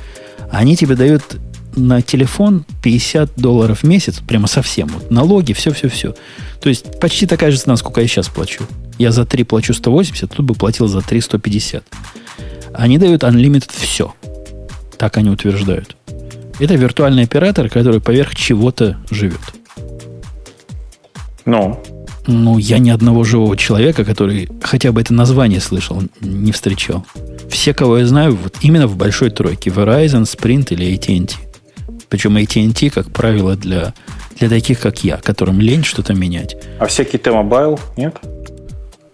Они 0.51 0.75
тебе 0.75 0.95
дают 0.97 1.37
на 1.77 2.01
телефон 2.01 2.65
50 2.83 3.37
долларов 3.37 3.83
в 3.83 3.87
месяц, 3.87 4.19
прямо 4.19 4.47
совсем. 4.47 4.89
Вот, 4.89 5.11
налоги, 5.11 5.53
все-все-все. 5.53 6.13
То 6.59 6.67
есть 6.67 6.99
почти 6.99 7.25
такая 7.25 7.51
же 7.51 7.57
цена, 7.57 7.77
сколько 7.77 8.01
я 8.01 8.07
сейчас 8.07 8.27
плачу. 8.27 8.65
Я 8.97 9.13
за 9.13 9.25
3 9.25 9.45
плачу 9.45 9.73
180, 9.73 10.29
тут 10.29 10.45
бы 10.45 10.55
платил 10.55 10.87
за 10.87 10.99
3 10.99 11.21
150. 11.21 11.85
Они 12.73 12.97
дают 12.97 13.23
unlimited 13.23 13.71
все. 13.73 14.13
Так 14.97 15.17
они 15.17 15.29
утверждают. 15.29 15.95
Это 16.59 16.75
виртуальный 16.75 17.23
оператор, 17.23 17.69
который 17.69 17.99
поверх 17.99 18.35
чего-то 18.35 18.97
живет. 19.09 19.39
Ну? 21.45 21.79
Ну, 22.27 22.57
я 22.57 22.79
ни 22.79 22.89
одного 22.89 23.23
живого 23.23 23.55
человека, 23.55 24.03
который 24.03 24.49
хотя 24.63 24.91
бы 24.91 25.01
это 25.01 25.13
название 25.13 25.59
слышал, 25.59 26.01
не 26.21 26.51
встречал. 26.51 27.05
Все, 27.49 27.73
кого 27.73 27.99
я 27.99 28.07
знаю, 28.07 28.35
вот 28.35 28.57
именно 28.61 28.87
в 28.87 28.97
большой 28.97 29.29
тройке. 29.29 29.69
Verizon, 29.69 30.23
Sprint 30.23 30.67
или 30.71 30.93
AT&T. 30.95 31.35
Причем 32.09 32.37
AT&T, 32.37 32.89
как 32.89 33.11
правило, 33.11 33.55
для, 33.55 33.93
для 34.39 34.49
таких, 34.49 34.79
как 34.79 35.03
я, 35.03 35.17
которым 35.17 35.59
лень 35.59 35.83
что-то 35.83 36.13
менять. 36.13 36.55
А 36.79 36.87
всякие 36.87 37.19
T-Mobile 37.19 37.79
нет? 37.97 38.15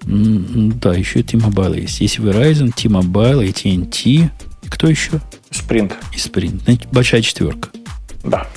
Да, 0.04 0.94
еще 0.94 1.20
и 1.20 1.24
T-Mobile 1.24 1.82
есть. 1.82 2.00
Есть 2.00 2.20
Verizon, 2.20 2.72
T-Mobile, 2.72 3.48
AT&T. 3.50 4.30
Кто 4.72 4.88
еще? 4.88 5.22
Sprint. 5.52 5.94
И 6.14 6.18
Sprint. 6.18 6.64
Значит, 6.64 6.88
большая 6.92 7.22
четверка. 7.22 7.70
Да. 8.24 8.48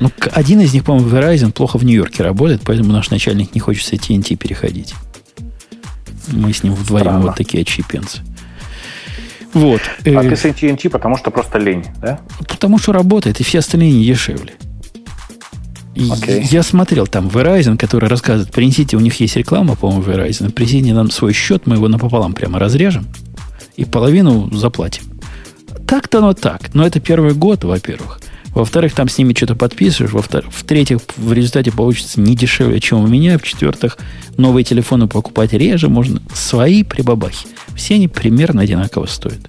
Ну, 0.00 0.10
один 0.32 0.60
из 0.60 0.74
них, 0.74 0.84
по-моему, 0.84 1.08
Verizon 1.08 1.52
плохо 1.52 1.78
в 1.78 1.84
Нью-Йорке 1.84 2.22
работает, 2.22 2.62
поэтому 2.64 2.92
наш 2.92 3.10
начальник 3.10 3.54
не 3.54 3.60
хочет 3.60 3.86
с 3.86 3.92
AT&T 3.92 4.34
переходить. 4.36 4.94
Мы 6.28 6.52
с 6.52 6.62
ним 6.62 6.74
вдвоем 6.74 7.04
Странно. 7.04 7.26
вот 7.26 7.36
такие 7.36 7.62
отщепенцы. 7.62 8.20
Вот. 9.52 9.80
А 10.04 10.08
э, 10.08 10.28
ты 10.28 10.36
с 10.36 10.44
AT&T, 10.44 10.90
потому 10.90 11.16
что 11.16 11.30
просто 11.30 11.58
лень, 11.58 11.84
да? 12.00 12.20
Потому 12.48 12.78
что 12.78 12.92
работает, 12.92 13.40
и 13.40 13.44
все 13.44 13.60
остальные 13.60 13.92
не 13.92 14.04
дешевле. 14.04 14.54
Okay. 15.94 16.46
Я 16.50 16.62
смотрел 16.62 17.06
там 17.06 17.28
Verizon, 17.28 17.76
который 17.76 18.08
рассказывает, 18.08 18.52
принесите, 18.52 18.96
у 18.96 19.00
них 19.00 19.20
есть 19.20 19.36
реклама, 19.36 19.76
по-моему, 19.76 20.02
Verizon, 20.02 20.50
принесите 20.50 20.94
нам 20.94 21.10
свой 21.10 21.32
счет, 21.32 21.66
мы 21.66 21.76
его 21.76 21.88
напополам 21.88 22.32
прямо 22.32 22.58
разрежем 22.58 23.06
и 23.76 23.84
половину 23.84 24.50
заплатим. 24.52 25.09
Так-то 25.90 26.18
оно 26.18 26.34
так. 26.34 26.72
Но 26.72 26.86
это 26.86 27.00
первый 27.00 27.34
год, 27.34 27.64
во-первых. 27.64 28.20
Во-вторых, 28.54 28.94
там 28.94 29.08
с 29.08 29.18
ними 29.18 29.34
что-то 29.34 29.56
подписываешь. 29.56 30.12
В-третьих, 30.12 30.98
в 31.16 31.32
результате 31.32 31.72
получится 31.72 32.20
не 32.20 32.36
дешевле, 32.36 32.78
чем 32.78 33.02
у 33.02 33.08
меня. 33.08 33.38
В-четвертых, 33.38 33.98
новые 34.36 34.62
телефоны 34.62 35.08
покупать 35.08 35.52
реже. 35.52 35.88
Можно 35.88 36.22
свои 36.32 36.84
прибабахи. 36.84 37.48
Все 37.74 37.96
они 37.96 38.06
примерно 38.06 38.62
одинаково 38.62 39.06
стоят. 39.06 39.40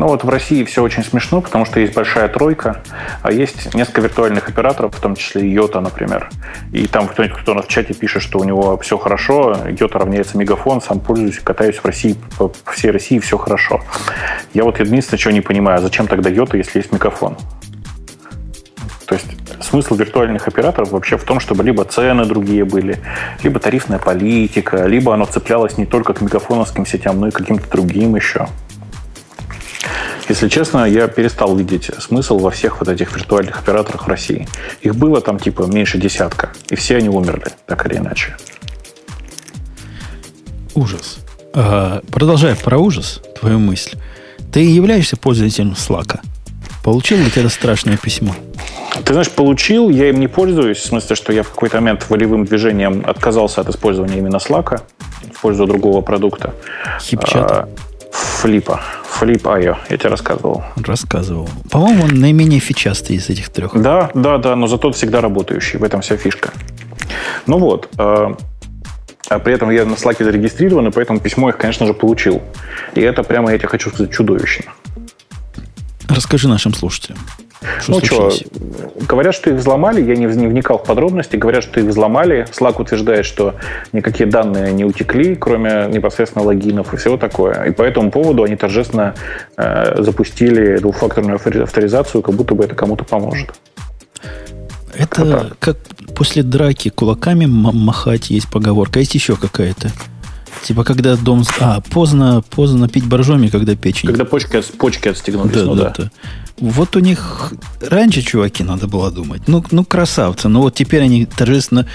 Ну 0.00 0.06
вот 0.06 0.24
в 0.24 0.28
России 0.30 0.64
все 0.64 0.82
очень 0.82 1.04
смешно, 1.04 1.42
потому 1.42 1.66
что 1.66 1.78
есть 1.78 1.92
большая 1.92 2.26
тройка, 2.28 2.82
а 3.20 3.30
есть 3.30 3.74
несколько 3.74 4.00
виртуальных 4.00 4.48
операторов, 4.48 4.96
в 4.96 4.98
том 4.98 5.14
числе 5.14 5.46
Йота, 5.46 5.82
например. 5.82 6.30
И 6.72 6.86
там 6.86 7.06
кто-нибудь, 7.06 7.36
кто 7.36 7.52
у 7.52 7.54
нас 7.54 7.66
в 7.66 7.68
чате 7.68 7.92
пишет, 7.92 8.22
что 8.22 8.38
у 8.38 8.44
него 8.44 8.78
все 8.78 8.96
хорошо, 8.96 9.54
Йота 9.68 9.98
равняется 9.98 10.38
Мегафон, 10.38 10.80
сам 10.80 11.00
пользуюсь, 11.00 11.38
катаюсь 11.40 11.76
в 11.76 11.84
России, 11.84 12.16
по 12.38 12.50
всей 12.72 12.92
России 12.92 13.18
все 13.18 13.36
хорошо. 13.36 13.82
Я 14.54 14.64
вот 14.64 14.80
единственное, 14.80 15.18
чего 15.18 15.32
не 15.32 15.42
понимаю, 15.42 15.76
а 15.76 15.82
зачем 15.82 16.06
тогда 16.06 16.30
Йота, 16.30 16.56
если 16.56 16.78
есть 16.78 16.92
Мегафон? 16.92 17.36
То 19.04 19.16
есть 19.16 19.26
смысл 19.62 19.96
виртуальных 19.96 20.48
операторов 20.48 20.92
вообще 20.92 21.18
в 21.18 21.24
том, 21.24 21.40
чтобы 21.40 21.62
либо 21.62 21.84
цены 21.84 22.24
другие 22.24 22.64
были, 22.64 23.00
либо 23.42 23.60
тарифная 23.60 23.98
политика, 23.98 24.86
либо 24.86 25.12
оно 25.12 25.26
цеплялось 25.26 25.76
не 25.76 25.84
только 25.84 26.14
к 26.14 26.22
мегафоновским 26.22 26.86
сетям, 26.86 27.20
но 27.20 27.28
и 27.28 27.30
к 27.30 27.34
каким-то 27.34 27.70
другим 27.70 28.16
еще. 28.16 28.46
Если 30.28 30.48
честно, 30.48 30.84
я 30.84 31.08
перестал 31.08 31.56
видеть 31.56 31.90
смысл 31.98 32.38
во 32.38 32.50
всех 32.50 32.80
вот 32.80 32.88
этих 32.88 33.14
виртуальных 33.16 33.58
операторах 33.58 34.06
в 34.06 34.08
России. 34.08 34.46
Их 34.80 34.94
было 34.94 35.20
там 35.20 35.38
типа 35.38 35.62
меньше 35.62 35.98
десятка, 35.98 36.50
и 36.68 36.76
все 36.76 36.96
они 36.96 37.08
умерли, 37.08 37.46
так 37.66 37.86
или 37.86 37.96
иначе. 37.96 38.36
Ужас. 40.74 41.18
А, 41.52 42.00
продолжая 42.12 42.54
про 42.54 42.78
ужас, 42.78 43.20
твою 43.40 43.58
мысль. 43.58 43.96
Ты 44.52 44.60
являешься 44.60 45.16
пользователем 45.16 45.72
Slack? 45.72 46.20
Получил 46.84 47.18
ли 47.18 47.30
ты 47.30 47.40
это 47.40 47.48
страшное 47.48 47.96
письмо? 47.96 48.34
Ты 49.04 49.12
знаешь, 49.12 49.30
получил, 49.30 49.90
я 49.90 50.10
им 50.10 50.20
не 50.20 50.28
пользуюсь, 50.28 50.78
в 50.78 50.86
смысле, 50.86 51.16
что 51.16 51.32
я 51.32 51.42
в 51.42 51.50
какой-то 51.50 51.76
момент 51.76 52.06
волевым 52.08 52.44
движением 52.44 53.02
отказался 53.06 53.60
от 53.60 53.68
использования 53.68 54.18
именно 54.18 54.36
Slack 54.36 54.80
в 55.34 55.40
пользу 55.40 55.66
другого 55.66 56.00
продукта. 56.02 56.54
Хипчат? 57.00 57.68
Флипа. 58.12 58.80
Флип 59.04 59.46
Айо, 59.48 59.76
я 59.90 59.96
тебе 59.98 60.08
рассказывал. 60.08 60.64
Рассказывал. 60.76 61.48
По-моему, 61.70 62.04
он 62.04 62.14
наименее 62.14 62.60
фичастый 62.60 63.16
из 63.16 63.28
этих 63.28 63.50
трех. 63.50 63.80
Да, 63.80 64.10
да, 64.14 64.38
да, 64.38 64.56
но 64.56 64.66
зато 64.66 64.90
всегда 64.92 65.20
работающий. 65.20 65.78
В 65.78 65.84
этом 65.84 66.00
вся 66.00 66.16
фишка. 66.16 66.50
Ну 67.46 67.58
вот. 67.58 67.88
А, 67.98 68.34
а 69.28 69.38
при 69.38 69.52
этом 69.52 69.70
я 69.70 69.84
на 69.84 69.94
Slack 69.94 70.24
зарегистрирован, 70.24 70.88
и 70.88 70.90
поэтому 70.90 71.20
письмо 71.20 71.50
их, 71.50 71.58
конечно 71.58 71.86
же, 71.86 71.92
получил. 71.92 72.42
И 72.94 73.00
это 73.00 73.22
прямо, 73.22 73.52
я 73.52 73.58
тебе 73.58 73.68
хочу 73.68 73.90
сказать, 73.90 74.12
чудовищно. 74.12 74.72
Расскажи 76.08 76.48
нашим 76.48 76.72
слушателям. 76.74 77.18
Что 77.80 77.92
ну 77.92 78.00
что, 78.00 78.30
говорят, 79.06 79.34
что 79.34 79.50
их 79.50 79.56
взломали, 79.56 80.02
я 80.02 80.16
не 80.16 80.26
вникал 80.26 80.78
в 80.78 80.84
подробности, 80.84 81.36
говорят, 81.36 81.62
что 81.62 81.80
их 81.80 81.86
взломали. 81.86 82.46
Slack 82.50 82.80
утверждает, 82.80 83.26
что 83.26 83.54
никакие 83.92 84.28
данные 84.28 84.72
не 84.72 84.84
утекли, 84.84 85.34
кроме 85.34 85.86
непосредственно 85.88 86.44
логинов 86.44 86.94
и 86.94 86.96
всего 86.96 87.18
такое. 87.18 87.64
И 87.64 87.70
по 87.72 87.82
этому 87.82 88.10
поводу 88.10 88.44
они 88.44 88.56
торжественно 88.56 89.14
э, 89.56 90.02
запустили 90.02 90.78
двухфакторную 90.78 91.36
авторизацию, 91.36 92.22
как 92.22 92.34
будто 92.34 92.54
бы 92.54 92.64
это 92.64 92.74
кому-то 92.74 93.04
поможет. 93.04 93.50
Это 94.94 95.52
как 95.58 95.76
после 96.16 96.42
драки 96.42 96.88
кулаками 96.88 97.46
махать 97.46 98.30
есть 98.30 98.50
поговорка. 98.50 98.98
Есть 99.00 99.14
еще 99.14 99.36
какая-то. 99.36 99.90
Типа, 100.62 100.84
когда 100.84 101.16
дом... 101.16 101.44
А, 101.60 101.80
поздно, 101.80 102.42
поздно 102.50 102.88
пить 102.88 103.06
боржоми, 103.06 103.48
когда 103.48 103.74
печень... 103.74 104.08
Когда 104.08 104.24
почки, 104.24 104.62
почки 104.76 105.08
отстегнулись. 105.08 105.52
Да, 105.52 105.64
ну, 105.64 105.74
да, 105.74 105.94
да. 105.96 106.10
Вот 106.58 106.96
у 106.96 107.00
них 107.00 107.52
раньше, 107.80 108.22
чуваки, 108.22 108.62
надо 108.62 108.86
было 108.86 109.10
думать. 109.10 109.42
Ну, 109.46 109.64
ну 109.70 109.84
красавцы. 109.84 110.48
Но 110.48 110.60
вот 110.60 110.74
теперь 110.74 111.02
они 111.02 111.24
торжественно 111.24 111.86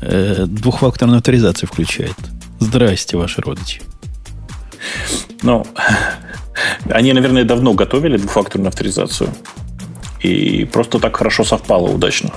э, 0.00 0.46
двухфакторную 0.46 1.18
авторизацию 1.18 1.68
включают. 1.68 2.16
Здрасте, 2.60 3.16
ваши 3.18 3.42
родичи. 3.42 3.82
Ну, 5.42 5.66
они, 6.90 7.12
наверное, 7.12 7.44
давно 7.44 7.74
готовили 7.74 8.16
двухфакторную 8.16 8.68
авторизацию. 8.68 9.28
И 10.20 10.64
просто 10.64 10.98
так 10.98 11.16
хорошо 11.16 11.44
совпало 11.44 11.88
удачно. 11.88 12.30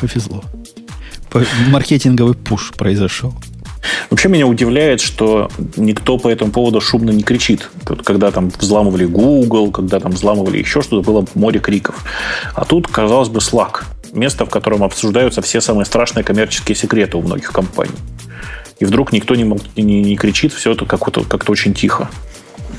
Повезло. 0.00 0.42
Маркетинговый 1.68 2.34
пуш 2.34 2.72
произошел. 2.72 3.34
Вообще 4.10 4.28
меня 4.28 4.46
удивляет, 4.46 5.00
что 5.00 5.50
никто 5.76 6.18
по 6.18 6.28
этому 6.28 6.50
поводу 6.50 6.80
шумно 6.80 7.10
не 7.10 7.22
кричит. 7.22 7.70
Когда 8.04 8.30
там 8.30 8.50
взламывали 8.50 9.04
Google, 9.04 9.70
когда 9.70 10.00
там 10.00 10.12
взламывали 10.12 10.58
еще 10.58 10.82
что-то, 10.82 11.06
было 11.06 11.26
море 11.34 11.60
криков. 11.60 12.04
А 12.54 12.64
тут, 12.64 12.88
казалось 12.88 13.28
бы, 13.28 13.40
Slack. 13.40 13.84
Место, 14.12 14.46
в 14.46 14.50
котором 14.50 14.82
обсуждаются 14.82 15.42
все 15.42 15.60
самые 15.60 15.84
страшные 15.84 16.24
коммерческие 16.24 16.76
секреты 16.76 17.16
у 17.16 17.22
многих 17.22 17.52
компаний. 17.52 17.92
И 18.78 18.84
вдруг 18.84 19.12
никто 19.12 19.34
не, 19.34 19.42
не, 19.76 20.02
не 20.02 20.16
кричит, 20.16 20.52
все 20.52 20.72
это 20.72 20.86
как-то 20.86 21.24
как 21.24 21.48
очень 21.50 21.74
тихо. 21.74 22.08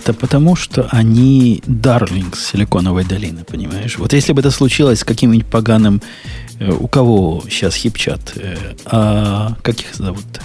Да 0.05 0.13
потому 0.13 0.55
что 0.55 0.87
они 0.91 1.61
дарлинг 1.67 2.35
Силиконовой 2.35 3.05
долины, 3.05 3.43
понимаешь? 3.43 3.97
Вот 3.97 4.13
если 4.13 4.33
бы 4.33 4.41
это 4.41 4.51
случилось 4.51 4.99
с 4.99 5.03
каким-нибудь 5.03 5.47
поганым... 5.47 6.01
Э, 6.59 6.71
у 6.71 6.87
кого 6.87 7.43
сейчас 7.49 7.75
хипчат? 7.75 8.33
Э, 8.35 8.55
а 8.85 9.55
как 9.61 9.79
их 9.79 9.93
зовут-то? 9.93 10.41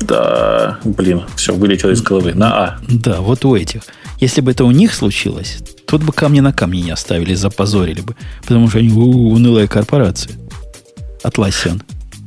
Да, 0.00 0.78
блин, 0.84 1.22
все 1.36 1.54
вылетело 1.54 1.90
из 1.90 2.02
головы. 2.02 2.34
На 2.34 2.64
А. 2.64 2.78
Да, 2.88 3.20
вот 3.20 3.44
у 3.44 3.56
этих. 3.56 3.82
Если 4.20 4.40
бы 4.40 4.50
это 4.50 4.64
у 4.64 4.70
них 4.70 4.94
случилось, 4.94 5.58
Тут 5.92 6.04
бы 6.04 6.12
камни 6.14 6.40
на 6.40 6.54
камни 6.54 6.78
не 6.78 6.90
оставили, 6.90 7.34
запозорили 7.34 8.00
бы. 8.00 8.16
Потому 8.40 8.66
что 8.70 8.78
они 8.78 8.90
унылая 8.90 9.66
корпорация. 9.66 10.32
Атласиан. 11.22 11.82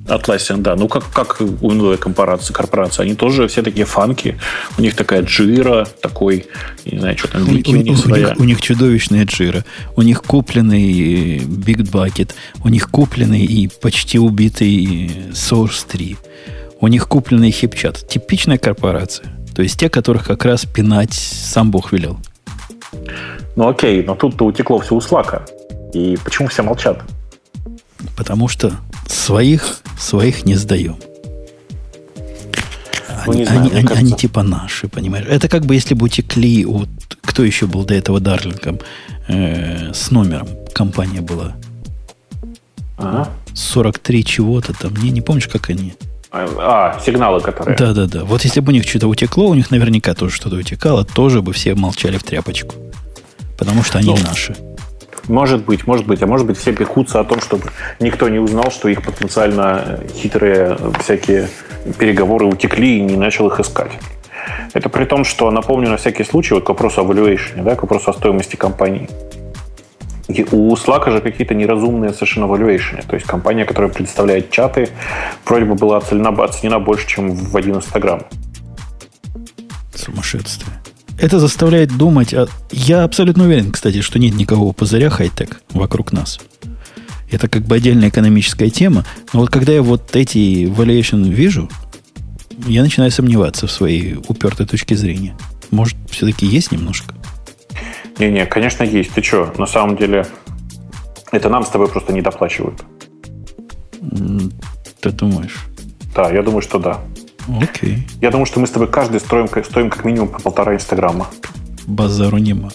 Atlassian, 0.07 0.57
да. 0.57 0.75
Ну, 0.75 0.87
как, 0.87 1.09
как 1.11 1.41
унылая 1.61 1.97
корпорация, 1.97 2.53
корпорация. 2.53 3.03
Они 3.05 3.15
тоже 3.15 3.47
все 3.47 3.63
такие 3.63 3.85
фанки. 3.85 4.37
У 4.77 4.81
них 4.81 4.95
такая 4.95 5.23
джира, 5.23 5.87
такой, 6.01 6.45
не 6.85 6.99
знаю, 6.99 7.17
что 7.17 7.27
там, 7.29 7.41
у, 7.43 7.45
у, 7.45 7.49
у, 7.51 7.55
них, 7.55 8.39
у 8.39 8.43
них 8.43 8.61
чудовищная 8.61 9.25
джира. 9.25 9.65
У 9.95 10.01
них 10.03 10.21
купленный 10.21 11.37
Big 11.39 11.89
Bucket. 11.91 12.33
У 12.63 12.69
них 12.69 12.89
купленный 12.91 13.45
и 13.45 13.67
почти 13.67 14.19
убитый 14.19 15.11
Source 15.31 15.85
3. 15.87 16.17
У 16.81 16.87
них 16.87 17.07
купленный 17.07 17.51
хипчат. 17.51 18.07
Типичная 18.07 18.57
корпорация. 18.57 19.27
То 19.55 19.61
есть 19.63 19.79
те, 19.79 19.89
которых 19.89 20.25
как 20.25 20.45
раз 20.45 20.65
пинать 20.65 21.13
сам 21.13 21.71
Бог 21.71 21.91
велел. 21.93 22.19
Ну 23.55 23.67
окей, 23.69 24.03
но 24.03 24.15
тут-то 24.15 24.45
утекло 24.45 24.79
все 24.79 24.93
у 24.93 25.01
Слака. 25.01 25.45
И 25.93 26.17
почему 26.23 26.49
все 26.49 26.61
молчат? 26.61 27.01
Потому 28.15 28.47
что 28.47 28.73
своих, 29.07 29.81
своих 29.99 30.45
не 30.45 30.55
сдаем. 30.55 30.97
Ну, 33.25 33.31
они, 33.31 33.45
знаю, 33.45 33.61
они, 33.61 33.71
они, 33.71 33.87
они 33.93 34.11
типа 34.13 34.43
наши, 34.43 34.87
понимаешь? 34.87 35.25
Это 35.27 35.47
как 35.47 35.65
бы 35.65 35.75
если 35.75 35.95
бы 35.95 36.05
утекли 36.05 36.65
от... 36.65 36.89
Кто 37.21 37.43
еще 37.43 37.65
был 37.65 37.83
до 37.85 37.95
этого 37.95 38.19
Дарлингом? 38.19 38.79
Э, 39.27 39.93
с 39.93 40.11
номером 40.11 40.47
компания 40.73 41.21
была. 41.21 41.55
Ага. 42.97 43.29
43 43.53 44.25
чего-то 44.25 44.73
там. 44.73 44.95
Не, 44.97 45.09
не 45.09 45.21
помнишь, 45.21 45.47
как 45.47 45.69
они? 45.69 45.95
А, 46.31 46.99
сигналы, 47.03 47.39
которые... 47.39 47.77
Да-да-да. 47.77 48.25
Вот 48.25 48.43
если 48.43 48.59
бы 48.59 48.71
у 48.71 48.75
них 48.75 48.87
что-то 48.87 49.07
утекло, 49.07 49.47
у 49.47 49.53
них 49.53 49.71
наверняка 49.71 50.13
тоже 50.13 50.35
что-то 50.35 50.57
утекало, 50.57 51.05
тоже 51.05 51.41
бы 51.41 51.53
все 51.53 51.75
молчали 51.75 52.17
в 52.17 52.23
тряпочку. 52.23 52.75
Потому 53.57 53.83
что 53.83 53.99
они 53.99 54.09
ну, 54.09 54.17
наши. 54.17 54.55
Может 55.27 55.65
быть, 55.65 55.87
может 55.87 56.05
быть. 56.05 56.21
А 56.21 56.27
может 56.27 56.45
быть, 56.45 56.57
все 56.57 56.73
пекутся 56.73 57.19
о 57.19 57.23
том, 57.23 57.41
чтобы 57.41 57.71
никто 57.99 58.29
не 58.29 58.39
узнал, 58.39 58.71
что 58.71 58.87
их 58.89 59.01
потенциально 59.03 59.99
хитрые 60.13 60.77
всякие 60.99 61.49
переговоры 61.97 62.45
утекли 62.45 62.97
и 62.97 63.01
не 63.01 63.17
начал 63.17 63.47
их 63.47 63.59
искать. 63.59 63.91
Это 64.73 64.89
при 64.89 65.05
том, 65.05 65.23
что, 65.23 65.49
напомню 65.51 65.89
на 65.89 65.97
всякий 65.97 66.23
случай, 66.23 66.53
вот 66.53 66.65
к 66.65 66.69
вопросу 66.69 67.01
о 67.01 67.05
valuation, 67.05 67.63
да, 67.63 67.75
к 67.75 67.81
вопросу 67.81 68.11
о 68.11 68.13
стоимости 68.13 68.55
компании. 68.55 69.09
И 70.27 70.45
у 70.51 70.73
Slack 70.73 71.09
же 71.11 71.21
какие-то 71.21 71.53
неразумные 71.53 72.11
совершенно 72.11 72.45
valuation. 72.45 73.03
То 73.07 73.15
есть 73.15 73.27
компания, 73.27 73.65
которая 73.65 73.91
предоставляет 73.91 74.49
чаты, 74.51 74.89
вроде 75.45 75.65
бы 75.65 75.75
была 75.75 75.97
оценена, 75.97 76.29
оценена 76.43 76.79
больше, 76.79 77.07
чем 77.07 77.31
в 77.31 77.55
один 77.55 77.75
инстаграм. 77.75 78.21
Сумасшествие. 79.93 80.84
Это 81.19 81.39
заставляет 81.39 81.97
думать... 81.97 82.33
О... 82.33 82.47
Я 82.71 83.03
абсолютно 83.03 83.45
уверен, 83.45 83.71
кстати, 83.71 84.01
что 84.01 84.19
нет 84.19 84.35
никакого 84.35 84.73
пузыря 84.73 85.09
хай-тек 85.09 85.61
вокруг 85.71 86.11
нас. 86.11 86.39
Это 87.31 87.47
как 87.47 87.63
бы 87.63 87.75
отдельная 87.75 88.09
экономическая 88.09 88.69
тема. 88.69 89.05
Но 89.33 89.41
вот 89.41 89.49
когда 89.49 89.73
я 89.73 89.81
вот 89.81 90.15
эти 90.15 90.65
valuation 90.65 91.27
вижу, 91.29 91.69
я 92.67 92.83
начинаю 92.83 93.11
сомневаться 93.11 93.67
в 93.67 93.71
своей 93.71 94.15
упертой 94.27 94.65
точке 94.65 94.95
зрения. 94.95 95.35
Может, 95.71 95.97
все-таки 96.09 96.45
есть 96.45 96.71
немножко? 96.71 97.15
Не-не, 98.19 98.45
конечно, 98.45 98.83
есть. 98.83 99.11
Ты 99.11 99.21
что, 99.21 99.53
на 99.57 99.65
самом 99.65 99.97
деле, 99.97 100.25
это 101.31 101.49
нам 101.49 101.65
с 101.65 101.69
тобой 101.69 101.87
просто 101.87 102.13
не 102.13 102.21
доплачивают. 102.21 102.83
Ты 105.01 105.11
думаешь? 105.11 105.65
Да, 106.15 106.31
я 106.31 106.41
думаю, 106.43 106.61
что 106.61 106.79
да. 106.79 107.01
Окей. 107.61 108.07
Я 108.21 108.31
думаю, 108.31 108.45
что 108.45 108.59
мы 108.59 108.67
с 108.67 108.71
тобой 108.71 108.87
каждый 108.87 109.19
строим, 109.19 109.47
стоим 109.47 109.89
как 109.89 110.05
минимум 110.05 110.29
по 110.29 110.39
полтора 110.39 110.75
инстаграма. 110.75 111.27
Базару 111.85 112.37
нема. 112.37 112.71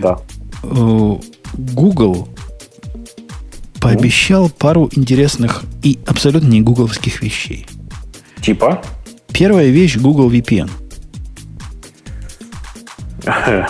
Да. 0.00 0.18
Э, 0.62 1.16
Google 1.54 2.28
пообещал 3.80 4.48
пару 4.48 4.88
интересных 4.92 5.64
и 5.82 5.98
абсолютно 6.06 6.48
не 6.48 6.60
гугловских 6.60 7.22
вещей. 7.22 7.66
Типа? 8.40 8.82
Первая 9.32 9.68
вещь 9.68 9.96
Google 9.96 10.30
VPN. 10.30 10.70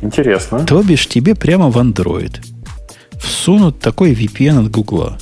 Интересно. 0.00 0.66
То 0.66 0.82
бишь 0.82 1.08
тебе 1.08 1.34
прямо 1.34 1.70
в 1.70 1.78
Android 1.78 2.40
всунут 3.18 3.80
такой 3.80 4.12
VPN 4.12 4.66
от 4.66 4.70
Google, 4.70 5.14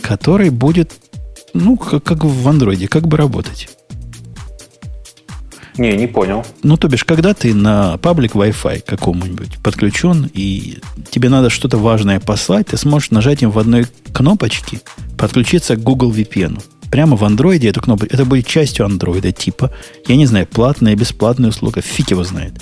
который 0.00 0.50
будет, 0.50 0.92
ну, 1.54 1.76
как, 1.76 2.04
как 2.04 2.24
в 2.24 2.48
Android, 2.48 2.86
как 2.88 3.06
бы 3.08 3.16
работать. 3.16 3.68
Не, 5.78 5.92
не 5.96 6.06
понял. 6.06 6.44
Ну, 6.62 6.76
то 6.76 6.88
бишь, 6.88 7.04
когда 7.04 7.34
ты 7.34 7.54
на 7.54 7.98
паблик 7.98 8.34
Wi-Fi 8.34 8.82
какому-нибудь 8.86 9.58
подключен, 9.62 10.30
и 10.32 10.78
тебе 11.10 11.28
надо 11.28 11.50
что-то 11.50 11.76
важное 11.76 12.20
послать, 12.20 12.68
ты 12.68 12.76
сможешь 12.76 13.10
нажать 13.10 13.42
им 13.42 13.50
в 13.50 13.58
одной 13.58 13.86
кнопочке 14.12 14.80
подключиться 15.18 15.76
к 15.76 15.82
Google 15.82 16.12
VPN. 16.12 16.62
Прямо 16.90 17.16
в 17.16 17.24
Android 17.24 17.68
эту 17.68 17.80
кнопку. 17.80 18.06
Это 18.06 18.24
будет 18.24 18.46
частью 18.46 18.86
Android 18.86 19.30
типа. 19.32 19.70
Я 20.06 20.16
не 20.16 20.26
знаю, 20.26 20.46
платная, 20.46 20.94
бесплатная 20.94 21.50
услуга. 21.50 21.80
Фиг 21.82 22.10
его 22.10 22.24
знает. 22.24 22.54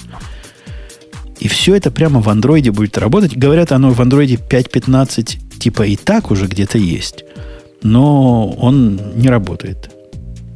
И 1.40 1.48
все 1.48 1.74
это 1.74 1.90
прямо 1.90 2.20
в 2.20 2.28
Android 2.28 2.70
будет 2.72 2.96
работать. 2.98 3.36
Говорят, 3.36 3.70
оно 3.70 3.90
в 3.90 4.00
Android 4.00 4.40
5.15 4.48 5.58
типа 5.58 5.82
и 5.82 5.96
так 5.96 6.30
уже 6.30 6.46
где-то 6.46 6.78
есть. 6.78 7.24
Но 7.82 8.48
он 8.50 8.98
не 9.16 9.28
работает. 9.28 9.90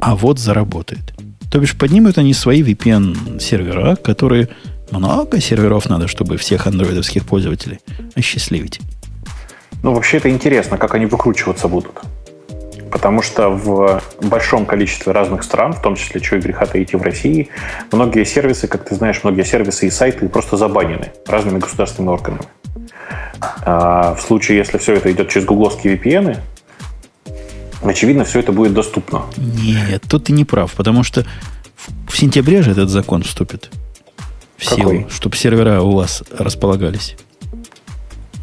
А 0.00 0.16
вот 0.16 0.38
заработает. 0.38 1.12
То 1.50 1.58
бишь 1.58 1.76
поднимут 1.76 2.18
они 2.18 2.34
свои 2.34 2.62
VPN-сервера, 2.62 3.96
которые 3.96 4.48
много 4.90 5.40
серверов 5.40 5.88
надо, 5.88 6.08
чтобы 6.08 6.36
всех 6.36 6.66
андроидовских 6.66 7.24
пользователей 7.24 7.80
осчастливить. 8.14 8.80
Ну, 9.82 9.94
вообще 9.94 10.18
это 10.18 10.28
интересно, 10.28 10.76
как 10.76 10.94
они 10.94 11.06
выкручиваться 11.06 11.68
будут. 11.68 12.00
Потому 12.90 13.22
что 13.22 13.50
в 13.50 14.02
большом 14.22 14.64
количестве 14.66 15.12
разных 15.12 15.42
стран, 15.42 15.72
в 15.74 15.82
том 15.82 15.94
числе, 15.94 16.22
что 16.22 16.36
и 16.36 16.40
греха 16.40 16.66
таить 16.66 16.94
в 16.94 17.02
России, 17.02 17.48
многие 17.92 18.24
сервисы, 18.24 18.66
как 18.66 18.84
ты 18.84 18.94
знаешь, 18.94 19.20
многие 19.24 19.44
сервисы 19.44 19.86
и 19.86 19.90
сайты 19.90 20.28
просто 20.28 20.56
забанены 20.56 21.12
разными 21.26 21.58
государственными 21.58 22.12
органами. 22.14 22.44
А 23.40 24.14
в 24.14 24.20
случае, 24.22 24.58
если 24.58 24.78
все 24.78 24.94
это 24.94 25.12
идет 25.12 25.28
через 25.28 25.46
гугловские 25.46 25.96
VPN, 25.96 26.38
очевидно, 27.82 28.24
все 28.24 28.40
это 28.40 28.52
будет 28.52 28.72
доступно. 28.72 29.22
Нет, 29.36 30.04
тут 30.08 30.24
ты 30.24 30.32
не 30.32 30.44
прав, 30.44 30.72
потому 30.74 31.02
что 31.02 31.24
в, 32.06 32.16
сентябре 32.16 32.62
же 32.62 32.72
этот 32.72 32.90
закон 32.90 33.22
вступит 33.22 33.70
в 34.56 34.64
силу, 34.64 35.06
чтобы 35.10 35.36
сервера 35.36 35.80
у 35.82 35.92
вас 35.92 36.22
располагались. 36.36 37.16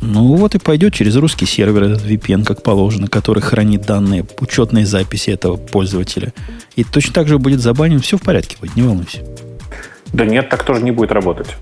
Ну 0.01 0.35
вот 0.35 0.53
и 0.53 0.59
пойдет 0.59 0.93
через 0.93 1.15
русский 1.15 1.45
сервер 1.45 1.83
этот 1.83 2.05
VPN, 2.05 2.43
как 2.45 2.61
положено, 2.61 3.07
который 3.07 3.41
хранит 3.41 3.81
данные, 3.81 4.23
учетные 4.39 4.85
записи 4.85 5.31
этого 5.31 5.57
пользователя. 5.57 6.31
И 6.75 6.83
точно 6.83 7.13
так 7.13 7.27
же 7.27 7.39
будет 7.39 7.59
забанен, 7.59 7.99
все 7.99 8.17
в 8.17 8.21
порядке 8.21 8.57
будет, 8.61 8.75
не 8.75 8.83
волнуйся. 8.83 9.23
Да 10.13 10.25
нет, 10.25 10.49
так 10.49 10.63
тоже 10.63 10.83
не 10.83 10.91
будет 10.91 11.11
работать. 11.11 11.55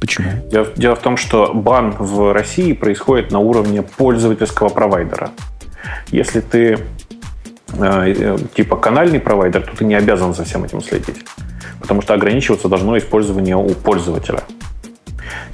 Почему? 0.00 0.30
Дело, 0.50 0.66
дело 0.76 0.96
в 0.96 1.00
том, 1.00 1.16
что 1.16 1.52
бан 1.54 1.94
в 1.98 2.32
России 2.32 2.72
происходит 2.72 3.30
на 3.30 3.38
уровне 3.38 3.82
пользовательского 3.82 4.68
провайдера. 4.68 5.30
Если 6.10 6.40
ты 6.40 6.78
э, 6.78 6.78
э, 7.78 8.38
типа 8.54 8.76
канальный 8.76 9.20
провайдер, 9.20 9.62
то 9.62 9.76
ты 9.76 9.84
не 9.84 9.94
обязан 9.94 10.34
за 10.34 10.44
всем 10.44 10.64
этим 10.64 10.80
следить. 10.80 11.24
Потому 11.80 12.02
что 12.02 12.14
ограничиваться 12.14 12.68
должно 12.68 12.96
использование 12.98 13.56
у 13.56 13.70
пользователя. 13.70 14.40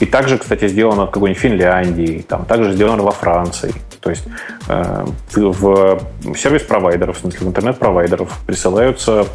И 0.00 0.06
также, 0.06 0.38
кстати, 0.38 0.68
сделано 0.68 1.06
в 1.06 1.10
какой-нибудь 1.10 1.40
Финляндии, 1.40 2.24
там, 2.28 2.44
также 2.44 2.72
сделано 2.72 3.02
во 3.02 3.10
Франции. 3.10 3.74
То 4.00 4.10
есть 4.10 4.24
э, 4.68 5.05
в 5.34 6.00
сервис-провайдеров, 6.36 7.16
в 7.16 7.20
смысле 7.20 7.46
в 7.46 7.48
интернет-провайдеров 7.48 8.38
присылаются 8.46 9.26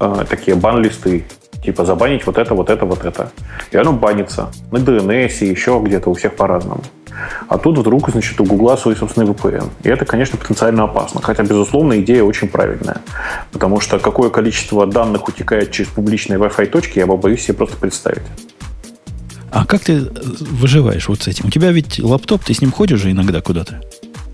э, 0.00 0.24
такие 0.28 0.56
бан-листы, 0.56 1.24
типа 1.62 1.84
забанить 1.84 2.26
вот 2.26 2.38
это, 2.38 2.54
вот 2.54 2.70
это, 2.70 2.84
вот 2.84 3.04
это. 3.04 3.30
И 3.70 3.76
оно 3.76 3.92
банится 3.92 4.50
на 4.70 4.78
DNS 4.78 5.38
и 5.40 5.46
еще 5.46 5.80
где-то 5.84 6.10
у 6.10 6.14
всех 6.14 6.36
по-разному. 6.36 6.82
А 7.48 7.58
тут 7.58 7.78
вдруг, 7.78 8.10
значит, 8.10 8.40
у 8.40 8.44
Гугла 8.44 8.76
свой 8.76 8.94
собственный 8.94 9.26
VPN. 9.26 9.70
И 9.82 9.88
это, 9.88 10.04
конечно, 10.04 10.38
потенциально 10.38 10.84
опасно. 10.84 11.20
Хотя, 11.20 11.42
безусловно, 11.42 12.00
идея 12.00 12.22
очень 12.22 12.48
правильная. 12.48 12.98
Потому 13.52 13.80
что 13.80 13.98
какое 13.98 14.30
количество 14.30 14.86
данных 14.86 15.28
утекает 15.28 15.72
через 15.72 15.90
публичные 15.90 16.38
Wi-Fi 16.38 16.66
точки, 16.66 16.98
я 16.98 17.06
бы 17.06 17.16
боюсь 17.16 17.42
себе 17.42 17.54
просто 17.54 17.76
представить. 17.76 18.22
А 19.50 19.64
как 19.64 19.80
ты 19.80 20.00
выживаешь 20.40 21.08
вот 21.08 21.22
с 21.22 21.28
этим? 21.28 21.46
У 21.46 21.50
тебя 21.50 21.72
ведь 21.72 21.98
лаптоп, 21.98 22.44
ты 22.44 22.54
с 22.54 22.60
ним 22.60 22.70
ходишь 22.70 23.00
же 23.00 23.10
иногда 23.10 23.40
куда-то? 23.40 23.80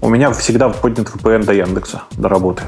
У 0.01 0.11
меня 0.11 0.31
всегда 0.33 0.69
поднят 0.69 1.09
VPN 1.09 1.45
до 1.45 1.55
Яндекса, 1.55 2.03
до 2.13 2.29
работы. 2.29 2.63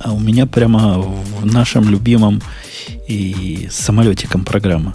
А 0.00 0.12
у 0.12 0.18
меня 0.18 0.46
прямо 0.46 0.98
в 0.98 1.46
нашем 1.46 1.88
любимом 1.88 2.40
и 3.06 3.68
самолетиком 3.70 4.44
программа. 4.44 4.94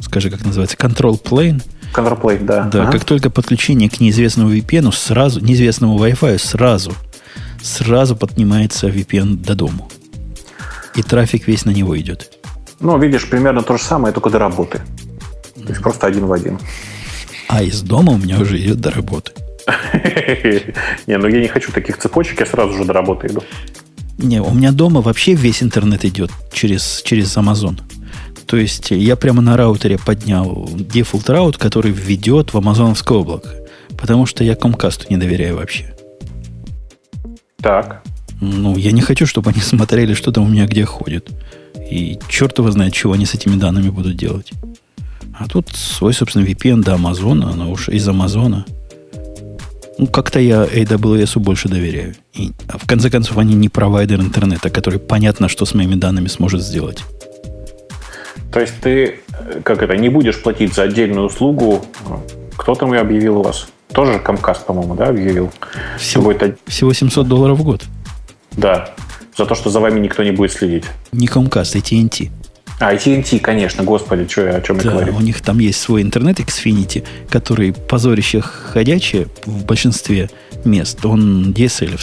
Скажи, 0.00 0.30
как 0.30 0.44
называется? 0.44 0.76
Control 0.76 1.20
Plane. 1.20 1.62
Control 1.94 2.20
Plane, 2.20 2.44
да. 2.44 2.64
Да, 2.64 2.82
ага. 2.82 2.92
как 2.92 3.04
только 3.04 3.30
подключение 3.30 3.88
к 3.88 4.00
неизвестному 4.00 4.52
VPN, 4.54 4.92
сразу, 4.92 5.40
неизвестному 5.40 5.98
Wi-Fi, 5.98 6.38
сразу, 6.38 6.92
сразу 7.62 8.16
поднимается 8.16 8.88
VPN 8.88 9.36
до 9.36 9.54
дому. 9.54 9.88
И 10.96 11.02
трафик 11.02 11.46
весь 11.46 11.64
на 11.64 11.70
него 11.70 11.98
идет. 11.98 12.32
Ну, 12.80 12.98
видишь, 12.98 13.28
примерно 13.28 13.62
то 13.62 13.76
же 13.76 13.82
самое, 13.82 14.12
только 14.12 14.30
до 14.30 14.38
работы. 14.38 14.80
То 15.54 15.68
есть 15.68 15.80
просто 15.80 16.06
один 16.06 16.26
в 16.26 16.32
один. 16.32 16.58
А 17.48 17.62
из 17.62 17.82
дома 17.82 18.12
у 18.12 18.18
меня 18.18 18.40
уже 18.40 18.58
идет 18.58 18.80
до 18.80 18.90
работы. 18.90 19.32
Не, 21.06 21.18
ну 21.18 21.28
я 21.28 21.40
не 21.40 21.48
хочу 21.48 21.70
таких 21.70 21.98
цепочек, 21.98 22.40
я 22.40 22.46
сразу 22.46 22.74
же 22.74 22.84
до 22.84 22.92
работы 22.92 23.28
иду. 23.28 23.44
Не, 24.18 24.40
у 24.40 24.52
меня 24.52 24.72
дома 24.72 25.00
вообще 25.00 25.34
весь 25.34 25.62
интернет 25.62 26.04
идет 26.04 26.30
через, 26.52 27.02
через 27.04 27.36
Amazon. 27.36 27.80
То 28.46 28.56
есть 28.56 28.90
я 28.90 29.16
прямо 29.16 29.40
на 29.40 29.56
раутере 29.56 29.98
поднял 29.98 30.68
дефолт 30.74 31.30
раут, 31.30 31.56
который 31.56 31.90
введет 31.90 32.52
в 32.52 32.58
амазоновское 32.58 33.18
облако. 33.18 33.48
Потому 33.96 34.26
что 34.26 34.44
я 34.44 34.54
Comcast 34.54 35.06
не 35.10 35.16
доверяю 35.16 35.56
вообще. 35.56 35.94
Так. 37.56 38.02
Ну, 38.40 38.76
я 38.76 38.92
не 38.92 39.00
хочу, 39.00 39.24
чтобы 39.26 39.50
они 39.50 39.60
смотрели, 39.62 40.14
что 40.14 40.32
там 40.32 40.44
у 40.44 40.48
меня 40.48 40.66
где 40.66 40.84
ходит. 40.84 41.30
И 41.90 42.18
черт 42.28 42.58
его 42.58 42.70
знает, 42.70 42.92
чего 42.92 43.12
они 43.12 43.24
с 43.24 43.34
этими 43.34 43.56
данными 43.56 43.88
будут 43.88 44.16
делать. 44.16 44.50
А 45.38 45.48
тут 45.48 45.68
свой, 45.70 46.12
собственно, 46.12 46.44
VPN 46.44 46.82
до 46.82 46.94
Амазона, 46.94 47.50
оно 47.52 47.70
уж 47.70 47.88
из 47.88 48.06
Амазона. 48.06 48.66
Ну, 50.02 50.08
как-то 50.08 50.40
я 50.40 50.64
AWS 50.64 51.38
больше 51.38 51.68
доверяю. 51.68 52.16
И, 52.32 52.50
а 52.66 52.76
в 52.76 52.88
конце 52.88 53.08
концов, 53.08 53.38
они 53.38 53.54
не 53.54 53.68
провайдер 53.68 54.18
интернета, 54.18 54.68
который 54.68 54.98
понятно, 54.98 55.48
что 55.48 55.64
с 55.64 55.74
моими 55.74 55.94
данными 55.94 56.26
сможет 56.26 56.60
сделать. 56.60 57.04
То 58.52 58.58
есть 58.58 58.74
ты, 58.80 59.20
как 59.62 59.80
это, 59.80 59.96
не 59.96 60.08
будешь 60.08 60.42
платить 60.42 60.74
за 60.74 60.82
отдельную 60.82 61.26
услугу? 61.26 61.84
Кто 62.56 62.74
там 62.74 62.92
и 62.92 62.98
объявил 62.98 63.38
у 63.38 63.42
вас? 63.44 63.68
Тоже 63.92 64.14
Comcast, 64.14 64.64
по-моему, 64.66 64.96
да, 64.96 65.06
объявил? 65.06 65.52
Всего, 65.98 66.32
это... 66.32 66.56
всего 66.66 66.92
700 66.92 67.28
долларов 67.28 67.60
в 67.60 67.62
год. 67.62 67.84
Да. 68.56 68.92
За 69.38 69.46
то, 69.46 69.54
что 69.54 69.70
за 69.70 69.78
вами 69.78 70.00
никто 70.00 70.24
не 70.24 70.32
будет 70.32 70.50
следить. 70.50 70.84
Не 71.12 71.28
Comcast, 71.28 71.76
а 71.76 71.78
TNT. 71.78 72.32
А, 72.84 72.96
TNT, 72.96 73.38
конечно, 73.38 73.84
господи, 73.84 74.26
что 74.28 74.42
я, 74.42 74.56
о 74.56 74.60
чем 74.60 74.76
да, 74.78 74.82
я 74.82 74.90
говорю. 74.90 75.16
у 75.16 75.20
них 75.20 75.40
там 75.40 75.60
есть 75.60 75.80
свой 75.80 76.02
интернет 76.02 76.40
Xfinity, 76.40 77.04
который 77.30 77.72
позорище 77.72 78.40
ходячее 78.40 79.28
в 79.46 79.64
большинстве 79.64 80.28
мест. 80.64 81.06
Он 81.06 81.52
dsl 81.52 81.96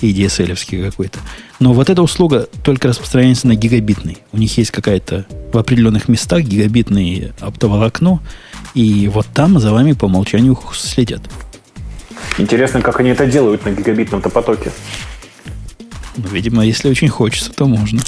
и 0.00 0.12
dsl 0.12 0.84
какой-то. 0.90 1.18
Но 1.58 1.72
вот 1.72 1.90
эта 1.90 2.02
услуга 2.02 2.46
только 2.62 2.86
распространяется 2.86 3.48
на 3.48 3.56
гигабитный. 3.56 4.18
У 4.30 4.38
них 4.38 4.56
есть 4.58 4.70
какая-то 4.70 5.26
в 5.52 5.58
определенных 5.58 6.06
местах 6.06 6.42
гигабитное 6.42 7.32
оптоволокно, 7.40 8.20
и 8.74 9.08
вот 9.08 9.26
там 9.34 9.58
за 9.58 9.72
вами 9.72 9.92
по 9.92 10.04
умолчанию 10.04 10.56
следят. 10.72 11.22
Интересно, 12.38 12.80
как 12.80 13.00
они 13.00 13.10
это 13.10 13.26
делают 13.26 13.64
на 13.64 13.72
гигабитном-то 13.72 14.30
потоке. 14.30 14.70
Ну, 16.16 16.28
видимо, 16.28 16.64
если 16.64 16.88
очень 16.88 17.08
хочется, 17.08 17.52
то 17.52 17.66
можно. 17.66 18.02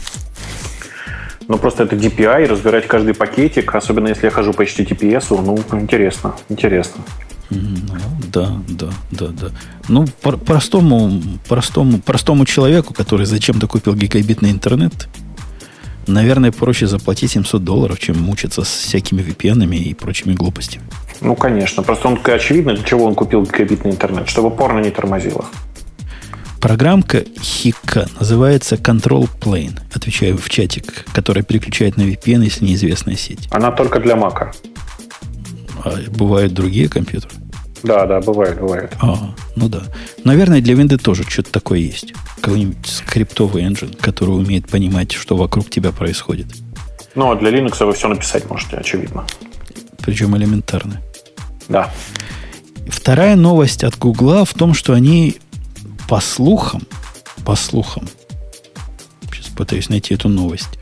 Ну, 1.49 1.59
просто 1.59 1.85
это 1.85 1.97
DPI, 1.97 2.47
разбирать 2.47 2.87
каждый 2.87 3.15
пакетик, 3.15 3.75
особенно 3.75 4.09
если 4.09 4.27
я 4.27 4.31
хожу 4.31 4.53
по 4.53 4.63
HTTPS, 4.63 5.27
ну, 5.43 5.59
интересно, 5.79 6.35
интересно. 6.49 7.05
Ну, 7.51 7.61
да, 8.33 8.53
да, 8.69 8.89
да, 9.11 9.27
да. 9.29 9.51
Ну, 9.89 10.07
простому, 10.37 11.23
простому, 11.49 11.99
простому 11.99 12.47
человеку, 12.47 12.95
который 12.95 13.27
зачем-то 13.27 13.67
купил 13.67 13.95
гигабитный 13.95 14.51
интернет, 14.51 15.09
наверное, 16.07 16.53
проще 16.53 16.87
заплатить 16.87 17.33
700 17.33 17.63
долларов, 17.63 17.99
чем 17.99 18.21
мучиться 18.21 18.65
с 18.65 18.69
всякими 18.69 19.21
VPN 19.23 19.75
и 19.77 19.95
прочими 19.95 20.33
глупостями. 20.33 20.85
Ну, 21.21 21.37
конечно. 21.37 21.83
Просто 21.83 22.09
он 22.09 22.19
очевидно, 22.25 22.75
для 22.75 22.85
чего 22.85 23.05
он 23.05 23.15
купил 23.15 23.43
гигабитный 23.43 23.91
интернет, 23.93 24.29
чтобы 24.29 24.51
порно 24.51 24.81
не 24.81 24.91
тормозило. 24.91 25.45
Программка 26.65 27.25
Хикка 27.43 28.09
называется 28.19 28.77
Control 28.77 29.29
Plane. 29.39 29.79
Отвечаю 29.95 30.39
в 30.39 30.49
чатик, 30.49 31.05
которая 31.13 31.45
переключает 31.45 31.99
на 31.99 32.05
VPN, 32.05 32.43
если 32.43 32.65
неизвестная 32.65 33.17
сеть. 33.17 33.49
Она 33.51 33.71
только 33.71 34.01
для 34.01 34.17
Мака. 34.17 34.51
А 35.85 35.93
бывают 36.09 36.55
другие 36.55 36.89
компьютеры? 36.89 37.35
Да, 37.83 38.07
да, 38.07 38.19
бывает, 38.23 38.59
бывает. 38.59 38.95
А, 39.03 39.35
ну 39.57 39.69
да. 39.69 39.83
Наверное, 40.25 40.63
для 40.63 40.73
Windows 40.73 41.03
тоже 41.03 41.25
что-то 41.29 41.53
такое 41.53 41.81
есть. 41.81 42.15
Какой-нибудь 42.41 42.87
скриптовый 42.87 43.63
engine, 43.63 43.95
который 44.01 44.31
умеет 44.31 44.67
понимать, 44.67 45.13
что 45.13 45.37
вокруг 45.37 45.69
тебя 45.69 45.93
происходит. 45.93 46.47
Ну, 47.15 47.31
а 47.31 47.37
для 47.37 47.51
Linux 47.51 47.85
вы 47.85 47.93
все 47.93 48.09
написать 48.09 48.49
можете, 48.49 48.79
очевидно. 48.79 49.27
Причем 49.99 50.35
элементарно. 50.35 51.03
Да. 51.69 51.93
Вторая 52.89 53.37
новость 53.37 53.85
от 53.85 53.99
Гугла 53.99 54.47
в 54.47 54.55
том, 54.55 54.73
что 54.73 54.95
они 54.95 55.37
по 56.09 56.21
слухам, 56.21 56.83
по 57.45 57.57
слухам, 57.57 58.09
сейчас 59.33 59.47
пытаюсь 59.49 59.89
найти 59.89 60.15
эту 60.15 60.29
новость, 60.29 60.79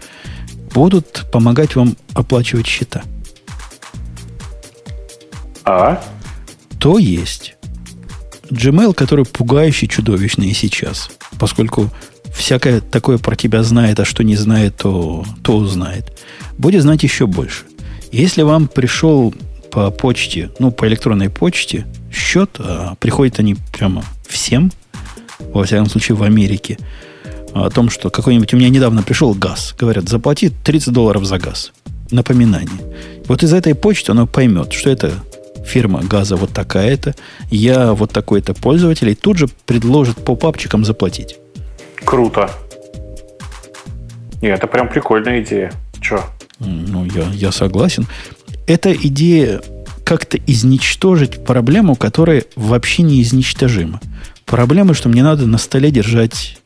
будут 0.75 1.27
помогать 1.33 1.77
вам 1.77 1.97
оплачивать 2.15 2.67
счета. 2.67 3.03
А? 5.65 6.03
То 6.81 6.99
есть 6.99 7.55
Gmail, 8.51 8.95
который 8.95 9.25
пугающий, 9.25 9.89
чудовищный 9.89 10.49
и 10.49 10.55
сейчас, 10.55 11.11
поскольку 11.39 11.91
всякое 12.35 12.81
такое 12.81 13.19
про 13.19 13.37
тебя 13.37 13.63
знает, 13.63 14.01
а 14.01 14.05
что 14.05 14.25
не 14.25 14.37
знает, 14.37 14.77
то, 14.79 15.25
то 15.43 15.57
узнает, 15.57 16.21
будет 16.59 16.83
знать 16.83 17.03
еще 17.03 17.27
больше. 17.27 17.65
Если 18.11 18.43
вам 18.43 18.67
пришел 18.67 19.33
по 19.71 19.91
почте, 19.91 20.51
ну, 20.59 20.71
по 20.71 20.87
электронной 20.87 21.31
почте 21.31 21.87
счет, 22.13 22.57
а 22.59 22.97
приходят 22.97 23.39
они 23.39 23.57
прямо 23.73 24.05
всем– 24.29 24.73
во 25.39 25.65
всяком 25.65 25.87
случае 25.87 26.17
в 26.17 26.23
Америке, 26.23 26.79
о 27.55 27.69
том, 27.71 27.91
что 27.91 28.11
какой-нибудь 28.11 28.55
у 28.55 28.57
меня 28.57 28.71
недавно 28.71 29.03
пришел 29.03 29.35
газ. 29.35 29.75
Говорят, 29.79 30.09
заплати 30.09 30.51
30 30.51 30.93
долларов 30.93 31.25
за 31.25 31.39
газ. 31.39 31.73
Напоминание. 32.11 32.81
Вот 33.27 33.43
из 33.43 33.53
этой 33.53 33.75
почты 33.75 34.13
оно 34.13 34.27
поймет, 34.27 34.73
что 34.73 34.91
это 34.91 35.13
фирма 35.65 36.03
газа 36.03 36.37
вот 36.37 36.51
такая-то, 36.51 37.15
я 37.51 37.93
вот 37.93 38.11
такой-то 38.13 38.55
пользователь, 38.55 39.11
и 39.11 39.15
тут 39.15 39.39
же 39.39 39.49
предложит 39.67 40.17
по 40.25 40.35
папчикам 40.35 40.85
заплатить. 40.85 41.37
Круто. 42.05 42.51
Нет, 44.41 44.59
это 44.59 44.67
прям 44.67 44.89
прикольная 44.89 45.43
идея. 45.43 45.73
Че? 46.01 46.21
Ну, 46.59 47.05
я, 47.05 47.25
я 47.33 47.53
согласен. 47.53 48.07
Эта 48.67 48.93
идея 48.93 49.61
как-то 50.05 50.37
изничтожить 50.47 51.45
проблему, 51.45 51.95
которая 51.95 52.45
вообще 52.57 53.03
не 53.03 53.23
изничтожима. 53.23 54.01
Проблема, 54.47 54.95
что 54.95 55.09
мне 55.09 55.23
надо 55.23 55.47
на 55.47 55.59
столе 55.59 55.91
держать 55.91 56.59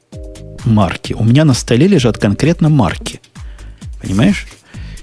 марки. 0.64 1.14
У 1.14 1.24
меня 1.24 1.44
на 1.44 1.54
столе 1.54 1.86
лежат 1.86 2.18
конкретно 2.18 2.68
марки. 2.68 3.20
Понимаешь? 4.02 4.46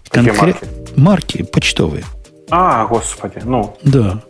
Конкрет... 0.10 0.41
марки? 0.41 0.68
марки 0.95 1.44
почтовые. 1.44 2.04
А, 2.52 2.86
господи, 2.86 3.41
ну. 3.44 3.78
Да. 3.84 4.22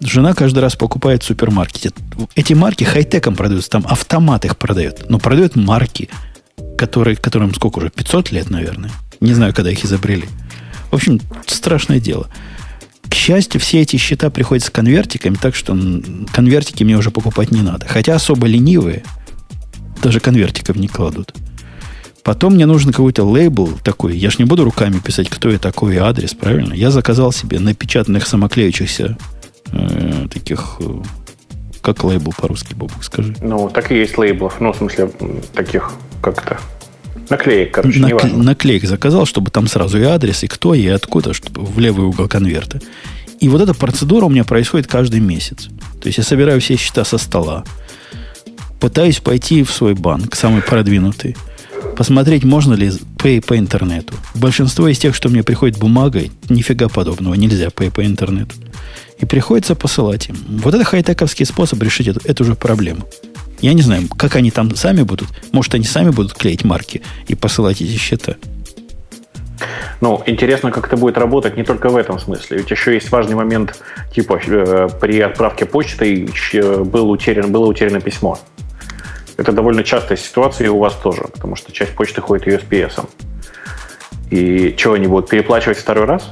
Жена 0.00 0.34
каждый 0.34 0.60
раз 0.60 0.76
покупает 0.76 1.22
в 1.22 1.26
супермаркете. 1.26 1.90
Эти 2.34 2.54
марки 2.54 2.84
хай-теком 2.84 3.36
продаются, 3.36 3.70
там 3.70 3.84
автомат 3.86 4.44
их 4.44 4.56
продает. 4.56 5.08
Но 5.08 5.18
продают 5.18 5.56
марки, 5.56 6.08
которые, 6.78 7.16
которым 7.16 7.54
сколько 7.54 7.78
уже, 7.78 7.90
500 7.90 8.32
лет, 8.32 8.50
наверное. 8.50 8.90
Не 9.20 9.34
знаю, 9.34 9.54
когда 9.54 9.70
их 9.70 9.84
изобрели. 9.84 10.26
В 10.90 10.94
общем, 10.94 11.20
страшное 11.46 12.00
дело. 12.00 12.28
К 13.10 13.14
счастью, 13.14 13.60
все 13.60 13.80
эти 13.80 13.96
счета 13.96 14.30
приходят 14.30 14.64
с 14.64 14.70
конвертиками, 14.70 15.34
так 15.34 15.54
что 15.54 15.76
конвертики 16.32 16.84
мне 16.84 16.96
уже 16.96 17.10
покупать 17.10 17.50
не 17.50 17.62
надо. 17.62 17.86
Хотя 17.86 18.14
особо 18.14 18.46
ленивые 18.46 19.02
даже 20.02 20.20
конвертиков 20.20 20.76
не 20.76 20.88
кладут. 20.88 21.34
Потом 22.22 22.54
мне 22.54 22.66
нужен 22.66 22.92
какой-то 22.92 23.24
лейбл 23.24 23.70
такой. 23.82 24.16
Я 24.16 24.30
ж 24.30 24.38
не 24.38 24.44
буду 24.44 24.64
руками 24.64 24.98
писать, 24.98 25.28
кто 25.28 25.50
я 25.50 25.58
такой, 25.58 25.96
адрес, 25.96 26.34
правильно? 26.34 26.74
Я 26.74 26.90
заказал 26.90 27.32
себе 27.32 27.58
напечатанных 27.58 28.26
самоклеющихся 28.26 29.18
э, 29.72 30.26
таких... 30.32 30.76
Э, 30.80 31.02
как 31.80 32.04
лейбл 32.04 32.34
по-русски, 32.36 32.74
Бобук, 32.74 33.02
скажи? 33.02 33.34
Ну, 33.40 33.70
так 33.70 33.90
и 33.90 33.96
есть 33.96 34.18
лейблов. 34.18 34.60
Ну, 34.60 34.72
в 34.72 34.76
смысле, 34.76 35.10
таких, 35.54 35.92
как 36.22 36.34
то 36.42 36.58
Наклеек, 37.30 37.72
короче, 37.72 38.00
Накле- 38.00 38.08
неважно. 38.08 38.42
Наклеек 38.42 38.84
заказал, 38.84 39.24
чтобы 39.24 39.50
там 39.50 39.66
сразу 39.68 39.98
и 39.98 40.04
адрес, 40.04 40.42
и 40.42 40.48
кто, 40.48 40.74
и 40.74 40.86
откуда, 40.86 41.32
чтобы 41.32 41.64
в 41.64 41.78
левый 41.78 42.06
угол 42.06 42.28
конверта. 42.28 42.80
И 43.38 43.48
вот 43.48 43.60
эта 43.60 43.72
процедура 43.72 44.26
у 44.26 44.28
меня 44.28 44.44
происходит 44.44 44.86
каждый 44.86 45.20
месяц. 45.20 45.68
То 46.00 46.08
есть 46.08 46.18
я 46.18 46.24
собираю 46.24 46.60
все 46.60 46.76
счета 46.76 47.04
со 47.04 47.16
стола, 47.18 47.64
пытаюсь 48.80 49.20
пойти 49.20 49.62
в 49.62 49.70
свой 49.70 49.94
банк, 49.94 50.34
самый 50.34 50.60
продвинутый, 50.60 51.36
посмотреть, 51.96 52.44
можно 52.44 52.74
ли 52.74 52.90
pay 53.16 53.44
по 53.44 53.56
интернету. 53.56 54.14
Большинство 54.34 54.88
из 54.88 54.98
тех, 54.98 55.14
что 55.14 55.28
мне 55.28 55.42
приходит 55.42 55.78
бумагой, 55.78 56.32
нифига 56.48 56.88
подобного, 56.88 57.34
нельзя 57.34 57.66
pay 57.66 57.90
по 57.90 58.04
интернету. 58.04 58.56
И 59.18 59.26
приходится 59.26 59.74
посылать 59.74 60.30
им. 60.30 60.36
Вот 60.62 60.74
это 60.74 60.82
хай-тековский 60.84 61.44
способ 61.44 61.82
решить 61.82 62.08
эту, 62.08 62.20
эту 62.24 62.44
же 62.44 62.54
проблему. 62.54 63.06
Я 63.60 63.74
не 63.74 63.82
знаю, 63.82 64.08
как 64.16 64.36
они 64.36 64.50
там 64.50 64.74
сами 64.74 65.02
будут. 65.02 65.28
Может, 65.52 65.74
они 65.74 65.84
сами 65.84 66.10
будут 66.10 66.34
клеить 66.34 66.64
марки 66.64 67.02
и 67.28 67.34
посылать 67.34 67.80
эти 67.80 67.96
счета. 67.96 68.36
Ну, 70.00 70.22
интересно, 70.24 70.70
как 70.70 70.86
это 70.86 70.96
будет 70.96 71.18
работать 71.18 71.56
не 71.56 71.64
только 71.64 71.90
в 71.90 71.96
этом 71.96 72.18
смысле. 72.18 72.58
Ведь 72.58 72.70
еще 72.70 72.94
есть 72.94 73.10
важный 73.10 73.34
момент, 73.34 73.78
типа 74.14 74.40
э, 74.46 74.88
при 74.98 75.20
отправке 75.20 75.66
почты 75.66 76.26
был 76.84 77.10
утерян, 77.10 77.52
было 77.52 77.66
утеряно 77.66 78.00
письмо. 78.00 78.38
Это 79.36 79.52
довольно 79.52 79.84
частая 79.84 80.16
ситуация 80.16 80.66
и 80.66 80.70
у 80.70 80.78
вас 80.78 80.94
тоже, 80.94 81.22
потому 81.32 81.56
что 81.56 81.72
часть 81.72 81.94
почты 81.94 82.22
ходит 82.22 82.46
USPS. 82.46 83.06
И 84.30 84.74
что, 84.78 84.94
они 84.94 85.06
будут 85.06 85.28
переплачивать 85.28 85.76
второй 85.76 86.06
раз? 86.06 86.30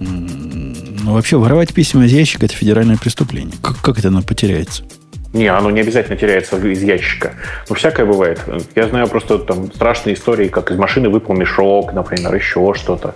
Ну, 0.00 1.12
вообще, 1.12 1.36
воровать 1.36 1.72
письма 1.72 2.04
из 2.06 2.12
ящика– 2.12 2.46
это 2.46 2.54
федеральное 2.54 2.96
преступление. 2.96 3.54
Как, 3.62 3.80
как 3.80 3.98
это 3.98 4.08
оно 4.08 4.22
потеряется? 4.22 4.84
Не, 5.32 5.48
оно 5.48 5.70
не 5.70 5.80
обязательно 5.80 6.16
теряется 6.16 6.56
из 6.56 6.82
ящика. 6.82 7.34
Ну, 7.68 7.74
всякое 7.74 8.06
бывает. 8.06 8.40
Я 8.74 8.88
знаю 8.88 9.08
просто 9.08 9.38
там 9.38 9.70
страшные 9.72 10.14
истории, 10.14 10.48
как 10.48 10.70
из 10.70 10.78
машины 10.78 11.10
выпал 11.10 11.34
мешок, 11.34 11.92
например, 11.92 12.34
еще 12.34 12.72
что-то. 12.74 13.14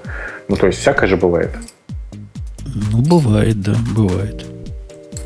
Ну, 0.49 0.57
то 0.57 0.67
есть 0.67 0.81
всякое 0.81 1.07
же 1.07 1.17
бывает. 1.17 1.51
Ну, 2.93 3.03
бывает, 3.03 3.61
да, 3.61 3.75
бывает. 3.97 4.45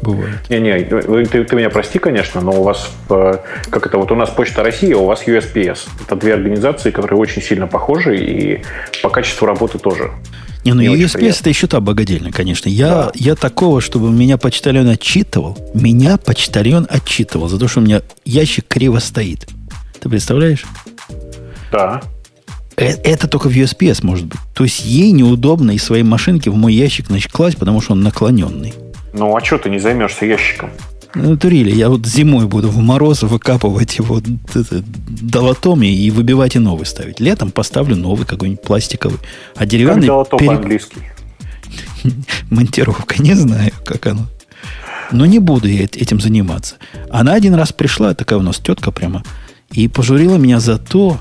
Бывает. 0.03 0.39
Не-не, 0.49 0.81
ты, 1.25 1.45
ты 1.45 1.57
меня 1.57 1.71
прости, 1.71 1.99
конечно, 1.99 2.41
но 2.41 2.53
у 2.53 2.63
вас, 2.63 2.91
как 3.09 3.87
это, 3.87 3.99
вот 3.99 4.13
у 4.13 4.15
нас 4.15 4.31
Почта 4.31 4.63
России, 4.63 4.93
а 4.93 4.99
у 4.99 5.07
вас 5.07 5.27
USPS. 5.27 5.89
Это 6.05 6.15
две 6.17 6.35
организации, 6.35 6.91
которые 6.91 7.19
очень 7.19 7.43
сильно 7.43 7.67
похожи 7.67 8.17
и 8.17 8.63
по 9.03 9.09
качеству 9.09 9.47
работы 9.47 9.79
тоже. 9.79 10.11
Не, 10.67 10.73
ну 10.73 10.81
не 10.83 11.05
USPS 11.05 11.41
это 11.41 11.49
еще 11.49 11.69
та 11.69 11.79
богадельня, 11.79 12.33
конечно. 12.33 12.69
Я, 12.69 12.89
да. 12.89 13.13
я 13.15 13.37
такого, 13.37 13.81
чтобы 13.81 14.11
меня 14.11 14.37
почтальон 14.37 14.89
отчитывал, 14.89 15.57
меня 15.75 16.17
почтальон 16.17 16.89
отчитывал 16.91 17.49
за 17.49 17.57
то, 17.59 17.69
что 17.69 17.79
у 17.79 17.85
меня 17.85 18.03
ящик 18.25 18.67
криво 18.67 18.99
стоит. 18.99 19.47
Ты 20.01 20.09
представляешь? 20.09 20.65
Да. 21.71 22.03
Это, 22.75 23.01
это 23.09 23.29
только 23.29 23.49
в 23.49 23.53
USPS 23.53 24.01
может 24.03 24.27
быть. 24.27 24.41
То 24.57 24.65
есть 24.65 24.85
ей 24.85 25.13
неудобно 25.13 25.71
из 25.71 25.85
своей 25.85 26.03
машинки 26.03 26.49
в 26.49 26.57
мой 26.57 26.75
ящик 26.75 27.07
значит, 27.07 27.31
класть, 27.31 27.59
потому 27.59 27.81
что 27.81 27.93
он 27.93 28.03
наклоненный. 28.03 28.75
Ну, 29.13 29.37
а 29.37 29.45
что 29.45 29.59
ты 29.59 29.71
не 29.71 29.79
займешься 29.79 30.27
ящиком? 30.27 30.71
Ну, 31.15 31.37
турили, 31.37 31.71
я 31.71 31.89
вот 31.89 32.07
зимой 32.07 32.47
буду 32.47 32.69
в 32.69 32.79
мороз 32.79 33.23
выкапывать 33.23 33.99
его 33.99 34.21
долотом 35.09 35.83
и 35.83 36.11
выбивать 36.11 36.57
и 36.57 36.59
новый 36.59 36.87
ставить. 36.87 37.21
Летом 37.21 37.51
поставлю 37.51 37.97
новый 37.97 38.27
какой-нибудь 38.27 38.63
пластиковый. 38.63 39.19
А 39.55 39.67
деревянный... 39.67 40.03
Как 40.03 40.09
долото 40.09 40.37
перек... 40.37 40.53
по-английски? 40.53 40.97
Монтировка, 42.51 43.23
не 43.23 43.35
знаю, 43.35 43.73
как 43.85 44.07
оно. 44.07 44.27
Но 45.13 45.25
не 45.25 45.39
буду 45.39 45.69
я 45.69 45.85
этим 45.85 46.21
заниматься. 46.21 46.77
Она 47.11 47.35
один 47.35 47.55
раз 47.55 47.73
пришла, 47.73 48.15
такая 48.15 48.39
у 48.39 48.43
нас 48.43 48.59
тетка 48.59 48.91
прямо, 48.91 49.23
и 49.73 49.89
пожурила 49.89 50.37
меня 50.37 50.61
за 50.61 50.79
то, 50.79 51.19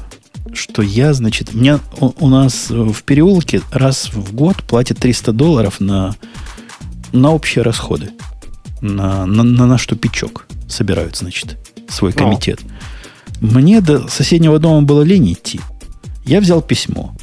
что 0.53 0.81
я, 0.81 1.13
значит, 1.13 1.53
меня, 1.53 1.79
у, 1.99 2.11
у 2.19 2.29
нас 2.29 2.69
в 2.69 3.03
переулке 3.03 3.61
раз 3.71 4.11
в 4.11 4.33
год 4.33 4.63
платят 4.63 4.97
300 4.97 5.31
долларов 5.33 5.79
на 5.79 6.15
на 7.15 7.31
общие 7.31 7.63
расходы. 7.63 8.11
На, 8.81 9.25
на, 9.25 9.43
на 9.43 9.65
наш 9.65 9.85
тупичок 9.85 10.47
собирают, 10.67 11.15
значит, 11.17 11.57
свой 11.89 12.11
комитет. 12.11 12.59
Но. 13.41 13.59
Мне 13.59 13.81
до 13.81 14.07
соседнего 14.07 14.59
дома 14.59 14.81
было 14.81 15.01
лень 15.01 15.33
идти. 15.33 15.59
Я 16.25 16.41
взял 16.41 16.61
письмо. 16.61 17.15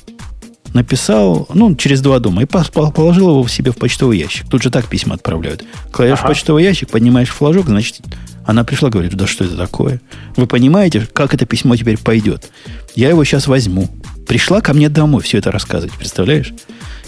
Написал, 0.73 1.49
ну, 1.53 1.75
через 1.77 2.01
два 2.01 2.19
дома, 2.19 2.43
и 2.43 2.47
положил 2.47 3.31
его 3.31 3.43
в 3.43 3.51
себе 3.51 3.73
в 3.73 3.77
почтовый 3.77 4.19
ящик. 4.19 4.49
Тут 4.49 4.63
же 4.63 4.71
так 4.71 4.87
письма 4.87 5.17
отправляют. 5.17 5.65
Кладешь 5.91 6.19
ага. 6.19 6.27
в 6.27 6.29
почтовый 6.29 6.65
ящик, 6.65 6.91
поднимаешь 6.91 7.29
флажок, 7.29 7.67
значит, 7.67 8.01
она 8.47 8.65
пришла, 8.65 8.89
говорит, 8.89 9.15
да 9.15 9.27
что 9.27 9.45
это 9.45 9.57
такое? 9.57 10.01
Вы 10.37 10.47
понимаете, 10.47 11.07
как 11.13 11.35
это 11.35 11.45
письмо 11.45 11.77
теперь 11.77 11.99
пойдет? 11.99 12.51
Я 12.95 13.11
его 13.11 13.23
сейчас 13.25 13.47
возьму. 13.47 13.89
Пришла 14.27 14.61
ко 14.61 14.73
мне 14.73 14.89
домой 14.89 15.23
все 15.23 15.39
это 15.39 15.53
рассказывать, 15.53 15.95
представляешь? 15.97 16.55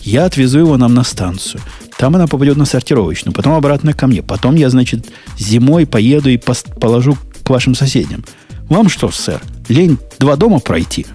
Я 0.05 0.27
отвезу 0.27 0.59
его 0.59 0.77
нам 0.77 0.93
на 0.93 1.03
станцию. 1.03 1.63
Там 1.97 2.15
она 2.15 2.27
попадет 2.27 2.59
на 2.59 2.67
сортировочную, 2.67 3.35
потом 3.35 3.55
обратно 3.55 3.95
ко 3.95 4.07
мне. 4.07 4.23
Потом 4.23 4.55
я, 4.55 4.69
значит, 4.69 5.07
зимой 5.39 5.87
поеду 5.87 6.29
и 6.29 6.39
положу 6.79 7.17
к 7.43 7.49
вашим 7.49 7.75
соседям. 7.75 8.23
Вам 8.69 8.91
что, 8.91 9.11
сэр, 9.11 9.41
лень 9.69 9.99
два 10.19 10.37
дома 10.37 10.61
пройти? 10.61 11.07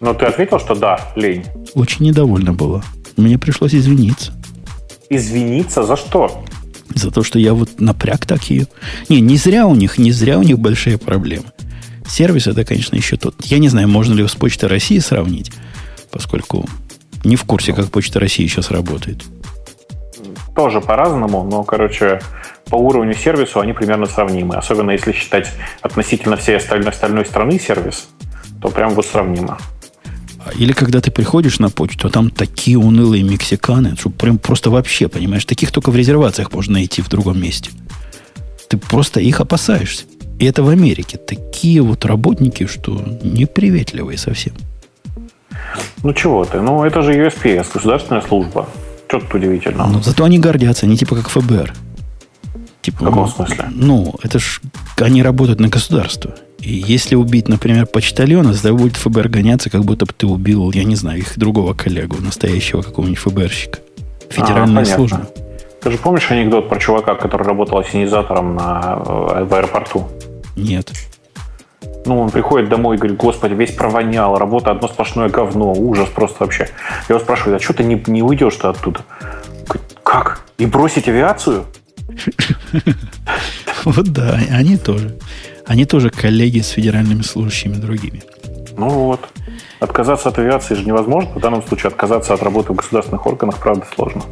Но 0.00 0.14
ты 0.14 0.24
ответил, 0.24 0.58
что 0.58 0.74
да, 0.74 1.12
лень. 1.16 1.44
Очень 1.74 2.06
недовольна 2.06 2.54
была. 2.54 2.82
Мне 3.18 3.38
пришлось 3.38 3.74
извиниться. 3.74 4.32
Извиниться 5.10 5.82
за 5.82 5.96
что? 5.96 6.44
За 6.94 7.10
то, 7.10 7.22
что 7.22 7.38
я 7.38 7.52
вот 7.52 7.78
напряг 7.78 8.24
такие. 8.24 8.68
Не, 9.10 9.20
не 9.20 9.36
зря 9.36 9.66
у 9.66 9.74
них, 9.74 9.98
не 9.98 10.12
зря 10.12 10.38
у 10.38 10.42
них 10.42 10.58
большие 10.58 10.96
проблемы. 10.96 11.46
Сервис 12.08 12.46
это, 12.46 12.64
конечно, 12.64 12.96
еще 12.96 13.16
тот. 13.18 13.34
Я 13.44 13.58
не 13.58 13.68
знаю, 13.68 13.88
можно 13.88 14.12
ли 14.14 14.20
его 14.20 14.28
с 14.28 14.34
Почтой 14.34 14.68
России 14.70 14.98
сравнить, 14.98 15.52
поскольку 16.10 16.66
не 17.24 17.36
в 17.36 17.44
курсе, 17.44 17.72
как 17.72 17.90
Почта 17.90 18.20
России 18.20 18.46
сейчас 18.46 18.70
работает. 18.70 19.22
Тоже 20.54 20.80
по-разному, 20.80 21.42
но, 21.42 21.64
короче, 21.64 22.20
по 22.66 22.76
уровню 22.76 23.14
сервису 23.14 23.60
они 23.60 23.72
примерно 23.72 24.06
сравнимы. 24.06 24.54
Особенно 24.54 24.92
если 24.92 25.12
считать 25.12 25.50
относительно 25.82 26.36
всей 26.36 26.56
остальной, 26.56 26.90
остальной 26.90 27.26
страны 27.26 27.58
сервис, 27.58 28.08
то 28.62 28.68
прям 28.68 28.94
вот 28.94 29.06
сравнимо. 29.06 29.58
А, 30.44 30.52
или 30.52 30.72
когда 30.72 31.00
ты 31.00 31.10
приходишь 31.10 31.58
на 31.58 31.70
почту, 31.70 32.08
а 32.08 32.10
там 32.10 32.30
такие 32.30 32.78
унылые 32.78 33.22
мексиканы, 33.22 33.96
что 33.96 34.10
прям 34.10 34.38
просто 34.38 34.70
вообще, 34.70 35.08
понимаешь, 35.08 35.44
таких 35.44 35.72
только 35.72 35.90
в 35.90 35.96
резервациях 35.96 36.52
можно 36.52 36.74
найти 36.74 37.02
в 37.02 37.08
другом 37.08 37.40
месте. 37.40 37.70
Ты 38.68 38.76
просто 38.76 39.20
их 39.20 39.40
опасаешься. 39.40 40.04
И 40.38 40.46
это 40.46 40.62
в 40.62 40.68
Америке. 40.68 41.16
Такие 41.16 41.80
вот 41.82 42.04
работники, 42.04 42.66
что 42.66 43.00
неприветливые 43.22 44.18
совсем. 44.18 44.54
Ну 46.02 46.12
чего 46.12 46.44
ты? 46.44 46.60
Ну 46.60 46.84
это 46.84 47.02
же 47.02 47.12
USPS, 47.12 47.66
государственная 47.72 48.22
служба. 48.22 48.66
Что 49.08 49.20
тут 49.20 49.34
удивительно? 49.34 49.86
Ну, 49.86 50.02
зато 50.02 50.24
они 50.24 50.38
гордятся, 50.38 50.86
они 50.86 50.96
типа 50.96 51.16
как 51.16 51.28
ФБР. 51.28 51.72
Типа, 52.80 53.02
в 53.02 53.04
каком 53.06 53.22
ну, 53.22 53.28
смысле? 53.28 53.64
Ну, 53.70 54.14
это 54.22 54.38
ж 54.38 54.60
они 55.00 55.22
работают 55.22 55.60
на 55.60 55.68
государство. 55.68 56.34
И 56.58 56.72
если 56.72 57.14
убить, 57.14 57.48
например, 57.48 57.86
почтальона, 57.86 58.52
тогда 58.52 58.72
будет 58.72 58.96
ФБР 58.96 59.28
гоняться, 59.28 59.70
как 59.70 59.84
будто 59.84 60.04
бы 60.06 60.12
ты 60.12 60.26
убил, 60.26 60.70
я 60.72 60.84
не 60.84 60.96
знаю, 60.96 61.18
их 61.18 61.38
другого 61.38 61.74
коллегу, 61.74 62.16
настоящего 62.20 62.82
какого-нибудь 62.82 63.18
ФБРщика. 63.18 63.78
Федеральная 64.30 64.82
а, 64.82 64.86
служба. 64.86 65.28
Ты 65.82 65.90
же 65.90 65.98
помнишь 65.98 66.30
анекдот 66.30 66.68
про 66.68 66.78
чувака, 66.78 67.14
который 67.14 67.46
работал 67.46 67.78
ассенизатором 67.78 68.54
на, 68.54 69.02
э, 69.06 69.44
в 69.44 69.54
аэропорту? 69.54 70.08
Нет. 70.56 70.90
Ну, 72.06 72.20
он 72.20 72.30
приходит 72.30 72.68
домой 72.68 72.96
и 72.96 72.98
говорит, 72.98 73.16
господи, 73.16 73.54
весь 73.54 73.72
провонял, 73.72 74.36
работа 74.36 74.70
одно 74.70 74.88
сплошное 74.88 75.28
говно, 75.28 75.72
ужас 75.72 76.08
просто 76.08 76.36
вообще. 76.40 76.68
Я 77.08 77.14
его 77.14 77.18
спрашиваю, 77.18 77.56
а 77.56 77.60
что 77.60 77.72
ты 77.72 77.84
не, 77.84 78.02
не 78.06 78.22
уйдешь-то 78.22 78.70
оттуда? 78.70 79.00
Говорит, 79.66 79.98
как? 80.02 80.42
И 80.58 80.66
бросить 80.66 81.08
авиацию? 81.08 81.64
Вот 83.84 84.06
да, 84.12 84.40
они 84.50 84.78
тоже. 84.78 85.18
Они 85.66 85.84
тоже 85.84 86.08
коллеги 86.08 86.60
с 86.60 86.70
федеральными 86.70 87.20
служащими 87.20 87.74
другими. 87.74 88.22
Ну 88.78 88.88
вот. 88.88 89.20
Отказаться 89.80 90.30
от 90.30 90.38
авиации 90.38 90.74
же 90.74 90.84
невозможно. 90.84 91.30
В 91.34 91.40
данном 91.40 91.62
случае 91.62 91.88
отказаться 91.88 92.32
от 92.32 92.42
работы 92.42 92.72
в 92.72 92.76
государственных 92.76 93.26
органах, 93.26 93.58
правда, 93.58 93.84
сложно. 93.94 94.22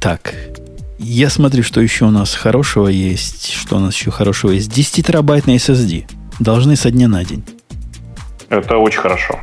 Так, 0.00 0.34
я 0.98 1.30
смотрю, 1.30 1.62
что 1.62 1.80
еще 1.80 2.06
у 2.06 2.10
нас 2.10 2.34
хорошего 2.34 2.88
есть. 2.88 3.52
Что 3.52 3.76
у 3.76 3.78
нас 3.78 3.94
еще 3.94 4.10
хорошего 4.10 4.50
есть? 4.50 4.70
10 4.72 5.06
терабайтный 5.06 5.56
SSD. 5.56 6.06
Должны 6.40 6.76
со 6.76 6.90
дня 6.90 7.08
на 7.08 7.24
день. 7.24 7.44
Это 8.48 8.78
очень 8.78 9.00
хорошо. 9.00 9.40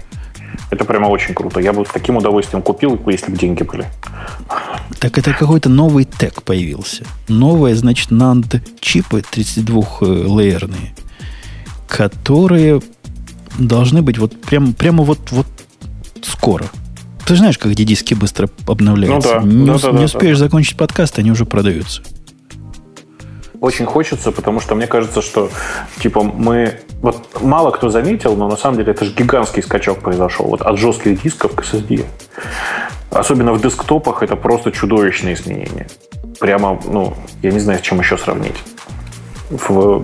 Это 0.69 0.85
прямо 0.85 1.07
очень 1.07 1.33
круто. 1.33 1.59
Я 1.59 1.73
бы 1.73 1.85
с 1.85 1.89
таким 1.89 2.17
удовольствием 2.17 2.61
купил, 2.61 2.99
если 3.07 3.31
бы 3.31 3.37
деньги 3.37 3.63
были. 3.63 3.85
Так 4.99 5.17
это 5.17 5.33
какой-то 5.33 5.69
новый 5.69 6.05
тег 6.05 6.43
появился. 6.43 7.05
Новые, 7.27 7.75
значит, 7.75 8.11
NAND 8.11 8.61
чипы 8.79 9.19
32-лейерные, 9.19 10.91
которые 11.87 12.81
должны 13.57 14.01
быть 14.01 14.17
вот 14.17 14.39
прямо, 14.39 14.73
прямо 14.73 15.03
вот, 15.03 15.31
вот 15.31 15.47
скоро. 16.23 16.65
Ты 17.25 17.35
знаешь, 17.35 17.57
как 17.57 17.71
эти 17.71 17.83
диски 17.83 18.13
быстро 18.13 18.49
обновляются. 18.67 19.41
Ну, 19.41 19.41
да. 19.41 19.47
Не, 19.47 19.65
да, 19.65 19.79
да, 19.79 19.91
не 19.91 19.97
да, 19.97 20.03
успеешь 20.05 20.37
да. 20.37 20.45
закончить 20.45 20.77
подкаст, 20.77 21.19
они 21.19 21.31
уже 21.31 21.45
продаются 21.45 22.01
очень 23.61 23.85
хочется, 23.85 24.31
потому 24.31 24.59
что 24.59 24.75
мне 24.75 24.87
кажется, 24.87 25.21
что 25.21 25.49
типа 26.01 26.23
мы... 26.23 26.79
Вот 27.01 27.41
мало 27.41 27.71
кто 27.71 27.89
заметил, 27.89 28.35
но 28.35 28.49
на 28.49 28.57
самом 28.57 28.77
деле 28.77 28.91
это 28.91 29.05
же 29.05 29.13
гигантский 29.13 29.63
скачок 29.63 29.99
произошел. 29.99 30.47
Вот 30.47 30.61
от 30.61 30.77
жестких 30.77 31.21
дисков 31.21 31.55
к 31.55 31.63
SSD. 31.63 32.03
Особенно 33.11 33.53
в 33.53 33.61
десктопах 33.61 34.23
это 34.23 34.35
просто 34.35 34.71
чудовищные 34.71 35.35
изменения. 35.35 35.87
Прямо, 36.39 36.79
ну, 36.85 37.13
я 37.43 37.51
не 37.51 37.59
знаю, 37.59 37.79
с 37.79 37.81
чем 37.83 37.99
еще 37.99 38.17
сравнить. 38.17 38.55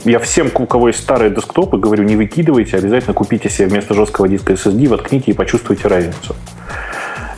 Я 0.05 0.19
всем, 0.19 0.51
у 0.53 0.65
кого 0.67 0.89
есть 0.89 0.99
старые 0.99 1.31
десктопы, 1.31 1.77
говорю, 1.77 2.03
не 2.03 2.15
выкидывайте, 2.15 2.77
обязательно 2.77 3.13
купите 3.13 3.49
себе 3.49 3.67
вместо 3.67 3.93
жесткого 3.93 4.27
диска 4.27 4.53
SSD, 4.53 4.87
воткните 4.87 5.31
и 5.31 5.33
почувствуйте 5.33 5.87
разницу. 5.87 6.35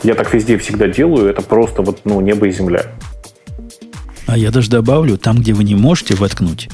Я 0.04 0.16
так 0.16 0.34
везде 0.34 0.58
всегда 0.58 0.88
делаю, 0.88 1.30
это 1.30 1.42
просто 1.42 1.82
вот, 1.82 2.00
ну, 2.06 2.20
небо 2.20 2.48
и 2.48 2.52
земля. 2.52 2.86
А 4.30 4.38
я 4.38 4.52
даже 4.52 4.70
добавлю, 4.70 5.18
там, 5.18 5.40
где 5.40 5.54
вы 5.54 5.64
не 5.64 5.74
можете 5.74 6.14
воткнуть, 6.14 6.70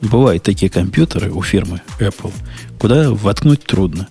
бывают 0.00 0.44
такие 0.44 0.70
компьютеры 0.70 1.32
у 1.32 1.42
фирмы 1.42 1.82
Apple, 1.98 2.32
куда 2.78 3.10
воткнуть 3.10 3.64
трудно. 3.64 4.06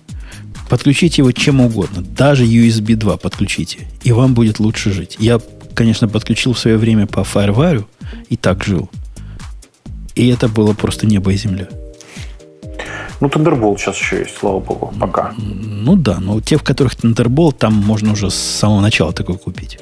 Подключите 0.68 1.22
его 1.22 1.32
чем 1.32 1.62
угодно, 1.62 2.02
даже 2.02 2.44
USB 2.44 2.96
2 2.96 3.16
подключите, 3.16 3.88
и 4.02 4.12
вам 4.12 4.34
будет 4.34 4.60
лучше 4.60 4.92
жить. 4.92 5.16
Я, 5.18 5.40
конечно, 5.72 6.06
подключил 6.06 6.52
в 6.52 6.58
свое 6.58 6.76
время 6.76 7.06
по 7.06 7.20
FireWire 7.20 7.86
и 8.28 8.36
так 8.36 8.62
жил. 8.62 8.90
И 10.14 10.28
это 10.28 10.46
было 10.48 10.74
просто 10.74 11.06
небо 11.06 11.32
и 11.32 11.38
земля. 11.38 11.66
Ну, 13.20 13.28
Thunderbolt 13.28 13.78
сейчас 13.78 13.96
еще 13.96 14.18
есть, 14.18 14.36
слава 14.36 14.60
богу, 14.60 14.92
пока. 15.00 15.32
Ну 15.38 15.96
да, 15.96 16.20
но 16.20 16.38
те, 16.42 16.58
в 16.58 16.62
которых 16.62 16.94
Thunderbolt, 16.94 17.56
там 17.56 17.72
можно 17.72 18.12
уже 18.12 18.28
с 18.28 18.34
самого 18.34 18.82
начала 18.82 19.14
такой 19.14 19.38
купить. 19.38 19.78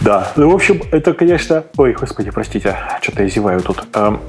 Да, 0.00 0.32
ну, 0.36 0.50
в 0.50 0.54
общем, 0.54 0.82
это, 0.92 1.12
конечно... 1.12 1.64
Ой, 1.76 1.92
господи, 1.92 2.30
простите, 2.30 2.76
что-то 3.02 3.22
я 3.22 3.28
зеваю 3.28 3.60
тут. 3.60 3.84
Эм, 3.92 4.20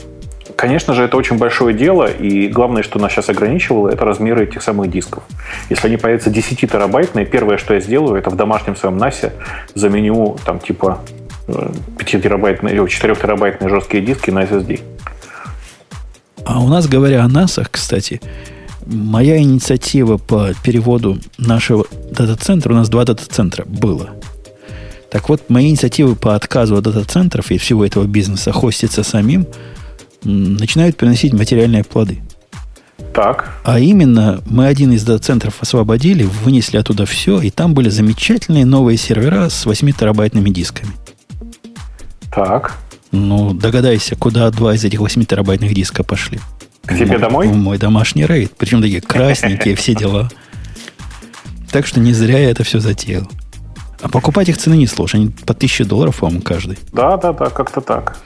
конечно 0.58 0.94
же, 0.94 1.04
это 1.04 1.16
очень 1.16 1.38
большое 1.38 1.74
дело, 1.74 2.12
и 2.12 2.50
главное, 2.50 2.84
что 2.84 3.00
нас 3.00 3.14
сейчас 3.14 3.30
ограничивало, 3.30 3.88
это 3.88 4.04
размеры 4.04 4.44
этих 4.44 4.64
самых 4.64 4.92
дисков. 4.92 5.24
Если 5.70 5.88
они 5.88 5.96
появятся 5.96 6.30
10 6.30 6.60
терабайтные, 6.60 7.26
первое, 7.26 7.58
что 7.58 7.74
я 7.74 7.80
сделаю, 7.80 8.18
это 8.18 8.30
в 8.30 8.36
домашнем 8.36 8.76
своем 8.76 8.98
NAS 8.98 9.32
заменю 9.74 10.38
там 10.46 10.60
типа 10.60 11.00
5 11.98 12.22
терабайтные 12.22 12.76
или 12.76 12.86
4 12.86 13.16
терабайтные 13.16 13.70
жесткие 13.70 14.04
диски 14.04 14.30
на 14.30 14.44
SSD. 14.44 14.82
А 16.46 16.60
у 16.60 16.68
нас, 16.68 16.88
говоря 16.88 17.24
о 17.24 17.30
NAS, 17.30 17.66
кстати, 17.72 18.20
моя 18.86 19.38
инициатива 19.38 20.18
по 20.18 20.50
переводу 20.64 21.18
нашего 21.38 21.86
дата-центра, 22.12 22.74
у 22.74 22.76
нас 22.76 22.90
два 22.90 23.06
дата-центра 23.06 23.64
было– 23.66 24.10
так 25.12 25.28
вот, 25.28 25.50
мои 25.50 25.70
инициативы 25.70 26.16
по 26.16 26.36
отказу 26.36 26.78
от 26.78 26.86
дата-центров 26.86 27.52
и 27.52 27.58
всего 27.58 27.86
этого 27.86 28.06
бизнеса 28.06 28.54
хоститься 28.54 29.04
самим 29.04 29.46
начинают 30.24 30.96
приносить 30.96 31.34
материальные 31.34 31.84
плоды. 31.84 32.22
Так. 33.14 33.52
А 33.66 33.78
именно, 33.78 34.42
мы 34.46 34.68
один 34.68 34.94
из 34.94 35.04
дата-центров 35.04 35.56
освободили, 35.60 36.24
вынесли 36.24 36.78
оттуда 36.78 37.06
все, 37.06 37.42
и 37.42 37.50
там 37.50 37.74
были 37.74 37.90
замечательные 37.90 38.66
новые 38.66 38.98
сервера 38.98 39.50
с 39.50 39.66
8-терабайтными 39.66 40.50
дисками. 40.50 40.94
Так. 42.34 42.78
Ну, 43.12 43.54
догадайся, 43.54 44.16
куда 44.16 44.50
два 44.50 44.76
из 44.76 44.86
этих 44.86 45.02
8-терабайтных 45.02 45.74
диска 45.74 46.04
пошли. 46.04 46.40
К 46.86 46.98
тебе 46.98 47.18
в 47.18 47.20
домой? 47.20 47.50
В 47.50 47.56
мой 47.56 47.78
домашний 47.78 48.26
рейд. 48.26 48.54
Причем 48.58 48.82
такие 48.82 49.02
красненькие, 49.02 49.76
все 49.76 49.94
дела. 49.94 50.30
Так 51.70 51.86
что 51.86 52.00
не 52.00 52.14
зря 52.14 52.40
я 52.40 52.50
это 52.50 52.64
все 52.64 52.80
затеял. 52.80 53.28
А 54.02 54.10
покупать 54.10 54.50
их 54.50 54.58
цены 54.58 54.76
не 54.76 54.88
сложно. 54.88 55.20
Они 55.20 55.30
по 55.30 55.54
1000 55.54 55.86
долларов, 55.86 56.18
по-моему, 56.18 56.42
каждый. 56.42 56.78
Да, 56.92 57.18
да, 57.18 57.34
да, 57.34 57.50
как-то 57.50 57.82
так. 57.82 58.18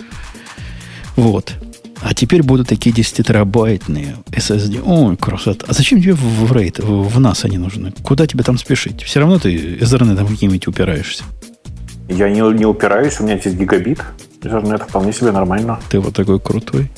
Вот. 1.16 1.54
А 2.02 2.14
теперь 2.14 2.44
будут 2.44 2.68
такие 2.68 2.96
10-терабайтные 2.96 4.16
SSD. 4.32 4.82
Ой, 4.86 5.18
красота. 5.18 5.66
А 5.68 5.74
зачем 5.74 6.02
тебе 6.02 6.14
в, 6.14 6.52
RAID, 6.52 6.86
в, 6.86 7.18
NAS 7.20 7.46
они 7.46 7.58
нужны? 7.58 7.94
Куда 8.04 8.28
тебе 8.28 8.44
там 8.44 8.58
спешить? 8.58 9.02
Все 9.04 9.20
равно 9.20 9.40
ты 9.40 9.56
Ethernet 9.56 10.18
каким-нибудь 10.28 10.68
упираешься. 10.68 11.24
Я 12.08 12.30
не, 12.30 12.42
не 12.54 12.66
упираюсь, 12.66 13.20
у 13.20 13.24
меня 13.24 13.38
здесь 13.38 13.56
гигабит. 13.56 14.04
Ethernet 14.42 14.88
вполне 14.88 15.14
себе 15.14 15.32
нормально. 15.32 15.80
Ты 15.90 16.00
вот 16.00 16.14
такой 16.14 16.40
крутой. 16.40 16.92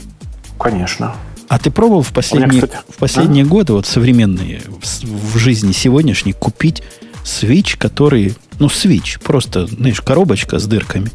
Конечно. 0.59 1.15
А 1.47 1.59
ты 1.59 1.71
пробовал 1.71 2.01
в 2.01 2.11
последние, 2.11 2.49
меня, 2.49 2.61
кстати, 2.63 2.83
в 2.89 2.97
последние 2.97 3.45
а? 3.45 3.47
годы, 3.47 3.73
вот 3.73 3.85
современные, 3.85 4.61
в, 4.67 4.83
в 4.83 5.37
жизни 5.37 5.71
сегодняшней, 5.71 6.33
купить 6.33 6.83
свич, 7.23 7.77
который 7.77 8.35
ну, 8.59 8.67
Switch, 8.67 9.21
просто, 9.23 9.67
знаешь, 9.67 10.01
коробочка 10.01 10.59
с 10.59 10.65
дырками. 10.65 11.11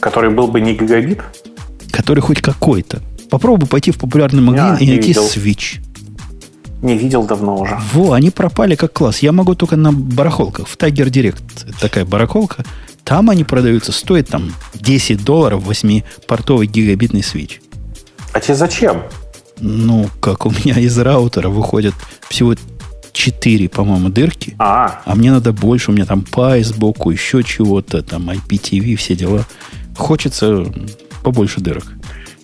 Который 0.00 0.30
был 0.30 0.48
бы 0.48 0.60
не 0.60 0.74
гигабит? 0.74 1.20
Который 1.92 2.20
хоть 2.20 2.40
какой-то. 2.40 3.00
Попробуй 3.30 3.68
пойти 3.68 3.92
в 3.92 3.98
популярный 3.98 4.42
магазин 4.42 4.76
Я 4.76 4.84
и 4.84 4.96
найти 4.96 5.08
видел. 5.08 5.24
Switch. 5.26 5.80
Не 6.82 6.98
видел 6.98 7.22
давно 7.22 7.56
уже. 7.56 7.78
Во, 7.92 8.12
они 8.12 8.30
пропали 8.30 8.74
как 8.74 8.92
класс. 8.92 9.20
Я 9.20 9.30
могу 9.30 9.54
только 9.54 9.76
на 9.76 9.92
барахолках. 9.92 10.66
В 10.66 10.76
Tiger 10.76 11.06
Direct 11.06 11.78
такая 11.80 12.04
барахолка. 12.04 12.64
Там 13.04 13.30
они 13.30 13.44
продаются, 13.44 13.92
стоит 13.92 14.28
там 14.28 14.52
10 14.74 15.24
долларов 15.24 15.64
8-портовый 15.68 16.66
гигабитный 16.66 17.20
Switch. 17.20 17.60
А 18.32 18.40
тебе 18.40 18.54
зачем? 18.56 19.02
Ну, 19.60 20.08
как 20.20 20.46
у 20.46 20.50
меня 20.50 20.78
из 20.80 20.98
раутера 20.98 21.48
выходят 21.48 21.94
всего 22.28 22.54
4, 23.12 23.68
по-моему, 23.68 24.08
дырки. 24.08 24.54
А. 24.58 25.02
а 25.04 25.14
мне 25.14 25.30
надо 25.30 25.52
больше. 25.52 25.90
У 25.90 25.94
меня 25.94 26.06
там 26.06 26.24
PI 26.30 26.64
сбоку, 26.64 27.10
еще 27.10 27.42
чего-то, 27.42 28.02
там 28.02 28.30
IPTV, 28.30 28.96
все 28.96 29.14
дела. 29.14 29.44
Хочется 29.96 30.64
побольше 31.22 31.60
дырок. 31.60 31.84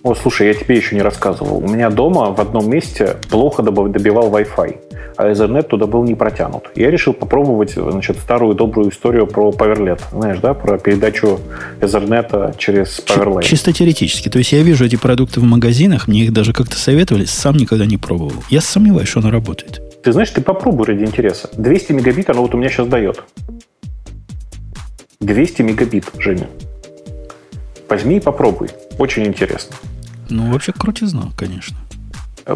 О, 0.03 0.15
слушай, 0.15 0.47
я 0.47 0.53
тебе 0.53 0.77
еще 0.77 0.95
не 0.95 1.01
рассказывал. 1.01 1.57
У 1.57 1.67
меня 1.67 1.89
дома 1.89 2.31
в 2.31 2.39
одном 2.39 2.69
месте 2.69 3.17
плохо 3.29 3.63
добивал 3.63 4.31
Wi-Fi, 4.31 4.77
а 5.17 5.29
Ethernet 5.29 5.63
туда 5.63 5.87
был 5.87 6.03
не 6.03 6.15
протянут. 6.15 6.69
Я 6.75 6.89
решил 6.89 7.11
попробовать 7.11 7.71
значит, 7.71 8.17
старую 8.17 8.55
добрую 8.55 8.91
историю 8.91 9.27
про 9.27 9.51
PowerLed. 9.51 10.01
Знаешь, 10.13 10.39
да, 10.39 10.53
про 10.53 10.77
передачу 10.77 11.41
Ethernet 11.81 12.57
через 12.57 13.03
PowerLed. 13.05 13.43
Чисто 13.43 13.73
теоретически. 13.73 14.29
То 14.29 14.37
есть 14.37 14.53
я 14.53 14.61
вижу 14.61 14.85
эти 14.85 14.95
продукты 14.95 15.41
в 15.41 15.43
магазинах, 15.43 16.07
мне 16.07 16.21
их 16.21 16.33
даже 16.33 16.53
как-то 16.53 16.77
советовали, 16.77 17.25
сам 17.25 17.57
никогда 17.57 17.85
не 17.85 17.97
пробовал. 17.97 18.41
Я 18.49 18.61
сомневаюсь, 18.61 19.09
что 19.09 19.19
оно 19.19 19.31
работает. 19.31 19.81
Ты 20.03 20.13
знаешь, 20.13 20.29
ты 20.29 20.41
попробуй 20.41 20.87
ради 20.87 21.03
интереса. 21.03 21.49
200 21.53 21.91
мегабит 21.91 22.29
оно 22.29 22.41
вот 22.41 22.53
у 22.53 22.57
меня 22.57 22.69
сейчас 22.69 22.87
дает. 22.87 23.23
200 25.19 25.61
мегабит, 25.61 26.05
Женя. 26.17 26.47
Возьми 27.89 28.17
и 28.17 28.19
попробуй. 28.19 28.69
Очень 28.97 29.25
интересно. 29.25 29.75
Ну, 30.29 30.51
вообще 30.51 30.71
крутизна, 30.71 31.31
конечно. 31.35 31.77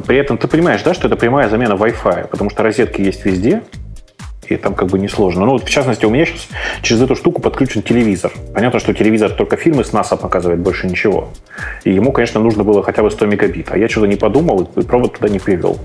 При 0.07 0.17
этом 0.17 0.37
ты 0.37 0.47
понимаешь, 0.47 0.81
да, 0.83 0.93
что 0.93 1.07
это 1.07 1.15
прямая 1.15 1.49
замена 1.49 1.73
Wi-Fi, 1.73 2.29
потому 2.29 2.49
что 2.49 2.63
розетки 2.63 3.01
есть 3.01 3.25
везде, 3.25 3.63
и 4.49 4.57
там 4.57 4.75
как 4.75 4.89
бы 4.89 4.99
несложно. 4.99 5.45
Ну, 5.45 5.53
вот 5.53 5.63
в 5.65 5.69
частности, 5.69 6.05
у 6.05 6.09
меня 6.09 6.25
сейчас 6.25 6.47
через 6.81 7.01
эту 7.01 7.15
штуку 7.15 7.41
подключен 7.41 7.81
телевизор. 7.81 8.31
Понятно, 8.53 8.79
что 8.79 8.93
телевизор 8.93 9.31
только 9.31 9.57
фильмы 9.57 9.83
с 9.83 9.93
НАСА 9.93 10.17
показывает, 10.17 10.59
больше 10.59 10.87
ничего. 10.87 11.29
И 11.83 11.93
ему, 11.93 12.11
конечно, 12.11 12.39
нужно 12.39 12.63
было 12.63 12.83
хотя 12.83 13.03
бы 13.03 13.11
100 13.11 13.25
мегабит. 13.25 13.67
А 13.71 13.77
я 13.77 13.89
что-то 13.89 14.07
не 14.07 14.15
подумал 14.15 14.69
и 14.75 14.81
провод 14.81 15.17
туда 15.17 15.29
не 15.29 15.39
привел. 15.39 15.79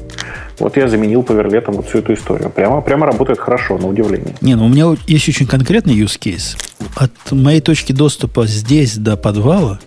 Вот 0.59 0.77
я 0.77 0.89
заменил 0.89 1.23
поверлетом 1.23 1.75
вот 1.75 1.87
всю 1.87 1.99
эту 1.99 2.15
историю. 2.15 2.51
Прямо, 2.51 2.81
прямо 2.81 3.07
работает 3.07 3.39
хорошо, 3.39 3.79
на 3.79 3.87
удивление. 3.87 4.35
Не, 4.41 4.55
ну 4.55 4.67
у 4.67 4.69
меня 4.69 4.97
есть 5.07 5.29
очень 5.29 5.47
конкретный 5.47 5.95
use 5.95 6.19
case. 6.19 6.57
От 6.97 7.13
моей 7.31 7.61
точки 7.61 7.93
доступа 7.93 8.47
здесь 8.47 8.97
до 8.97 9.17
подвала 9.17 9.79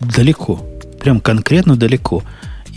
далеко. 0.00 0.60
Прям 1.00 1.20
конкретно 1.20 1.76
далеко. 1.76 2.22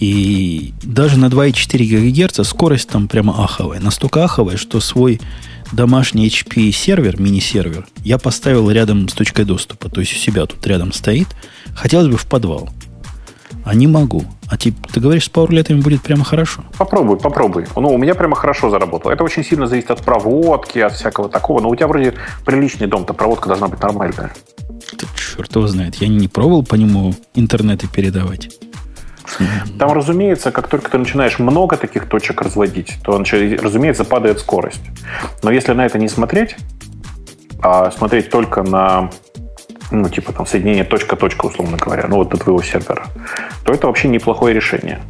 И 0.03 0.73
даже 0.84 1.17
на 1.17 1.27
2,4 1.27 2.27
ГГц 2.27 2.45
скорость 2.45 2.89
там 2.89 3.07
прямо 3.07 3.41
аховая. 3.41 3.80
Настолько 3.80 4.25
аховая, 4.25 4.57
что 4.57 4.81
свой 4.81 5.21
домашний 5.71 6.27
HP 6.27 6.73
сервер, 6.73 7.21
мини-сервер, 7.21 7.88
я 8.03 8.17
поставил 8.17 8.69
рядом 8.69 9.07
с 9.07 9.13
точкой 9.13 9.45
доступа. 9.45 9.88
То 9.88 10.01
есть 10.01 10.11
у 10.11 10.17
себя 10.17 10.45
тут 10.45 10.67
рядом 10.67 10.91
стоит. 10.91 11.30
Хотелось 11.73 12.09
бы 12.09 12.17
в 12.17 12.25
подвал. 12.25 12.69
А 13.63 13.73
не 13.75 13.88
могу. 13.88 14.25
А 14.49 14.57
типа, 14.57 14.89
ты 14.91 14.99
говоришь, 14.99 15.23
с 15.23 15.30
пауэрлетами 15.30 15.80
будет 15.80 16.01
прямо 16.01 16.25
хорошо? 16.25 16.65
Попробуй, 16.77 17.17
попробуй. 17.17 17.65
Ну, 17.73 17.93
у 17.93 17.97
меня 17.97 18.13
прямо 18.13 18.35
хорошо 18.35 18.69
заработало. 18.69 19.13
Это 19.13 19.23
очень 19.23 19.45
сильно 19.45 19.67
зависит 19.67 19.89
от 19.89 20.03
проводки, 20.03 20.80
от 20.80 20.91
всякого 20.95 21.30
такого. 21.30 21.61
Но 21.61 21.69
у 21.69 21.75
тебя 21.77 21.88
вроде 21.88 22.13
приличный 22.43 22.88
дом-то, 22.88 23.13
проводка 23.13 23.47
должна 23.47 23.69
быть 23.69 23.81
нормальная. 23.81 24.34
Да 24.99 25.07
черт 25.15 25.55
его 25.55 25.65
знает. 25.67 25.95
Я 25.95 26.09
не 26.09 26.27
пробовал 26.27 26.63
по 26.63 26.75
нему 26.75 27.15
интернеты 27.35 27.88
передавать. 27.88 28.49
Там, 29.80 29.91
разумеется, 29.91 30.51
как 30.51 30.68
только 30.68 30.91
ты 30.91 30.97
начинаешь 30.97 31.39
много 31.39 31.77
таких 31.77 32.07
точек 32.07 32.41
разводить, 32.41 32.97
то, 33.03 33.18
разумеется, 33.18 34.03
падает 34.03 34.39
скорость. 34.39 34.81
Но 35.41 35.51
если 35.51 35.73
на 35.73 35.85
это 35.85 35.97
не 35.97 36.07
смотреть, 36.07 36.55
а 37.61 37.91
смотреть 37.91 38.30
только 38.30 38.64
на 38.64 39.10
ну, 39.91 40.10
типа 40.10 40.34
там 40.34 40.45
соединение 40.45 40.84
точка-точка, 40.84 41.45
условно 41.45 41.77
говоря, 41.77 42.07
ну 42.07 42.18
вот 42.18 42.30
до 42.30 42.38
твоего 42.38 42.61
сервера, 42.61 43.05
то 43.64 43.73
это 43.73 43.88
вообще 43.88 44.07
неплохое 44.07 44.53
решение. 44.53 45.01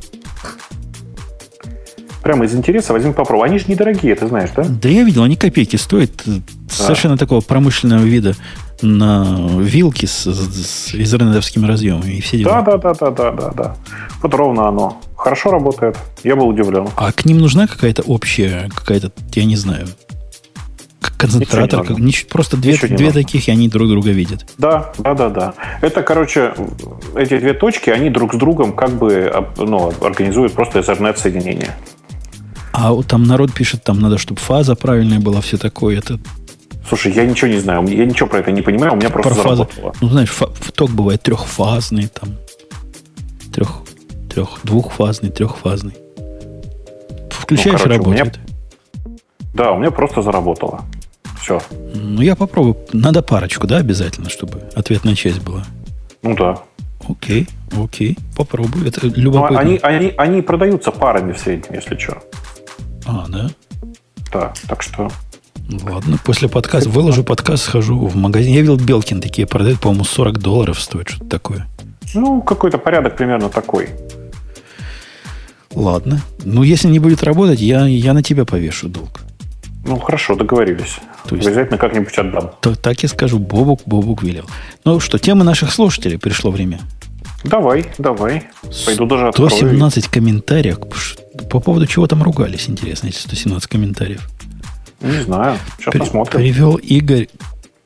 Прямо 2.23 2.45
из 2.45 2.55
интереса 2.55 2.93
возьми 2.93 3.11
попробуй. 3.11 3.47
Они 3.47 3.59
же 3.59 3.65
недорогие, 3.67 4.15
ты 4.15 4.27
знаешь, 4.27 4.49
да? 4.55 4.63
Да 4.63 4.87
я 4.87 5.03
видел, 5.03 5.23
они 5.23 5.35
копейки 5.35 5.75
стоят. 5.75 6.11
Да. 6.25 6.41
Совершенно 6.69 7.17
такого 7.17 7.41
промышленного 7.41 8.03
вида 8.03 8.35
на 8.81 9.59
вилке 9.59 10.07
с, 10.07 10.25
с 10.25 10.95
изернетовскими 10.95 11.67
разъемами 11.67 12.13
и 12.13 12.21
все 12.21 12.37
дела. 12.37 12.61
Да, 12.61 12.77
да, 12.77 12.93
да, 12.93 12.93
да, 12.93 13.11
да, 13.11 13.31
да, 13.31 13.51
да. 13.51 13.75
Вот 14.21 14.33
ровно 14.33 14.67
оно. 14.69 15.01
Хорошо 15.17 15.51
работает. 15.51 15.97
Я 16.23 16.35
был 16.35 16.47
удивлен. 16.47 16.87
А 16.95 17.11
к 17.11 17.25
ним 17.25 17.39
нужна 17.39 17.67
какая-то 17.67 18.03
общая, 18.03 18.69
какая-то, 18.73 19.11
я 19.33 19.45
не 19.45 19.55
знаю, 19.55 19.87
концентратор, 21.17 21.85
как, 21.85 21.99
ничего, 21.99 22.29
просто 22.31 22.57
две, 22.57 22.77
две 22.77 23.11
таких, 23.11 23.47
и 23.47 23.51
они 23.51 23.69
друг 23.69 23.87
друга 23.87 24.11
видят. 24.11 24.45
Да, 24.57 24.91
да, 24.97 25.13
да, 25.13 25.29
да. 25.29 25.53
Это, 25.81 26.03
короче, 26.03 26.53
эти 27.15 27.37
две 27.37 27.53
точки, 27.53 27.89
они 27.89 28.09
друг 28.09 28.33
с 28.33 28.37
другом 28.37 28.73
как 28.73 28.91
бы 28.91 29.31
ну, 29.57 29.93
организуют 30.01 30.53
просто 30.53 30.79
Ethernet 30.79 31.17
соединение. 31.17 31.71
А 32.83 33.01
там 33.01 33.23
народ 33.23 33.53
пишет, 33.53 33.81
там 33.85 34.01
надо, 34.01 34.17
чтобы 34.17 34.41
фаза 34.41 34.75
правильная 34.75 35.21
была, 35.21 35.39
все 35.39 35.57
такое. 35.57 35.99
Это 35.99 36.19
Слушай, 36.89 37.13
я 37.13 37.25
ничего 37.25 37.47
не 37.47 37.59
знаю, 37.59 37.87
я 37.87 38.05
ничего 38.05 38.27
про 38.27 38.39
это 38.39 38.51
не 38.51 38.61
понимаю, 38.61 38.91
у 38.91 38.95
меня 38.97 39.09
просто 39.09 39.35
про 39.35 39.41
заработало. 39.41 39.93
Ну, 40.01 40.09
знаешь, 40.09 40.35
ток 40.75 40.91
бывает 40.91 41.21
трехфазный, 41.21 42.07
там, 42.07 42.31
трех, 43.53 43.83
трех, 44.29 44.59
двухфазный, 44.63 45.29
трехфазный. 45.29 45.95
Включаешь, 47.29 47.79
ну, 47.79 47.85
короче, 47.85 47.97
работает. 47.99 48.39
У 49.05 49.09
меня, 49.09 49.17
да, 49.53 49.71
у 49.71 49.79
меня 49.79 49.91
просто 49.91 50.21
заработало. 50.21 50.81
Все. 51.41 51.61
Ну, 51.95 52.21
я 52.21 52.35
попробую. 52.35 52.75
Надо 52.91 53.21
парочку, 53.21 53.65
да, 53.65 53.77
обязательно, 53.77 54.29
чтобы 54.29 54.61
ответная 54.75 55.15
часть 55.15 55.41
была? 55.41 55.63
Ну, 56.21 56.35
да. 56.35 56.59
Окей, 57.07 57.47
окей, 57.81 58.17
попробую. 58.35 58.85
Это 58.87 59.07
любопытно. 59.07 59.51
Но 59.51 59.59
они, 59.59 59.79
они, 59.81 60.13
они 60.17 60.41
продаются 60.41 60.91
парами 60.91 61.31
в 61.31 61.37
среднем, 61.37 61.75
если 61.75 61.97
что. 61.97 62.21
А, 63.05 63.25
да? 63.27 63.49
Да, 64.31 64.53
так 64.67 64.81
что 64.81 65.09
Ладно, 65.69 66.17
после 66.23 66.49
подкаста, 66.49 66.89
выложу 66.89 67.23
подкаст, 67.23 67.63
схожу 67.63 68.05
в 68.05 68.15
магазин. 68.15 68.53
Я 68.53 68.61
видел 68.61 68.77
Белкин 68.77 69.21
такие 69.21 69.47
продают, 69.47 69.79
по-моему, 69.79 70.03
40 70.03 70.39
долларов 70.39 70.79
стоит, 70.79 71.09
что-то 71.09 71.25
такое. 71.29 71.67
Ну, 72.13 72.41
какой-то 72.41 72.77
порядок 72.77 73.15
примерно 73.15 73.49
такой. 73.49 73.89
Ладно. 75.73 76.21
Ну, 76.43 76.63
если 76.63 76.89
не 76.89 76.99
будет 76.99 77.23
работать, 77.23 77.59
я, 77.59 77.85
я 77.85 78.13
на 78.13 78.21
тебя 78.21 78.45
повешу 78.45 78.89
долг. 78.89 79.21
Ну, 79.85 79.97
хорошо, 79.99 80.35
договорились. 80.35 80.97
То 81.27 81.35
есть, 81.35 81.47
Обязательно 81.47 81.77
как-нибудь 81.77 82.17
отдам. 82.17 82.51
То, 82.61 82.75
так 82.75 83.03
и 83.03 83.07
скажу, 83.07 83.39
Бобук, 83.39 83.81
Бобук 83.85 84.23
велел. 84.23 84.45
Ну 84.85 84.99
что, 84.99 85.17
тема 85.17 85.43
наших 85.43 85.71
слушателей 85.71 86.19
пришло 86.19 86.51
время. 86.51 86.79
Давай, 87.43 87.85
давай. 87.97 88.49
Пойду 88.85 89.05
даже 89.05 89.27
открою. 89.27 89.49
117 89.49 90.07
комментариев. 90.07 90.79
По 91.49 91.59
поводу 91.59 91.87
чего 91.87 92.07
там 92.07 92.23
ругались, 92.23 92.69
интересно, 92.69 93.07
если 93.07 93.27
117 93.27 93.69
комментариев. 93.69 94.29
Не 95.01 95.21
знаю. 95.23 95.57
Сейчас 95.77 95.91
При, 95.91 95.99
посмотрим. 95.99 96.39
Привел 96.39 96.75
Игорь 96.75 97.27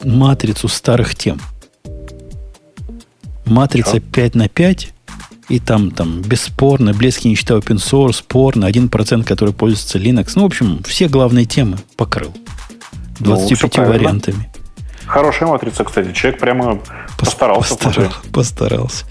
матрицу 0.04 0.68
старых 0.68 1.16
тем. 1.16 1.40
Матрица 3.46 3.98
Что? 3.98 4.02
5 4.02 4.36
на 4.36 4.50
5 4.50 4.94
и 5.50 5.60
там, 5.60 5.92
там 5.92 6.22
бесспорно, 6.22 6.94
блески 6.94 7.28
не 7.28 7.36
считаю 7.36 7.62
open 7.62 7.78
source, 7.78 8.14
спорно, 8.14 8.66
1%, 8.66 9.24
который 9.24 9.54
пользуется 9.54 9.98
Linux. 9.98 10.34
Ну, 10.36 10.44
в 10.44 10.46
общем, 10.46 10.84
все 10.84 11.08
главные 11.08 11.46
темы 11.46 11.78
покрыл. 11.96 12.34
25 13.20 13.78
ну, 13.78 13.86
вариантами. 13.86 14.50
Хорошая 15.06 15.48
матрица, 15.48 15.86
кстати. 15.86 16.12
Человек 16.12 16.40
прямо 16.42 16.82
постарался. 17.18 17.76
Постарал, 17.76 18.12
постарался. 18.34 19.06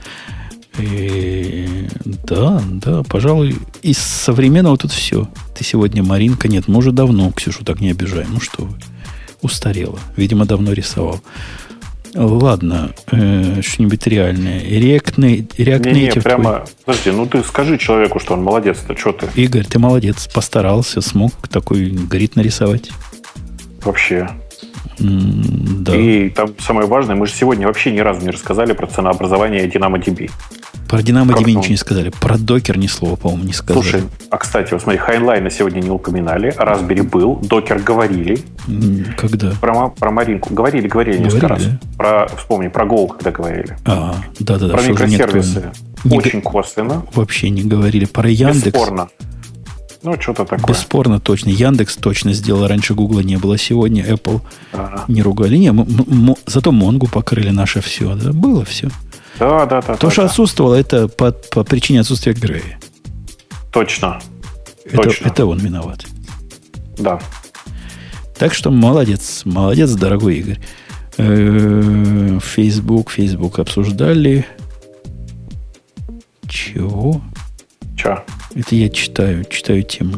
И, 0.78 1.88
да, 2.04 2.62
да, 2.68 3.02
пожалуй, 3.02 3.56
из 3.82 3.98
современного 3.98 4.76
тут 4.76 4.92
все. 4.92 5.28
Ты 5.54 5.64
сегодня 5.64 6.02
Маринка, 6.02 6.48
нет, 6.48 6.68
мы 6.68 6.78
уже 6.78 6.92
давно 6.92 7.30
Ксюшу 7.32 7.64
так 7.64 7.80
не 7.80 7.90
обижаем. 7.90 8.28
Ну 8.32 8.40
что 8.40 8.64
вы, 8.64 8.76
устарела. 9.42 9.98
Видимо, 10.16 10.44
давно 10.44 10.72
рисовал. 10.72 11.20
Ладно, 12.14 12.92
э, 13.10 13.60
что-нибудь 13.62 14.06
реальное. 14.06 14.60
React, 14.60 15.16
React 15.56 15.92
не, 15.92 16.02
не, 16.02 16.12
прямо, 16.12 16.64
подожди, 16.84 17.10
ну 17.10 17.26
ты 17.26 17.42
скажи 17.42 17.76
человеку, 17.76 18.18
что 18.20 18.34
он 18.34 18.42
молодец-то, 18.42 18.96
что 18.96 19.12
ты? 19.12 19.28
Игорь, 19.34 19.66
ты 19.66 19.78
молодец, 19.78 20.26
постарался, 20.32 21.02
смог 21.02 21.32
такой 21.48 21.90
грит 21.90 22.36
нарисовать. 22.36 22.90
Вообще. 23.82 24.30
Да. 24.98 25.96
И 25.96 26.30
там 26.30 26.50
самое 26.58 26.86
важное, 26.86 27.16
мы 27.16 27.26
же 27.26 27.32
сегодня 27.32 27.66
вообще 27.66 27.92
ни 27.92 28.00
разу 28.00 28.22
не 28.22 28.30
рассказали 28.30 28.72
про 28.72 28.86
ценообразование 28.86 29.66
DynamoDB. 29.68 30.30
Про 30.88 31.00
DynamoDB 31.00 31.44
ничего 31.46 31.66
не 31.68 31.76
сказали. 31.76 32.10
Про 32.20 32.38
докер 32.38 32.78
ни 32.78 32.86
слова, 32.86 33.16
по-моему, 33.16 33.44
не 33.44 33.52
сказали. 33.52 33.82
Слушай, 33.82 34.02
а 34.30 34.38
кстати, 34.38 34.72
вот 34.72 34.82
смотри, 34.82 34.98
Хайнлайна 34.98 35.50
сегодня 35.50 35.80
не 35.80 35.90
упоминали, 35.90 36.54
Raspberry 36.56 37.02
был, 37.02 37.36
докер 37.36 37.80
говорили. 37.80 38.38
Когда? 39.16 39.52
Про, 39.60 39.88
про 39.88 40.10
Маринку. 40.10 40.54
Говорили, 40.54 40.86
говорили, 40.86 41.16
говорили 41.16 41.22
несколько 41.24 41.48
раз. 41.48 41.62
Про, 41.96 42.28
вспомни, 42.36 42.68
про 42.68 42.84
Go, 42.86 43.08
когда 43.08 43.30
говорили. 43.30 43.76
А, 43.84 44.14
да-да-да. 44.38 44.74
Про 44.74 44.82
микросервисы. 44.82 45.72
Нет, 46.04 46.26
Очень 46.26 46.40
косвенно. 46.40 47.04
Вообще 47.14 47.50
не 47.50 47.62
говорили. 47.62 48.04
Про 48.04 48.28
Яндекс. 48.28 48.66
Бесспорно. 48.66 49.08
Ну, 50.06 50.20
что-то 50.20 50.44
такое. 50.44 50.72
Бесспорно 50.72 51.18
точно. 51.18 51.48
Яндекс 51.48 51.96
точно 51.96 52.32
сделал. 52.32 52.68
Раньше 52.68 52.94
Гугла 52.94 53.20
не 53.20 53.38
было 53.38 53.58
сегодня. 53.58 54.04
Apple 54.04 54.40
ага. 54.72 55.04
не 55.08 55.20
ругали. 55.20 55.56
Не, 55.56 56.36
зато 56.46 56.70
Монгу 56.70 57.08
покрыли 57.08 57.50
наше 57.50 57.80
все. 57.80 58.14
Да? 58.14 58.32
Было 58.32 58.64
все. 58.64 58.88
Да, 59.40 59.66
да, 59.66 59.82
да. 59.82 59.96
То, 59.96 60.06
да, 60.06 60.10
что 60.12 60.22
да. 60.22 60.28
отсутствовало, 60.28 60.74
это 60.76 61.08
по, 61.08 61.32
по 61.32 61.64
причине 61.64 62.00
отсутствия 62.00 62.34
Грея. 62.34 62.78
Точно. 63.72 64.20
Это, 64.84 65.02
Точно. 65.02 65.26
это 65.26 65.44
он 65.44 65.58
виноват. 65.58 66.06
Да. 66.98 67.18
Так 68.38 68.54
что 68.54 68.70
молодец, 68.70 69.42
молодец, 69.44 69.90
дорогой 69.90 70.36
Игорь. 70.36 70.60
Э, 71.18 72.38
Facebook, 72.40 73.10
Facebook 73.10 73.58
обсуждали. 73.58 74.46
Чего? 76.46 77.20
Че? 77.96 78.22
Это 78.56 78.74
я 78.74 78.88
читаю, 78.88 79.44
читаю 79.44 79.82
тему. 79.82 80.14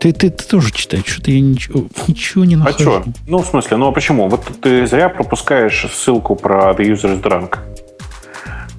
Ты, 0.00 0.14
ты, 0.14 0.30
ты 0.30 0.48
тоже 0.48 0.72
читаешь, 0.72 1.04
что-то 1.04 1.30
я 1.30 1.40
ничего, 1.40 1.84
ничего 2.08 2.46
не 2.46 2.56
нахожу. 2.56 2.90
А 2.90 3.02
что? 3.02 3.04
Ну, 3.26 3.38
в 3.38 3.46
смысле, 3.46 3.76
ну 3.76 3.88
а 3.88 3.92
почему? 3.92 4.28
Вот 4.28 4.42
ты 4.62 4.86
зря 4.86 5.10
пропускаешь 5.10 5.86
ссылку 5.92 6.34
про 6.34 6.70
The 6.72 6.78
User's 6.78 7.22
Drunk. 7.22 7.58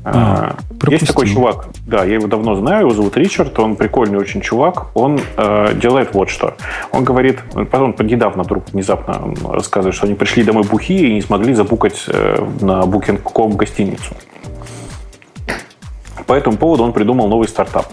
А, 0.03 0.55
Есть 0.88 1.05
такой 1.05 1.27
чувак, 1.27 1.68
да, 1.85 2.03
я 2.03 2.15
его 2.15 2.26
давно 2.26 2.55
знаю, 2.55 2.88
его 2.88 2.89
зовут 2.95 3.15
Ричард, 3.18 3.59
он 3.59 3.76
прикольный 3.76 4.18
очень 4.18 4.41
чувак, 4.41 4.88
он 4.95 5.19
э, 5.38 5.76
делает 5.76 6.15
вот 6.15 6.31
что. 6.31 6.55
Он 6.91 7.03
говорит, 7.03 7.38
потом 7.53 7.95
недавно 7.99 8.41
вдруг 8.41 8.63
внезапно 8.72 9.31
рассказывает, 9.47 9.95
что 9.95 10.07
они 10.07 10.15
пришли 10.15 10.43
домой 10.43 10.63
бухие 10.63 11.09
и 11.09 11.13
не 11.13 11.22
смогли 11.22 11.53
забукать 11.53 12.05
э, 12.07 12.43
на 12.61 12.81
Booking.com 12.81 13.55
гостиницу. 13.55 14.15
По 16.26 16.34
этому 16.34 16.57
поводу 16.57 16.84
он 16.84 16.93
придумал 16.93 17.27
новый 17.27 17.48
стартап. 17.48 17.88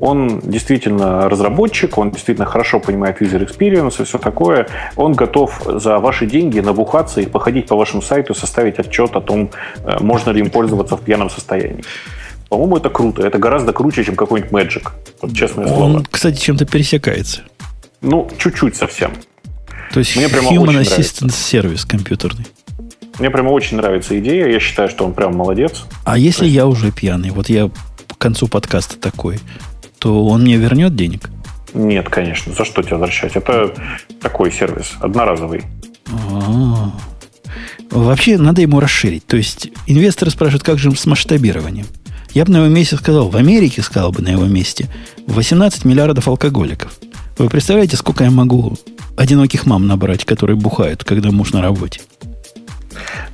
Он 0.00 0.40
действительно 0.40 1.28
разработчик, 1.28 1.98
он 1.98 2.10
действительно 2.10 2.46
хорошо 2.46 2.78
понимает 2.78 3.20
user 3.20 3.44
experience 3.46 4.00
и 4.00 4.04
все 4.04 4.18
такое. 4.18 4.68
Он 4.96 5.12
готов 5.12 5.60
за 5.66 5.98
ваши 5.98 6.26
деньги 6.26 6.60
набухаться 6.60 7.20
и 7.20 7.26
походить 7.26 7.66
по 7.66 7.76
вашему 7.76 8.02
сайту, 8.02 8.34
составить 8.34 8.78
отчет 8.78 9.16
о 9.16 9.20
том, 9.20 9.50
э, 9.84 9.96
можно 10.00 10.30
ли 10.30 10.40
им 10.40 10.50
пользоваться 10.50 10.96
в 10.96 11.00
пьяном 11.00 11.30
состоянии. 11.30 11.84
По-моему, 12.48 12.76
это 12.76 12.90
круто. 12.90 13.26
Это 13.26 13.38
гораздо 13.38 13.72
круче, 13.72 14.04
чем 14.04 14.16
какой-нибудь 14.16 14.52
Magic. 14.52 14.88
Вот 15.20 15.34
честное 15.34 15.66
Он, 15.66 15.74
слово. 15.74 16.04
кстати, 16.10 16.40
чем-то 16.40 16.64
пересекается. 16.64 17.42
Ну, 18.00 18.28
чуть-чуть 18.38 18.76
совсем. 18.76 19.12
То 19.92 20.00
есть 20.00 20.16
Мне 20.16 20.26
Human 20.26 20.80
Assistant 20.80 21.32
сервис 21.32 21.84
компьютерный. 21.84 22.46
Мне 23.18 23.30
прямо 23.30 23.50
очень 23.50 23.76
нравится 23.76 24.18
идея. 24.18 24.48
Я 24.48 24.60
считаю, 24.60 24.88
что 24.88 25.04
он 25.04 25.12
прям 25.12 25.34
молодец. 25.34 25.84
А 26.04 26.16
если 26.16 26.44
есть... 26.44 26.56
я 26.56 26.66
уже 26.66 26.92
пьяный? 26.92 27.30
Вот 27.30 27.48
я 27.48 27.68
к 27.68 28.18
концу 28.18 28.48
подкаста 28.48 28.98
такой 28.98 29.38
то 29.98 30.26
он 30.26 30.42
мне 30.42 30.56
вернет 30.56 30.94
денег? 30.94 31.30
Нет, 31.74 32.08
конечно. 32.08 32.52
За 32.54 32.64
что 32.64 32.82
тебе 32.82 32.96
возвращать? 32.96 33.36
Это 33.36 33.74
такой 34.20 34.50
сервис, 34.50 34.94
одноразовый. 35.00 35.62
А-а-а. 36.06 36.92
Вообще 37.90 38.38
надо 38.38 38.62
ему 38.62 38.80
расширить. 38.80 39.26
То 39.26 39.36
есть 39.36 39.70
инвесторы 39.86 40.30
спрашивают, 40.30 40.62
как 40.62 40.78
же 40.78 40.94
с 40.94 41.06
масштабированием. 41.06 41.86
Я 42.32 42.44
бы 42.44 42.52
на 42.52 42.58
его 42.58 42.68
месте 42.68 42.96
сказал, 42.96 43.28
в 43.28 43.36
Америке 43.36 43.82
сказал 43.82 44.12
бы 44.12 44.22
на 44.22 44.28
его 44.28 44.44
месте, 44.44 44.86
18 45.26 45.84
миллиардов 45.84 46.28
алкоголиков. 46.28 46.98
Вы 47.38 47.48
представляете, 47.48 47.96
сколько 47.96 48.24
я 48.24 48.30
могу 48.30 48.76
одиноких 49.16 49.64
мам 49.66 49.86
набрать, 49.86 50.24
которые 50.24 50.56
бухают, 50.56 51.04
когда 51.04 51.30
муж 51.30 51.52
на 51.52 51.62
работе? 51.62 52.00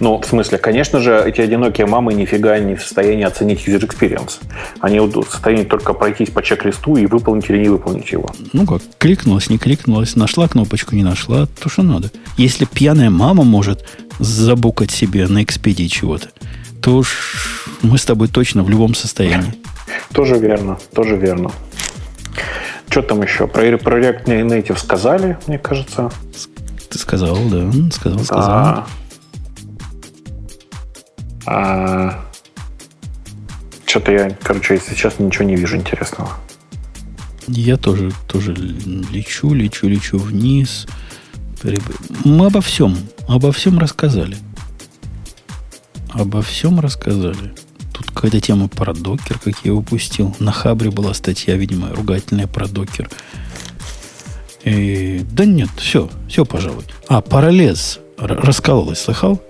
Ну, 0.00 0.20
в 0.20 0.26
смысле, 0.26 0.58
конечно 0.58 1.00
же, 1.00 1.22
эти 1.24 1.40
одинокие 1.40 1.86
мамы 1.86 2.14
нифига 2.14 2.58
не 2.58 2.74
в 2.74 2.82
состоянии 2.82 3.24
оценить 3.24 3.66
user 3.66 3.80
experience. 3.80 4.40
Они 4.80 5.00
в 5.00 5.22
состоянии 5.30 5.64
только 5.64 5.92
пройтись 5.92 6.30
по 6.30 6.42
чек-листу 6.42 6.96
и 6.96 7.06
выполнить 7.06 7.48
или 7.50 7.58
не 7.58 7.68
выполнить 7.68 8.10
его. 8.12 8.30
Ну 8.52 8.66
как, 8.66 8.82
кликнулась, 8.98 9.50
не 9.50 9.58
кликнулась, 9.58 10.16
нашла 10.16 10.48
кнопочку, 10.48 10.94
не 10.94 11.02
нашла, 11.02 11.46
то 11.46 11.68
что 11.68 11.82
надо. 11.82 12.10
Если 12.36 12.64
пьяная 12.64 13.10
мама 13.10 13.44
может 13.44 13.84
забукать 14.18 14.90
себе 14.90 15.26
на 15.28 15.42
экспедии 15.42 15.86
чего-то, 15.86 16.28
то 16.80 16.96
уж 16.96 17.68
мы 17.82 17.98
с 17.98 18.04
тобой 18.04 18.28
точно 18.28 18.62
в 18.62 18.70
любом 18.70 18.94
состоянии. 18.94 19.54
Тоже 20.12 20.38
верно, 20.38 20.78
тоже 20.94 21.16
верно. 21.16 21.50
Что 22.88 23.02
там 23.02 23.22
еще? 23.22 23.46
Про, 23.46 23.76
про 23.78 24.00
React 24.00 24.24
Native 24.24 24.78
сказали, 24.78 25.36
мне 25.46 25.58
кажется. 25.58 26.10
Ты 26.88 26.98
сказал, 26.98 27.36
да? 27.50 27.70
Сказал, 27.90 28.18
сказал. 28.20 28.50
А, 28.50 28.86
а... 31.46 32.24
Что-то 33.86 34.12
я, 34.12 34.30
короче, 34.42 34.80
сейчас 34.80 35.18
ничего 35.18 35.44
не 35.44 35.56
вижу 35.56 35.76
интересного. 35.76 36.32
Я 37.46 37.76
тоже, 37.76 38.10
тоже 38.26 38.54
лечу, 38.54 39.52
лечу, 39.52 39.86
лечу 39.86 40.18
вниз. 40.18 40.86
Мы 42.24 42.46
обо 42.46 42.60
всем, 42.60 42.96
обо 43.28 43.52
всем 43.52 43.78
рассказали. 43.78 44.36
Обо 46.10 46.42
всем 46.42 46.80
рассказали. 46.80 47.54
Тут 47.92 48.10
какая-то 48.10 48.40
тема 48.40 48.68
про 48.68 48.94
докер, 48.94 49.38
как 49.38 49.54
я 49.64 49.74
упустил. 49.74 50.34
На 50.38 50.52
Хабре 50.52 50.90
была 50.90 51.14
статья, 51.14 51.56
видимо, 51.56 51.90
ругательная 51.90 52.46
про 52.46 52.66
докер. 52.66 53.08
И... 54.64 55.24
Да 55.30 55.44
нет, 55.44 55.68
все, 55.76 56.10
все, 56.28 56.44
пожалуй. 56.44 56.84
А, 57.08 57.20
паралез 57.20 58.00
раскололась, 58.16 59.00
слыхал? 59.00 59.40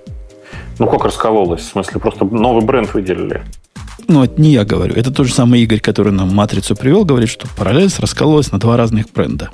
Ну, 0.78 0.86
как 0.86 1.04
раскололась? 1.04 1.62
В 1.62 1.68
смысле, 1.68 2.00
просто 2.00 2.24
новый 2.24 2.64
бренд 2.64 2.92
выделили? 2.94 3.42
Ну, 4.08 4.24
это 4.24 4.40
не 4.40 4.50
я 4.50 4.64
говорю. 4.64 4.94
Это 4.94 5.10
тот 5.12 5.26
же 5.26 5.34
самый 5.34 5.60
Игорь, 5.62 5.80
который 5.80 6.12
нам 6.12 6.34
матрицу 6.34 6.76
привел, 6.76 7.04
говорит, 7.04 7.28
что 7.28 7.46
Parallels 7.56 8.00
раскололась 8.00 8.52
на 8.52 8.58
два 8.58 8.76
разных 8.76 9.10
бренда. 9.12 9.50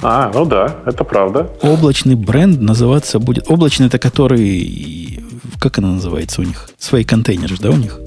А, 0.00 0.30
ну 0.32 0.44
да, 0.44 0.76
это 0.86 1.02
правда. 1.04 1.50
Облачный 1.60 2.14
бренд 2.14 2.60
называться 2.60 3.18
будет... 3.18 3.50
Облачный 3.50 3.86
это 3.86 3.98
который... 3.98 5.24
Как 5.58 5.78
она 5.78 5.88
называется 5.88 6.40
у 6.40 6.44
них? 6.44 6.70
Свои 6.78 7.02
контейнеры, 7.02 7.56
да, 7.60 7.70
у 7.70 7.76
них? 7.76 7.98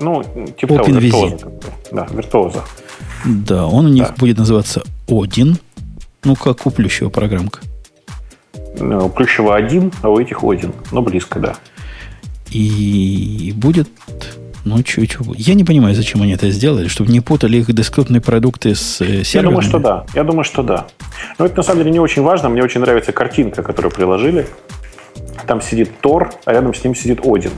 Ну, 0.00 0.24
типа 0.58 0.72
OpenVZ. 0.72 1.38
того, 1.38 1.60
Да, 1.92 2.06
виртуоза. 2.10 2.64
Да, 3.24 3.66
он 3.66 3.86
у 3.86 3.88
них 3.88 4.08
да. 4.08 4.14
будет 4.18 4.38
называться 4.38 4.82
Один. 5.08 5.58
Ну, 6.24 6.34
как 6.34 6.66
у 6.66 6.70
Плющева 6.70 7.08
программка. 7.08 7.60
У 8.78 9.08
Плющева 9.08 9.56
один, 9.56 9.92
а 10.02 10.10
у 10.10 10.18
этих 10.18 10.44
один. 10.44 10.72
Ну, 10.92 11.02
близко, 11.02 11.40
да. 11.40 11.56
И 12.50 13.52
будет 13.56 13.88
ну, 14.66 14.82
чуть 14.82 15.16
Я 15.36 15.54
не 15.54 15.62
понимаю, 15.62 15.94
зачем 15.94 16.22
они 16.22 16.32
это 16.32 16.50
сделали, 16.50 16.88
чтобы 16.88 17.12
не 17.12 17.20
путали 17.20 17.58
их 17.58 17.72
десктопные 17.72 18.20
продукты 18.20 18.74
с 18.74 18.96
серверами. 18.96 19.34
Я 19.34 19.42
думаю, 19.42 19.62
что 19.62 19.78
да. 19.78 20.06
Я 20.12 20.24
думаю, 20.24 20.44
что 20.44 20.62
да. 20.64 20.86
Но 21.38 21.46
это 21.46 21.58
на 21.58 21.62
самом 21.62 21.78
деле 21.80 21.92
не 21.92 22.00
очень 22.00 22.22
важно. 22.22 22.48
Мне 22.48 22.64
очень 22.64 22.80
нравится 22.80 23.12
картинка, 23.12 23.62
которую 23.62 23.92
приложили. 23.92 24.48
Там 25.46 25.60
сидит 25.60 26.00
Тор, 26.00 26.30
а 26.44 26.52
рядом 26.52 26.74
с 26.74 26.82
ним 26.84 26.94
сидит 26.94 27.20
Один. 27.24 27.52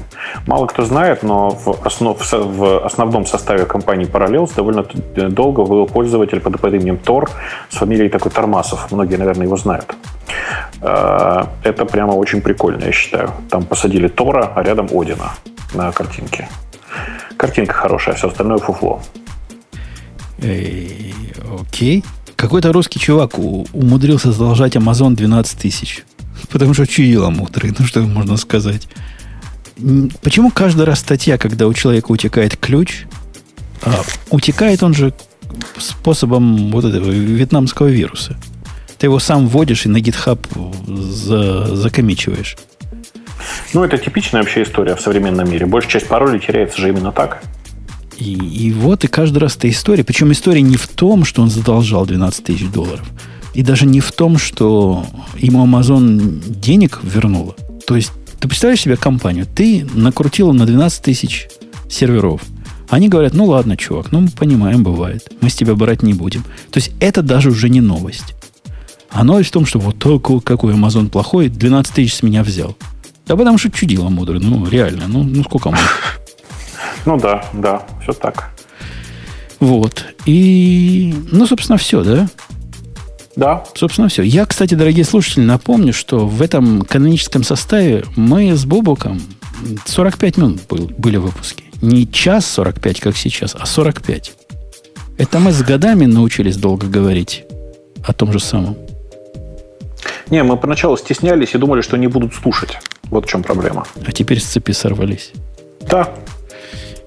Мало 0.47 0.67
кто 0.67 0.85
знает, 0.85 1.23
но 1.23 1.51
в, 1.51 1.87
основ, 1.87 2.19
в 2.21 2.85
основном 2.85 3.27
составе 3.27 3.65
компании 3.65 4.07
Parallels 4.07 4.55
довольно 4.55 4.85
долго 5.31 5.65
был 5.65 5.87
пользователь 5.87 6.41
под, 6.41 6.75
именем 6.75 6.99
Тор 6.99 7.31
с 7.71 7.77
фамилией 7.77 8.09
такой 8.09 8.31
Тормасов. 8.31 8.91
Многие, 8.93 9.17
наверное, 9.17 9.47
его 9.47 9.57
знают. 9.57 9.95
А, 10.81 11.49
это 11.63 11.85
прямо 11.85 12.13
очень 12.13 12.41
прикольно, 12.41 12.85
я 12.85 12.93
считаю. 12.93 13.31
Там 13.51 13.65
посадили 13.65 14.09
Тора, 14.09 14.53
а 14.55 14.63
рядом 14.63 14.89
Одина 14.93 15.35
на 15.75 15.93
картинке. 15.93 16.49
Картинка 17.37 17.75
хорошая, 17.75 18.15
все 18.15 18.29
остальное 18.29 18.59
фуфло. 18.59 19.01
Окей. 20.39 22.05
Какой-то 22.37 22.73
русский 22.73 23.01
чувак 23.01 23.39
умудрился 23.39 24.31
задолжать 24.31 24.77
Amazon 24.77 25.15
12 25.15 25.59
тысяч. 25.59 26.05
Потому 26.51 26.75
что 26.75 26.87
чуила 26.87 27.31
мудрый, 27.31 27.75
ну 27.79 27.87
что 27.87 28.01
можно 28.01 28.37
сказать. 28.37 28.89
Почему 30.23 30.51
каждый 30.51 30.85
раз 30.85 31.01
статья, 31.01 31.39
когда 31.39 31.67
у 31.67 31.75
человека 31.75 32.11
утекает 32.11 32.57
ключ, 32.57 33.05
а 33.83 34.03
утекает 34.31 34.83
он 34.83 34.95
же 34.95 35.13
способом 35.79 36.71
вот 36.71 36.85
этого 36.85 37.11
вьетнамского 37.11 37.87
вируса. 37.87 38.37
Ты 38.99 39.07
его 39.07 39.21
сам 39.21 39.47
вводишь 39.47 39.87
и 39.87 39.89
на 39.89 39.99
GitHub 39.99 40.41
за, 40.87 41.77
закомичиваешь. 41.77 42.57
Ну, 43.73 43.85
это 43.85 43.99
типичная 43.99 44.43
вообще 44.43 44.63
история 44.63 44.97
в 44.97 45.01
современном 45.01 45.49
мире. 45.49 45.67
Большая 45.67 45.93
часть 45.93 46.09
паролей 46.09 46.41
теряется 46.41 46.81
же 46.81 46.89
именно 46.89 47.13
так. 47.13 47.43
И, 48.17 48.33
и 48.33 48.73
вот 48.73 49.05
и 49.05 49.07
каждый 49.07 49.39
раз 49.39 49.57
эта 49.57 49.71
история. 49.71 50.03
Причем 50.03 50.33
история 50.33 50.63
не 50.63 50.77
в 50.77 50.89
том, 50.89 51.25
что 51.25 51.43
он 51.43 51.51
задолжал 51.51 52.05
12 52.05 52.45
тысяч 52.45 52.69
долларов. 52.69 53.07
И 53.59 53.63
даже 53.65 53.87
не 53.87 53.99
в 53.99 54.13
том, 54.13 54.39
что 54.39 55.05
ему 55.37 55.67
Amazon 55.67 56.41
денег 56.61 57.01
вернула. 57.03 57.57
То 57.89 57.97
есть, 57.97 58.13
ты 58.39 58.47
представляешь 58.47 58.83
себе 58.83 58.97
компанию? 58.97 59.47
Ты 59.53 59.85
накрутила 59.95 60.53
на 60.53 60.65
12 60.65 61.03
тысяч 61.03 61.49
серверов. 61.91 62.43
Они 62.89 63.09
говорят, 63.09 63.35
ну 63.35 63.47
ладно, 63.47 63.77
чувак, 63.77 64.13
ну 64.13 64.21
мы 64.21 64.29
понимаем, 64.29 64.85
бывает. 64.85 65.29
Мы 65.41 65.51
с 65.51 65.57
тебя 65.57 65.75
брать 65.75 66.05
не 66.05 66.15
будем. 66.15 66.45
То 66.71 66.79
есть, 66.79 66.93
это 67.01 67.21
даже 67.21 67.51
уже 67.51 67.69
не 67.69 67.81
новость. 67.81 68.37
А 69.11 69.25
новость 69.25 69.49
в 69.49 69.53
том, 69.55 69.67
что 69.67 69.81
вот 69.81 69.99
такой, 69.99 70.41
какой 70.41 70.75
Amazon 70.75 71.09
плохой, 71.09 71.49
12 71.49 71.93
тысяч 71.93 72.15
с 72.15 72.23
меня 72.23 72.45
взял. 72.45 72.77
Да 73.27 73.37
потому 73.37 73.59
что 73.59 73.73
чудило 73.73 74.09
мудрый. 74.09 74.39
Ну, 74.39 74.69
реально. 74.69 75.09
Ну, 75.09 75.25
ну 75.25 75.43
сколько 75.43 75.71
можно? 75.71 75.85
Ну 77.07 77.19
да, 77.19 77.45
да, 77.55 77.83
все 78.03 78.13
так. 78.13 78.51
Вот. 79.59 80.05
И, 80.27 81.13
ну, 81.33 81.47
собственно, 81.47 81.79
все, 81.79 82.05
да? 82.05 82.29
Да. 83.39 83.63
Собственно, 83.77 84.09
все. 84.09 84.23
Я, 84.23 84.47
кстати, 84.47 84.75
дорогие 84.75 85.05
слушатели, 85.05 85.45
напомню, 85.45 85.93
что 85.93 86.27
в 86.27 86.43
этом 86.43 86.83
каноническом 86.83 87.45
составе 87.45 88.05
мы 88.17 88.57
с 88.57 88.65
Бобуком 88.65 89.23
45 89.87 90.37
минут 90.39 90.61
был, 90.69 90.91
были 90.99 91.19
выпуски. 91.19 91.63
Не 91.81 92.11
час 92.11 92.47
45, 92.47 92.99
как 92.99 93.17
сейчас, 93.17 93.55
а 93.55 93.65
45. 93.65 94.33
Это 95.19 95.39
мы 95.39 95.53
с 95.53 95.63
годами 95.63 96.05
научились 96.05 96.57
долго 96.57 96.89
говорить 96.89 97.45
о 98.03 98.13
том 98.13 98.33
же 98.33 98.41
самом. 98.41 98.77
Не, 100.31 100.43
мы 100.43 100.57
поначалу 100.57 100.97
стеснялись 100.97 101.55
и 101.55 101.59
думали, 101.59 101.81
что 101.81 101.97
не 101.97 102.09
будут 102.09 102.35
слушать. 102.35 102.77
Вот 103.05 103.27
в 103.27 103.29
чем 103.29 103.45
проблема. 103.45 103.87
А 104.05 104.11
теперь 104.11 104.41
с 104.41 104.47
цепи 104.47 104.73
сорвались. 104.73 105.31
Да. 105.89 106.13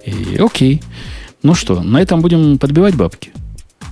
И, 0.06 0.38
окей. 0.38 0.82
Ну 1.44 1.56
что, 1.56 1.82
на 1.82 2.02
этом 2.02 2.22
будем 2.22 2.58
подбивать 2.58 2.96
бабки? 2.96 3.34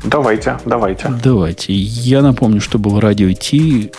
Давайте, 0.03 0.57
давайте. 0.65 1.09
Давайте. 1.23 1.73
Я 1.73 2.21
напомню, 2.21 2.61
что 2.61 2.80
был 2.80 2.99
радио 2.99 3.31
Ти 3.34 3.91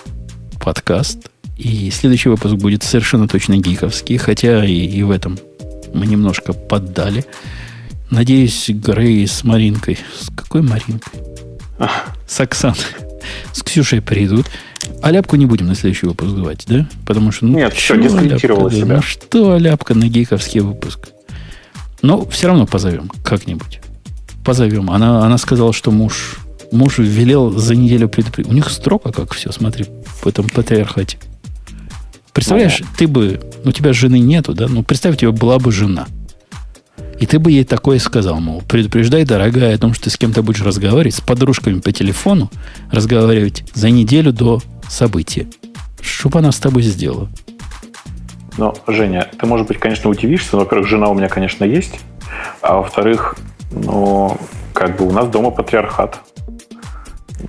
подкаст. 0.59 1.31
И 1.57 1.91
следующий 1.91 2.31
выпуск 2.31 2.55
будет 2.55 2.83
совершенно 2.83 3.29
точно 3.29 3.59
гиковский, 3.59 4.17
хотя 4.17 4.65
и, 4.65 4.73
и 4.73 5.03
в 5.03 5.11
этом 5.11 5.39
мы 5.93 6.07
немножко 6.07 6.55
поддали. 6.55 7.25
Надеюсь, 8.09 8.71
Грей 8.71 9.27
с 9.27 9.45
Маринкой. 9.45 9.99
С 10.19 10.31
какой 10.35 10.63
Маринкой? 10.63 11.21
С 12.27 12.41
Оксаной. 12.41 12.79
С 13.53 13.63
Ксюшей 13.63 14.01
придут. 14.01 14.47
А 15.03 15.11
ляпку 15.11 15.37
не 15.37 15.47
будем 15.47 15.67
на 15.67 15.75
следующий 15.75 16.07
выпуск 16.07 16.31
звать, 16.31 16.65
да? 16.67 16.89
Потому 17.07 17.31
что... 17.31 17.45
Ну, 17.47 17.59
Нет, 17.59 17.75
все, 17.75 18.01
дискредитировала 18.01 18.71
себя. 18.71 18.97
Ну 18.97 19.03
что 19.03 19.59
ляпка 19.59 19.95
на 19.95 20.09
гиковский 20.09 20.61
выпуск? 20.61 21.11
Но 22.03 22.25
все 22.27 22.49
равно 22.49 22.67
позовем 22.67 23.11
как-нибудь. 23.23 23.81
Позовем. 24.45 24.91
Она, 24.91 25.25
она 25.25 25.39
сказала, 25.39 25.73
что 25.73 25.91
муж, 25.91 26.39
муж 26.73 26.99
велел 26.99 27.51
за 27.51 27.75
неделю 27.75 28.09
предупредить. 28.09 28.51
У 28.51 28.55
них 28.55 28.69
строго 28.71 29.13
как 29.13 29.35
все, 29.35 29.53
смотри, 29.53 29.87
в 30.23 30.27
этом 30.27 30.49
патриархате. 30.49 31.19
Представляешь, 32.33 32.81
ну, 32.81 32.87
ты 32.97 33.07
бы... 33.09 33.41
У 33.65 33.73
тебя 33.73 33.93
жены 33.93 34.19
нету, 34.19 34.55
да? 34.55 34.67
Ну, 34.69 34.83
представь, 34.83 35.15
у 35.15 35.19
тебя 35.19 35.33
была 35.33 35.59
бы 35.59 35.73
жена– 35.73 36.07
и 37.21 37.27
ты 37.27 37.39
бы 37.39 37.53
ей 37.53 37.65
такое 37.65 37.99
сказал, 37.99 38.41
мол, 38.41 38.63
предупреждай, 38.67 39.27
дорогая, 39.27 39.75
о 39.75 39.79
том, 39.79 39.93
что 39.93 40.05
ты 40.05 40.11
с 40.11 40.17
кем-то 40.17 40.43
будешь 40.43 40.63
разговаривать, 40.63 41.17
с 41.17 41.21
подружками 41.21 41.79
по 41.81 41.93
телефону, 41.93 42.51
разговаривать 42.91 43.63
за 43.75 43.91
неделю 43.91 44.33
до 44.33 44.63
события. 44.89 45.47
Что 46.01 46.31
бы 46.31 46.39
она 46.39 46.51
с 46.51 46.59
тобой 46.59 46.83
сделала? 46.83 47.29
Но, 48.57 48.75
Женя, 48.87 49.29
ты, 49.39 49.45
может 49.45 49.69
быть, 49.69 49.79
конечно, 49.79 50.09
удивишься, 50.09 50.49
но, 50.53 50.61
во-первых, 50.61 50.89
жена 50.89 51.09
у 51.09 51.15
меня, 51.15 51.29
конечно, 51.29 51.63
есть, 51.63 52.01
а 52.63 52.77
во-вторых, 52.77 53.37
ну, 53.71 54.37
как 54.73 54.97
бы 54.97 55.07
у 55.07 55.13
нас 55.13 55.29
дома 55.29 55.51
патриархат. 55.51 56.21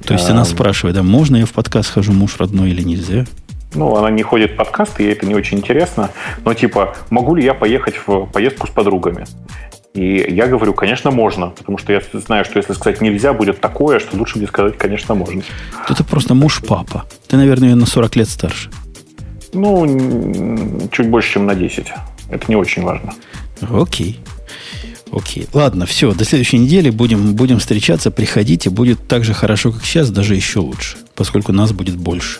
То 0.06 0.14
есть 0.14 0.30
она 0.30 0.46
спрашивает, 0.46 0.98
а 0.98 1.04
можно 1.04 1.38
я 1.38 1.46
в 1.46 1.52
подкаст 1.52 1.92
хожу, 1.92 2.14
муж 2.14 2.38
родной 2.38 2.72
или 2.72 2.82
нельзя? 2.82 3.26
ну, 3.74 3.96
она 3.96 4.10
не 4.10 4.24
ходит 4.24 4.52
в 4.52 4.56
подкасты, 4.56 5.04
ей 5.04 5.14
это 5.14 5.26
не 5.26 5.36
очень 5.36 5.60
интересно, 5.60 6.10
но 6.44 6.54
типа, 6.54 6.96
могу 7.10 7.36
ли 7.36 7.44
я 7.44 7.54
поехать 7.54 7.96
в 8.06 8.26
поездку 8.28 8.68
с 8.68 8.70
подругами? 8.70 9.26
И 9.94 10.26
я 10.30 10.48
говорю, 10.48 10.74
конечно, 10.74 11.12
можно, 11.12 11.48
потому 11.48 11.78
что 11.78 11.92
я 11.92 12.02
знаю, 12.14 12.46
что 12.46 12.58
если 12.58 12.74
сказать 12.74 13.02
нельзя, 13.02 13.34
будет 13.34 13.60
такое, 13.60 14.00
что 14.00 14.16
лучше 14.18 14.38
мне 14.38 14.48
сказать, 14.48 14.78
конечно, 14.78 15.16
можно. 15.16 15.42
Это 15.90 16.04
просто 16.04 16.34
муж-папа. 16.34 17.06
Ты, 17.28 17.36
наверное, 17.36 17.76
на 17.76 17.86
40 17.86 18.16
лет 18.16 18.30
старше. 18.30 18.70
Ну, 19.54 20.88
чуть 20.92 21.10
больше, 21.10 21.34
чем 21.34 21.46
на 21.46 21.56
10. 21.56 21.88
Это 22.30 22.46
не 22.48 22.56
очень 22.56 22.84
важно. 22.84 23.14
Окей. 23.70 24.22
Окей. 25.12 25.48
Ладно, 25.54 25.86
все, 25.86 26.14
до 26.14 26.24
следующей 26.24 26.58
недели 26.58 26.90
будем, 26.90 27.36
будем 27.36 27.60
встречаться, 27.60 28.12
приходите, 28.12 28.70
будет 28.70 29.08
так 29.08 29.24
же 29.24 29.34
хорошо, 29.34 29.72
как 29.72 29.84
сейчас, 29.84 30.10
даже 30.10 30.36
еще 30.36 30.60
лучше, 30.60 30.98
поскольку 31.16 31.52
нас 31.52 31.74
будет 31.74 31.98
больше. 31.98 32.40